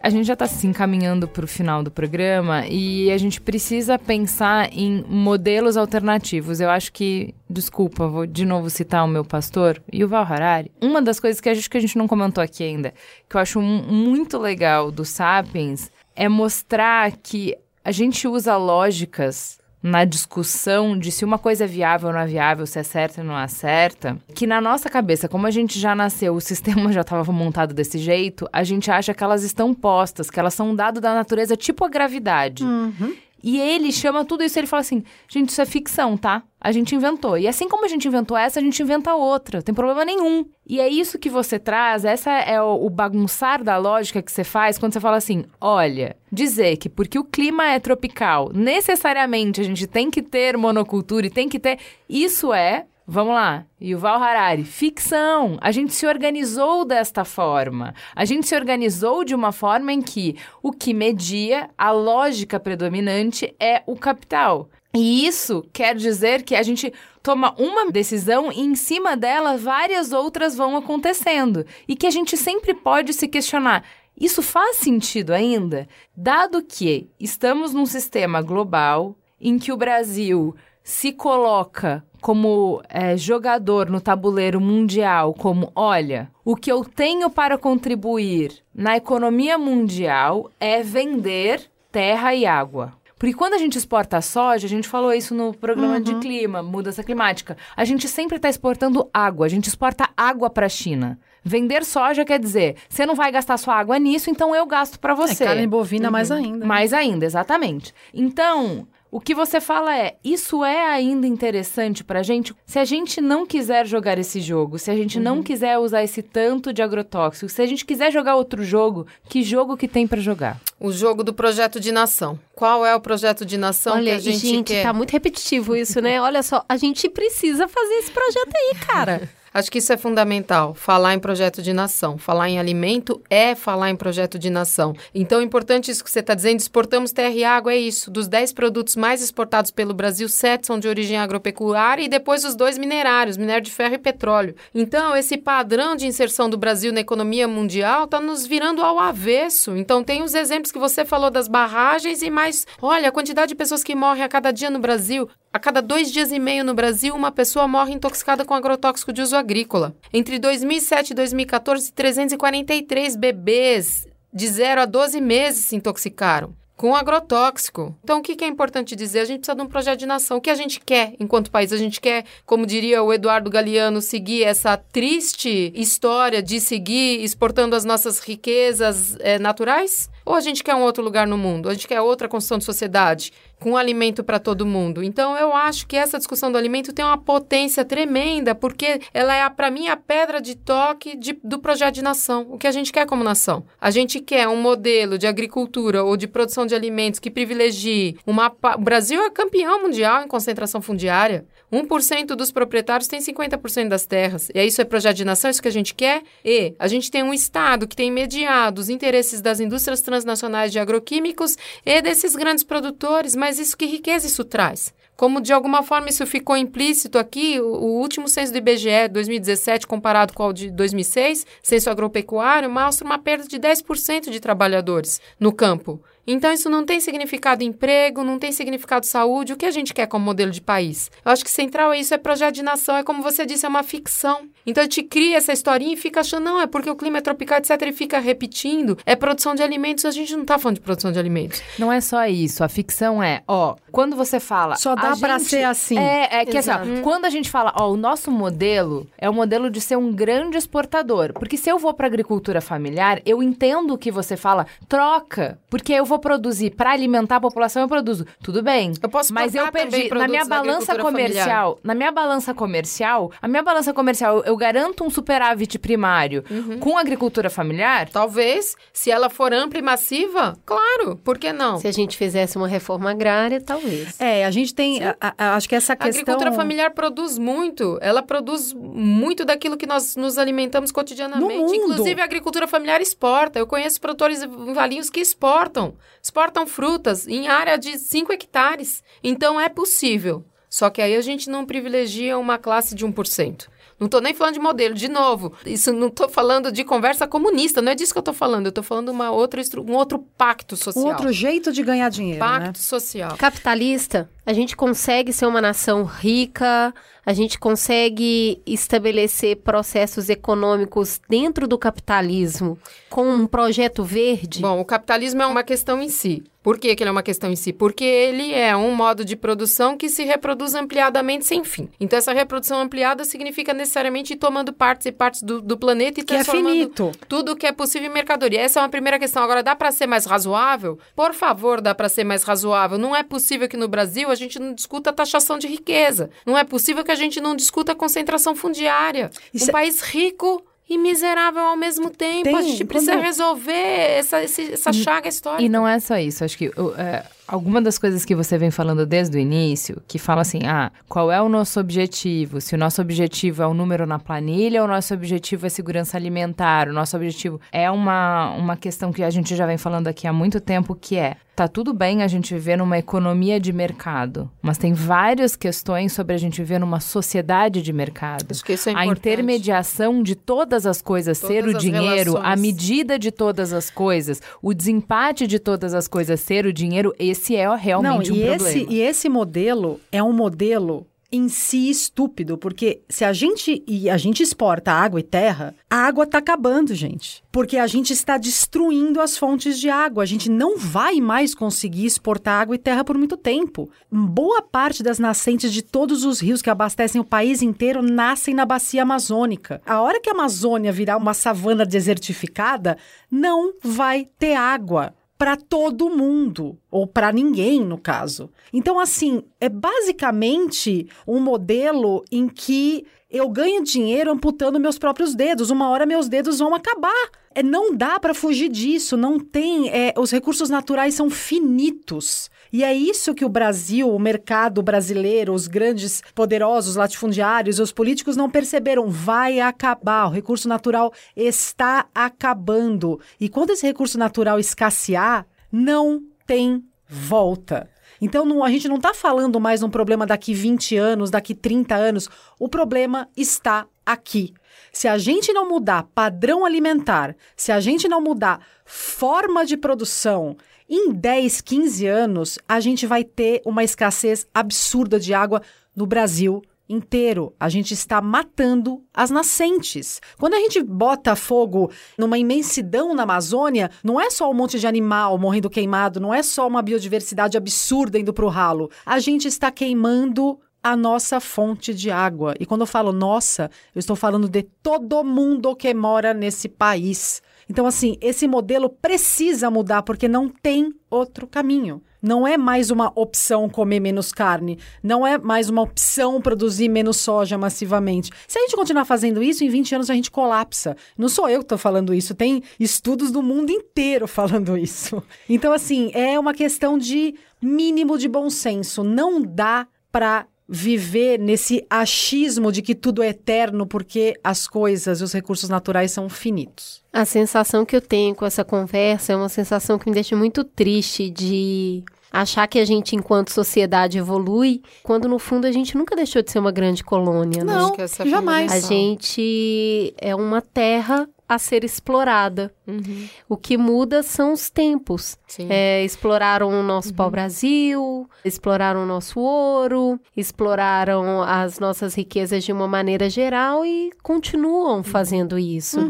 A 0.00 0.10
gente 0.10 0.26
já 0.26 0.34
está 0.34 0.46
se 0.46 0.66
encaminhando 0.66 1.26
para 1.26 1.44
o 1.44 1.48
final 1.48 1.82
do 1.82 1.90
programa 1.90 2.66
e 2.66 3.10
a 3.10 3.18
gente 3.18 3.40
precisa 3.40 3.98
pensar 3.98 4.68
em 4.72 5.04
modelos 5.08 5.76
alternativos. 5.76 6.60
Eu 6.60 6.70
acho 6.70 6.92
que, 6.92 7.34
desculpa, 7.48 8.06
vou 8.06 8.26
de 8.26 8.44
novo 8.44 8.70
citar 8.70 9.04
o 9.04 9.08
meu 9.08 9.24
pastor, 9.24 9.82
Yuval 9.92 10.24
Harari. 10.24 10.70
Uma 10.80 11.02
das 11.02 11.18
coisas 11.18 11.40
que 11.40 11.48
a 11.48 11.54
gente, 11.54 11.68
que 11.68 11.76
a 11.76 11.80
gente 11.80 11.98
não 11.98 12.06
comentou 12.06 12.42
aqui 12.42 12.62
ainda, 12.62 12.94
que 13.28 13.36
eu 13.36 13.40
acho 13.40 13.60
muito 13.60 14.38
legal 14.38 14.90
do 14.90 15.04
Sapiens, 15.04 15.90
é 16.14 16.28
mostrar 16.28 17.12
que 17.16 17.56
a 17.84 17.90
gente 17.90 18.28
usa 18.28 18.56
lógicas 18.56 19.58
na 19.86 20.04
discussão 20.04 20.98
de 20.98 21.12
se 21.12 21.24
uma 21.24 21.38
coisa 21.38 21.64
é 21.64 21.66
viável 21.66 22.08
ou 22.08 22.14
não 22.14 22.20
é 22.20 22.26
viável, 22.26 22.66
se 22.66 22.78
é 22.78 22.82
certa 22.82 23.20
ou 23.20 23.26
não 23.26 23.38
é 23.38 23.46
certa, 23.46 24.18
que 24.34 24.46
na 24.46 24.60
nossa 24.60 24.90
cabeça, 24.90 25.28
como 25.28 25.46
a 25.46 25.50
gente 25.50 25.78
já 25.78 25.94
nasceu, 25.94 26.34
o 26.34 26.40
sistema 26.40 26.90
já 26.92 27.02
estava 27.02 27.30
montado 27.32 27.72
desse 27.72 27.96
jeito, 27.98 28.48
a 28.52 28.64
gente 28.64 28.90
acha 28.90 29.14
que 29.14 29.22
elas 29.22 29.44
estão 29.44 29.72
postas, 29.72 30.28
que 30.28 30.40
elas 30.40 30.54
são 30.54 30.70
um 30.70 30.74
dado 30.74 31.00
da 31.00 31.14
natureza, 31.14 31.56
tipo 31.56 31.84
a 31.84 31.88
gravidade. 31.88 32.64
Uhum. 32.64 33.14
E 33.46 33.60
ele 33.60 33.92
chama 33.92 34.24
tudo 34.24 34.42
isso, 34.42 34.58
ele 34.58 34.66
fala 34.66 34.80
assim: 34.80 35.04
gente, 35.28 35.50
isso 35.50 35.62
é 35.62 35.64
ficção, 35.64 36.16
tá? 36.16 36.42
A 36.60 36.72
gente 36.72 36.96
inventou. 36.96 37.38
E 37.38 37.46
assim 37.46 37.68
como 37.68 37.84
a 37.84 37.88
gente 37.88 38.08
inventou 38.08 38.36
essa, 38.36 38.58
a 38.58 38.62
gente 38.62 38.82
inventa 38.82 39.14
outra. 39.14 39.58
Não 39.58 39.62
tem 39.62 39.72
problema 39.72 40.04
nenhum. 40.04 40.44
E 40.66 40.80
é 40.80 40.88
isso 40.88 41.16
que 41.16 41.30
você 41.30 41.56
traz, 41.56 42.04
essa 42.04 42.32
é 42.32 42.60
o, 42.60 42.84
o 42.84 42.90
bagunçar 42.90 43.62
da 43.62 43.76
lógica 43.76 44.20
que 44.20 44.32
você 44.32 44.42
faz 44.42 44.78
quando 44.78 44.94
você 44.94 45.00
fala 45.00 45.16
assim: 45.16 45.44
olha, 45.60 46.16
dizer 46.32 46.76
que 46.76 46.88
porque 46.88 47.20
o 47.20 47.24
clima 47.24 47.68
é 47.68 47.78
tropical, 47.78 48.50
necessariamente 48.52 49.60
a 49.60 49.64
gente 49.64 49.86
tem 49.86 50.10
que 50.10 50.22
ter 50.22 50.56
monocultura 50.56 51.28
e 51.28 51.30
tem 51.30 51.48
que 51.48 51.60
ter. 51.60 51.78
Isso 52.08 52.52
é 52.52 52.86
Vamos 53.08 53.34
lá. 53.34 53.64
Yuval 53.80 54.20
Harari, 54.20 54.64
ficção. 54.64 55.56
A 55.60 55.70
gente 55.70 55.94
se 55.94 56.04
organizou 56.08 56.84
desta 56.84 57.24
forma. 57.24 57.94
A 58.16 58.24
gente 58.24 58.48
se 58.48 58.56
organizou 58.56 59.24
de 59.24 59.32
uma 59.32 59.52
forma 59.52 59.92
em 59.92 60.02
que 60.02 60.36
o 60.60 60.72
que 60.72 60.92
media, 60.92 61.70
a 61.78 61.92
lógica 61.92 62.58
predominante 62.58 63.54
é 63.60 63.84
o 63.86 63.94
capital. 63.94 64.68
E 64.92 65.24
isso 65.24 65.64
quer 65.72 65.94
dizer 65.94 66.42
que 66.42 66.56
a 66.56 66.64
gente 66.64 66.92
toma 67.22 67.54
uma 67.56 67.92
decisão 67.92 68.50
e 68.50 68.60
em 68.60 68.74
cima 68.74 69.16
dela 69.16 69.56
várias 69.56 70.12
outras 70.12 70.56
vão 70.56 70.76
acontecendo. 70.76 71.64
E 71.86 71.94
que 71.94 72.08
a 72.08 72.10
gente 72.10 72.36
sempre 72.36 72.74
pode 72.74 73.12
se 73.12 73.28
questionar: 73.28 73.84
isso 74.18 74.42
faz 74.42 74.78
sentido 74.78 75.32
ainda? 75.32 75.86
Dado 76.16 76.60
que 76.60 77.08
estamos 77.20 77.72
num 77.72 77.86
sistema 77.86 78.42
global 78.42 79.14
em 79.40 79.58
que 79.58 79.70
o 79.70 79.76
Brasil 79.76 80.56
se 80.82 81.12
coloca 81.12 82.04
como 82.26 82.82
é, 82.88 83.16
jogador 83.16 83.88
no 83.88 84.00
tabuleiro 84.00 84.60
mundial, 84.60 85.32
como 85.32 85.70
olha, 85.76 86.28
o 86.44 86.56
que 86.56 86.72
eu 86.72 86.84
tenho 86.84 87.30
para 87.30 87.56
contribuir 87.56 88.64
na 88.74 88.96
economia 88.96 89.56
mundial 89.56 90.50
é 90.58 90.82
vender 90.82 91.70
terra 91.92 92.34
e 92.34 92.44
água. 92.44 92.94
Porque 93.16 93.32
quando 93.32 93.54
a 93.54 93.58
gente 93.58 93.78
exporta 93.78 94.20
soja, 94.20 94.66
a 94.66 94.68
gente 94.68 94.88
falou 94.88 95.14
isso 95.14 95.36
no 95.36 95.54
programa 95.54 95.98
uhum. 95.98 96.00
de 96.00 96.16
clima, 96.16 96.64
mudança 96.64 97.04
climática, 97.04 97.56
a 97.76 97.84
gente 97.84 98.08
sempre 98.08 98.38
está 98.38 98.48
exportando 98.48 99.08
água, 99.14 99.46
a 99.46 99.48
gente 99.48 99.68
exporta 99.68 100.10
água 100.16 100.50
para 100.50 100.66
a 100.66 100.68
China. 100.68 101.20
Vender 101.44 101.84
soja 101.84 102.24
quer 102.24 102.40
dizer, 102.40 102.74
você 102.88 103.06
não 103.06 103.14
vai 103.14 103.30
gastar 103.30 103.56
sua 103.56 103.76
água 103.76 104.00
nisso, 104.00 104.28
então 104.30 104.52
eu 104.52 104.66
gasto 104.66 104.98
para 104.98 105.14
você. 105.14 105.44
É 105.44 105.46
carne 105.46 105.66
bovina 105.68 106.08
uhum. 106.08 106.12
mais 106.12 106.32
ainda. 106.32 106.66
Mais 106.66 106.92
ainda, 106.92 107.24
exatamente. 107.24 107.94
Então, 108.12 108.84
o 109.10 109.20
que 109.20 109.34
você 109.34 109.60
fala 109.60 109.96
é: 109.96 110.16
isso 110.22 110.64
é 110.64 110.86
ainda 110.90 111.26
interessante 111.26 112.02
para 112.02 112.20
a 112.20 112.22
gente? 112.22 112.54
Se 112.66 112.78
a 112.78 112.84
gente 112.84 113.20
não 113.20 113.46
quiser 113.46 113.86
jogar 113.86 114.18
esse 114.18 114.40
jogo, 114.40 114.78
se 114.78 114.90
a 114.90 114.96
gente 114.96 115.18
uhum. 115.18 115.24
não 115.24 115.42
quiser 115.42 115.78
usar 115.78 116.02
esse 116.02 116.22
tanto 116.22 116.72
de 116.72 116.82
agrotóxico, 116.82 117.48
se 117.48 117.62
a 117.62 117.66
gente 117.66 117.84
quiser 117.84 118.12
jogar 118.12 118.36
outro 118.36 118.64
jogo, 118.64 119.06
que 119.28 119.42
jogo 119.42 119.76
que 119.76 119.88
tem 119.88 120.06
para 120.06 120.20
jogar? 120.20 120.60
O 120.78 120.92
jogo 120.92 121.24
do 121.24 121.32
projeto 121.32 121.80
de 121.80 121.92
nação. 121.92 122.38
Qual 122.54 122.84
é 122.84 122.94
o 122.94 123.00
projeto 123.00 123.44
de 123.44 123.56
nação 123.56 123.94
Olha, 123.94 124.12
que 124.12 124.16
a 124.16 124.18
gente, 124.18 124.46
gente 124.46 124.72
quer? 124.72 124.82
tá 124.82 124.92
muito 124.92 125.10
repetitivo 125.10 125.76
isso, 125.76 126.00
né? 126.00 126.20
Olha 126.20 126.42
só, 126.42 126.64
a 126.68 126.76
gente 126.76 127.08
precisa 127.08 127.68
fazer 127.68 127.94
esse 127.94 128.10
projeto 128.10 128.54
aí, 128.54 128.74
cara. 128.86 129.28
Acho 129.56 129.70
que 129.70 129.78
isso 129.78 129.90
é 129.90 129.96
fundamental. 129.96 130.74
Falar 130.74 131.14
em 131.14 131.18
projeto 131.18 131.62
de 131.62 131.72
nação. 131.72 132.18
Falar 132.18 132.50
em 132.50 132.58
alimento 132.58 133.22
é 133.30 133.54
falar 133.54 133.88
em 133.88 133.96
projeto 133.96 134.38
de 134.38 134.50
nação. 134.50 134.94
Então, 135.14 135.40
é 135.40 135.44
importante 135.44 135.90
isso 135.90 136.04
que 136.04 136.10
você 136.10 136.20
está 136.20 136.34
dizendo. 136.34 136.60
Exportamos 136.60 137.10
terra 137.10 137.30
e 137.30 137.42
água, 137.42 137.72
é 137.72 137.78
isso. 137.78 138.10
Dos 138.10 138.28
10 138.28 138.52
produtos 138.52 138.96
mais 138.96 139.22
exportados 139.22 139.70
pelo 139.70 139.94
Brasil, 139.94 140.28
7 140.28 140.66
são 140.66 140.78
de 140.78 140.86
origem 140.86 141.16
agropecuária 141.16 142.02
e 142.02 142.08
depois 142.08 142.44
os 142.44 142.54
dois 142.54 142.76
minerários, 142.76 143.38
minério 143.38 143.62
de 143.62 143.70
ferro 143.70 143.94
e 143.94 143.98
petróleo. 143.98 144.54
Então, 144.74 145.16
esse 145.16 145.38
padrão 145.38 145.96
de 145.96 146.06
inserção 146.06 146.50
do 146.50 146.58
Brasil 146.58 146.92
na 146.92 147.00
economia 147.00 147.48
mundial 147.48 148.04
está 148.04 148.20
nos 148.20 148.46
virando 148.46 148.82
ao 148.82 148.98
avesso. 148.98 149.74
Então, 149.74 150.04
tem 150.04 150.22
os 150.22 150.34
exemplos 150.34 150.70
que 150.70 150.78
você 150.78 151.02
falou 151.02 151.30
das 151.30 151.48
barragens 151.48 152.20
e 152.20 152.28
mais. 152.28 152.66
Olha, 152.82 153.08
a 153.08 153.12
quantidade 153.12 153.48
de 153.48 153.54
pessoas 153.54 153.82
que 153.82 153.94
morrem 153.94 154.22
a 154.22 154.28
cada 154.28 154.50
dia 154.50 154.68
no 154.68 154.78
Brasil. 154.78 155.26
A 155.56 155.58
cada 155.58 155.80
dois 155.80 156.12
dias 156.12 156.30
e 156.32 156.38
meio 156.38 156.62
no 156.62 156.74
Brasil, 156.74 157.14
uma 157.14 157.32
pessoa 157.32 157.66
morre 157.66 157.94
intoxicada 157.94 158.44
com 158.44 158.52
agrotóxico 158.52 159.10
de 159.10 159.22
uso 159.22 159.34
agrícola. 159.34 159.96
Entre 160.12 160.38
2007 160.38 161.12
e 161.12 161.14
2014, 161.14 161.92
343 161.94 163.16
bebês 163.16 164.06
de 164.30 164.48
0 164.48 164.82
a 164.82 164.84
12 164.84 165.18
meses 165.18 165.64
se 165.64 165.74
intoxicaram 165.74 166.54
com 166.76 166.94
agrotóxico. 166.94 167.96
Então, 168.04 168.18
o 168.18 168.22
que 168.22 168.44
é 168.44 168.46
importante 168.46 168.94
dizer? 168.94 169.20
A 169.20 169.24
gente 169.24 169.38
precisa 169.38 169.56
de 169.56 169.62
um 169.62 169.66
projeto 169.66 169.98
de 169.98 170.04
nação. 170.04 170.36
O 170.36 170.42
que 170.42 170.50
a 170.50 170.54
gente 170.54 170.78
quer 170.78 171.14
enquanto 171.18 171.50
país? 171.50 171.72
A 171.72 171.78
gente 171.78 172.02
quer, 172.02 172.26
como 172.44 172.66
diria 172.66 173.02
o 173.02 173.10
Eduardo 173.10 173.48
Galeano, 173.48 174.02
seguir 174.02 174.44
essa 174.44 174.76
triste 174.76 175.72
história 175.74 176.42
de 176.42 176.60
seguir 176.60 177.24
exportando 177.24 177.74
as 177.74 177.86
nossas 177.86 178.18
riquezas 178.18 179.16
é, 179.20 179.38
naturais? 179.38 180.10
Ou 180.26 180.34
a 180.34 180.40
gente 180.40 180.64
quer 180.64 180.74
um 180.74 180.82
outro 180.82 181.02
lugar 181.02 181.26
no 181.26 181.38
mundo? 181.38 181.68
A 181.68 181.72
gente 181.72 181.86
quer 181.86 182.00
outra 182.00 182.28
construção 182.28 182.58
de 182.58 182.64
sociedade? 182.64 183.32
com 183.58 183.76
alimento 183.76 184.22
para 184.22 184.38
todo 184.38 184.66
mundo. 184.66 185.02
Então 185.02 185.36
eu 185.36 185.54
acho 185.54 185.86
que 185.86 185.96
essa 185.96 186.18
discussão 186.18 186.52
do 186.52 186.58
alimento 186.58 186.92
tem 186.92 187.04
uma 187.04 187.18
potência 187.18 187.84
tremenda, 187.84 188.54
porque 188.54 189.00
ela 189.12 189.34
é 189.34 189.48
para 189.48 189.70
mim 189.70 189.88
a 189.88 189.96
pedra 189.96 190.40
de 190.40 190.54
toque 190.54 191.16
de, 191.16 191.38
do 191.42 191.58
projeto 191.58 191.94
de 191.94 192.02
nação. 192.02 192.46
O 192.50 192.58
que 192.58 192.66
a 192.66 192.72
gente 192.72 192.92
quer 192.92 193.06
como 193.06 193.24
nação? 193.24 193.64
A 193.80 193.90
gente 193.90 194.20
quer 194.20 194.48
um 194.48 194.60
modelo 194.60 195.18
de 195.18 195.26
agricultura 195.26 196.04
ou 196.04 196.16
de 196.16 196.28
produção 196.28 196.66
de 196.66 196.74
alimentos 196.74 197.20
que 197.20 197.30
privilegie 197.30 198.16
uma 198.26 198.54
o 198.76 198.80
Brasil 198.80 199.22
é 199.22 199.30
campeão 199.30 199.82
mundial 199.82 200.22
em 200.22 200.28
concentração 200.28 200.82
fundiária. 200.82 201.46
1% 201.72 202.28
dos 202.34 202.50
proprietários 202.50 203.08
tem 203.08 203.20
50% 203.20 203.88
das 203.88 204.06
terras. 204.06 204.48
E 204.54 204.62
isso 204.64 204.80
é 204.80 204.84
projeto 204.84 205.16
de 205.16 205.24
nação, 205.24 205.48
é 205.48 205.50
isso 205.50 205.62
que 205.62 205.68
a 205.68 205.72
gente 205.72 205.94
quer? 205.94 206.22
E 206.44 206.74
a 206.78 206.88
gente 206.88 207.10
tem 207.10 207.22
um 207.22 207.34
Estado 207.34 207.88
que 207.88 207.96
tem 207.96 208.10
mediado 208.10 208.80
os 208.80 208.88
interesses 208.88 209.40
das 209.40 209.60
indústrias 209.60 210.00
transnacionais 210.00 210.72
de 210.72 210.78
agroquímicos 210.78 211.56
e 211.84 212.00
desses 212.00 212.36
grandes 212.36 212.64
produtores, 212.64 213.34
mas 213.34 213.58
isso 213.58 213.76
que 213.76 213.86
riqueza 213.86 214.26
isso 214.26 214.44
traz? 214.44 214.94
Como 215.16 215.40
de 215.40 215.52
alguma 215.52 215.82
forma 215.82 216.10
isso 216.10 216.26
ficou 216.26 216.56
implícito 216.58 217.18
aqui, 217.18 217.58
o, 217.58 217.98
último 217.98 218.28
censo 218.28 218.52
do 218.52 218.58
IBGE 218.58 219.08
2017 219.10 219.86
comparado 219.86 220.34
com 220.34 220.46
o 220.46 220.52
de 220.52 220.70
2006, 220.70 221.46
censo 221.62 221.88
agropecuário, 221.88 222.68
mostra 222.70 223.06
uma 223.06 223.18
perda 223.18 223.48
de 223.48 223.58
10% 223.58 224.28
de 224.28 224.38
trabalhadores 224.40 225.18
no 225.40 225.52
campo. 225.52 226.02
Então 226.26 226.52
isso 226.52 226.68
não 226.68 226.84
tem 226.84 227.00
significado 227.00 227.62
emprego, 227.62 228.24
não 228.24 228.38
tem 228.38 228.50
significado 228.52 229.06
saúde. 229.06 229.52
O 229.52 229.56
que 229.56 229.66
a 229.66 229.70
gente 229.70 229.94
quer 229.94 230.06
como 230.06 230.24
modelo 230.24 230.50
de 230.50 230.60
país? 230.60 231.10
Eu 231.24 231.32
acho 231.32 231.44
que 231.44 231.50
central 231.50 231.92
é 231.92 232.00
isso, 232.00 232.12
é 232.14 232.18
projeto 232.18 232.54
de 232.56 232.62
nação, 232.62 232.96
é 232.96 233.02
como 233.04 233.22
você 233.22 233.46
disse, 233.46 233.64
é 233.64 233.68
uma 233.68 233.82
ficção. 233.82 234.48
Então 234.66 234.82
a 234.82 234.84
gente 234.84 235.02
cria 235.02 235.36
essa 235.36 235.52
historinha 235.52 235.94
e 235.94 235.96
fica 235.96 236.20
achando, 236.20 236.44
não, 236.44 236.60
é 236.60 236.66
porque 236.66 236.90
o 236.90 236.96
clima 236.96 237.18
é 237.18 237.20
tropical, 237.20 237.58
etc, 237.58 237.70
e 237.82 237.92
fica 237.92 238.18
repetindo. 238.18 238.98
É 239.06 239.14
produção 239.14 239.54
de 239.54 239.62
alimentos, 239.62 240.04
a 240.04 240.10
gente 240.10 240.34
não 240.36 240.44
tá 240.44 240.58
falando 240.58 240.76
de 240.76 240.80
produção 240.82 241.12
de 241.12 241.18
alimentos. 241.18 241.62
Não 241.78 241.92
é 241.92 242.00
só 242.00 242.26
isso, 242.26 242.64
a 242.64 242.68
ficção 242.68 243.22
é, 243.22 243.42
ó, 243.46 243.76
quando 243.92 244.16
você 244.16 244.40
fala... 244.40 244.76
Só 244.76 244.94
dá 244.94 245.16
pra 245.16 245.38
gente- 245.38 245.50
ser 245.50 245.64
assim. 245.64 245.98
É, 245.98 246.40
é 246.40 246.44
que 246.44 246.58
assim, 246.58 246.70
ó, 246.70 246.82
Exato. 246.82 247.02
quando 247.02 247.24
a 247.24 247.30
gente 247.30 247.48
fala, 247.50 247.72
ó, 247.78 247.90
o 247.90 247.96
nosso 247.96 248.30
modelo 248.30 249.06
é 249.18 249.30
o 249.30 249.34
modelo 249.34 249.70
de 249.70 249.80
ser 249.80 249.96
um 249.96 250.12
grande 250.12 250.56
exportador. 250.56 251.32
Porque 251.34 251.56
se 251.56 251.70
eu 251.70 251.78
vou 251.78 251.94
pra 251.94 252.06
agricultura 252.06 252.60
familiar, 252.60 253.20
eu 253.24 253.42
entendo 253.42 253.94
o 253.94 253.98
que 253.98 254.10
você 254.10 254.36
fala, 254.36 254.66
troca. 254.88 255.58
Porque 255.70 255.92
eu 255.92 256.04
vou 256.04 256.15
produzir 256.18 256.70
pra 256.70 256.92
alimentar 256.92 257.36
a 257.36 257.40
população, 257.40 257.82
eu 257.82 257.88
produzo. 257.88 258.26
Tudo 258.42 258.62
bem. 258.62 258.92
Eu 259.02 259.08
posso 259.08 259.32
Mas 259.32 259.54
eu 259.54 259.70
perdi. 259.70 260.08
Na 260.10 260.28
minha 260.28 260.44
balança 260.44 260.96
comercial, 260.96 261.74
familiar. 261.74 261.76
na 261.84 261.94
minha 261.94 262.12
balança 262.12 262.54
comercial, 262.54 263.30
a 263.40 263.48
minha 263.48 263.62
balança 263.62 263.92
comercial, 263.92 264.38
eu, 264.38 264.44
eu 264.44 264.56
garanto 264.56 265.04
um 265.04 265.10
superávit 265.10 265.78
primário 265.78 266.44
Uhum. 266.50 266.78
com 266.78 266.96
agricultura 266.98 267.48
familiar. 267.50 268.08
Talvez, 268.08 268.76
se 268.92 269.10
ela 269.10 269.28
for 269.28 269.52
ampla 269.52 269.78
e 269.78 269.82
massiva, 269.82 270.56
claro, 270.64 271.16
por 271.16 271.38
que 271.38 271.52
não? 271.52 271.78
Se 271.78 271.86
a 271.88 271.92
gente 271.92 272.16
fizesse 272.16 272.56
uma 272.56 272.68
reforma 272.68 273.10
agrária, 273.10 273.60
talvez. 273.60 274.18
É, 274.20 274.44
a 274.44 274.50
gente 274.50 274.74
tem. 274.74 275.02
a- 275.04 275.16
a- 275.20 275.54
acho 275.56 275.68
que 275.68 275.74
essa 275.74 275.92
A 275.92 275.96
questão. 275.96 276.20
agricultura 276.22 276.52
familiar 276.52 276.90
produz 276.92 277.38
muito. 277.38 277.98
Ela 278.00 278.22
produz 278.22 278.72
muito 278.74 279.44
daquilo 279.44 279.76
que 279.76 279.86
nós 279.86 280.16
nos 280.16 280.38
alimentamos 280.38 280.90
cotidianamente. 280.92 281.52
No 281.54 281.60
mundo. 281.60 281.74
Inclusive, 281.74 282.20
a 282.20 282.24
agricultura 282.24 282.66
familiar 282.66 283.00
exporta. 283.00 283.58
Eu 283.58 283.66
conheço 283.66 284.00
produtores 284.00 284.42
em 284.42 284.72
Valinhos 284.74 285.10
que 285.10 285.20
exportam. 285.20 285.94
Exportam 286.22 286.66
frutas 286.66 287.26
em 287.26 287.48
área 287.48 287.76
de 287.76 287.98
5 287.98 288.32
hectares. 288.32 289.02
Então, 289.22 289.60
é 289.60 289.68
possível. 289.68 290.44
Só 290.68 290.90
que 290.90 291.00
aí 291.00 291.14
a 291.16 291.20
gente 291.20 291.48
não 291.48 291.64
privilegia 291.64 292.36
uma 292.38 292.58
classe 292.58 292.94
de 292.94 293.06
1%. 293.06 293.68
Não 293.98 294.08
tô 294.08 294.20
nem 294.20 294.34
falando 294.34 294.54
de 294.54 294.60
modelo, 294.60 294.94
de 294.94 295.08
novo. 295.08 295.54
Isso 295.64 295.90
não 295.92 296.10
tô 296.10 296.28
falando 296.28 296.70
de 296.70 296.84
conversa 296.84 297.26
comunista, 297.26 297.80
não 297.80 297.92
é 297.92 297.94
disso 297.94 298.12
que 298.12 298.18
eu 298.18 298.22
tô 298.22 298.32
falando. 298.32 298.66
Eu 298.66 298.72
tô 298.72 298.82
falando 298.82 299.08
uma 299.08 299.30
outra, 299.30 299.62
um 299.78 299.94
outro 299.94 300.18
pacto 300.36 300.74
Um 300.74 300.78
social. 300.78 301.06
outro 301.06 301.32
jeito 301.32 301.72
de 301.72 301.82
ganhar 301.82 302.10
dinheiro, 302.10 302.44
né? 302.44 302.60
pacto 302.60 302.78
social. 302.78 303.36
Capitalista, 303.38 304.28
a 304.46 304.52
gente 304.52 304.76
consegue 304.76 305.32
ser 305.32 305.44
uma 305.46 305.60
nação 305.60 306.04
rica, 306.04 306.94
a 307.24 307.32
gente 307.32 307.58
consegue 307.58 308.62
estabelecer 308.64 309.56
processos 309.56 310.28
econômicos 310.28 311.20
dentro 311.28 311.66
do 311.66 311.76
capitalismo 311.76 312.78
com 313.10 313.28
um 313.28 313.46
projeto 313.48 314.04
verde. 314.04 314.60
Bom, 314.62 314.80
o 314.80 314.84
capitalismo 314.84 315.42
é 315.42 315.46
uma 315.46 315.64
questão 315.64 316.00
em 316.00 316.08
si. 316.08 316.44
Por 316.62 316.78
que, 316.78 316.96
que 316.96 317.02
ele 317.04 317.08
é 317.08 317.12
uma 317.12 317.22
questão 317.22 317.48
em 317.48 317.54
si? 317.54 317.72
Porque 317.72 318.02
ele 318.04 318.52
é 318.52 318.76
um 318.76 318.92
modo 318.92 319.24
de 319.24 319.36
produção 319.36 319.96
que 319.96 320.08
se 320.08 320.24
reproduz 320.24 320.74
ampliadamente 320.74 321.44
sem 321.46 321.62
fim. 321.62 321.88
Então, 322.00 322.18
essa 322.18 322.32
reprodução 322.32 322.80
ampliada 322.80 323.24
significa 323.24 323.72
necessariamente 323.72 324.32
ir 324.32 324.36
tomando 324.36 324.72
partes 324.72 325.06
e 325.06 325.12
partes 325.12 325.42
do, 325.44 325.60
do 325.62 325.78
planeta 325.78 326.18
e 326.20 326.24
Que 326.24 326.34
é 326.34 326.36
transformando 326.38 326.72
finito. 326.72 327.12
tudo 327.28 327.54
que 327.54 327.66
é 327.68 327.72
possível 327.72 328.10
em 328.10 328.12
mercadoria. 328.12 328.60
Essa 328.60 328.80
é 328.80 328.82
uma 328.82 328.88
primeira 328.88 329.16
questão. 329.16 329.44
Agora, 329.44 329.62
dá 329.62 329.76
para 329.76 329.92
ser 329.92 330.08
mais 330.08 330.26
razoável? 330.26 330.98
Por 331.14 331.32
favor, 331.34 331.80
dá 331.80 331.94
para 331.94 332.08
ser 332.08 332.24
mais 332.24 332.42
razoável. 332.42 332.98
Não 332.98 333.14
é 333.14 333.22
possível 333.22 333.68
que 333.68 333.76
no 333.76 333.86
Brasil 333.86 334.28
a 334.28 334.34
gente 334.36 334.58
não 334.58 334.72
discuta 334.74 335.10
a 335.10 335.12
taxação 335.12 335.58
de 335.58 335.66
riqueza. 335.66 336.30
Não 336.44 336.56
é 336.56 336.64
possível 336.64 337.02
que 337.04 337.10
a 337.10 337.16
gente 337.16 337.40
não 337.40 337.56
discuta 337.56 337.92
a 337.92 337.94
concentração 337.94 338.54
fundiária. 338.54 339.30
Isso 339.52 339.66
um 339.66 339.68
é- 339.68 339.72
país 339.72 340.00
rico 340.00 340.64
e 340.88 340.96
miserável 340.96 341.62
ao 341.62 341.76
mesmo 341.76 342.10
tempo. 342.10 342.44
Tem- 342.44 342.56
a 342.56 342.62
gente 342.62 342.84
precisa 342.84 343.12
quando- 343.12 343.22
resolver 343.24 343.72
essa, 343.72 344.38
essa 344.42 344.92
chaga 344.92 345.28
histórica. 345.28 345.62
E 345.62 345.68
não 345.68 345.86
é 345.86 345.98
só 345.98 346.16
isso, 346.18 346.44
acho 346.44 346.56
que 346.56 346.66
é, 346.96 347.24
alguma 347.46 347.80
das 347.80 347.98
coisas 347.98 348.24
que 348.24 348.34
você 348.34 348.58
vem 348.58 348.70
falando 348.70 349.06
desde 349.06 349.36
o 349.36 349.40
início, 349.40 350.02
que 350.06 350.18
fala 350.18 350.42
assim, 350.42 350.60
ah, 350.66 350.90
qual 351.08 351.30
é 351.30 351.40
o 351.40 351.48
nosso 351.48 351.78
objetivo? 351.80 352.60
Se 352.60 352.74
o 352.74 352.78
nosso 352.78 353.00
objetivo 353.00 353.62
é 353.62 353.66
o 353.66 353.74
número 353.74 354.06
na 354.06 354.18
planilha, 354.18 354.82
ou 354.82 354.88
o 354.88 354.90
nosso 354.90 355.14
objetivo 355.14 355.66
é 355.66 355.68
segurança 355.68 356.16
alimentar, 356.16 356.88
o 356.88 356.92
nosso 356.92 357.16
objetivo 357.16 357.60
é 357.72 357.90
uma, 357.90 358.50
uma 358.56 358.76
questão 358.76 359.12
que 359.12 359.22
a 359.22 359.30
gente 359.30 359.54
já 359.54 359.66
vem 359.66 359.78
falando 359.78 360.08
aqui 360.08 360.26
há 360.26 360.32
muito 360.32 360.60
tempo, 360.60 360.94
que 360.94 361.16
é, 361.16 361.36
tá 361.54 361.66
tudo 361.66 361.94
bem 361.94 362.22
a 362.22 362.28
gente 362.28 362.52
viver 362.52 362.76
numa 362.76 362.98
economia 362.98 363.58
de 363.58 363.72
mercado, 363.72 364.50
mas 364.60 364.76
tem 364.76 364.92
várias 364.92 365.56
questões 365.56 366.12
sobre 366.12 366.34
a 366.34 366.38
gente 366.38 366.58
viver 366.60 366.78
numa 366.78 367.00
sociedade 367.00 367.80
de 367.80 367.92
mercado. 367.92 368.46
Acho 368.50 368.64
que 368.64 368.74
isso 368.74 368.88
é 368.90 368.92
a 368.92 369.04
importante. 369.04 369.18
intermediação 369.18 370.22
de 370.22 370.34
todas 370.34 370.84
as 370.84 371.00
coisas 371.00 371.38
ser 371.38 371.62
Todas 371.62 371.74
o 371.74 371.76
as 371.76 371.82
dinheiro, 371.82 372.36
a 372.36 372.40
relações. 372.40 372.60
medida 372.60 373.18
de 373.18 373.30
todas 373.30 373.72
as 373.72 373.88
coisas, 373.88 374.42
o 374.60 374.74
desempate 374.74 375.46
de 375.46 375.58
todas 375.58 375.94
as 375.94 376.06
coisas 376.06 376.40
ser 376.40 376.66
o 376.66 376.72
dinheiro, 376.72 377.14
esse 377.18 377.35
é 377.54 377.74
realmente 377.76 378.30
Não, 378.30 378.36
um 378.36 378.38
e 378.38 378.46
problema. 378.46 378.70
esse, 378.70 378.86
e 378.88 379.00
esse 379.00 379.28
modelo 379.28 380.00
é 380.10 380.22
um 380.22 380.32
modelo 380.32 381.06
em 381.30 381.48
si 381.48 381.90
estúpido, 381.90 382.56
porque 382.56 383.02
se 383.08 383.24
a 383.24 383.32
gente 383.32 383.82
e 383.86 384.08
a 384.08 384.16
gente 384.16 384.42
exporta 384.42 384.92
água 384.92 385.20
e 385.20 385.22
terra, 385.22 385.74
a 385.90 385.96
água 385.96 386.24
está 386.24 386.38
acabando, 386.38 386.94
gente. 386.94 387.42
Porque 387.50 387.76
a 387.76 387.86
gente 387.86 388.12
está 388.12 388.38
destruindo 388.38 389.20
as 389.20 389.36
fontes 389.36 389.78
de 389.78 389.88
água. 389.88 390.22
A 390.22 390.26
gente 390.26 390.50
não 390.50 390.78
vai 390.78 391.20
mais 391.20 391.54
conseguir 391.54 392.06
exportar 392.06 392.60
água 392.60 392.74
e 392.74 392.78
terra 392.78 393.04
por 393.04 393.18
muito 393.18 393.36
tempo. 393.36 393.90
Boa 394.10 394.62
parte 394.62 395.02
das 395.02 395.18
nascentes 395.18 395.72
de 395.72 395.82
todos 395.82 396.24
os 396.24 396.40
rios 396.40 396.62
que 396.62 396.70
abastecem 396.70 397.20
o 397.20 397.24
país 397.24 397.62
inteiro 397.62 398.02
nascem 398.02 398.54
na 398.54 398.64
bacia 398.64 399.02
amazônica. 399.02 399.80
A 399.84 400.00
hora 400.00 400.20
que 400.20 400.30
a 400.30 400.32
Amazônia 400.32 400.92
virar 400.92 401.16
uma 401.16 401.34
savana 401.34 401.84
desertificada, 401.84 402.96
não 403.30 403.72
vai 403.82 404.28
ter 404.38 404.54
água 404.54 405.14
para 405.38 405.56
todo 405.56 406.10
mundo, 406.10 406.78
ou 406.90 407.06
para 407.06 407.32
ninguém, 407.32 407.80
no 407.80 407.98
caso. 407.98 408.50
Então, 408.72 408.98
assim, 408.98 409.42
é 409.60 409.68
basicamente 409.68 411.08
um 411.26 411.38
modelo 411.38 412.24
em 412.30 412.48
que 412.48 413.06
eu 413.30 413.48
ganho 413.48 413.82
dinheiro 413.82 414.30
amputando 414.30 414.80
meus 414.80 414.98
próprios 414.98 415.34
dedos. 415.34 415.70
Uma 415.70 415.90
hora 415.90 416.06
meus 416.06 416.28
dedos 416.28 416.58
vão 416.58 416.74
acabar. 416.74 417.30
É, 417.54 417.62
não 417.62 417.94
dá 417.94 418.18
para 418.18 418.34
fugir 418.34 418.68
disso, 418.68 419.16
não 419.16 419.38
tem. 419.38 419.88
é, 419.88 420.14
os 420.16 420.30
recursos 420.30 420.70
naturais 420.70 421.14
são 421.14 421.28
finitos. 421.28 422.50
E 422.72 422.84
é 422.84 422.92
isso 422.92 423.34
que 423.34 423.44
o 423.44 423.48
Brasil, 423.48 424.08
o 424.12 424.18
mercado 424.18 424.82
brasileiro, 424.82 425.52
os 425.52 425.66
grandes 425.66 426.22
poderosos 426.34 426.96
latifundiários, 426.96 427.78
os 427.78 427.92
políticos 427.92 428.36
não 428.36 428.50
perceberam. 428.50 429.08
Vai 429.08 429.60
acabar. 429.60 430.26
O 430.26 430.30
recurso 430.30 430.68
natural 430.68 431.12
está 431.34 432.06
acabando. 432.14 433.20
E 433.40 433.48
quando 433.48 433.70
esse 433.70 433.86
recurso 433.86 434.18
natural 434.18 434.58
escassear, 434.58 435.46
não 435.70 436.22
tem 436.46 436.84
volta. 437.08 437.88
Então, 438.20 438.44
não- 438.44 438.64
a 438.64 438.70
gente 438.70 438.88
não 438.88 438.96
está 438.96 439.12
falando 439.12 439.60
mais 439.60 439.82
um 439.82 439.90
problema 439.90 440.26
daqui 440.26 440.54
20 440.54 440.96
anos, 440.96 441.30
daqui 441.30 441.54
30 441.54 441.94
anos. 441.94 442.28
O 442.58 442.68
problema 442.68 443.28
está 443.36 443.86
aqui. 444.04 444.54
Se 444.92 445.06
a 445.06 445.18
gente 445.18 445.52
não 445.52 445.68
mudar 445.68 446.04
padrão 446.14 446.64
alimentar, 446.64 447.36
se 447.54 447.70
a 447.70 447.80
gente 447.80 448.08
não 448.08 448.20
mudar 448.20 448.60
forma 448.84 449.66
de 449.66 449.76
produção, 449.76 450.56
em 450.88 451.12
10, 451.12 451.60
15 451.60 452.06
anos, 452.06 452.58
a 452.68 452.78
gente 452.80 453.06
vai 453.06 453.24
ter 453.24 453.60
uma 453.64 453.82
escassez 453.82 454.46
absurda 454.54 455.18
de 455.18 455.34
água 455.34 455.60
no 455.94 456.06
Brasil 456.06 456.62
inteiro. 456.88 457.52
A 457.58 457.68
gente 457.68 457.92
está 457.92 458.20
matando 458.20 459.02
as 459.12 459.30
nascentes. 459.30 460.20
Quando 460.38 460.54
a 460.54 460.60
gente 460.60 460.82
bota 460.82 461.34
fogo 461.34 461.90
numa 462.16 462.38
imensidão 462.38 463.14
na 463.14 463.24
Amazônia, 463.24 463.90
não 464.02 464.20
é 464.20 464.30
só 464.30 464.50
um 464.50 464.54
monte 464.54 464.78
de 464.78 464.86
animal 464.86 465.36
morrendo 465.38 465.70
queimado, 465.70 466.20
não 466.20 466.32
é 466.32 466.42
só 466.42 466.66
uma 466.66 466.82
biodiversidade 466.82 467.56
absurda 467.56 468.18
indo 468.18 468.32
para 468.32 468.44
o 468.44 468.48
ralo. 468.48 468.90
A 469.04 469.18
gente 469.18 469.48
está 469.48 469.70
queimando 469.70 470.58
a 470.82 470.96
nossa 470.96 471.40
fonte 471.40 471.92
de 471.92 472.12
água. 472.12 472.54
E 472.60 472.64
quando 472.64 472.82
eu 472.82 472.86
falo 472.86 473.12
nossa, 473.12 473.68
eu 473.92 473.98
estou 473.98 474.14
falando 474.14 474.48
de 474.48 474.62
todo 474.62 475.24
mundo 475.24 475.74
que 475.74 475.92
mora 475.92 476.32
nesse 476.32 476.68
país. 476.68 477.42
Então, 477.68 477.86
assim, 477.86 478.16
esse 478.20 478.46
modelo 478.46 478.88
precisa 478.88 479.70
mudar 479.70 480.02
porque 480.02 480.28
não 480.28 480.48
tem 480.48 480.92
outro 481.10 481.46
caminho. 481.46 482.02
Não 482.22 482.46
é 482.46 482.56
mais 482.56 482.90
uma 482.90 483.12
opção 483.14 483.68
comer 483.68 484.00
menos 484.00 484.32
carne. 484.32 484.78
Não 485.02 485.26
é 485.26 485.36
mais 485.38 485.68
uma 485.68 485.82
opção 485.82 486.40
produzir 486.40 486.88
menos 486.88 487.18
soja 487.18 487.58
massivamente. 487.58 488.30
Se 488.48 488.58
a 488.58 488.62
gente 488.62 488.76
continuar 488.76 489.04
fazendo 489.04 489.42
isso, 489.42 489.64
em 489.64 489.68
20 489.68 489.94
anos 489.96 490.10
a 490.10 490.14
gente 490.14 490.30
colapsa. 490.30 490.96
Não 491.18 491.28
sou 491.28 491.48
eu 491.48 491.60
que 491.60 491.64
estou 491.64 491.78
falando 491.78 492.14
isso, 492.14 492.34
tem 492.34 492.62
estudos 492.78 493.30
do 493.30 493.42
mundo 493.42 493.70
inteiro 493.70 494.26
falando 494.28 494.76
isso. 494.76 495.22
Então, 495.48 495.72
assim, 495.72 496.10
é 496.14 496.38
uma 496.38 496.54
questão 496.54 496.96
de 496.98 497.34
mínimo 497.62 498.18
de 498.18 498.28
bom 498.28 498.48
senso. 498.50 499.02
Não 499.02 499.42
dá 499.42 499.86
para 500.10 500.46
viver 500.68 501.38
nesse 501.38 501.84
achismo 501.88 502.72
de 502.72 502.82
que 502.82 502.94
tudo 502.94 503.22
é 503.22 503.28
eterno 503.28 503.86
porque 503.86 504.34
as 504.42 504.66
coisas 504.66 505.20
e 505.20 505.24
os 505.24 505.32
recursos 505.32 505.68
naturais 505.68 506.10
são 506.10 506.28
finitos. 506.28 507.02
A 507.12 507.24
sensação 507.24 507.84
que 507.84 507.94
eu 507.94 508.00
tenho 508.00 508.34
com 508.34 508.44
essa 508.44 508.64
conversa 508.64 509.32
é 509.32 509.36
uma 509.36 509.48
sensação 509.48 509.98
que 509.98 510.08
me 510.08 510.14
deixa 510.14 510.36
muito 510.36 510.64
triste 510.64 511.30
de 511.30 512.02
achar 512.32 512.66
que 512.66 512.78
a 512.78 512.84
gente, 512.84 513.16
enquanto 513.16 513.50
sociedade, 513.50 514.18
evolui, 514.18 514.82
quando 515.02 515.28
no 515.28 515.38
fundo 515.38 515.66
a 515.66 515.72
gente 515.72 515.96
nunca 515.96 516.14
deixou 516.16 516.42
de 516.42 516.50
ser 516.50 516.58
uma 516.58 516.72
grande 516.72 517.02
colônia, 517.02 517.64
né? 517.64 517.72
Não, 517.72 517.94
é 517.96 518.02
a 518.02 518.26
jamais. 518.28 518.72
A 518.72 518.80
gente 518.80 520.14
é 520.18 520.34
uma 520.34 520.60
terra 520.60 521.28
a 521.48 521.58
ser 521.58 521.84
explorada. 521.84 522.74
Uhum. 522.86 523.28
O 523.48 523.56
que 523.56 523.76
muda 523.78 524.22
são 524.22 524.52
os 524.52 524.68
tempos. 524.70 525.38
É, 525.68 526.04
exploraram 526.04 526.68
o 526.68 526.82
nosso 526.82 527.10
Uhum. 527.10 527.14
pau-brasil, 527.16 528.28
exploraram 528.44 529.04
o 529.04 529.06
nosso 529.06 529.38
ouro, 529.40 530.18
exploraram 530.36 531.42
as 531.42 531.78
nossas 531.78 532.14
riquezas 532.14 532.64
de 532.64 532.72
uma 532.72 532.88
maneira 532.88 533.30
geral 533.30 533.84
e 533.86 534.10
continuam 534.22 535.02
fazendo 535.02 535.58
isso. 535.58 536.00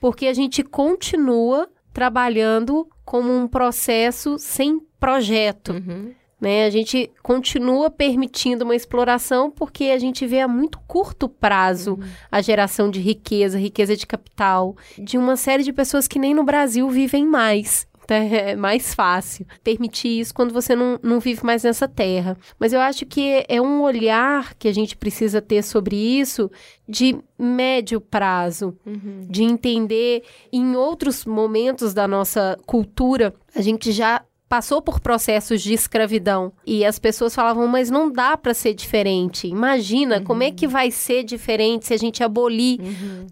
Porque 0.00 0.26
a 0.26 0.32
gente 0.34 0.62
continua 0.62 1.68
trabalhando 1.92 2.86
como 3.04 3.32
um 3.32 3.48
processo 3.48 4.38
sem 4.38 4.78
projeto. 5.00 5.72
Uhum. 5.72 6.12
Né? 6.40 6.66
A 6.66 6.70
gente 6.70 7.10
continua 7.22 7.88
permitindo 7.90 8.64
uma 8.64 8.76
exploração 8.76 9.50
porque 9.50 9.84
a 9.84 9.98
gente 9.98 10.26
vê 10.26 10.40
a 10.40 10.48
muito 10.48 10.78
curto 10.86 11.28
prazo 11.28 11.98
a 12.30 12.42
geração 12.42 12.90
de 12.90 13.00
riqueza, 13.00 13.58
riqueza 13.58 13.96
de 13.96 14.06
capital, 14.06 14.76
de 14.98 15.16
uma 15.16 15.36
série 15.36 15.62
de 15.62 15.72
pessoas 15.72 16.06
que 16.06 16.18
nem 16.18 16.34
no 16.34 16.44
Brasil 16.44 16.88
vivem 16.90 17.24
mais. 17.26 17.86
Então, 18.04 18.16
É 18.30 18.54
mais 18.54 18.94
fácil 18.94 19.44
permitir 19.64 20.20
isso 20.20 20.32
quando 20.32 20.52
você 20.52 20.76
não, 20.76 20.96
não 21.02 21.18
vive 21.18 21.44
mais 21.44 21.64
nessa 21.64 21.88
terra. 21.88 22.36
Mas 22.56 22.72
eu 22.72 22.80
acho 22.80 23.04
que 23.04 23.44
é 23.48 23.60
um 23.60 23.80
olhar 23.82 24.54
que 24.54 24.68
a 24.68 24.72
gente 24.74 24.96
precisa 24.96 25.40
ter 25.42 25.62
sobre 25.62 25.96
isso 25.96 26.48
de 26.88 27.18
médio 27.36 28.00
prazo, 28.00 28.76
Uhum. 28.86 29.26
de 29.28 29.42
entender 29.42 30.22
em 30.52 30.76
outros 30.76 31.24
momentos 31.24 31.92
da 31.92 32.06
nossa 32.06 32.56
cultura, 32.64 33.34
a 33.54 33.60
gente 33.60 33.90
já 33.90 34.22
passou 34.48 34.80
por 34.80 35.00
processos 35.00 35.60
de 35.60 35.74
escravidão 35.74 36.52
e 36.64 36.84
as 36.84 36.98
pessoas 36.98 37.34
falavam, 37.34 37.66
mas 37.66 37.90
não 37.90 38.10
dá 38.10 38.36
para 38.36 38.54
ser 38.54 38.74
diferente. 38.74 39.48
Imagina 39.48 40.20
como 40.20 40.42
é 40.42 40.50
que 40.50 40.66
vai 40.66 40.90
ser 40.90 41.24
diferente 41.24 41.86
se 41.86 41.94
a 41.94 41.96
gente 41.96 42.22
abolir 42.22 42.78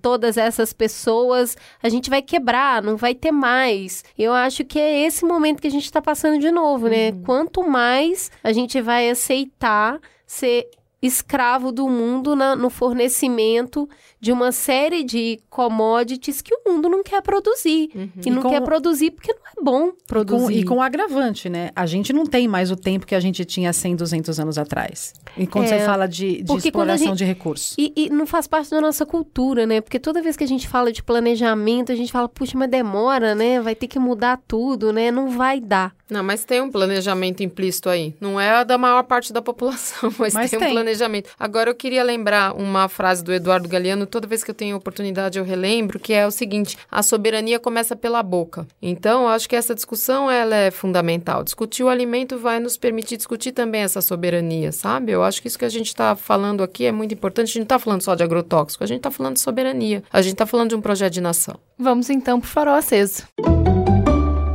todas 0.03 0.36
essas 0.36 0.73
pessoas, 0.73 1.57
a 1.82 1.89
gente 1.89 2.11
vai 2.11 2.20
quebrar, 2.20 2.82
não 2.82 2.97
vai 2.97 3.15
ter 3.15 3.31
mais. 3.31 4.03
Eu 4.19 4.32
acho 4.32 4.65
que 4.65 4.78
é 4.78 5.07
esse 5.07 5.24
momento 5.24 5.61
que 5.61 5.69
a 5.69 5.70
gente 5.70 5.85
está 5.85 6.03
passando 6.03 6.41
de 6.41 6.51
novo, 6.51 6.89
né? 6.89 7.12
Quanto 7.24 7.62
mais 7.62 8.31
a 8.43 8.53
gente 8.53 8.81
vai 8.81 9.09
aceitar 9.09 10.01
ser 10.27 10.69
escravo 11.06 11.70
do 11.70 11.89
mundo 11.89 12.35
na- 12.35 12.56
no 12.56 12.70
fornecimento 12.70 13.89
de 14.20 14.32
uma 14.32 14.52
série 14.52 15.05
de 15.05 15.39
commodities 15.51 16.40
que 16.40 16.55
o 16.55 16.60
mundo 16.66 16.89
não 16.89 17.02
quer 17.02 17.20
produzir. 17.22 17.90
E 18.24 18.31
não 18.31 18.39
E 18.40 18.43
com- 18.43 18.51
quer 18.51 18.62
produzir 18.62 19.10
porque 19.10 19.32
não 19.32 19.40
é 19.47 19.62
bom 19.62 19.86
E 19.89 19.90
com, 19.90 19.97
produzir. 20.06 20.59
e 20.60 20.64
com 20.64 20.81
agravante, 20.81 21.48
né? 21.51 21.70
A 21.76 21.85
gente 21.85 22.12
não 22.12 22.24
tem 22.24 22.48
mais 22.48 22.70
o 22.70 22.76
tempo 22.76 23.06
que 23.06 23.14
a 23.14 23.20
gente 23.20 23.44
tinha 23.44 23.72
100, 23.72 23.94
200 23.97 24.40
anos 24.40 24.56
atrás. 24.56 25.12
E 25.36 25.47
quando 25.47 25.66
É, 25.66 25.78
você 25.78 25.85
fala 25.85 26.06
de, 26.06 26.43
de 26.43 26.56
exploração 26.56 27.09
gente- 27.09 27.18
de 27.18 27.24
recursos. 27.24 27.74
E, 27.78 27.93
e 27.94 28.09
não 28.10 28.26
faz 28.26 28.47
parte 28.47 28.70
da 28.70 28.81
nossa 28.81 29.05
cultura, 29.05 29.66
né? 29.66 29.81
Porque 29.82 29.98
toda 29.98 30.22
vez 30.22 30.36
que 30.36 30.44
a 30.44 30.48
gente 30.48 30.66
fala 30.66 30.90
de 30.90 31.02
planejamento, 31.02 31.93
a 31.93 31.94
gente 31.94 32.10
fala, 32.10 32.28
puxa, 32.28 32.56
mas 32.56 32.70
demora, 32.70 33.35
né? 33.35 33.60
Vai 33.60 33.74
ter 33.74 33.86
que 33.89 33.98
mudar 33.98 34.40
tudo, 34.48 34.93
né? 34.93 35.10
Não 35.10 35.28
vai 35.31 35.60
dar. 35.60 35.94
Não, 36.09 36.22
mas 36.22 36.44
tem 36.44 36.60
um 36.60 36.70
planejamento 36.70 37.43
implícito 37.43 37.89
aí. 37.89 38.14
Não 38.20 38.39
é 38.39 38.51
a 38.51 38.64
da 38.64 38.76
maior 38.76 39.02
parte 39.05 39.32
da 39.32 39.40
população, 39.40 40.12
mas, 40.18 40.35
Mas 40.35 40.51
tem, 40.51 40.59
tem. 40.59 40.68
um 40.68 40.72
planejamento. 40.72 41.31
Agora, 41.39 41.70
eu 41.70 41.74
queria 41.74 42.02
lembrar 42.02 42.55
uma 42.55 42.89
frase 42.89 43.24
do 43.24 43.32
Eduardo 43.32 43.68
Galeano, 43.68 44.06
toda 44.06 44.26
vez 44.26 44.44
que 44.44 44.51
eu 44.51 44.55
tenho 44.55 44.76
oportunidade 44.76 45.39
eu 45.39 45.44
relembro, 45.44 45.98
que 45.98 46.12
é 46.12 46.26
o 46.26 46.31
seguinte, 46.31 46.76
a 46.90 47.02
soberania 47.02 47.59
começa 47.59 47.97
pela 47.97 48.22
boca. 48.22 48.66
Então, 48.82 49.22
eu 49.22 49.28
acho 49.28 49.48
que 49.48 49.56
essa 49.56 49.74
discussão, 49.74 50.31
ela 50.31 50.55
é 50.55 50.70
fundamental. 50.70 51.43
Discutir 51.43 51.82
o 51.82 51.89
alimento 51.89 52.39
vai 52.39 52.60
nos 52.60 52.76
permitir 52.76 53.16
discutir 53.16 53.52
também 53.52 53.82
essa 53.82 54.01
soberania, 54.01 54.72
sabe? 54.72 55.12
Eu 55.12 55.22
acho 55.22 55.40
que 55.40 55.48
isso 55.48 55.59
que 55.59 55.64
a 55.64 55.70
gente 55.70 55.89
está 55.89 56.14
falando 56.14 56.62
aqui 56.62 56.85
é 56.85 56.93
muito 56.93 57.14
importante. 57.14 57.44
A 57.44 57.48
gente 57.48 57.59
não 57.59 57.64
está 57.64 57.78
falando 57.78 58.02
só 58.02 58.14
de 58.14 58.22
agrotóxico, 58.22 58.85
a 58.85 58.86
gente 58.86 58.98
está 58.98 59.10
falando 59.10 59.35
de 59.35 59.40
soberania. 59.40 60.02
A 60.12 60.20
gente 60.20 60.35
está 60.35 60.47
falando 60.47 60.70
de 60.70 60.76
um 60.76 60.81
projeto 60.81 61.12
de 61.14 61.20
nação. 61.20 61.56
Vamos 61.78 62.10
então 62.10 62.40
pro 62.40 62.48
farol 62.48 62.74
aceso. 62.74 63.24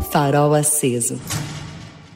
Farol 0.10 0.54
aceso. 0.56 1.16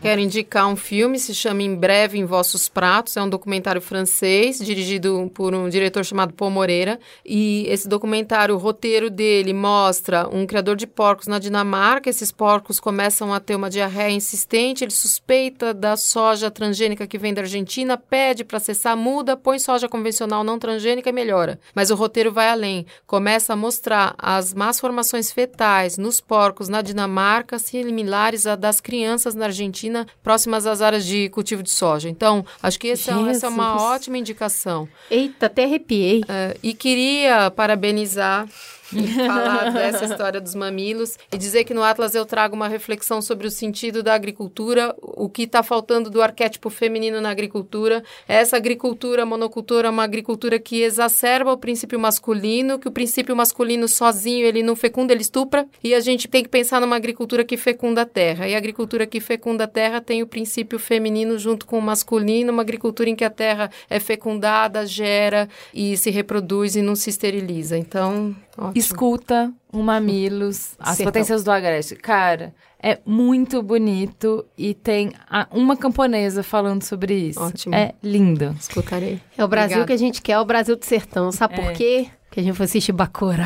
Quero 0.04 0.20
indicar 0.20 0.68
um 0.68 0.76
filme, 0.76 1.18
se 1.18 1.34
chama 1.34 1.64
Em 1.64 1.74
Breve 1.74 2.20
em 2.20 2.26
Vossos 2.26 2.68
Pratos. 2.68 3.16
É 3.16 3.22
um 3.22 3.30
documentário 3.30 3.80
francês, 3.80 4.60
dirigido 4.60 5.32
por 5.34 5.56
um 5.56 5.70
diretor 5.70 6.04
chamado 6.04 6.34
Paul 6.34 6.52
Moreira. 6.52 7.00
E 7.26 7.66
esse 7.70 7.88
documentário, 7.88 8.54
o 8.54 8.58
roteiro 8.58 9.10
dele 9.10 9.54
mostra 9.54 10.28
um 10.30 10.46
criador 10.46 10.76
de 10.76 10.86
porcos 10.86 11.28
na 11.28 11.40
Dinamarca. 11.40 12.10
Esses 12.10 12.34
porcos 12.34 12.82
começam 12.82 13.34
a 13.34 13.40
ter 13.40 13.56
uma 13.56 13.70
diarreia 13.70 14.12
insistente. 14.12 14.84
Ele 14.84 14.92
suspeita 14.92 15.74
da 15.74 15.96
soja 15.96 16.52
transgênica 16.52 17.08
que 17.08 17.18
vem 17.18 17.34
da 17.34 17.44
Argentina, 17.44 17.96
pede 17.96 18.44
para 18.44 18.60
cessar, 18.60 18.98
muda, 18.98 19.38
põe 19.38 19.58
soja 19.58 19.88
convencional 19.88 20.44
não 20.44 20.60
transgênica 20.60 21.12
e 21.12 21.14
melhora. 21.14 21.58
Mas 21.74 21.92
o 21.92 21.96
roteiro 21.96 22.30
vai 22.30 22.50
além. 22.50 22.86
Começa 23.08 23.54
a 23.54 23.56
mostrar 23.56 24.16
as 24.18 24.54
más 24.54 24.82
formações 24.82 25.32
fetais 25.32 25.98
nos 25.98 26.20
porcos 26.20 26.68
na 26.68 26.82
Dinamarca, 26.82 27.58
similares 27.58 28.46
à 28.46 28.58
das 28.58 28.82
crianças 28.82 29.34
na 29.34 29.46
Argentina, 29.46 29.93
próximas 30.22 30.65
às 30.65 30.82
áreas 30.82 31.06
de 31.06 31.30
cultivo 31.30 31.64
de 31.64 31.72
soja. 31.72 32.10
Então, 32.10 32.45
acho 32.61 32.80
que 32.80 32.90
essa, 32.90 33.11
essa 33.30 33.48
é 33.48 33.49
uma 33.49 33.82
ótima 33.82 34.18
indicação. 34.18 34.88
Eita, 35.10 35.45
até 35.45 35.64
arrepiei. 35.65 36.22
É, 36.28 36.57
e 36.61 36.74
queria 36.74 37.52
parabenizar 37.52 38.48
falar 39.28 39.72
dessa 39.72 40.06
história 40.06 40.40
dos 40.40 40.56
mamilos 40.56 41.18
e 41.32 41.38
dizer 41.38 41.64
que 41.64 41.74
no 41.74 41.84
Atlas 41.84 42.15
eu 42.15 42.26
trago 42.26 42.56
uma 42.56 42.68
reflexão 42.68 43.22
sobre 43.22 43.48
o 43.48 43.52
sentido 43.52 44.03
da 44.03 44.14
agricultura, 44.14 44.95
o 45.02 45.30
que 45.30 45.44
está 45.44 45.64
faltando 45.64 46.10
do 46.10 46.22
arquétipo 46.22 46.70
feminino 46.70 47.20
na 47.22 47.30
agricultura. 47.30 48.03
Essa 48.28 48.57
agricultura 48.57 49.26
monocultura 49.26 49.88
é 49.88 49.91
uma 49.91 50.03
agricultura 50.03 50.60
que 50.60 50.82
exacerba 50.82 51.52
o 51.52 51.57
princípio 51.57 51.99
masculino, 51.99 52.80
que 52.80 52.88
o 52.88 52.91
princípio 52.91 53.36
masculino 53.36 53.88
sozinho 53.88 54.45
ele 54.45 54.64
não 54.64 54.76
fecunda, 54.76 55.14
ele 55.14 55.22
estupra, 55.22 55.65
e 55.84 55.94
a 55.94 55.99
gente 55.99 56.28
tem 56.28 56.44
que 56.44 56.49
pensar 56.49 56.82
numa 56.82 56.95
agricultura 56.95 57.44
que 57.44 57.57
fecunda 57.57 58.02
a 58.02 58.06
terra. 58.06 58.48
E 58.48 58.56
a 58.56 58.57
agricultura 58.57 59.06
que 59.06 59.20
fecunda 59.20 59.64
a 59.65 59.68
terra 59.68 60.02
tem 60.02 60.22
o 60.22 60.28
princípio 60.28 60.80
feminino 60.80 61.38
junto 61.38 61.65
com 61.65 61.78
o 61.78 61.82
masculino, 61.82 62.52
uma 62.52 62.61
agricultura 62.61 63.10
em 63.10 63.15
que 63.15 63.26
a 63.26 63.30
terra 63.30 63.70
é 63.90 63.99
fecundada, 63.99 64.86
gera 64.86 65.49
e 65.74 65.98
se 65.98 66.10
reproduz 66.10 66.76
e 66.76 66.82
não 66.82 66.95
se 66.95 67.10
esteriliza. 67.10 67.78
Então, 67.78 68.36
ótimo. 68.58 68.72
Escuta 68.76 69.52
o 69.72 69.82
Mamilos, 69.82 70.76
as 70.80 70.98
Sertão. 70.98 71.06
potências 71.12 71.44
do 71.44 71.52
Agreste. 71.52 71.96
Cara, 71.96 72.54
é 72.82 73.00
muito 73.06 73.62
bonito 73.64 74.46
e 74.58 74.74
tem 74.74 75.12
a- 75.30 75.48
uma 75.52 75.76
camponesa 75.78 76.44
falando 76.44 76.84
sobre 76.84 77.14
isso. 77.14 77.42
Ótimo. 77.42 77.74
É 77.76 77.94
lindo. 78.04 78.56
Escutarei. 78.60 79.20
É 79.38 79.44
o 79.44 79.48
Brasil 79.48 79.78
Obrigada. 79.78 79.88
que 79.88 79.94
a 79.94 79.98
gente 79.98 80.22
quer, 80.22 80.34
é 80.34 80.40
o 80.40 80.46
Brasil 80.46 80.76
do 80.76 80.86
sertão. 80.86 81.32
Sabe 81.32 81.56
É. 81.56 81.58
por 81.62 81.74
quê? 81.74 82.08
Porque 82.28 82.40
a 82.40 82.44
gente 82.44 82.56
foi 82.56 82.66
assistir 82.66 82.92
Bacurau. 82.92 83.46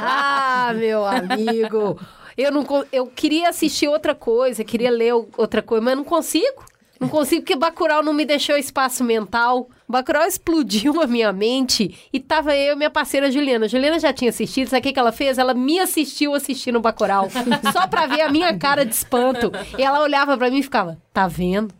ah, 0.00 0.72
meu 0.76 1.04
amigo. 1.04 1.98
Eu, 2.36 2.50
não, 2.50 2.66
eu 2.92 3.06
queria 3.06 3.48
assistir 3.48 3.86
outra 3.88 4.14
coisa, 4.14 4.64
queria 4.64 4.90
ler 4.90 5.12
outra 5.36 5.62
coisa, 5.62 5.84
mas 5.84 5.96
não 5.96 6.04
consigo. 6.04 6.64
Não 7.04 7.08
consigo 7.10 7.42
porque 7.42 7.56
Bacurau 7.56 8.02
não 8.02 8.12
me 8.12 8.24
deixou 8.24 8.56
espaço 8.56 9.04
mental. 9.04 9.68
Bacurau 9.86 10.26
explodiu 10.26 11.02
a 11.02 11.06
minha 11.06 11.32
mente 11.32 11.98
e 12.12 12.18
tava 12.18 12.56
eu 12.56 12.72
e 12.72 12.76
minha 12.76 12.90
parceira 12.90 13.30
Juliana. 13.30 13.68
Juliana 13.68 13.98
já 13.98 14.12
tinha 14.12 14.30
assistido, 14.30 14.68
sabe 14.68 14.80
o 14.80 14.82
que, 14.82 14.92
que 14.94 14.98
ela 14.98 15.12
fez? 15.12 15.36
Ela 15.36 15.52
me 15.52 15.78
assistiu 15.78 16.34
assistindo 16.34 16.80
Bacurau, 16.80 17.28
só 17.72 17.86
pra 17.86 18.06
ver 18.06 18.22
a 18.22 18.30
minha 18.30 18.58
cara 18.58 18.84
de 18.84 18.94
espanto. 18.94 19.52
E 19.78 19.82
ela 19.82 20.00
olhava 20.00 20.36
pra 20.38 20.50
mim 20.50 20.58
e 20.58 20.62
ficava, 20.62 20.98
tá 21.12 21.28
vendo? 21.28 21.74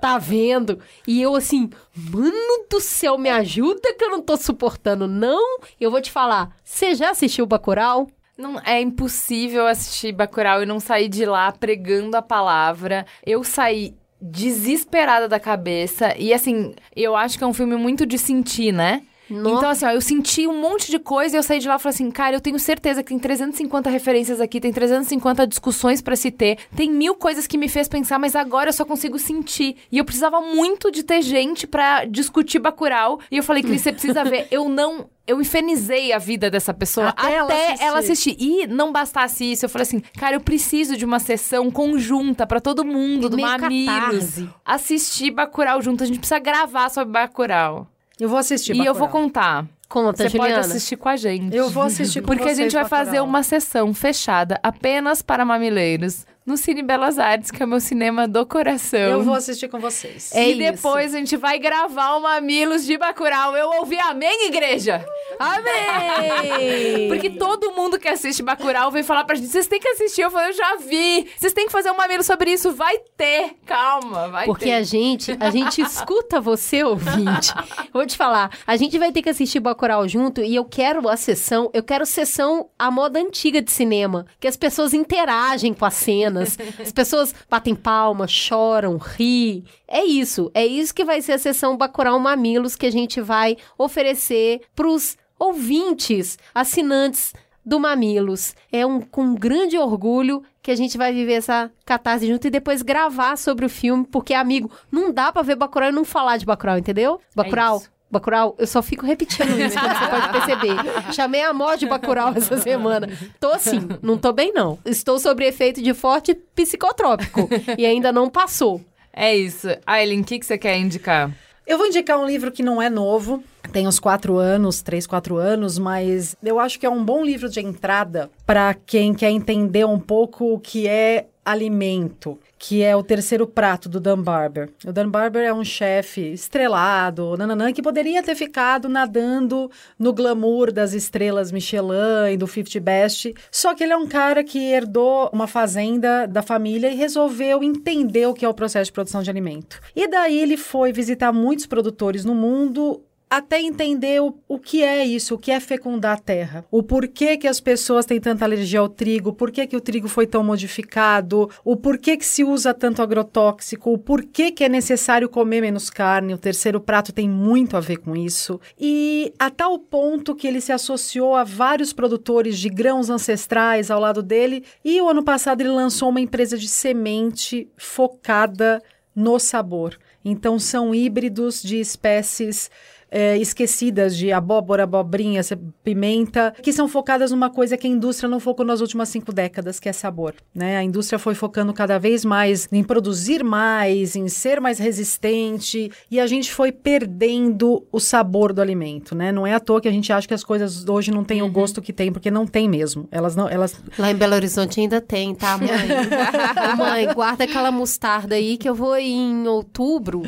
tá 0.00 0.18
vendo? 0.18 0.78
E 1.06 1.22
eu 1.22 1.34
assim, 1.34 1.70
mano 1.94 2.66
do 2.68 2.80
céu, 2.80 3.16
me 3.16 3.30
ajuda 3.30 3.94
que 3.94 4.04
eu 4.04 4.10
não 4.10 4.20
tô 4.20 4.36
suportando, 4.36 5.06
não? 5.06 5.60
Eu 5.80 5.90
vou 5.90 6.00
te 6.00 6.10
falar, 6.10 6.50
você 6.64 6.94
já 6.94 7.10
assistiu 7.10 7.46
Bacurau? 7.46 8.08
Não, 8.36 8.58
é 8.60 8.80
impossível 8.80 9.66
assistir 9.66 10.12
Bacurau 10.12 10.62
e 10.62 10.66
não 10.66 10.80
sair 10.80 11.08
de 11.08 11.24
lá 11.24 11.52
pregando 11.52 12.16
a 12.16 12.22
palavra. 12.22 13.06
Eu 13.24 13.44
saí 13.44 13.94
desesperada 14.20 15.28
da 15.28 15.40
cabeça 15.40 16.14
e 16.16 16.32
assim, 16.32 16.74
eu 16.94 17.16
acho 17.16 17.36
que 17.36 17.44
é 17.44 17.46
um 17.46 17.52
filme 17.52 17.76
muito 17.76 18.06
de 18.06 18.16
sentir, 18.16 18.72
né? 18.72 19.02
Nossa. 19.32 19.56
Então, 19.56 19.70
assim, 19.70 19.84
ó, 19.86 19.90
eu 19.90 20.00
senti 20.00 20.46
um 20.46 20.60
monte 20.60 20.90
de 20.90 20.98
coisa 20.98 21.36
e 21.36 21.38
eu 21.38 21.42
saí 21.42 21.58
de 21.58 21.66
lá 21.68 21.76
e 21.76 21.78
falei 21.78 21.94
assim, 21.94 22.10
cara, 22.10 22.36
eu 22.36 22.40
tenho 22.40 22.58
certeza 22.58 23.02
que 23.02 23.08
tem 23.08 23.18
350 23.18 23.88
referências 23.90 24.40
aqui, 24.40 24.60
tem 24.60 24.72
350 24.72 25.46
discussões 25.46 26.00
pra 26.02 26.14
se 26.16 26.30
ter, 26.30 26.58
tem 26.76 26.90
mil 26.90 27.14
coisas 27.14 27.46
que 27.46 27.56
me 27.56 27.68
fez 27.68 27.88
pensar, 27.88 28.18
mas 28.18 28.36
agora 28.36 28.68
eu 28.68 28.72
só 28.72 28.84
consigo 28.84 29.18
sentir. 29.18 29.76
E 29.90 29.98
eu 29.98 30.04
precisava 30.04 30.40
muito 30.40 30.90
de 30.90 31.02
ter 31.02 31.22
gente 31.22 31.66
pra 31.66 32.04
discutir 32.04 32.58
Bacurau. 32.58 33.18
E 33.30 33.36
eu 33.36 33.42
falei, 33.42 33.62
Cris, 33.62 33.80
você 33.82 33.92
precisa 33.92 34.24
ver. 34.24 34.46
Eu 34.52 34.68
não... 34.68 35.06
Eu 35.24 35.40
infernizei 35.40 36.12
a 36.12 36.18
vida 36.18 36.50
dessa 36.50 36.74
pessoa 36.74 37.10
Até 37.10 37.34
ela 37.34 37.52
assistir. 37.54 37.84
ela 37.84 37.98
assistir. 38.00 38.36
E 38.40 38.66
não 38.66 38.90
bastasse 38.90 39.52
isso, 39.52 39.64
eu 39.64 39.68
falei 39.68 39.84
assim, 39.84 40.00
cara, 40.18 40.34
eu 40.34 40.40
preciso 40.40 40.96
de 40.96 41.04
uma 41.04 41.20
sessão 41.20 41.70
conjunta 41.70 42.44
pra 42.44 42.60
todo 42.60 42.84
mundo 42.84 43.30
do 43.30 43.38
Mamilos 43.38 43.86
catarse. 43.86 44.48
assistir 44.64 45.30
Bacurau 45.30 45.80
junto. 45.80 46.02
A 46.02 46.06
gente 46.06 46.18
precisa 46.18 46.40
gravar 46.40 46.88
sobre 46.90 47.12
Bacurau. 47.12 47.86
Eu 48.18 48.28
vou 48.28 48.38
assistir. 48.38 48.74
E 48.76 48.84
eu 48.84 48.94
vou 48.94 49.08
contar. 49.08 49.66
Conta, 49.88 50.22
Você 50.22 50.30
Juliana. 50.30 50.54
pode 50.54 50.66
assistir 50.70 50.96
com 50.96 51.08
a 51.08 51.16
gente. 51.16 51.54
Eu 51.54 51.68
vou 51.68 51.82
assistir 51.82 52.22
com 52.22 52.28
Porque 52.28 52.48
a 52.48 52.54
gente 52.54 52.72
vai 52.72 52.86
fazer 52.86 53.20
uma 53.20 53.42
sessão 53.42 53.92
fechada 53.92 54.58
apenas 54.62 55.20
para 55.20 55.44
mamileiros 55.44 56.24
no 56.44 56.56
Cine 56.56 56.82
Belas 56.82 57.18
Artes, 57.18 57.50
que 57.50 57.62
é 57.62 57.66
o 57.66 57.68
meu 57.68 57.80
cinema 57.80 58.26
do 58.26 58.44
coração. 58.44 58.98
Eu 58.98 59.22
vou 59.22 59.34
assistir 59.34 59.68
com 59.68 59.78
vocês. 59.78 60.34
É 60.34 60.48
e 60.48 60.50
isso. 60.50 60.58
depois 60.58 61.14
a 61.14 61.18
gente 61.18 61.36
vai 61.36 61.58
gravar 61.58 62.16
o 62.16 62.22
Mamilos 62.22 62.84
de 62.84 62.98
Bacurau. 62.98 63.56
Eu 63.56 63.70
ouvi 63.78 63.98
amém, 63.98 64.46
igreja? 64.46 65.04
Amém! 65.38 67.08
Porque 67.08 67.30
todo 67.30 67.72
mundo 67.72 67.98
que 67.98 68.08
assiste 68.08 68.42
Bacurau 68.42 68.90
vem 68.90 69.02
falar 69.02 69.24
pra 69.24 69.36
gente, 69.36 69.48
vocês 69.48 69.66
têm 69.66 69.80
que 69.80 69.88
assistir. 69.88 70.22
Eu 70.22 70.30
falei, 70.30 70.50
eu 70.50 70.54
já 70.54 70.76
vi. 70.76 71.28
Vocês 71.36 71.52
têm 71.52 71.66
que 71.66 71.72
fazer 71.72 71.90
um 71.90 71.96
mamilo 71.96 72.22
sobre 72.22 72.52
isso. 72.52 72.72
Vai 72.72 72.98
ter. 73.16 73.56
Calma, 73.66 74.28
vai 74.28 74.44
Porque 74.44 74.66
ter. 74.66 74.74
a 74.74 74.82
gente, 74.82 75.36
a 75.38 75.50
gente 75.50 75.80
escuta 75.80 76.40
você, 76.40 76.82
ouvinte. 76.82 77.52
Vou 77.92 78.06
te 78.06 78.16
falar, 78.16 78.50
a 78.66 78.76
gente 78.76 78.98
vai 78.98 79.12
ter 79.12 79.22
que 79.22 79.28
assistir 79.28 79.60
Bacurau 79.60 80.06
junto 80.08 80.40
e 80.40 80.54
eu 80.54 80.64
quero 80.64 81.08
a 81.08 81.16
sessão, 81.16 81.70
eu 81.72 81.82
quero 81.82 82.04
sessão 82.06 82.68
à 82.78 82.90
moda 82.90 83.18
antiga 83.18 83.60
de 83.60 83.70
cinema, 83.70 84.26
que 84.40 84.48
as 84.48 84.56
pessoas 84.56 84.94
interagem 84.94 85.74
com 85.74 85.84
as 85.84 85.94
as 86.40 86.92
pessoas 86.92 87.34
batem 87.48 87.74
palma, 87.74 88.26
choram, 88.26 88.96
ri. 88.96 89.64
É 89.86 90.04
isso, 90.04 90.50
é 90.54 90.64
isso 90.64 90.94
que 90.94 91.04
vai 91.04 91.20
ser 91.20 91.32
a 91.32 91.38
sessão 91.38 91.76
Bacurau 91.76 92.18
Mamilos 92.18 92.76
que 92.76 92.86
a 92.86 92.92
gente 92.92 93.20
vai 93.20 93.56
oferecer 93.76 94.62
pros 94.74 95.16
ouvintes, 95.38 96.38
assinantes 96.54 97.32
do 97.64 97.78
Mamilos. 97.78 98.54
É 98.70 98.84
um 98.84 99.00
com 99.00 99.34
grande 99.34 99.78
orgulho 99.78 100.42
que 100.62 100.70
a 100.70 100.76
gente 100.76 100.96
vai 100.96 101.12
viver 101.12 101.34
essa 101.34 101.70
catarse 101.84 102.26
junto 102.26 102.46
e 102.46 102.50
depois 102.50 102.82
gravar 102.82 103.36
sobre 103.36 103.66
o 103.66 103.68
filme, 103.68 104.04
porque, 104.04 104.34
amigo, 104.34 104.70
não 104.90 105.12
dá 105.12 105.32
pra 105.32 105.42
ver 105.42 105.56
Bacurau 105.56 105.88
e 105.88 105.92
não 105.92 106.04
falar 106.04 106.36
de 106.36 106.46
Bacurau, 106.46 106.78
entendeu? 106.78 107.20
Bacurau, 107.34 107.78
isso. 107.78 107.90
Bacurau, 108.12 108.54
eu 108.58 108.66
só 108.66 108.82
fico 108.82 109.06
repetindo 109.06 109.58
isso, 109.58 109.78
como 109.80 109.94
você 109.94 110.06
pode 110.06 110.28
perceber. 110.32 111.12
Chamei 111.14 111.42
a 111.42 111.52
mó 111.54 111.74
de 111.74 111.86
Bacurau 111.86 112.34
essa 112.36 112.58
semana. 112.58 113.08
Tô 113.40 113.48
assim, 113.48 113.88
não 114.02 114.18
tô 114.18 114.34
bem 114.34 114.52
não. 114.52 114.78
Estou 114.84 115.18
sob 115.18 115.42
efeito 115.42 115.82
de 115.82 115.94
forte 115.94 116.34
psicotrópico 116.34 117.48
e 117.78 117.86
ainda 117.86 118.12
não 118.12 118.28
passou. 118.28 118.82
É 119.10 119.34
isso. 119.34 119.66
Aileen, 119.86 120.20
o 120.20 120.24
que, 120.24 120.38
que 120.38 120.44
você 120.44 120.58
quer 120.58 120.76
indicar? 120.76 121.30
Eu 121.66 121.78
vou 121.78 121.86
indicar 121.86 122.18
um 122.18 122.26
livro 122.26 122.52
que 122.52 122.62
não 122.62 122.82
é 122.82 122.90
novo, 122.90 123.42
tem 123.72 123.88
uns 123.88 123.98
quatro 123.98 124.36
anos, 124.36 124.82
três, 124.82 125.06
quatro 125.06 125.36
anos, 125.36 125.78
mas 125.78 126.36
eu 126.42 126.60
acho 126.60 126.78
que 126.78 126.84
é 126.84 126.90
um 126.90 127.02
bom 127.02 127.24
livro 127.24 127.48
de 127.48 127.60
entrada 127.60 128.30
para 128.44 128.74
quem 128.74 129.14
quer 129.14 129.30
entender 129.30 129.86
um 129.86 129.98
pouco 129.98 130.52
o 130.52 130.60
que 130.60 130.86
é 130.86 131.28
alimento, 131.44 132.38
que 132.58 132.82
é 132.82 132.94
o 132.94 133.02
terceiro 133.02 133.46
prato 133.46 133.88
do 133.88 133.98
Dan 133.98 134.22
Barber. 134.22 134.70
O 134.86 134.92
Dan 134.92 135.08
Barber 135.08 135.42
é 135.42 135.52
um 135.52 135.64
chefe 135.64 136.32
estrelado, 136.32 137.36
nananã, 137.36 137.72
que 137.72 137.82
poderia 137.82 138.22
ter 138.22 138.34
ficado 138.34 138.88
nadando 138.88 139.70
no 139.98 140.12
glamour 140.12 140.72
das 140.72 140.92
estrelas 140.92 141.50
Michelin 141.50 142.32
e 142.32 142.36
do 142.36 142.46
50 142.46 142.80
Best, 142.80 143.34
só 143.50 143.74
que 143.74 143.82
ele 143.82 143.92
é 143.92 143.96
um 143.96 144.06
cara 144.06 144.44
que 144.44 144.58
herdou 144.58 145.28
uma 145.32 145.46
fazenda 145.46 146.26
da 146.26 146.42
família 146.42 146.90
e 146.90 146.94
resolveu 146.94 147.62
entender 147.62 148.26
o 148.26 148.34
que 148.34 148.44
é 148.44 148.48
o 148.48 148.54
processo 148.54 148.86
de 148.86 148.92
produção 148.92 149.22
de 149.22 149.30
alimento. 149.30 149.80
E 149.94 150.08
daí 150.08 150.38
ele 150.38 150.56
foi 150.56 150.92
visitar 150.92 151.32
muitos 151.32 151.66
produtores 151.66 152.24
no 152.24 152.34
mundo 152.34 153.02
até 153.32 153.62
entender 153.62 154.20
o, 154.20 154.34
o 154.46 154.58
que 154.58 154.82
é 154.82 155.06
isso, 155.06 155.36
o 155.36 155.38
que 155.38 155.50
é 155.50 155.58
fecundar 155.58 156.18
a 156.18 156.20
terra, 156.20 156.66
o 156.70 156.82
porquê 156.82 157.38
que 157.38 157.48
as 157.48 157.60
pessoas 157.60 158.04
têm 158.04 158.20
tanta 158.20 158.44
alergia 158.44 158.78
ao 158.78 158.90
trigo, 158.90 159.32
por 159.32 159.50
que, 159.50 159.66
que 159.66 159.74
o 159.74 159.80
trigo 159.80 160.06
foi 160.06 160.26
tão 160.26 160.44
modificado, 160.44 161.48
o 161.64 161.74
porquê 161.74 162.18
que 162.18 162.26
se 162.26 162.44
usa 162.44 162.74
tanto 162.74 163.00
agrotóxico, 163.00 163.90
o 163.90 163.96
porquê 163.96 164.50
que 164.50 164.62
é 164.62 164.68
necessário 164.68 165.30
comer 165.30 165.62
menos 165.62 165.88
carne, 165.88 166.34
o 166.34 166.38
terceiro 166.38 166.78
prato 166.78 167.10
tem 167.10 167.26
muito 167.26 167.74
a 167.74 167.80
ver 167.80 168.00
com 168.00 168.14
isso, 168.14 168.60
e 168.78 169.32
a 169.38 169.48
tal 169.48 169.78
ponto 169.78 170.36
que 170.36 170.46
ele 170.46 170.60
se 170.60 170.70
associou 170.70 171.34
a 171.34 171.42
vários 171.42 171.94
produtores 171.94 172.58
de 172.58 172.68
grãos 172.68 173.08
ancestrais 173.08 173.90
ao 173.90 173.98
lado 173.98 174.22
dele, 174.22 174.62
e 174.84 175.00
o 175.00 175.08
ano 175.08 175.22
passado 175.22 175.62
ele 175.62 175.70
lançou 175.70 176.10
uma 176.10 176.20
empresa 176.20 176.58
de 176.58 176.68
semente 176.68 177.66
focada 177.78 178.82
no 179.16 179.38
sabor. 179.38 179.98
Então 180.24 180.58
são 180.58 180.94
híbridos 180.94 181.62
de 181.62 181.80
espécies 181.80 182.70
é, 183.12 183.36
esquecidas 183.36 184.16
de 184.16 184.32
abóbora, 184.32 184.84
abobrinha, 184.84 185.42
pimenta, 185.84 186.54
que 186.62 186.72
são 186.72 186.88
focadas 186.88 187.30
numa 187.30 187.50
coisa 187.50 187.76
que 187.76 187.86
a 187.86 187.90
indústria 187.90 188.28
não 188.28 188.40
focou 188.40 188.64
nas 188.64 188.80
últimas 188.80 189.10
cinco 189.10 189.32
décadas, 189.32 189.78
que 189.78 189.88
é 189.88 189.92
sabor. 189.92 190.34
Né? 190.54 190.78
A 190.78 190.82
indústria 190.82 191.18
foi 191.18 191.34
focando 191.34 191.74
cada 191.74 191.98
vez 191.98 192.24
mais 192.24 192.66
em 192.72 192.82
produzir 192.82 193.44
mais, 193.44 194.16
em 194.16 194.28
ser 194.28 194.60
mais 194.60 194.78
resistente, 194.78 195.92
e 196.10 196.18
a 196.18 196.26
gente 196.26 196.50
foi 196.50 196.72
perdendo 196.72 197.86
o 197.92 198.00
sabor 198.00 198.54
do 198.54 198.62
alimento. 198.62 199.14
Né? 199.14 199.30
Não 199.30 199.46
é 199.46 199.52
à 199.52 199.60
toa 199.60 199.80
que 199.80 199.88
a 199.88 199.92
gente 199.92 200.10
acha 200.10 200.26
que 200.26 200.34
as 200.34 200.42
coisas 200.42 200.88
hoje 200.88 201.10
não 201.10 201.22
têm 201.22 201.42
o 201.42 201.50
gosto 201.50 201.82
que 201.82 201.92
tem, 201.92 202.10
porque 202.10 202.30
não 202.30 202.46
tem 202.46 202.66
mesmo. 202.66 203.06
Elas 203.10 203.36
não, 203.36 203.46
elas 203.46 203.76
Lá 203.98 204.10
em 204.10 204.14
Belo 204.14 204.34
Horizonte 204.34 204.80
ainda 204.80 205.00
tem, 205.00 205.34
tá, 205.34 205.58
mãe? 205.58 205.68
Mãe, 206.78 207.12
guarda 207.12 207.44
aquela 207.44 207.70
mostarda 207.70 208.36
aí 208.36 208.56
que 208.56 208.68
eu 208.68 208.74
vou 208.74 208.96
em 208.96 209.46
outubro 209.46 210.22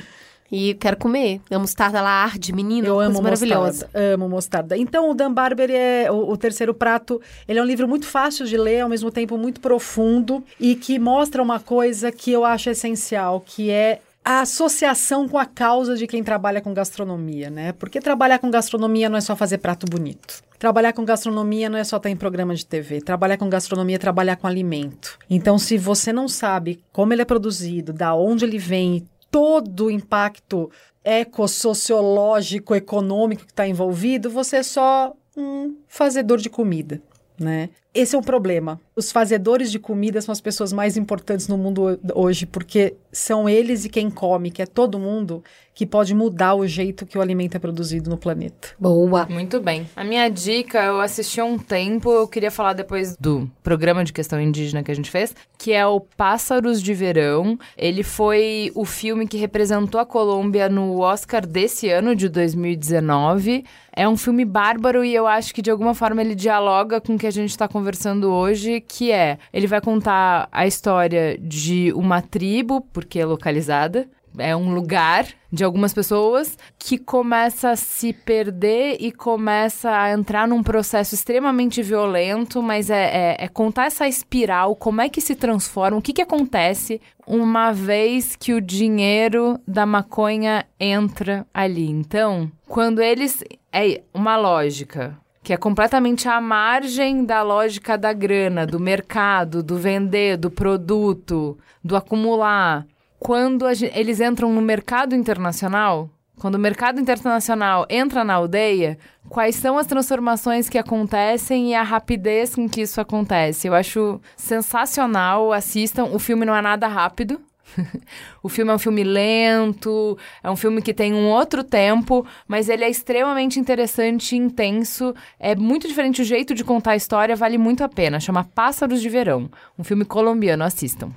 e 0.51 0.75
quero 0.75 0.97
comer. 0.97 1.41
A 1.51 1.59
mostarda 1.59 2.01
lá 2.01 2.11
arde, 2.25 2.53
menina, 2.53 2.87
Eu 2.87 3.01
amo 3.01 3.23
maravilhosa. 3.23 3.87
mostarda. 3.87 4.15
Amo 4.15 4.29
mostarda. 4.29 4.77
Então, 4.77 5.11
o 5.11 5.15
Dan 5.15 5.33
Barber 5.33 5.71
é 5.71 6.11
o, 6.11 6.31
o 6.31 6.37
terceiro 6.37 6.73
prato. 6.75 7.21
Ele 7.49 7.59
é 7.59 7.62
um 7.62 7.66
livro 7.66 7.89
muito 7.89 8.07
fácil 8.07 8.47
de 8.47 8.57
ler, 8.57 8.81
ao 8.81 8.89
mesmo 8.89 9.11
tempo 9.11 9.37
muito 9.37 9.61
profundo 9.61 10.43
e 10.61 10.75
que 10.75 10.99
mostra 10.99 11.43
uma 11.43 11.59
coisa 11.61 12.12
que 12.12 12.31
eu 12.31 12.45
acho 12.45 12.71
essencial, 12.71 13.41
que 13.41 13.71
é 13.71 14.01
a 14.25 14.41
associação 14.41 15.29
com 15.29 15.37
a 15.37 15.45
causa 15.45 15.97
de 15.97 16.07
quem 16.07 16.25
trabalha 16.25 16.61
com 16.61 16.73
gastronomia, 16.73 17.51
né? 17.51 17.73
Porque 17.73 18.01
trabalhar 18.01 18.39
com 18.39 18.51
gastronomia 18.51 19.09
não 19.11 19.19
é 19.19 19.21
só 19.21 19.37
fazer 19.37 19.59
prato 19.59 19.85
bonito. 19.87 20.43
Trabalhar 20.59 20.95
com 20.95 21.05
gastronomia 21.05 21.69
não 21.69 21.77
é 21.79 21.85
só 21.85 21.99
estar 21.99 22.09
em 22.09 22.16
programa 22.16 22.55
de 22.55 22.65
TV. 22.65 23.03
Trabalhar 23.03 23.37
com 23.37 23.51
gastronomia 23.51 23.97
é 23.97 23.99
trabalhar 23.99 24.37
com 24.37 24.47
alimento. 24.47 25.19
Então, 25.29 25.59
se 25.59 25.77
você 25.77 26.11
não 26.11 26.27
sabe 26.27 26.81
como 26.91 27.12
ele 27.12 27.21
é 27.21 27.25
produzido, 27.27 27.93
da 27.93 28.15
onde 28.15 28.47
ele 28.47 28.57
vem, 28.57 29.07
todo 29.35 29.86
o 29.86 29.90
impacto 29.90 30.70
ecossociológico, 31.02 32.73
econômico 32.73 33.44
que 33.44 33.51
está 33.51 33.66
envolvido, 33.66 34.31
você 34.31 34.59
é 34.59 34.62
só 34.62 35.12
um 35.36 35.74
fazedor 35.89 36.39
de 36.39 36.48
comida, 36.48 37.02
né? 37.36 37.70
Esse 37.95 38.16
é 38.16 38.19
um 38.19 38.23
problema. 38.23 38.81
Os 38.97 39.12
fazedores 39.12 39.71
de 39.71 39.79
comida 39.79 40.21
são 40.21 40.33
as 40.33 40.41
pessoas 40.41 40.73
mais 40.73 40.97
importantes 40.97 41.47
no 41.49 41.57
mundo 41.57 41.83
ho- 41.85 41.99
hoje, 42.21 42.45
porque 42.47 42.95
são 43.12 43.49
eles 43.49 43.85
e 43.85 43.89
quem 43.89 44.11
come, 44.11 44.51
que 44.51 44.61
é 44.61 44.66
todo 44.66 44.99
mundo, 44.99 45.43
que 45.73 45.87
pode 45.87 46.15
mudar 46.15 46.55
o 46.55 46.66
jeito 46.66 47.07
que 47.07 47.16
o 47.19 47.21
alimento 47.21 47.57
é 47.57 47.61
produzido 47.61 48.09
no 48.11 48.16
planeta. 48.16 48.69
Boa. 48.79 49.27
Muito 49.27 49.61
bem. 49.61 49.89
A 49.97 50.03
minha 50.05 50.29
dica, 50.29 50.83
eu 50.85 51.01
assisti 51.01 51.41
há 51.41 51.45
um 51.45 51.59
tempo, 51.59 52.11
eu 52.12 52.27
queria 52.29 52.51
falar 52.51 52.73
depois 52.73 53.16
do 53.16 53.49
programa 53.62 54.05
de 54.05 54.12
questão 54.12 54.41
indígena 54.41 54.83
que 54.83 54.91
a 54.91 54.95
gente 54.95 55.11
fez, 55.11 55.35
que 55.59 55.73
é 55.73 55.85
o 55.87 56.01
Pássaros 56.01 56.81
de 56.83 56.95
Verão. 56.95 57.59
Ele 57.77 58.03
foi 58.05 58.71
o 58.75 58.85
filme 58.85 59.27
que 59.27 59.37
representou 59.37 60.01
a 60.01 60.07
Colômbia 60.07 60.69
no 60.69 60.99
Oscar 61.01 61.45
desse 61.47 61.89
ano, 61.91 62.15
de 62.15 62.29
2019. 62.29 63.65
É 63.97 64.09
um 64.09 64.16
filme 64.16 64.45
bárbaro 64.45 65.05
e 65.05 65.15
eu 65.15 65.27
acho 65.27 65.55
que 65.55 65.62
de 65.62 65.71
alguma 65.71 65.95
forma 65.95 66.21
ele 66.21 66.35
dialoga 66.35 67.01
com 67.01 67.15
o 67.15 67.19
que 67.19 67.27
a 67.27 67.31
gente 67.31 67.51
está 67.51 67.66
conversando 67.69 67.84
hoje, 68.32 68.81
que 68.81 69.11
é, 69.12 69.39
ele 69.52 69.66
vai 69.66 69.81
contar 69.81 70.48
a 70.51 70.66
história 70.66 71.36
de 71.39 71.93
uma 71.94 72.20
tribo, 72.23 72.81
porque 72.93 73.20
é 73.20 73.24
localizada, 73.24 74.09
é 74.39 74.55
um 74.56 74.74
lugar 74.74 75.27
de 75.52 75.62
algumas 75.62 75.94
pessoas 75.94 76.59
que 76.78 76.98
começa 76.98 77.70
a 77.70 77.77
se 77.77 78.12
perder 78.12 78.97
e 78.98 79.12
começa 79.12 79.90
a 79.90 80.12
entrar 80.12 80.48
num 80.48 80.62
processo 80.62 81.15
extremamente 81.15 81.82
violento, 81.82 82.61
mas 82.61 82.90
é, 82.90 83.36
é- 83.39 83.44
é 83.44 83.48
contar 83.48 83.86
essa 83.86 84.09
espiral, 84.09 84.74
como 84.74 85.01
é 85.01 85.09
que 85.09 85.20
se 85.20 85.36
transforma, 85.36 85.98
o 85.98 86.02
que, 86.02 86.12
que 86.12 86.23
acontece 86.23 87.01
uma 87.27 87.73
vez 87.73 88.35
que 88.36 88.52
o 88.52 88.61
dinheiro 88.61 89.59
da 89.66 89.86
maconha 89.86 90.66
entra 90.78 91.47
ali. 91.55 91.89
Então, 91.89 92.51
quando 92.66 93.01
eles. 93.01 93.43
É 93.77 94.02
uma 94.15 94.36
lógica 94.36 95.19
que 95.45 95.53
é 95.53 95.57
completamente 95.57 96.27
à 96.27 96.41
margem 96.41 97.25
da 97.25 97.43
lógica 97.43 97.97
da 97.99 98.12
grana, 98.12 98.66
do 98.66 98.81
mercado, 98.81 99.62
do 99.62 99.77
vender, 99.77 100.39
do 100.39 100.51
produto, 100.51 101.57
do 101.85 101.95
acumular. 101.95 102.87
Quando 103.21 103.66
a 103.66 103.75
gen- 103.75 103.93
eles 103.95 104.21
entram 104.21 104.51
no 104.53 104.61
mercado 104.62 105.15
internacional, 105.15 106.09
quando 106.41 106.57
o 106.57 106.59
mercado 106.59 106.99
internacional 106.99 107.87
entra 107.91 108.25
na 108.25 108.35
aldeia, 108.35 108.99
quais 109.29 109.55
são 109.57 109.79
as 109.79 109.87
transformações 109.87 110.69
que 110.69 110.79
acontecem 110.79 111.71
e 111.71 111.75
a 111.75 111.83
rapidez 111.83 112.55
com 112.55 112.69
que 112.69 112.81
isso 112.81 113.01
acontece? 113.01 113.69
Eu 113.69 113.75
acho 113.75 114.21
sensacional, 114.37 115.53
assistam. 115.53 116.05
O 116.07 116.19
filme 116.19 116.45
não 116.45 116.57
é 116.57 116.62
nada 116.62 116.89
rápido. 116.89 117.41
o 118.43 118.49
filme 118.49 118.71
é 118.71 118.75
um 118.75 118.79
filme 118.79 119.05
lento, 119.05 120.19
é 120.43 120.51
um 120.51 120.57
filme 120.57 120.83
que 120.83 120.95
tem 120.95 121.15
um 121.15 121.29
outro 121.29 121.63
tempo, 121.63 122.27
mas 122.47 122.69
ele 122.69 122.85
é 122.85 122.91
extremamente 122.91 123.59
interessante 123.59 124.35
e 124.35 124.39
intenso. 124.39 125.15
É 125.39 125.55
muito 125.55 125.89
diferente 125.89 126.23
o 126.23 126.25
jeito 126.25 126.55
de 126.55 126.65
contar 126.65 126.93
a 126.93 126.97
história, 126.97 127.37
vale 127.37 127.59
muito 127.59 127.85
a 127.85 127.89
pena. 127.89 128.21
Chama 128.21 128.45
Pássaros 128.45 129.01
de 129.01 129.09
Verão, 129.09 129.51
um 129.79 129.85
filme 129.85 130.05
colombiano, 130.05 130.65
assistam. 130.65 131.11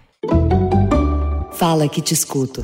Fala 1.53 1.87
que 1.87 2.01
te 2.01 2.13
escuto. 2.13 2.63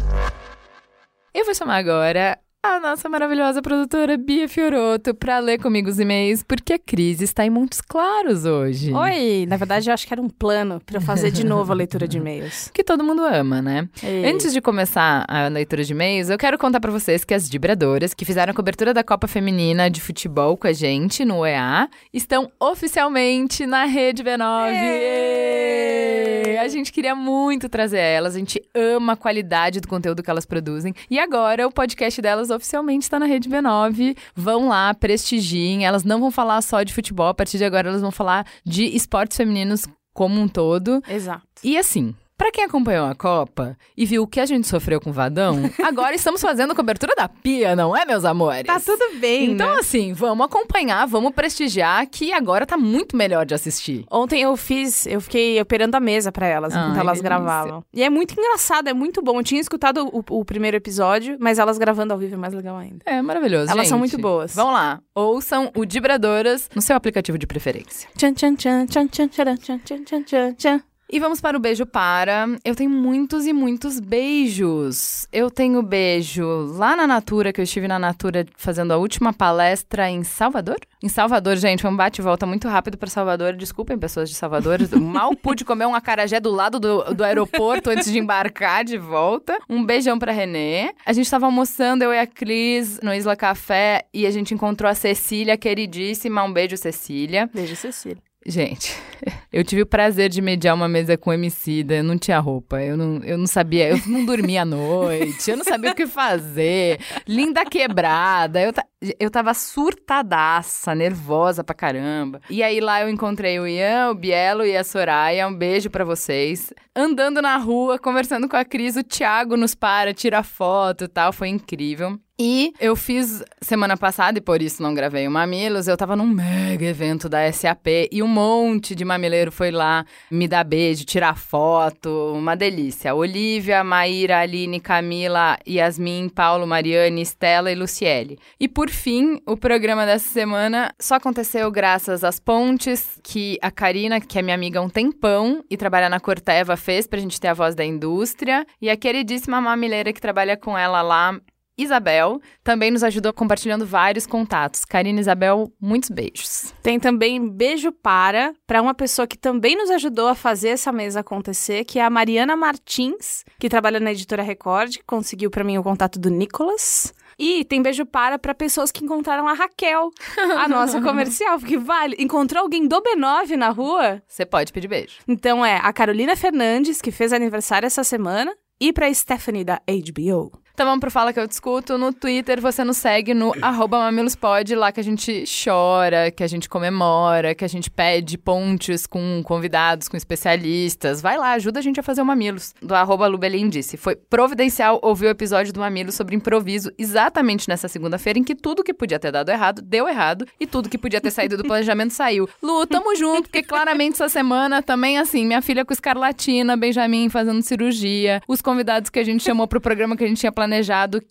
Eu 1.33 1.45
vou 1.45 1.55
chamar 1.55 1.77
agora 1.77 2.37
a 2.65 2.79
nossa 2.79 3.09
maravilhosa 3.09 3.61
produtora 3.61 4.15
Bia 4.15 4.47
Fioroto 4.47 5.13
para 5.13 5.37
ler 5.39 5.59
comigo 5.59 5.89
os 5.89 5.99
e-mails, 5.99 6.43
porque 6.43 6.71
a 6.71 6.79
crise 6.79 7.25
está 7.25 7.45
em 7.45 7.49
Montes 7.49 7.81
Claros 7.81 8.45
hoje. 8.45 8.93
Oi, 8.93 9.45
na 9.49 9.57
verdade 9.57 9.89
eu 9.89 9.93
acho 9.93 10.07
que 10.07 10.13
era 10.13 10.21
um 10.21 10.29
plano 10.29 10.81
para 10.85 10.95
eu 10.95 11.01
fazer 11.01 11.29
de 11.29 11.45
novo 11.45 11.73
a 11.73 11.75
leitura 11.75 12.07
de 12.07 12.17
e-mails. 12.17 12.71
Que 12.73 12.83
todo 12.83 13.03
mundo 13.03 13.21
ama, 13.23 13.61
né? 13.61 13.89
Ei. 14.01 14.25
Antes 14.25 14.53
de 14.53 14.61
começar 14.61 15.25
a 15.27 15.49
leitura 15.49 15.83
de 15.83 15.91
e-mails, 15.91 16.29
eu 16.29 16.37
quero 16.37 16.57
contar 16.57 16.79
para 16.79 16.89
vocês 16.89 17.25
que 17.25 17.33
as 17.33 17.49
vibradoras 17.49 18.13
que 18.13 18.23
fizeram 18.23 18.51
a 18.51 18.53
cobertura 18.53 18.93
da 18.93 19.03
Copa 19.03 19.27
Feminina 19.27 19.89
de 19.89 19.99
Futebol 19.99 20.55
com 20.55 20.67
a 20.67 20.73
gente 20.73 21.25
no 21.25 21.41
UEA 21.41 21.89
estão 22.13 22.49
oficialmente 22.59 23.65
na 23.65 23.83
Rede 23.83 24.23
B9. 24.23 24.69
Êêê! 24.71 26.57
A 26.57 26.67
gente 26.69 26.93
queria 26.93 27.13
muito 27.13 27.67
trazer 27.67 27.99
elas, 27.99 28.35
a 28.35 28.39
gente 28.39 28.61
ama 28.73 29.13
a 29.13 29.15
qualidade 29.17 29.81
do 29.81 29.87
conteúdo 29.87 30.23
que 30.23 30.29
elas 30.29 30.45
produzem. 30.45 30.93
E 31.09 31.19
agora 31.19 31.67
o 31.67 31.71
podcast 31.71 32.21
delas 32.21 32.49
oficialmente 32.55 33.03
está 33.03 33.19
na 33.19 33.25
Rede 33.25 33.49
B9. 33.49 34.15
Vão 34.35 34.69
lá, 34.69 34.93
prestigiem. 34.93 35.85
Elas 35.85 36.03
não 36.03 36.19
vão 36.19 36.31
falar 36.31 36.61
só 36.61 36.83
de 36.83 36.93
futebol, 36.93 37.27
a 37.27 37.33
partir 37.33 37.57
de 37.57 37.65
agora 37.65 37.89
elas 37.89 38.01
vão 38.01 38.11
falar 38.11 38.45
de 38.65 38.83
esportes 38.95 39.37
femininos 39.37 39.87
como 40.13 40.39
um 40.39 40.47
todo. 40.47 41.01
Exato. 41.07 41.43
E 41.63 41.77
assim, 41.77 42.13
pra 42.43 42.51
quem 42.51 42.65
acompanhou 42.65 43.07
a 43.07 43.15
Copa 43.15 43.77
e 43.95 44.05
viu 44.05 44.23
o 44.23 44.27
que 44.27 44.37
a 44.41 44.45
gente 44.45 44.67
sofreu 44.67 44.99
com 44.99 45.11
o 45.11 45.13
Vadão, 45.13 45.61
agora 45.81 46.13
estamos 46.13 46.41
fazendo 46.41 46.75
cobertura 46.75 47.15
da 47.15 47.29
pia, 47.29 47.73
não 47.73 47.95
é, 47.95 48.03
meus 48.03 48.25
amores? 48.25 48.63
Tá 48.67 48.81
tudo 48.81 49.17
bem, 49.17 49.51
Então, 49.51 49.75
né? 49.75 49.79
assim, 49.79 50.11
vamos 50.11 50.45
acompanhar, 50.45 51.07
vamos 51.07 51.31
prestigiar, 51.31 52.05
que 52.05 52.33
agora 52.33 52.65
tá 52.65 52.75
muito 52.75 53.15
melhor 53.15 53.45
de 53.45 53.53
assistir. 53.53 54.03
Ontem 54.11 54.41
eu 54.41 54.57
fiz, 54.57 55.05
eu 55.05 55.21
fiquei 55.21 55.61
operando 55.61 55.95
a 55.95 56.01
mesa 56.01 56.33
pra 56.33 56.45
elas 56.45 56.73
enquanto 56.73 56.95
Ai, 56.95 56.99
elas 56.99 57.21
delícia. 57.21 57.23
gravavam. 57.23 57.81
E 57.93 58.03
é 58.03 58.09
muito 58.09 58.33
engraçado, 58.37 58.89
é 58.89 58.93
muito 58.93 59.21
bom. 59.21 59.39
Eu 59.39 59.43
tinha 59.43 59.61
escutado 59.61 60.05
o, 60.11 60.21
o 60.29 60.43
primeiro 60.43 60.75
episódio, 60.75 61.37
mas 61.39 61.59
elas 61.59 61.77
gravando 61.77 62.11
ao 62.11 62.19
vivo 62.19 62.33
é 62.33 62.37
mais 62.37 62.53
legal 62.53 62.75
ainda. 62.75 62.97
É 63.05 63.21
maravilhoso. 63.21 63.71
Elas 63.71 63.87
são 63.87 63.99
gente. 63.99 64.11
muito 64.11 64.21
boas. 64.21 64.53
Vão 64.53 64.69
lá, 64.73 64.99
ouçam 65.15 65.71
o 65.77 65.85
Dibradoras 65.85 66.69
no 66.75 66.81
seu 66.81 66.97
aplicativo 66.97 67.37
de 67.37 67.47
preferência. 67.47 68.09
Tchan, 68.17 68.33
tchan, 68.33 68.55
tchan, 68.55 68.85
tchan, 68.87 69.07
tchan, 69.07 69.27
tchan, 69.29 69.55
tchan, 69.55 69.79
tchan, 70.03 70.23
tchan, 70.23 70.53
tchan. 70.55 70.92
E 71.13 71.19
vamos 71.19 71.39
para 71.39 71.55
o 71.55 71.59
beijo 71.59 71.85
para. 71.85 72.47
Eu 72.65 72.73
tenho 72.73 72.89
muitos 72.89 73.45
e 73.45 73.53
muitos 73.53 73.99
beijos. 73.99 75.27
Eu 75.31 75.51
tenho 75.51 75.79
beijo 75.83 76.43
lá 76.75 76.95
na 76.95 77.05
Natura, 77.05 77.53
que 77.53 77.61
eu 77.61 77.63
estive 77.63 77.87
na 77.87 77.99
Natura 77.99 78.47
fazendo 78.57 78.93
a 78.93 78.97
última 78.97 79.31
palestra 79.31 80.09
em 80.09 80.23
Salvador. 80.23 80.77
Em 81.03 81.07
Salvador, 81.07 81.55
gente, 81.57 81.83
foi 81.83 81.91
um 81.91 81.95
bate 81.95 82.19
e 82.19 82.23
volta 82.23 82.47
muito 82.47 82.67
rápido 82.67 82.97
para 82.97 83.11
Salvador. 83.11 83.53
Desculpem, 83.53 83.95
pessoas 83.95 84.27
de 84.27 84.33
Salvador. 84.33 84.79
Mal 84.99 85.35
pude 85.35 85.63
comer 85.63 85.85
um 85.85 85.93
acarajé 85.93 86.39
do 86.39 86.49
lado 86.49 86.79
do, 86.79 87.03
do 87.13 87.23
aeroporto 87.23 87.91
antes 87.91 88.11
de 88.11 88.17
embarcar 88.17 88.83
de 88.83 88.97
volta. 88.97 89.55
Um 89.69 89.85
beijão 89.85 90.17
para 90.17 90.31
Renê. 90.31 90.95
A 91.05 91.13
gente 91.13 91.25
estava 91.25 91.45
almoçando, 91.45 92.03
eu 92.03 92.11
e 92.11 92.17
a 92.17 92.25
Cris, 92.25 92.99
no 93.03 93.13
Isla 93.13 93.35
Café, 93.35 94.07
e 94.11 94.25
a 94.25 94.31
gente 94.31 94.55
encontrou 94.55 94.89
a 94.89 94.95
Cecília, 94.95 95.55
queridíssima. 95.57 96.43
Um 96.43 96.51
beijo, 96.51 96.75
Cecília. 96.75 97.47
Beijo, 97.53 97.75
Cecília. 97.75 98.32
Gente, 98.45 98.93
eu 99.51 99.63
tive 99.63 99.83
o 99.83 99.85
prazer 99.85 100.29
de 100.29 100.41
mediar 100.41 100.75
uma 100.75 100.89
mesa 100.89 101.17
com 101.17 101.31
Emicida, 101.31 101.95
eu 101.95 102.03
não 102.03 102.17
tinha 102.17 102.39
roupa, 102.39 102.81
eu 102.81 102.97
não, 102.97 103.23
eu 103.23 103.37
não 103.37 103.47
sabia, 103.47 103.89
eu 103.89 104.01
não 104.05 104.25
dormia 104.25 104.63
à 104.63 104.65
noite, 104.65 105.49
eu 105.49 105.55
não 105.55 105.63
sabia 105.63 105.91
o 105.91 105.95
que 105.95 106.05
fazer, 106.05 106.99
linda 107.25 107.63
quebrada, 107.63 108.61
eu, 108.61 108.73
eu 109.17 109.31
tava 109.31 109.53
surtadaça, 109.53 110.93
nervosa 110.93 111.63
pra 111.63 111.73
caramba. 111.73 112.41
E 112.49 112.61
aí 112.61 112.81
lá 112.81 113.01
eu 113.01 113.09
encontrei 113.09 113.59
o 113.59 113.67
Ian, 113.67 114.11
o 114.11 114.15
Bielo 114.15 114.65
e 114.65 114.75
a 114.75 114.83
Soraya, 114.83 115.47
um 115.47 115.55
beijo 115.55 115.89
pra 115.89 116.03
vocês. 116.03 116.73
Andando 116.93 117.41
na 117.41 117.55
rua, 117.57 117.97
conversando 117.97 118.49
com 118.49 118.57
a 118.57 118.65
Cris, 118.65 118.97
o 118.97 119.03
Thiago 119.03 119.55
nos 119.55 119.73
para, 119.73 120.13
tira 120.13 120.43
foto 120.43 121.05
e 121.05 121.07
tal, 121.07 121.31
foi 121.31 121.47
incrível. 121.47 122.19
E 122.45 122.73
eu 122.77 122.93
fiz 122.93 123.41
semana 123.61 123.95
passada, 123.95 124.37
e 124.37 124.41
por 124.41 124.61
isso 124.61 124.83
não 124.83 124.93
gravei 124.93 125.25
o 125.25 125.31
Mamilos, 125.31 125.87
eu 125.87 125.95
tava 125.95 126.13
num 126.13 126.27
mega 126.27 126.85
evento 126.85 127.29
da 127.29 127.49
SAP 127.49 127.87
e 128.11 128.21
um 128.21 128.27
monte 128.27 128.93
de 128.93 129.05
mamileiro 129.05 129.49
foi 129.49 129.71
lá 129.71 130.05
me 130.29 130.45
dar 130.45 130.65
beijo, 130.65 131.05
tirar 131.05 131.37
foto, 131.37 132.33
uma 132.35 132.53
delícia. 132.53 133.15
Olivia, 133.15 133.81
Maíra, 133.81 134.39
Aline, 134.39 134.81
Camila, 134.81 135.57
Yasmin, 135.65 136.27
Paulo, 136.27 136.67
Mariane, 136.67 137.21
Estela 137.21 137.71
e 137.71 137.75
Luciele. 137.75 138.37
E 138.59 138.67
por 138.67 138.89
fim, 138.89 139.39
o 139.47 139.55
programa 139.55 140.05
dessa 140.05 140.27
semana 140.27 140.93
só 140.99 141.15
aconteceu 141.15 141.71
graças 141.71 142.25
às 142.25 142.41
pontes 142.41 143.21
que 143.23 143.57
a 143.61 143.71
Karina, 143.71 144.19
que 144.19 144.37
é 144.37 144.41
minha 144.41 144.55
amiga 144.55 144.79
há 144.79 144.81
um 144.81 144.89
tempão 144.89 145.63
e 145.69 145.77
trabalha 145.77 146.09
na 146.09 146.19
Corteva, 146.19 146.75
fez 146.75 147.07
pra 147.07 147.21
gente 147.21 147.39
ter 147.39 147.47
a 147.47 147.53
voz 147.53 147.73
da 147.73 147.85
indústria, 147.85 148.65
e 148.81 148.89
a 148.89 148.97
queridíssima 148.97 149.61
mamileira 149.61 150.11
que 150.11 150.19
trabalha 150.19 150.57
com 150.57 150.77
ela 150.77 151.01
lá, 151.01 151.39
Isabel 151.77 152.39
também 152.63 152.91
nos 152.91 153.03
ajudou 153.03 153.33
compartilhando 153.33 153.85
vários 153.85 154.27
contatos. 154.27 154.85
Karina 154.85 155.19
e 155.19 155.21
Isabel, 155.21 155.71
muitos 155.79 156.09
beijos. 156.09 156.73
Tem 156.83 156.99
também 156.99 157.49
beijo 157.49 157.91
para, 157.91 158.53
para 158.67 158.81
uma 158.81 158.93
pessoa 158.93 159.27
que 159.27 159.37
também 159.37 159.75
nos 159.75 159.89
ajudou 159.89 160.27
a 160.27 160.35
fazer 160.35 160.69
essa 160.69 160.91
mesa 160.91 161.21
acontecer, 161.21 161.83
que 161.85 161.99
é 161.99 162.03
a 162.03 162.09
Mariana 162.09 162.55
Martins, 162.55 163.43
que 163.59 163.69
trabalha 163.69 163.99
na 163.99 164.11
editora 164.11 164.43
Record, 164.43 164.97
que 164.97 165.03
conseguiu 165.03 165.49
para 165.49 165.63
mim 165.63 165.77
o 165.77 165.83
contato 165.83 166.19
do 166.19 166.29
Nicolas. 166.29 167.13
E 167.37 167.65
tem 167.65 167.81
beijo 167.81 168.05
para 168.05 168.37
para 168.37 168.53
pessoas 168.53 168.91
que 168.91 169.03
encontraram 169.03 169.47
a 169.47 169.53
Raquel, 169.53 170.11
a 170.57 170.67
nossa 170.67 171.01
comercial, 171.01 171.59
porque 171.59 171.77
vale, 171.77 172.15
encontrou 172.19 172.61
alguém 172.61 172.87
do 172.87 173.01
B9 173.01 173.55
na 173.55 173.69
rua? 173.69 174.21
Você 174.27 174.45
pode 174.45 174.71
pedir 174.71 174.87
beijo. 174.87 175.15
Então 175.27 175.65
é 175.65 175.79
a 175.81 175.91
Carolina 175.91 176.35
Fernandes, 176.35 177.01
que 177.01 177.11
fez 177.11 177.33
aniversário 177.33 177.87
essa 177.87 178.03
semana, 178.03 178.55
e 178.79 178.93
para 178.93 179.11
Stephanie 179.13 179.63
da 179.63 179.81
HBO. 179.87 180.51
Então 180.73 180.87
vamos 180.87 181.01
pro 181.01 181.11
Fala 181.11 181.31
Que 181.31 181.39
Eu 181.39 181.45
Discuto. 181.45 181.99
No 181.99 182.11
Twitter 182.11 182.59
você 182.59 182.83
nos 182.83 182.97
segue 182.97 183.35
no 183.35 183.53
arroba 183.61 183.99
mamilospod, 183.99 184.73
lá 184.73 184.91
que 184.91 184.99
a 184.99 185.03
gente 185.03 185.43
chora, 185.63 186.31
que 186.31 186.43
a 186.43 186.47
gente 186.47 186.67
comemora, 186.67 187.53
que 187.53 187.63
a 187.63 187.67
gente 187.67 187.91
pede 187.91 188.39
pontes 188.39 189.05
com 189.05 189.43
convidados, 189.43 190.07
com 190.07 190.17
especialistas. 190.17 191.21
Vai 191.21 191.37
lá, 191.37 191.51
ajuda 191.51 191.79
a 191.79 191.83
gente 191.83 191.99
a 191.99 192.03
fazer 192.03 192.23
o 192.23 192.25
Mamilos. 192.25 192.73
Do 192.81 192.95
arroba 192.95 193.27
Lubelin 193.27 193.69
disse. 193.69 193.97
Foi 193.97 194.15
providencial 194.15 194.99
ouvir 195.03 195.27
o 195.27 195.29
episódio 195.29 195.71
do 195.71 195.79
Mamilos 195.79 196.15
sobre 196.15 196.35
improviso 196.35 196.91
exatamente 196.97 197.69
nessa 197.69 197.87
segunda-feira 197.87 198.39
em 198.39 198.43
que 198.43 198.55
tudo 198.55 198.83
que 198.83 198.95
podia 198.95 199.19
ter 199.19 199.31
dado 199.31 199.49
errado, 199.49 199.79
deu 199.79 200.09
errado. 200.09 200.47
E 200.59 200.65
tudo 200.65 200.89
que 200.89 200.97
podia 200.97 201.21
ter 201.21 201.29
saído 201.29 201.55
do 201.55 201.63
planejamento 201.63 202.15
saiu. 202.15 202.49
Lu, 202.63 202.87
tamo 202.87 203.15
junto, 203.15 203.43
porque 203.43 203.61
claramente 203.61 204.15
essa 204.15 204.27
semana 204.27 204.81
também, 204.81 205.19
assim, 205.19 205.45
minha 205.45 205.61
filha 205.61 205.85
com 205.85 205.93
escarlatina, 205.93 206.75
Benjamin 206.75 207.29
fazendo 207.29 207.61
cirurgia, 207.61 208.41
os 208.47 208.59
convidados 208.59 209.11
que 209.11 209.19
a 209.19 209.23
gente 209.23 209.43
chamou 209.43 209.67
pro 209.67 209.79
programa 209.79 210.17
que 210.17 210.23
a 210.23 210.27
gente 210.27 210.39
tinha 210.39 210.51
planejado, 210.51 210.62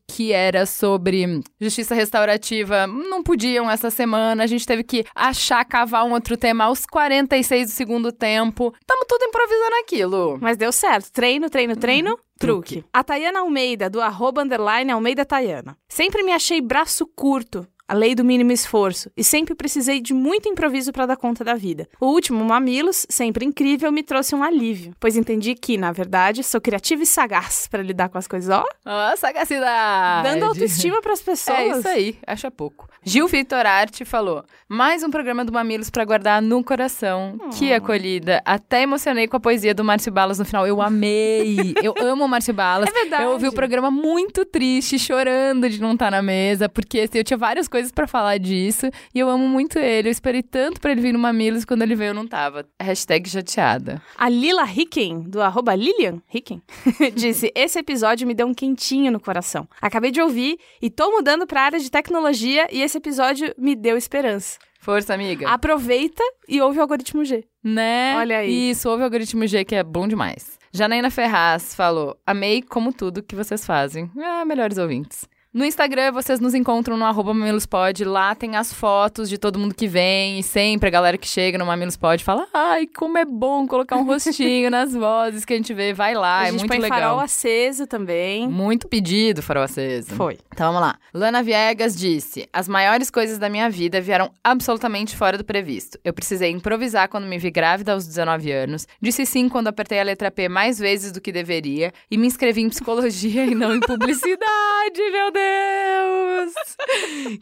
que 0.07 0.33
era 0.33 0.67
sobre 0.67 1.41
justiça 1.61 1.95
restaurativa, 1.95 2.87
não 2.87 3.23
podiam 3.23 3.71
essa 3.71 3.91
semana. 3.91 4.45
A 4.45 4.47
gente 4.47 4.67
teve 4.67 4.83
que 4.83 5.05
achar, 5.15 5.65
cavar 5.65 6.05
um 6.05 6.13
outro 6.13 6.37
tema 6.37 6.65
aos 6.65 6.85
46 6.87 7.69
do 7.69 7.73
segundo 7.73 8.13
tempo. 8.13 8.75
Tamo 8.87 9.05
tudo 9.07 9.25
improvisando 9.25 9.77
aquilo. 9.83 10.39
Mas 10.41 10.57
deu 10.57 10.73
certo. 10.73 11.11
Treino, 11.13 11.49
treino, 11.49 11.77
treino. 11.77 12.19
Truque. 12.39 12.75
truque. 12.75 12.89
A 12.93 13.05
Tayana 13.05 13.41
Almeida, 13.41 13.89
do 13.89 14.01
arroba 14.01 14.43
underline 14.43 14.91
Almeida 14.91 15.25
Tayana. 15.25 15.77
Sempre 15.89 16.23
me 16.23 16.33
achei 16.33 16.61
braço 16.61 17.07
curto. 17.07 17.67
A 17.93 17.95
lei 17.95 18.15
do 18.15 18.25
mínimo 18.25 18.51
esforço, 18.53 19.11
e 19.15 19.23
sempre 19.23 19.55
precisei 19.55 20.01
de 20.01 20.15
muito 20.15 20.49
improviso 20.49 20.91
para 20.95 21.05
dar 21.05 21.15
conta 21.15 21.45
da 21.45 21.53
vida. 21.55 21.87
O 22.01 22.07
último, 22.07 22.43
Mamilos, 22.43 23.05
sempre 23.11 23.45
incrível, 23.45 23.93
me 23.93 24.03
trouxe 24.03 24.35
um 24.35 24.43
alívio, 24.43 24.95
pois 24.99 25.15
entendi 25.15 25.55
que, 25.55 25.77
na 25.77 25.93
verdade, 25.93 26.43
sou 26.43 26.59
criativa 26.59 27.03
e 27.03 27.07
sagaz 27.07 27.69
para 27.71 27.83
lidar 27.83 28.09
com 28.09 28.17
as 28.17 28.27
coisas, 28.27 28.49
ó, 28.49 28.65
Ó, 28.87 29.17
sagacidade. 29.17 30.27
dando 30.27 30.45
autoestima 30.47 31.03
para 31.03 31.13
as 31.13 31.21
pessoas. 31.21 31.53
É 31.63 31.69
isso 31.79 31.89
aí, 31.89 32.17
acha 32.27 32.51
pouco. 32.51 32.89
Gil 33.05 33.27
Vitor 33.29 33.67
Arte 33.67 34.05
falou: 34.05 34.45
mais 34.69 35.03
um 35.03 35.11
programa 35.11 35.45
do 35.45 35.53
Mamilos 35.53 35.91
pra 35.91 36.05
guardar 36.05 36.41
no 36.41 36.63
coração. 36.63 37.37
Que 37.59 37.73
acolhida. 37.73 38.41
Até 38.45 38.83
emocionei 38.83 39.27
com 39.27 39.37
a 39.37 39.41
poesia 39.41 39.75
do 39.75 39.83
Márcio 39.85 40.13
Balas 40.13 40.39
no 40.39 40.45
final. 40.45 40.67
Eu 40.67 40.81
amei. 40.81 41.75
Eu 41.83 41.95
amo 42.01 42.25
o 42.25 42.29
Márcio 42.29 42.55
Balas. 42.55 42.89
É 42.93 42.93
verdade. 42.93 43.25
Eu 43.25 43.31
ouvi 43.33 43.49
o 43.49 43.53
programa 43.53 43.91
muito 43.91 44.45
triste, 44.45 44.99
chorando 45.01 45.69
de 45.69 45.81
não 45.81 45.95
estar 45.95 46.11
na 46.13 46.23
mesa, 46.23 46.69
porque 46.69 47.01
assim, 47.01 47.19
eu 47.19 47.25
tinha 47.25 47.37
várias 47.37 47.67
coisas 47.67 47.82
pra 47.91 48.07
falar 48.07 48.39
disso 48.39 48.87
e 49.15 49.19
eu 49.19 49.29
amo 49.29 49.49
muito 49.49 49.79
ele. 49.79 50.09
Eu 50.09 50.13
esperei 50.13 50.43
tanto 50.43 50.81
pra 50.81 50.93
ele 50.93 51.01
vir 51.01 51.13
no 51.13 51.19
Mamilos 51.19 51.65
quando 51.65 51.83
ele 51.83 51.97
veio 51.97 52.11
eu 52.11 52.15
não 52.15 52.27
tava. 52.27 52.67
Hashtag 52.81 53.29
chateada. 53.29 54.03
A 54.17 54.29
Lila 54.29 54.65
Hicken, 54.65 55.23
do 55.23 55.41
arroba 55.41 55.75
Lilian 55.75 56.23
Hicken, 56.33 56.63
disse: 57.17 57.51
Esse 57.55 57.79
episódio 57.79 58.27
me 58.27 58.35
deu 58.35 58.47
um 58.47 58.55
quentinho 58.55 59.11
no 59.11 59.19
coração. 59.19 59.67
Acabei 59.81 60.11
de 60.11 60.21
ouvir 60.21 60.59
e 60.81 60.91
tô 60.91 61.11
mudando 61.11 61.47
pra 61.47 61.63
área 61.63 61.79
de 61.81 61.91
tecnologia 61.91 62.69
e 62.71 62.83
esse 62.83 62.99
episódio 62.99 63.55
me 63.59 63.75
deu 63.75 63.97
esperança. 63.97 64.59
Força, 64.79 65.15
amiga. 65.15 65.49
Aproveita 65.49 66.23
e 66.49 66.61
ouve 66.61 66.79
o 66.79 66.83
algoritmo 66.83 67.25
G. 67.25 67.45
Né? 67.63 68.17
Olha 68.17 68.39
aí. 68.39 68.71
Isso, 68.71 68.89
ouve 68.89 69.03
o 69.03 69.05
algoritmo 69.05 69.47
G, 69.47 69.65
que 69.65 69.77
é 69.77 69.83
bom 69.85 70.09
demais. 70.09 70.59
Janaína 70.73 71.11
Ferraz 71.11 71.75
falou: 71.75 72.17
Amei 72.27 72.63
como 72.63 72.93
tudo 72.93 73.23
que 73.23 73.37
vocês 73.37 73.65
fazem. 73.65 74.11
Ah, 74.19 74.45
melhores 74.45 74.79
ouvintes. 74.79 75.29
No 75.55 75.67
Instagram, 75.67 76.13
vocês 76.13 76.41
nos 76.41 76.55
encontram 76.55 76.97
no 76.97 77.05
arroba 77.05 77.35
mamilospod. 77.35 78.07
Lá 78.07 78.35
tem 78.35 78.57
as 78.57 78.73
fotos 78.73 79.29
de 79.29 79.37
todo 79.37 79.59
mundo 79.59 79.75
que 79.75 79.87
vem. 79.87 80.39
E 80.39 80.43
sempre 80.43 80.89
a 80.89 80.91
galera 80.91 81.19
que 81.19 81.29
chega 81.29 81.59
no 81.59 81.67
Mamilospod 81.67 82.25
fala: 82.25 82.49
Ai, 82.55 82.87
como 82.87 83.19
é 83.19 83.25
bom 83.27 83.67
colocar 83.67 83.97
um 83.97 84.05
rostinho 84.07 84.71
nas 84.73 84.95
vozes 84.95 85.45
que 85.45 85.53
a 85.53 85.57
gente 85.57 85.75
vê. 85.75 85.93
Vai 85.93 86.15
lá, 86.15 86.39
a 86.39 86.43
é 86.45 86.51
gente 86.53 86.61
muito 86.61 86.71
põe 86.71 86.79
legal. 86.79 86.99
farol 86.99 87.21
aceso 87.21 87.87
também. 87.87 88.49
Muito 88.49 88.89
pedido, 88.89 89.43
farol 89.43 89.65
aceso. 89.65 90.15
Foi. 90.15 90.39
Então 90.55 90.73
vamos 90.73 90.81
lá. 90.81 90.99
Lana 91.13 91.43
Viegas 91.43 91.95
disse: 91.95 92.49
As 92.51 92.67
maiores 92.67 93.11
coisas 93.11 93.39
da 93.39 93.51
minha 93.51 93.69
vida 93.69 94.01
vieram 94.01 94.33
absolutamente 94.43 95.15
fora 95.15 95.37
do 95.37 95.45
previsto. 95.45 95.99
Eu 96.03 96.15
precisei 96.15 96.51
improvisar 96.51 97.11
quando 97.11 97.27
me 97.27 97.37
vi 97.37 97.51
grávida 97.51 97.93
aos 97.93 98.07
19 98.07 98.51
anos. 98.51 98.89
Disse 99.03 99.27
sim 99.27 99.51
quando 99.51 99.69
apertei 99.69 100.01
a 100.01 100.03
letra 100.03 100.31
P 100.31 100.49
mais 100.49 100.79
vezes 100.79 101.13
do 101.13 101.21
que 101.21 101.31
deveria. 101.31 101.93
E 102.11 102.17
me 102.17 102.27
inscrevi 102.27 102.63
em 102.63 102.71
psicologia 102.71 103.45
e 103.45 103.55
não 103.55 103.75
em 103.75 103.81
publicidade, 103.81 105.11
meu 105.13 105.31
Deus! 105.31 105.42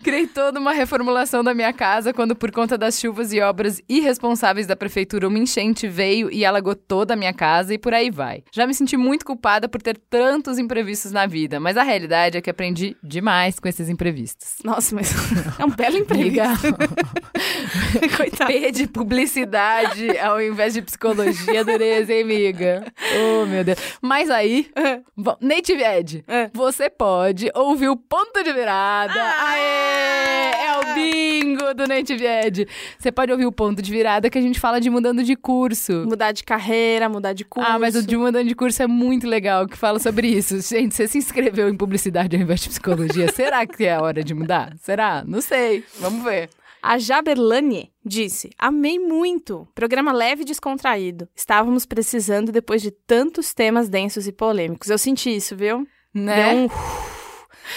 Criei 0.03 0.27
toda 0.27 0.61
uma 0.61 0.73
reformulação 0.73 1.43
da 1.43 1.55
minha 1.55 1.73
casa 1.73 2.13
quando, 2.13 2.35
por 2.37 2.51
conta 2.51 2.77
das 2.77 2.99
chuvas 2.99 3.33
e 3.33 3.41
obras 3.41 3.81
irresponsáveis 3.89 4.67
da 4.67 4.77
prefeitura, 4.77 5.29
uma 5.29 5.39
enchente 5.39 5.89
veio 5.89 6.31
e 6.33 6.45
alagou 6.45 6.75
toda 6.75 7.15
a 7.15 7.17
minha 7.17 7.33
casa 7.33 7.75
e 7.75 7.79
por 7.79 7.93
aí 7.93 8.11
vai. 8.11 8.43
Já 8.53 8.67
me 8.67 8.75
senti 8.75 8.97
muito 8.97 9.25
culpada 9.25 9.69
por 9.69 9.83
ter 9.83 9.99
tantos 10.09 10.59
imprevistos 10.59 11.13
na 11.13 11.27
vida, 11.27 11.59
mas 11.59 11.77
a 11.77 11.83
realidade 11.83 12.39
é 12.39 12.41
que 12.41 12.51
aprendi 12.51 12.97
demais 13.03 13.59
com 13.59 13.69
esses 13.69 13.89
imprevistos. 13.89 14.57
Nossa, 14.65 14.95
mas 14.95 15.13
é 15.59 15.65
um 15.65 15.71
belo. 15.71 15.91
Legal. 16.11 16.55
Coitado. 18.17 18.53
P 18.53 18.73
de 18.73 18.87
publicidade 18.87 20.19
ao 20.19 20.41
invés 20.41 20.75
de 20.75 20.83
psicologia, 20.83 21.65
dureza, 21.65 22.13
hein, 22.13 22.23
amiga? 22.23 22.85
Oh, 23.17 23.47
meu 23.47 23.65
Deus. 23.65 23.79
Mas 24.01 24.31
aí, 24.31 24.71
Native 25.41 25.83
Ed, 25.83 26.25
você 26.53 26.89
pode 26.89 27.51
ouvir 27.55 27.89
o 27.91 27.97
ponto 27.97 28.43
de 28.43 28.53
virada. 28.53 29.13
Aê! 29.15 30.51
É 30.53 30.79
o 30.79 30.95
bingo 30.95 31.75
do 31.75 31.87
Native 31.87 32.25
Ed. 32.25 32.69
Você 32.99 33.11
pode 33.11 33.33
ouvir 33.33 33.47
o 33.47 33.53
ponto 33.53 33.83
de 33.83 33.91
virada 33.91 34.31
que 34.31 34.39
a 34.39 34.41
gente 34.41 34.61
fala 34.61 34.81
de 34.81 34.89
mudando 34.89 35.23
de 35.23 35.37
curso. 35.37 36.05
Mudar 36.07 36.33
de 36.33 36.45
carreira, 36.45 37.09
mudar 37.09 37.33
de 37.33 37.45
curso. 37.45 37.69
Ah, 37.71 37.79
mas 37.79 37.95
o 37.95 38.03
de 38.03 38.17
mudando 38.17 38.47
de 38.47 38.55
curso 38.55 38.83
é 38.83 38.87
muito 38.87 39.27
legal, 39.27 39.67
que 39.67 39.77
fala 39.77 39.99
sobre 39.99 40.29
isso. 40.29 40.61
Gente, 40.67 40.95
você 40.95 41.09
se 41.09 41.19
inscreveu 41.19 41.69
em 41.69 41.77
publicidade 41.77 42.37
ao 42.37 42.43
invés 42.43 42.61
de 42.61 42.69
psicologia. 42.69 43.31
Será 43.35 43.67
que 43.67 43.85
é 43.85 43.95
a 43.95 44.03
hora 44.03 44.23
de 44.23 44.35
mudar? 44.35 44.73
Será? 44.79 45.25
Não 45.27 45.41
sei. 45.41 45.85
Vamos 45.99 46.23
ver. 46.23 46.49
A 46.83 46.99
Jaberlane 46.99 47.93
disse: 48.05 48.51
Amei 48.59 48.99
muito. 48.99 49.69
Programa 49.75 50.13
leve 50.13 50.43
e 50.43 50.47
descontraído. 50.47 51.29
Estávamos 51.35 51.85
precisando 51.85 52.51
depois 52.51 52.81
de 52.81 52.91
tantos 52.91 53.53
temas 53.53 53.89
densos 53.89 54.27
e 54.27 54.33
polêmicos. 54.33 54.89
Eu 54.89 54.99
senti 54.99 55.35
isso, 55.35 55.55
viu? 55.55 55.87
Né? 56.15 56.55
Deu 56.55 56.65
um. 56.65 56.69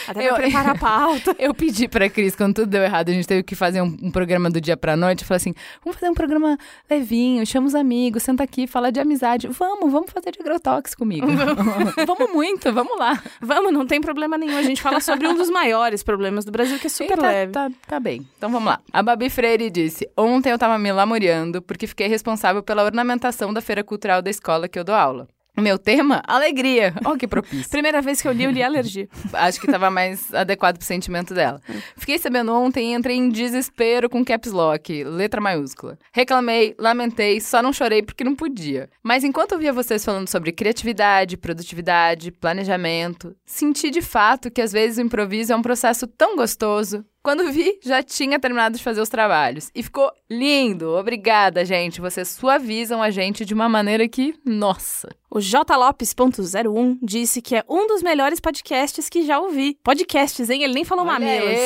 Até 0.08 0.30
Eu- 0.30 0.36
preparar 0.36 0.76
a 0.76 0.78
pauta. 0.80 1.36
Eu 1.40 1.54
pedi 1.54 1.88
pra 1.88 2.10
Cris, 2.10 2.36
quando 2.36 2.56
tudo 2.56 2.68
deu 2.68 2.84
errado, 2.84 3.10
a 3.10 3.14
gente 3.14 3.28
teve 3.28 3.44
que 3.44 3.56
fazer 3.56 3.82
um, 3.82 3.98
um 4.02 4.12
programa 4.12 4.50
do 4.50 4.60
dia 4.62 4.76
pra 4.78 4.96
noite. 4.96 5.22
Eu 5.24 5.28
falei 5.28 5.38
assim: 5.38 5.54
vamos 5.84 6.00
fazer 6.00 6.10
um 6.12 6.14
programa 6.16 6.58
levinho, 6.90 7.46
chama 7.46 7.68
os 7.68 7.76
amigos, 7.76 8.24
senta 8.24 8.44
aqui, 8.44 8.68
fala 8.68 8.92
de 8.92 9.00
amizade. 9.00 9.48
Vamos, 9.48 9.92
vamos 9.92 10.12
fazer 10.12 10.32
de 10.32 10.40
agrotóxico 10.40 11.00
comigo. 11.00 11.28
vamos 12.06 12.34
muito, 12.34 12.72
vamos 12.74 12.98
lá. 12.98 13.22
Vamos, 13.42 13.72
não 13.74 13.86
tem 13.86 14.02
problema 14.02 14.38
nenhum. 14.38 14.58
A 14.58 14.64
gente 14.64 14.82
fala 14.82 15.00
sobre 15.00 15.28
um 15.28 15.36
dos 15.36 15.50
maiores 15.50 16.04
problemas 16.04 16.46
do 16.46 16.52
Brasil, 16.52 16.78
que 16.80 16.88
é 16.88 16.90
super 16.90 17.18
Tá- 17.18 17.28
leve. 17.28 17.52
Tá, 17.52 17.70
tá 17.88 18.00
bem. 18.00 18.26
Então 18.38 18.50
vamos 18.50 18.68
lá. 18.68 18.80
A 18.92 19.02
Babi 19.04 19.30
Freire 19.30 19.70
disse: 19.70 20.08
Ontem 20.18 20.52
eu 20.52 20.58
tava 20.58 20.78
me 20.78 20.92
lamuriando 20.92 21.62
porque 21.62 21.88
fiquei 21.88 22.08
responsável 22.08 22.62
pela 22.64 22.84
ornamentação 22.84 23.54
da 23.54 23.62
feira 23.62 23.84
cultural 23.84 24.22
da 24.22 24.30
escola 24.30 24.68
que 24.68 24.78
eu 24.80 24.84
dou 24.84 24.96
aula. 24.96 25.28
O 25.56 25.62
meu 25.62 25.78
tema? 25.78 26.24
Alegria. 26.28 26.96
Olha 27.06 27.18
que 27.18 27.28
propício. 27.28 27.70
Primeira 27.70 28.02
vez 28.02 28.20
que 28.20 28.28
eu 28.28 28.32
li, 28.32 28.44
eu 28.44 28.50
li 28.50 28.64
alergia. 28.64 29.08
Acho 29.34 29.62
que 29.62 29.68
tava 29.68 29.92
mais 29.92 30.34
adequado 30.34 30.78
pro 30.78 30.86
sentimento 30.86 31.32
dela. 31.36 31.62
Fiquei 31.96 32.18
sabendo 32.18 32.52
ontem 32.52 32.92
e 32.92 32.96
entrei 32.96 33.18
em 33.18 33.30
desespero 33.30 34.10
com 34.10 34.26
caps 34.26 34.52
lock, 34.52 35.04
letra 35.04 35.40
maiúscula. 35.40 36.00
Reclamei, 36.12 36.74
lamentei, 36.80 37.40
só 37.40 37.62
não 37.62 37.72
chorei 37.72 38.02
porque 38.02 38.24
não 38.24 38.36
podia. 38.36 38.90
Mas 39.04 39.24
enquanto 39.24 39.52
eu 39.52 39.60
via 39.60 39.72
vocês 39.72 40.04
falando 40.04 40.28
sobre 40.28 40.52
criatividade, 40.52 41.38
produtividade, 41.38 42.32
planejamento, 42.32 43.36
senti 43.46 43.92
de 43.92 44.02
fato 44.02 44.50
que 44.50 44.62
às 44.62 44.72
vezes 44.72 44.98
o 44.98 45.02
improviso 45.02 45.54
é 45.54 45.56
um 45.56 45.62
processo 45.62 46.08
tão 46.08 46.36
gostoso. 46.36 47.06
Quando 47.24 47.50
vi, 47.54 47.80
já 47.82 48.04
tinha 48.04 48.38
terminado 48.38 48.78
de 48.78 48.84
fazer 48.84 49.00
os 49.00 49.08
trabalhos. 49.08 49.72
E 49.74 49.82
ficou 49.82 50.12
lindo. 50.30 50.90
Obrigada, 50.90 51.64
gente. 51.64 52.02
Vocês 52.02 52.28
suavizam 52.28 53.02
a 53.02 53.10
gente 53.10 53.46
de 53.46 53.54
uma 53.54 53.70
maneira 53.70 54.06
que, 54.10 54.36
nossa. 54.46 55.08
O 55.32 55.40
JLopes.01 55.40 57.00
disse 57.02 57.42
que 57.42 57.56
é 57.56 57.64
um 57.70 57.88
dos 57.88 58.04
melhores 58.04 58.42
podcasts 58.42 59.08
que 59.08 59.24
já 59.24 59.40
ouvi. 59.40 59.78
Podcasts, 59.82 60.50
hein? 60.50 60.64
Ele 60.64 60.74
nem 60.74 60.84
falou 60.84 61.06
Olha 61.06 61.14
mamilos. 61.14 61.58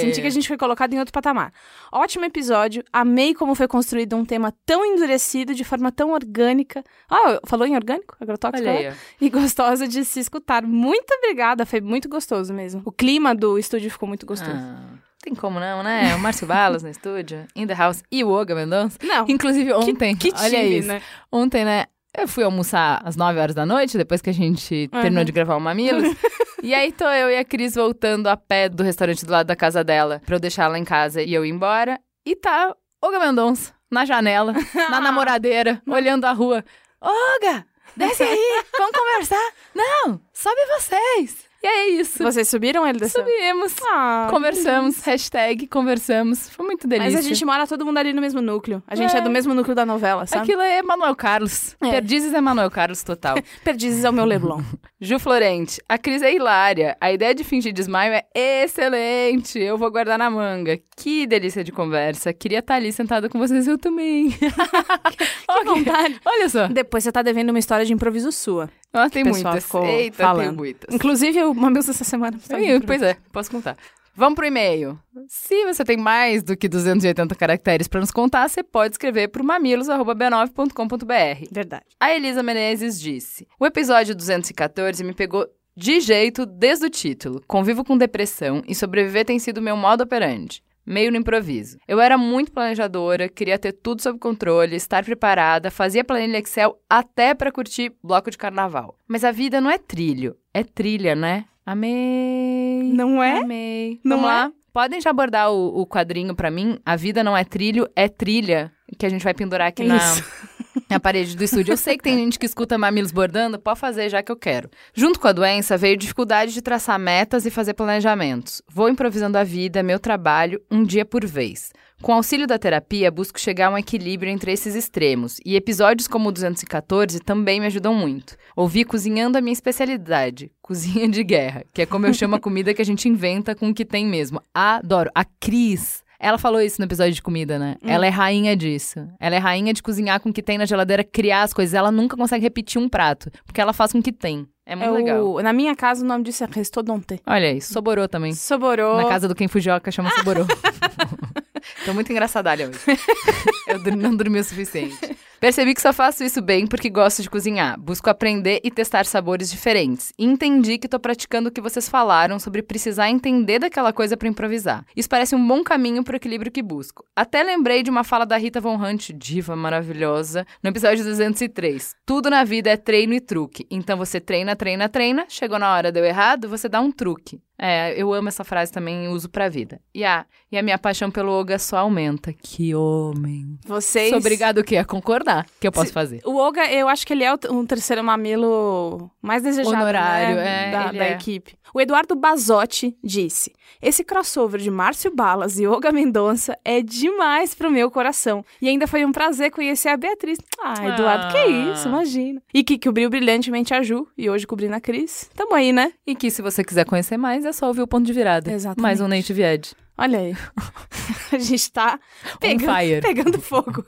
Senti 0.00 0.20
que 0.20 0.26
a 0.26 0.30
gente 0.30 0.48
foi 0.48 0.58
colocado 0.58 0.92
em 0.92 0.98
outro 0.98 1.12
patamar. 1.12 1.52
Ótimo 1.92 2.24
episódio. 2.24 2.84
Amei 2.92 3.34
como 3.34 3.54
foi 3.54 3.66
construído 3.66 4.16
um 4.16 4.24
tema 4.24 4.52
tão 4.64 4.84
endurecido, 4.84 5.54
de 5.54 5.64
forma 5.64 5.90
tão 5.90 6.12
orgânica. 6.12 6.84
Ah, 7.10 7.40
falou 7.44 7.66
em 7.66 7.74
orgânico? 7.74 8.16
Agrotóxico? 8.20 8.68
Olha. 8.68 8.96
E 9.20 9.28
gostosa 9.28 9.88
de 9.88 10.04
se 10.04 10.20
escutar. 10.20 10.62
Muito 10.62 11.12
obrigada. 11.18 11.66
Foi 11.66 11.80
muito 11.80 12.08
gostoso 12.08 12.54
mesmo. 12.54 12.82
O 12.84 12.92
clima 12.92 13.34
do 13.34 13.58
estúdio 13.58 13.90
ficou 13.90 14.08
muito 14.08 14.24
gostoso. 14.24 14.52
Ah, 14.54 14.98
tem 15.22 15.34
como 15.34 15.58
não, 15.58 15.82
né? 15.82 16.14
O 16.14 16.18
Márcio 16.20 16.46
Balas 16.46 16.82
no 16.82 16.88
estúdio, 16.88 17.46
In 17.54 17.66
The 17.66 17.74
House 17.74 18.02
e 18.10 18.22
o 18.22 18.28
Olga 18.30 18.54
Mendonça. 18.54 18.96
Não. 19.02 19.26
Inclusive 19.28 19.72
ontem, 19.72 20.16
que 20.16 20.32
olha 20.34 20.60
time, 20.60 20.78
isso. 20.78 20.88
né? 20.88 21.02
Ontem, 21.30 21.64
né? 21.64 21.86
Eu 22.16 22.26
fui 22.26 22.42
almoçar 22.42 23.00
às 23.04 23.14
9 23.16 23.38
horas 23.38 23.54
da 23.54 23.64
noite, 23.64 23.96
depois 23.96 24.20
que 24.20 24.30
a 24.30 24.34
gente 24.34 24.88
terminou 24.88 25.22
de 25.22 25.30
gravar 25.30 25.56
o 25.56 25.60
Mamilos. 25.60 26.16
e 26.62 26.74
aí 26.74 26.92
tô 26.92 27.04
eu 27.08 27.30
e 27.30 27.36
a 27.38 27.44
Cris 27.44 27.74
voltando 27.74 28.26
a 28.28 28.36
pé 28.36 28.68
do 28.68 28.82
restaurante 28.82 29.24
do 29.24 29.32
lado 29.32 29.46
da 29.46 29.56
casa 29.56 29.82
dela, 29.84 30.20
pra 30.24 30.36
eu 30.36 30.40
deixar 30.40 30.64
ela 30.64 30.78
em 30.78 30.84
casa 30.84 31.22
e 31.22 31.32
eu 31.34 31.44
ir 31.44 31.50
embora. 31.50 31.98
E 32.26 32.36
tá 32.36 32.74
Olga 33.02 33.18
Mendonça 33.18 33.72
na 33.90 34.04
janela, 34.04 34.54
na 34.90 35.00
namoradeira, 35.00 35.82
olhando 35.86 36.24
a 36.24 36.32
rua. 36.32 36.64
Olga, 37.00 37.66
desce 37.96 38.22
aí, 38.22 38.62
vamos 38.76 38.96
conversar. 38.96 39.52
Não, 39.74 40.20
sobe 40.32 40.60
vocês. 40.78 41.48
E 41.62 41.66
é 41.66 41.88
isso. 41.90 42.22
Vocês 42.22 42.48
subiram 42.48 42.86
ele 42.86 42.98
desceu? 42.98 43.22
Subimos. 43.22 43.74
Ah, 43.92 44.28
Conversamos, 44.30 45.02
hashtag 45.02 45.66
conversamos. 45.66 46.48
Foi 46.48 46.64
muito 46.64 46.88
delícia. 46.88 47.12
Mas 47.12 47.22
a 47.22 47.28
gente 47.28 47.44
mora 47.44 47.66
todo 47.66 47.84
mundo 47.84 47.98
ali 47.98 48.14
no 48.14 48.20
mesmo 48.22 48.40
núcleo. 48.40 48.82
A 48.86 48.94
gente 48.94 49.14
é, 49.14 49.18
É. 49.18 49.20
do 49.20 49.28
mesmo 49.28 49.52
núcleo 49.52 49.74
da 49.74 49.84
novela, 49.84 50.26
sabe? 50.26 50.42
Aquilo 50.44 50.62
é 50.62 50.80
Manuel 50.80 51.14
Carlos. 51.14 51.76
É. 51.82 51.90
Perdizes 51.90 52.32
é 52.32 52.40
Manuel 52.40 52.70
Carlos 52.70 53.02
total. 53.02 53.36
Perdizes 53.62 54.04
é 54.04 54.08
o 54.08 54.12
meu 54.12 54.24
Leblon. 54.24 54.62
Ju 55.02 55.18
Florente, 55.18 55.80
a 55.88 55.96
Cris 55.96 56.20
é 56.20 56.34
hilária. 56.34 56.94
A 57.00 57.10
ideia 57.10 57.34
de 57.34 57.42
fingir 57.42 57.72
desmaio 57.72 58.12
é 58.34 58.64
excelente. 58.64 59.58
Eu 59.58 59.78
vou 59.78 59.90
guardar 59.90 60.18
na 60.18 60.28
manga. 60.28 60.78
Que 60.94 61.26
delícia 61.26 61.64
de 61.64 61.72
conversa. 61.72 62.34
Queria 62.34 62.58
estar 62.58 62.74
ali 62.74 62.92
sentada 62.92 63.26
com 63.26 63.38
vocês, 63.38 63.66
eu 63.66 63.78
também. 63.78 64.28
que 64.36 65.64
vontade. 65.64 66.20
Olha 66.22 66.48
só. 66.50 66.68
Depois 66.68 67.02
você 67.02 67.10
tá 67.10 67.22
devendo 67.22 67.48
uma 67.48 67.58
história 67.58 67.86
de 67.86 67.94
improviso 67.94 68.30
sua. 68.30 68.68
Nossa, 68.92 69.08
tem 69.08 69.24
muitas. 69.24 69.72
Eita, 69.72 70.16
tem 70.18 70.26
falando. 70.26 70.58
muitas. 70.58 70.94
Inclusive, 70.94 71.44
o 71.44 71.54
Mamilos 71.54 71.88
essa 71.88 72.04
semana. 72.04 72.38
Ih, 72.58 72.80
Pois 72.80 73.00
é, 73.00 73.16
posso 73.32 73.50
contar. 73.50 73.78
Vamos 74.14 74.34
pro 74.34 74.46
e-mail. 74.46 74.98
Se 75.28 75.64
você 75.64 75.84
tem 75.84 75.96
mais 75.96 76.42
do 76.42 76.56
que 76.56 76.68
280 76.68 77.34
caracteres 77.34 77.88
para 77.88 78.00
nos 78.00 78.10
contar, 78.10 78.48
você 78.48 78.62
pode 78.62 78.94
escrever 78.94 79.28
para 79.28 79.42
mamilos.b9.com.br. 79.42 81.46
Verdade. 81.50 81.84
A 81.98 82.14
Elisa 82.14 82.42
Menezes 82.42 83.00
disse: 83.00 83.46
O 83.58 83.66
episódio 83.66 84.14
214 84.14 85.02
me 85.04 85.14
pegou 85.14 85.46
de 85.76 86.00
jeito 86.00 86.44
desde 86.44 86.86
o 86.86 86.90
título. 86.90 87.40
Convivo 87.46 87.84
com 87.84 87.96
depressão 87.96 88.62
e 88.66 88.74
sobreviver 88.74 89.24
tem 89.24 89.38
sido 89.38 89.62
meu 89.62 89.76
modo 89.76 90.02
operandi. 90.02 90.62
Meio 90.84 91.12
no 91.12 91.16
improviso. 91.16 91.78
Eu 91.86 92.00
era 92.00 92.18
muito 92.18 92.50
planejadora, 92.50 93.28
queria 93.28 93.58
ter 93.58 93.72
tudo 93.72 94.02
sob 94.02 94.18
controle, 94.18 94.74
estar 94.74 95.04
preparada, 95.04 95.70
fazia 95.70 96.02
planilha 96.02 96.38
Excel 96.38 96.76
até 96.88 97.32
pra 97.32 97.52
curtir 97.52 97.92
bloco 98.02 98.30
de 98.30 98.36
carnaval. 98.36 98.96
Mas 99.06 99.22
a 99.22 99.30
vida 99.30 99.60
não 99.60 99.70
é 99.70 99.78
trilho, 99.78 100.36
é 100.52 100.64
trilha, 100.64 101.14
né? 101.14 101.44
Amei. 101.70 102.82
Não 102.92 103.22
é? 103.22 103.38
Amei. 103.38 104.00
Não 104.02 104.16
Vamos 104.16 104.30
é? 104.32 104.34
lá? 104.34 104.52
Podem 104.72 105.00
já 105.00 105.10
abordar 105.10 105.52
o, 105.52 105.80
o 105.80 105.86
quadrinho 105.86 106.34
pra 106.34 106.50
mim? 106.50 106.80
A 106.84 106.96
vida 106.96 107.22
não 107.22 107.36
é 107.36 107.44
trilho, 107.44 107.88
é 107.94 108.08
trilha. 108.08 108.72
Que 108.98 109.06
a 109.06 109.08
gente 109.08 109.22
vai 109.22 109.32
pendurar 109.32 109.68
aqui 109.68 109.84
na, 109.84 109.96
na 110.90 110.98
parede 110.98 111.36
do 111.36 111.44
estúdio. 111.44 111.72
Eu 111.72 111.76
sei 111.76 111.96
que 111.96 112.02
tem 112.02 112.16
gente 112.16 112.40
que 112.40 112.46
escuta 112.46 112.76
mamilos 112.76 113.12
bordando, 113.12 113.56
pode 113.56 113.78
fazer 113.78 114.08
já 114.08 114.20
que 114.20 114.32
eu 114.32 114.36
quero. 114.36 114.68
Junto 114.92 115.20
com 115.20 115.28
a 115.28 115.32
doença 115.32 115.76
veio 115.76 115.96
dificuldade 115.96 116.52
de 116.52 116.60
traçar 116.60 116.98
metas 116.98 117.46
e 117.46 117.50
fazer 117.52 117.74
planejamentos. 117.74 118.60
Vou 118.68 118.88
improvisando 118.88 119.38
a 119.38 119.44
vida, 119.44 119.80
meu 119.80 120.00
trabalho, 120.00 120.60
um 120.68 120.82
dia 120.82 121.04
por 121.04 121.24
vez. 121.24 121.72
Com 122.02 122.14
auxílio 122.14 122.46
da 122.46 122.58
terapia, 122.58 123.10
busco 123.10 123.38
chegar 123.38 123.66
a 123.68 123.70
um 123.70 123.78
equilíbrio 123.78 124.32
entre 124.32 124.50
esses 124.52 124.74
extremos, 124.74 125.36
e 125.44 125.54
episódios 125.54 126.08
como 126.08 126.30
o 126.30 126.32
214 126.32 127.20
também 127.20 127.60
me 127.60 127.66
ajudam 127.66 127.94
muito. 127.94 128.36
Ouvi 128.56 128.84
cozinhando 128.84 129.36
a 129.36 129.40
minha 129.40 129.52
especialidade, 129.52 130.50
cozinha 130.62 131.06
de 131.08 131.22
guerra, 131.22 131.62
que 131.74 131.82
é 131.82 131.86
como 131.86 132.06
eu 132.06 132.14
chamo 132.14 132.36
a 132.36 132.40
comida 132.40 132.72
que 132.72 132.80
a 132.80 132.84
gente 132.86 133.06
inventa 133.08 133.54
com 133.54 133.68
o 133.68 133.74
que 133.74 133.84
tem 133.84 134.06
mesmo. 134.06 134.40
Adoro. 134.54 135.10
A 135.14 135.24
Cris 135.24 136.02
ela 136.22 136.36
falou 136.36 136.60
isso 136.60 136.78
no 136.78 136.84
episódio 136.84 137.14
de 137.14 137.22
comida, 137.22 137.58
né? 137.58 137.76
Ela 137.82 138.04
é 138.06 138.10
rainha 138.10 138.54
disso. 138.54 139.08
Ela 139.18 139.36
é 139.36 139.38
rainha 139.38 139.72
de 139.72 139.82
cozinhar 139.82 140.20
com 140.20 140.28
o 140.28 140.32
que 140.34 140.42
tem 140.42 140.58
na 140.58 140.66
geladeira, 140.66 141.02
criar 141.02 141.44
as 141.44 141.54
coisas. 141.54 141.72
Ela 141.72 141.90
nunca 141.90 142.14
consegue 142.14 142.42
repetir 142.42 142.78
um 142.78 142.90
prato, 142.90 143.30
porque 143.46 143.58
ela 143.58 143.72
faz 143.72 143.90
com 143.92 144.00
o 144.00 144.02
que 144.02 144.12
tem. 144.12 144.46
É 144.66 144.76
muito 144.76 144.92
legal. 144.92 145.24
o- 145.26 145.42
na 145.42 145.50
minha 145.50 145.74
casa, 145.74 146.04
o 146.04 146.06
nome 146.06 146.24
disso 146.24 146.44
é 146.44 146.48
restodonte. 146.50 147.18
Olha 147.26 147.48
aí, 147.48 147.62
soborô 147.62 148.06
também. 148.06 148.34
Soborô. 148.34 148.98
Na 148.98 149.08
casa 149.08 149.26
do 149.28 149.34
Ken 149.34 149.48
Fujioka 149.48 149.90
chama 149.90 150.10
soborô. 150.10 150.44
Tô 151.84 151.94
muito 151.94 152.10
engraçadalha 152.10 152.68
hoje. 152.68 152.78
Eu 153.66 153.96
não 153.96 154.16
dormi 154.16 154.38
o 154.38 154.44
suficiente. 154.44 155.16
Percebi 155.40 155.72
que 155.72 155.80
só 155.80 155.90
faço 155.90 156.22
isso 156.22 156.42
bem 156.42 156.66
porque 156.66 156.90
gosto 156.90 157.22
de 157.22 157.30
cozinhar. 157.30 157.80
Busco 157.80 158.10
aprender 158.10 158.60
e 158.62 158.70
testar 158.70 159.06
sabores 159.06 159.50
diferentes. 159.50 160.12
E 160.18 160.26
entendi 160.26 160.76
que 160.76 160.86
tô 160.86 161.00
praticando 161.00 161.48
o 161.48 161.52
que 161.52 161.62
vocês 161.62 161.88
falaram 161.88 162.38
sobre 162.38 162.60
precisar 162.62 163.08
entender 163.08 163.58
daquela 163.58 163.90
coisa 163.90 164.18
pra 164.18 164.28
improvisar. 164.28 164.84
Isso 164.94 165.08
parece 165.08 165.34
um 165.34 165.48
bom 165.48 165.64
caminho 165.64 166.04
pro 166.04 166.16
equilíbrio 166.16 166.52
que 166.52 166.62
busco. 166.62 167.06
Até 167.16 167.42
lembrei 167.42 167.82
de 167.82 167.88
uma 167.88 168.04
fala 168.04 168.26
da 168.26 168.36
Rita 168.36 168.60
Von 168.60 168.76
Hunt, 168.76 169.12
diva 169.14 169.56
maravilhosa, 169.56 170.46
no 170.62 170.68
episódio 170.68 171.02
203. 171.04 171.94
Tudo 172.04 172.28
na 172.28 172.44
vida 172.44 172.68
é 172.68 172.76
treino 172.76 173.14
e 173.14 173.20
truque. 173.20 173.66
Então 173.70 173.96
você 173.96 174.20
treina, 174.20 174.54
treina, 174.54 174.90
treina. 174.90 175.24
Chegou 175.26 175.58
na 175.58 175.72
hora, 175.72 175.90
deu 175.90 176.04
errado, 176.04 176.50
você 176.50 176.68
dá 176.68 176.82
um 176.82 176.92
truque. 176.92 177.40
É, 177.62 177.92
eu 178.00 178.12
amo 178.14 178.28
essa 178.28 178.42
frase 178.42 178.72
também 178.72 179.08
uso 179.08 179.28
pra 179.28 179.48
vida. 179.50 179.80
E 179.94 180.02
a, 180.02 180.24
e 180.50 180.56
a 180.56 180.62
minha 180.62 180.78
paixão 180.78 181.10
pelo 181.10 181.30
Oga 181.32 181.58
só 181.58 181.76
aumenta. 181.78 182.32
Que 182.32 182.74
homem. 182.74 183.58
Vocês... 183.66 184.08
Sou 184.08 184.18
obrigado 184.18 184.58
o 184.58 184.64
quê? 184.64 184.78
A 184.78 184.84
concordar 184.84 185.46
que 185.60 185.66
eu 185.66 185.72
posso 185.72 185.88
Se- 185.88 185.92
fazer. 185.92 186.20
O 186.24 186.36
Olga, 186.36 186.64
eu 186.72 186.88
acho 186.88 187.06
que 187.06 187.12
ele 187.12 187.22
é 187.24 187.32
um 187.50 187.66
terceiro 187.66 188.02
mamilo 188.02 189.10
mais 189.20 189.42
desejado 189.42 189.76
Honorário, 189.76 190.36
né, 190.36 190.68
é, 190.68 190.70
da, 190.70 190.92
da 190.92 191.04
é. 191.04 191.12
equipe. 191.12 191.54
O 191.72 191.80
Eduardo 191.80 192.16
Bazotti 192.16 192.96
disse: 193.04 193.52
Esse 193.80 194.02
crossover 194.02 194.60
de 194.60 194.70
Márcio 194.70 195.14
Balas 195.14 195.58
e 195.60 195.66
Olga 195.66 195.92
Mendonça 195.92 196.58
é 196.64 196.82
demais 196.82 197.54
pro 197.54 197.70
meu 197.70 197.90
coração. 197.90 198.44
E 198.60 198.68
ainda 198.68 198.86
foi 198.88 199.04
um 199.04 199.12
prazer 199.12 199.50
conhecer 199.52 199.88
a 199.88 199.96
Beatriz. 199.96 200.38
Ah, 200.60 200.74
Eduardo, 200.88 201.30
que 201.32 201.38
Ah. 201.38 201.72
isso, 201.72 201.86
imagina. 201.88 202.42
E 202.52 202.64
que 202.64 202.76
cobriu 202.78 203.08
brilhantemente 203.08 203.72
a 203.72 203.82
Ju 203.82 204.08
e 204.18 204.28
hoje 204.28 204.46
cobrindo 204.48 204.74
a 204.74 204.80
Cris. 204.80 205.30
Tamo 205.36 205.54
aí, 205.54 205.72
né? 205.72 205.92
E 206.04 206.16
que 206.16 206.28
se 206.30 206.42
você 206.42 206.64
quiser 206.64 206.84
conhecer 206.84 207.16
mais, 207.16 207.44
é 207.44 207.49
só 207.52 207.66
ouvir 207.66 207.82
o 207.82 207.86
ponto 207.86 208.06
de 208.06 208.12
virada. 208.12 208.50
Exatamente. 208.50 208.82
Mais 208.82 209.00
um 209.00 209.08
Native 209.08 209.42
Ed. 209.42 209.76
Olha 210.00 210.18
aí. 210.18 210.34
a 211.30 211.38
gente 211.38 211.70
tá 211.70 212.00
pegando, 212.40 212.74
fire. 212.74 213.00
pegando 213.02 213.38
fogo. 213.38 213.84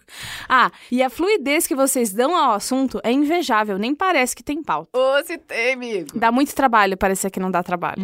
Ah, 0.47 0.71
e 0.91 1.03
a 1.03 1.09
fluidez 1.09 1.67
que 1.67 1.75
vocês 1.75 2.13
dão 2.13 2.37
ao 2.37 2.53
assunto 2.53 3.01
é 3.03 3.11
invejável, 3.11 3.79
nem 3.79 3.95
parece 3.95 4.37
que 4.37 4.43
tem 4.43 4.63
pauta. 4.63 4.91
Ô, 4.95 5.25
se 5.25 5.39
tem, 5.39 5.73
amigo. 5.73 6.09
Dá 6.15 6.31
muito 6.31 6.55
trabalho 6.55 6.99
parecer 6.99 7.31
que 7.31 7.41
não 7.41 7.51
dá 7.51 7.63
trabalho. 7.63 8.03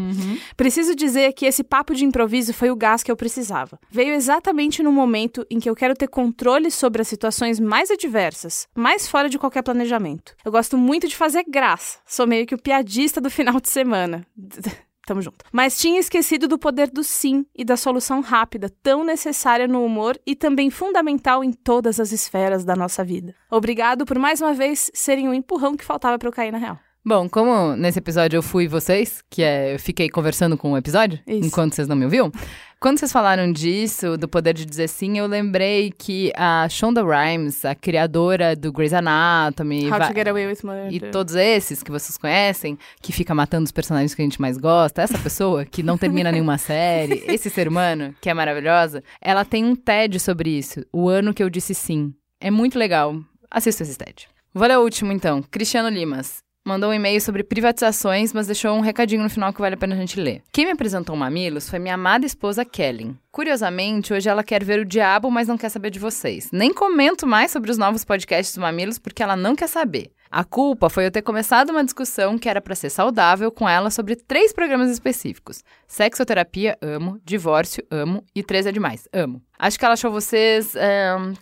Preciso 0.56 0.94
dizer 0.94 1.35
que 1.35 1.44
esse 1.44 1.62
papo 1.62 1.94
de 1.94 2.06
improviso 2.06 2.55
foi 2.55 2.70
o 2.70 2.76
gás 2.76 3.02
que 3.02 3.12
eu 3.12 3.16
precisava. 3.16 3.78
Veio 3.90 4.14
exatamente 4.14 4.82
no 4.82 4.90
momento 4.90 5.47
em 5.51 5.60
que 5.60 5.68
eu 5.68 5.76
quero 5.76 5.94
ter 5.94 6.09
controle 6.09 6.70
sobre 6.70 7.02
as 7.02 7.09
situações 7.09 7.60
mais 7.60 7.90
adversas, 7.90 8.66
mais 8.74 9.06
fora 9.06 9.28
de 9.28 9.39
qualquer 9.39 9.62
planejamento. 9.62 10.35
Eu 10.43 10.51
gosto 10.51 10.78
muito 10.78 11.06
de 11.06 11.14
fazer 11.14 11.44
graça. 11.47 11.98
Sou 12.06 12.26
meio 12.26 12.47
que 12.47 12.55
o 12.55 12.59
piadista 12.59 13.20
do 13.20 13.28
final 13.28 13.60
de 13.60 13.68
semana. 13.68 14.26
Tamo 15.09 15.22
junto. 15.22 15.43
Mas 15.51 15.78
tinha 15.78 15.98
esquecido 15.98 16.47
do 16.47 16.59
poder 16.59 16.90
do 16.90 17.02
sim 17.02 17.47
e 17.56 17.64
da 17.64 17.78
solução 17.78 18.20
rápida, 18.20 18.70
tão 18.82 19.02
necessária 19.02 19.66
no 19.66 19.82
humor 19.82 20.20
e 20.26 20.36
também 20.36 20.68
fundamental 20.68 21.43
em 21.43 21.51
todas 21.51 21.98
as 21.98 22.12
esferas 22.12 22.62
da 22.62 22.76
nossa 22.76 23.02
vida. 23.02 23.35
Obrigado 23.51 24.05
por 24.05 24.18
mais 24.18 24.43
uma 24.43 24.52
vez 24.52 24.90
serem 24.93 25.26
o 25.26 25.32
empurrão 25.32 25.78
que 25.78 25.85
faltava 25.85 26.18
pra 26.18 26.28
eu 26.28 26.32
cair 26.32 26.52
na 26.52 26.59
real. 26.59 26.78
Bom, 27.09 27.26
como 27.26 27.74
nesse 27.74 28.01
episódio 28.01 28.36
eu 28.36 28.43
fui 28.43 28.68
vocês, 28.68 29.24
que 29.30 29.43
é, 29.43 29.74
eu 29.74 29.78
fiquei 29.78 30.10
conversando 30.10 30.59
com 30.59 30.72
o 30.72 30.76
episódio, 30.76 31.18
Isso. 31.26 31.47
enquanto 31.47 31.74
vocês 31.74 31.89
não 31.89 31.97
me 31.97 32.05
ouviam, 32.05 32.30
quando 32.78 32.98
vocês 32.98 33.10
falaram 33.10 33.51
disso, 33.51 34.18
do 34.18 34.28
poder 34.28 34.52
de 34.52 34.66
dizer 34.66 34.89
sim, 34.90 35.16
eu 35.16 35.26
lembrei 35.26 35.90
que 35.90 36.30
a 36.36 36.68
Shonda 36.68 37.02
Rhimes, 37.02 37.64
a 37.64 37.74
criadora 37.74 38.55
do 38.55 38.70
Grey's 38.70 38.93
Anatomy, 38.93 39.90
How 39.90 40.01
to 40.01 40.14
Get 40.14 40.28
Away 40.28 40.48
with 40.48 40.59
Murder. 40.62 40.93
e 40.93 41.01
todos 41.01 41.35
esses 41.35 41.82
que 41.82 41.90
vocês 41.90 42.18
conhecem, 42.18 42.78
que 43.01 43.10
fica 43.10 43.35
matando 43.35 43.64
os 43.64 43.72
personagens 43.72 44.14
que 44.14 44.20
a 44.20 44.26
gente 44.26 44.39
mais 44.39 44.59
gosta, 44.59 45.01
essa 45.01 45.16
pessoa 45.16 45.64
que 45.64 45.82
não 45.82 45.97
termina 45.97 46.30
nenhuma 46.30 46.59
série, 46.60 47.24
esse 47.26 47.48
ser 47.48 47.68
humano, 47.68 48.14
que 48.20 48.28
é 48.28 48.35
maravilhosa, 48.35 49.02
ela 49.18 49.47
tem 49.47 49.64
um 49.64 49.74
TED 49.74 50.20
sobre 50.20 50.51
isso, 50.51 50.85
o 50.93 51.09
ano 51.09 51.32
que 51.32 51.43
eu 51.43 51.48
disse 51.48 51.74
sim. 51.74 52.12
É 52.39 52.51
muito 52.51 52.78
legal. 52.78 53.16
Assista 53.51 53.82
esse 53.82 53.97
TED. 53.97 54.28
Vou 54.52 54.68
ler 54.68 54.76
o 54.76 54.82
último, 54.82 55.10
então. 55.10 55.43
Cristiano 55.51 55.89
Limas. 55.89 56.47
Mandou 56.69 56.90
um 56.90 56.93
e-mail 56.93 57.19
sobre 57.19 57.43
privatizações, 57.43 58.35
mas 58.35 58.47
deixou 58.47 58.77
um 58.77 58.82
recadinho 58.82 59.23
no 59.23 59.31
final 59.31 59.55
que 59.55 59.61
vale 59.61 59.74
a 59.74 59.78
pena 59.78 59.95
a 59.95 59.99
gente 59.99 60.20
ler. 60.20 60.43
Quem 60.53 60.66
me 60.66 60.73
apresentou 60.73 61.16
o 61.16 61.19
Mamilos 61.19 61.66
foi 61.66 61.78
minha 61.78 61.95
amada 61.95 62.27
esposa 62.27 62.62
Kellen. 62.62 63.16
Curiosamente, 63.32 64.12
hoje 64.12 64.28
ela 64.28 64.45
quer 64.45 64.62
ver 64.62 64.81
o 64.81 64.85
diabo, 64.85 65.31
mas 65.31 65.49
não 65.49 65.57
quer 65.57 65.70
saber 65.70 65.89
de 65.89 65.99
vocês. 65.99 66.51
Nem 66.53 66.74
comento 66.74 67.27
mais 67.27 67.51
sobre 67.51 67.70
os 67.70 67.78
novos 67.78 68.05
podcasts 68.05 68.55
do 68.55 68.61
Mamilos 68.61 68.99
porque 68.99 69.23
ela 69.23 69.35
não 69.35 69.57
quer 69.57 69.66
saber. 69.66 70.11
A 70.30 70.44
culpa 70.44 70.88
foi 70.90 71.06
eu 71.06 71.10
ter 71.10 71.22
começado 71.22 71.70
uma 71.70 71.82
discussão 71.84 72.38
que 72.38 72.48
era 72.48 72.60
pra 72.60 72.74
ser 72.74 72.90
saudável 72.90 73.50
com 73.50 73.68
ela 73.68 73.90
sobre 73.90 74.14
três 74.16 74.52
programas 74.52 74.90
específicos: 74.90 75.62
sexoterapia, 75.86 76.76
amo, 76.82 77.18
divórcio, 77.24 77.84
amo 77.90 78.22
e 78.34 78.42
três 78.42 78.66
é 78.66 78.72
demais, 78.72 79.09
amo. 79.12 79.42
Acho 79.60 79.76
que 79.76 79.84
ela 79.84 79.94
achou 79.94 80.12
vocês, 80.12 80.72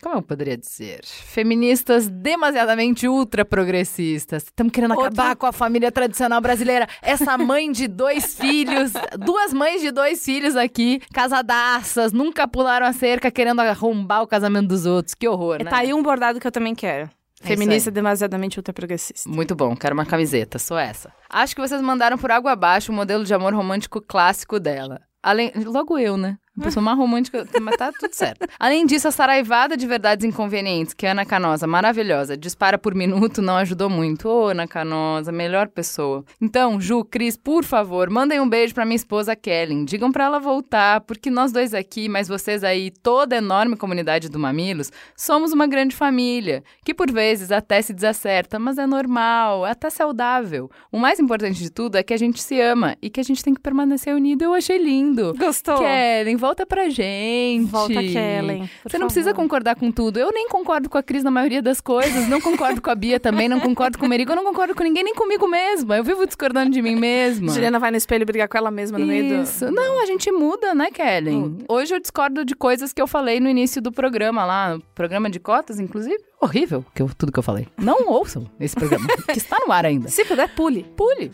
como 0.02 0.14
eu 0.16 0.22
poderia 0.22 0.56
dizer, 0.56 1.00
feministas 1.04 2.08
demasiadamente 2.08 3.06
ultra 3.06 3.44
progressistas. 3.44 4.44
Estamos 4.44 4.72
querendo 4.72 4.92
Outra- 4.92 5.08
acabar 5.08 5.36
com 5.36 5.44
a 5.44 5.52
família 5.52 5.92
tradicional 5.92 6.40
brasileira. 6.40 6.88
Essa 7.02 7.36
mãe 7.38 7.70
de 7.70 7.86
dois 7.86 8.34
filhos, 8.34 8.92
duas 9.18 9.52
mães 9.52 9.82
de 9.82 9.90
dois 9.90 10.24
filhos 10.24 10.56
aqui, 10.56 11.00
casadaças, 11.12 12.12
nunca 12.12 12.48
pularam 12.48 12.86
a 12.86 12.92
cerca 12.94 13.30
querendo 13.30 13.60
arrombar 13.60 14.22
o 14.22 14.26
casamento 14.26 14.68
dos 14.68 14.86
outros. 14.86 15.14
Que 15.14 15.28
horror, 15.28 15.62
né? 15.62 15.70
Tá 15.70 15.78
aí 15.78 15.92
um 15.92 16.02
bordado 16.02 16.40
que 16.40 16.46
eu 16.46 16.52
também 16.52 16.74
quero. 16.74 17.10
É 17.42 17.48
Feminista 17.48 17.90
demasiadamente 17.90 18.58
ultraprogressista. 18.58 19.28
Muito 19.28 19.54
bom, 19.54 19.76
quero 19.76 19.94
uma 19.94 20.06
camiseta, 20.06 20.58
sou 20.58 20.78
essa. 20.78 21.12
Acho 21.28 21.54
que 21.54 21.60
vocês 21.60 21.80
mandaram 21.82 22.16
por 22.16 22.30
água 22.30 22.52
abaixo 22.52 22.90
o 22.90 22.94
modelo 22.94 23.24
de 23.24 23.34
amor 23.34 23.54
romântico 23.54 24.00
clássico 24.00 24.58
dela. 24.58 25.00
Além, 25.22 25.52
logo 25.64 25.98
eu, 25.98 26.16
né? 26.16 26.38
Uma 26.56 26.64
pessoa 26.64 26.82
mais 26.82 26.96
romântica, 26.96 27.46
mas 27.60 27.76
tá 27.76 27.92
tudo 27.92 28.14
certo. 28.14 28.46
Além 28.58 28.86
disso, 28.86 29.06
a 29.06 29.10
saraivada 29.10 29.76
de 29.76 29.86
verdades 29.86 30.24
inconvenientes 30.24 30.94
que 30.94 31.06
a 31.06 31.10
Ana 31.10 31.26
Canosa, 31.26 31.66
maravilhosa, 31.66 32.34
dispara 32.34 32.78
por 32.78 32.94
minuto, 32.94 33.42
não 33.42 33.56
ajudou 33.58 33.90
muito. 33.90 34.26
Ô, 34.26 34.48
Ana 34.48 34.66
Canosa, 34.66 35.30
melhor 35.30 35.68
pessoa. 35.68 36.24
Então, 36.40 36.80
Ju, 36.80 37.04
Cris, 37.04 37.36
por 37.36 37.62
favor, 37.62 38.08
mandem 38.08 38.40
um 38.40 38.48
beijo 38.48 38.72
pra 38.72 38.86
minha 38.86 38.96
esposa 38.96 39.36
Kellen. 39.36 39.84
Digam 39.84 40.10
pra 40.10 40.24
ela 40.24 40.40
voltar, 40.40 41.02
porque 41.02 41.28
nós 41.30 41.52
dois 41.52 41.74
aqui, 41.74 42.08
mas 42.08 42.26
vocês 42.26 42.64
aí, 42.64 42.90
toda 42.90 43.34
a 43.34 43.38
enorme 43.38 43.76
comunidade 43.76 44.30
do 44.30 44.38
Mamilos, 44.38 44.90
somos 45.14 45.52
uma 45.52 45.66
grande 45.66 45.94
família, 45.94 46.64
que 46.82 46.94
por 46.94 47.12
vezes 47.12 47.52
até 47.52 47.82
se 47.82 47.92
desacerta, 47.92 48.58
mas 48.58 48.78
é 48.78 48.86
normal, 48.86 49.66
é 49.66 49.72
até 49.72 49.90
saudável. 49.90 50.70
O 50.90 50.98
mais 50.98 51.20
importante 51.20 51.62
de 51.62 51.70
tudo 51.70 51.96
é 51.96 52.02
que 52.02 52.14
a 52.14 52.16
gente 52.16 52.42
se 52.42 52.58
ama 52.60 52.96
e 53.02 53.10
que 53.10 53.20
a 53.20 53.22
gente 53.22 53.44
tem 53.44 53.52
que 53.52 53.60
permanecer 53.60 54.14
unido. 54.14 54.42
Eu 54.42 54.54
achei 54.54 54.78
lindo. 54.78 55.34
Gostou? 55.36 55.78
Kellen, 55.78 56.36
volta 56.46 56.64
pra 56.64 56.88
gente. 56.88 57.64
Volta, 57.66 57.94
Kellen. 57.94 58.70
Você 58.84 58.98
não 58.98 59.06
precisa 59.06 59.30
favor. 59.30 59.42
concordar 59.42 59.74
com 59.74 59.90
tudo. 59.90 60.18
Eu 60.18 60.30
nem 60.32 60.48
concordo 60.48 60.88
com 60.88 60.96
a 60.96 61.02
Cris 61.02 61.24
na 61.24 61.30
maioria 61.30 61.60
das 61.60 61.80
coisas. 61.80 62.28
Não 62.28 62.40
concordo 62.40 62.80
com 62.80 62.90
a 62.90 62.94
Bia 62.94 63.18
também. 63.18 63.48
Não 63.48 63.58
concordo 63.58 63.98
com 63.98 64.06
o 64.06 64.08
Merigo. 64.08 64.32
Eu 64.32 64.36
não 64.36 64.44
concordo 64.44 64.74
com 64.74 64.84
ninguém, 64.84 65.02
nem 65.02 65.14
comigo 65.14 65.48
mesma. 65.48 65.96
Eu 65.96 66.04
vivo 66.04 66.24
discordando 66.24 66.70
de 66.70 66.80
mim 66.80 66.94
mesma. 66.94 67.52
Juliana 67.52 67.78
vai 67.78 67.90
no 67.90 67.96
espelho 67.96 68.24
brigar 68.24 68.48
com 68.48 68.56
ela 68.56 68.70
mesma 68.70 68.98
no 68.98 69.06
meio 69.06 69.28
do... 69.28 69.42
Isso. 69.42 69.70
Não, 69.70 70.02
a 70.02 70.06
gente 70.06 70.30
muda, 70.30 70.74
né, 70.74 70.90
Kellen? 70.90 71.58
Hoje 71.68 71.94
eu 71.94 72.00
discordo 72.00 72.44
de 72.44 72.54
coisas 72.54 72.92
que 72.92 73.02
eu 73.02 73.06
falei 73.06 73.40
no 73.40 73.48
início 73.48 73.82
do 73.82 73.90
programa 73.90 74.44
lá, 74.44 74.74
no 74.74 74.82
programa 74.94 75.28
de 75.28 75.40
cotas, 75.40 75.80
inclusive. 75.80 76.18
Horrível 76.40 76.84
que 76.94 77.00
eu- 77.02 77.10
tudo 77.16 77.32
que 77.32 77.38
eu 77.38 77.42
falei. 77.42 77.66
Não 77.78 78.08
ouçam 78.08 78.46
esse 78.60 78.74
programa, 78.76 79.06
que 79.32 79.38
está 79.38 79.56
no 79.66 79.72
ar 79.72 79.86
ainda. 79.86 80.08
Se 80.08 80.24
puder, 80.24 80.48
pule. 80.54 80.84
Pule. 80.96 81.32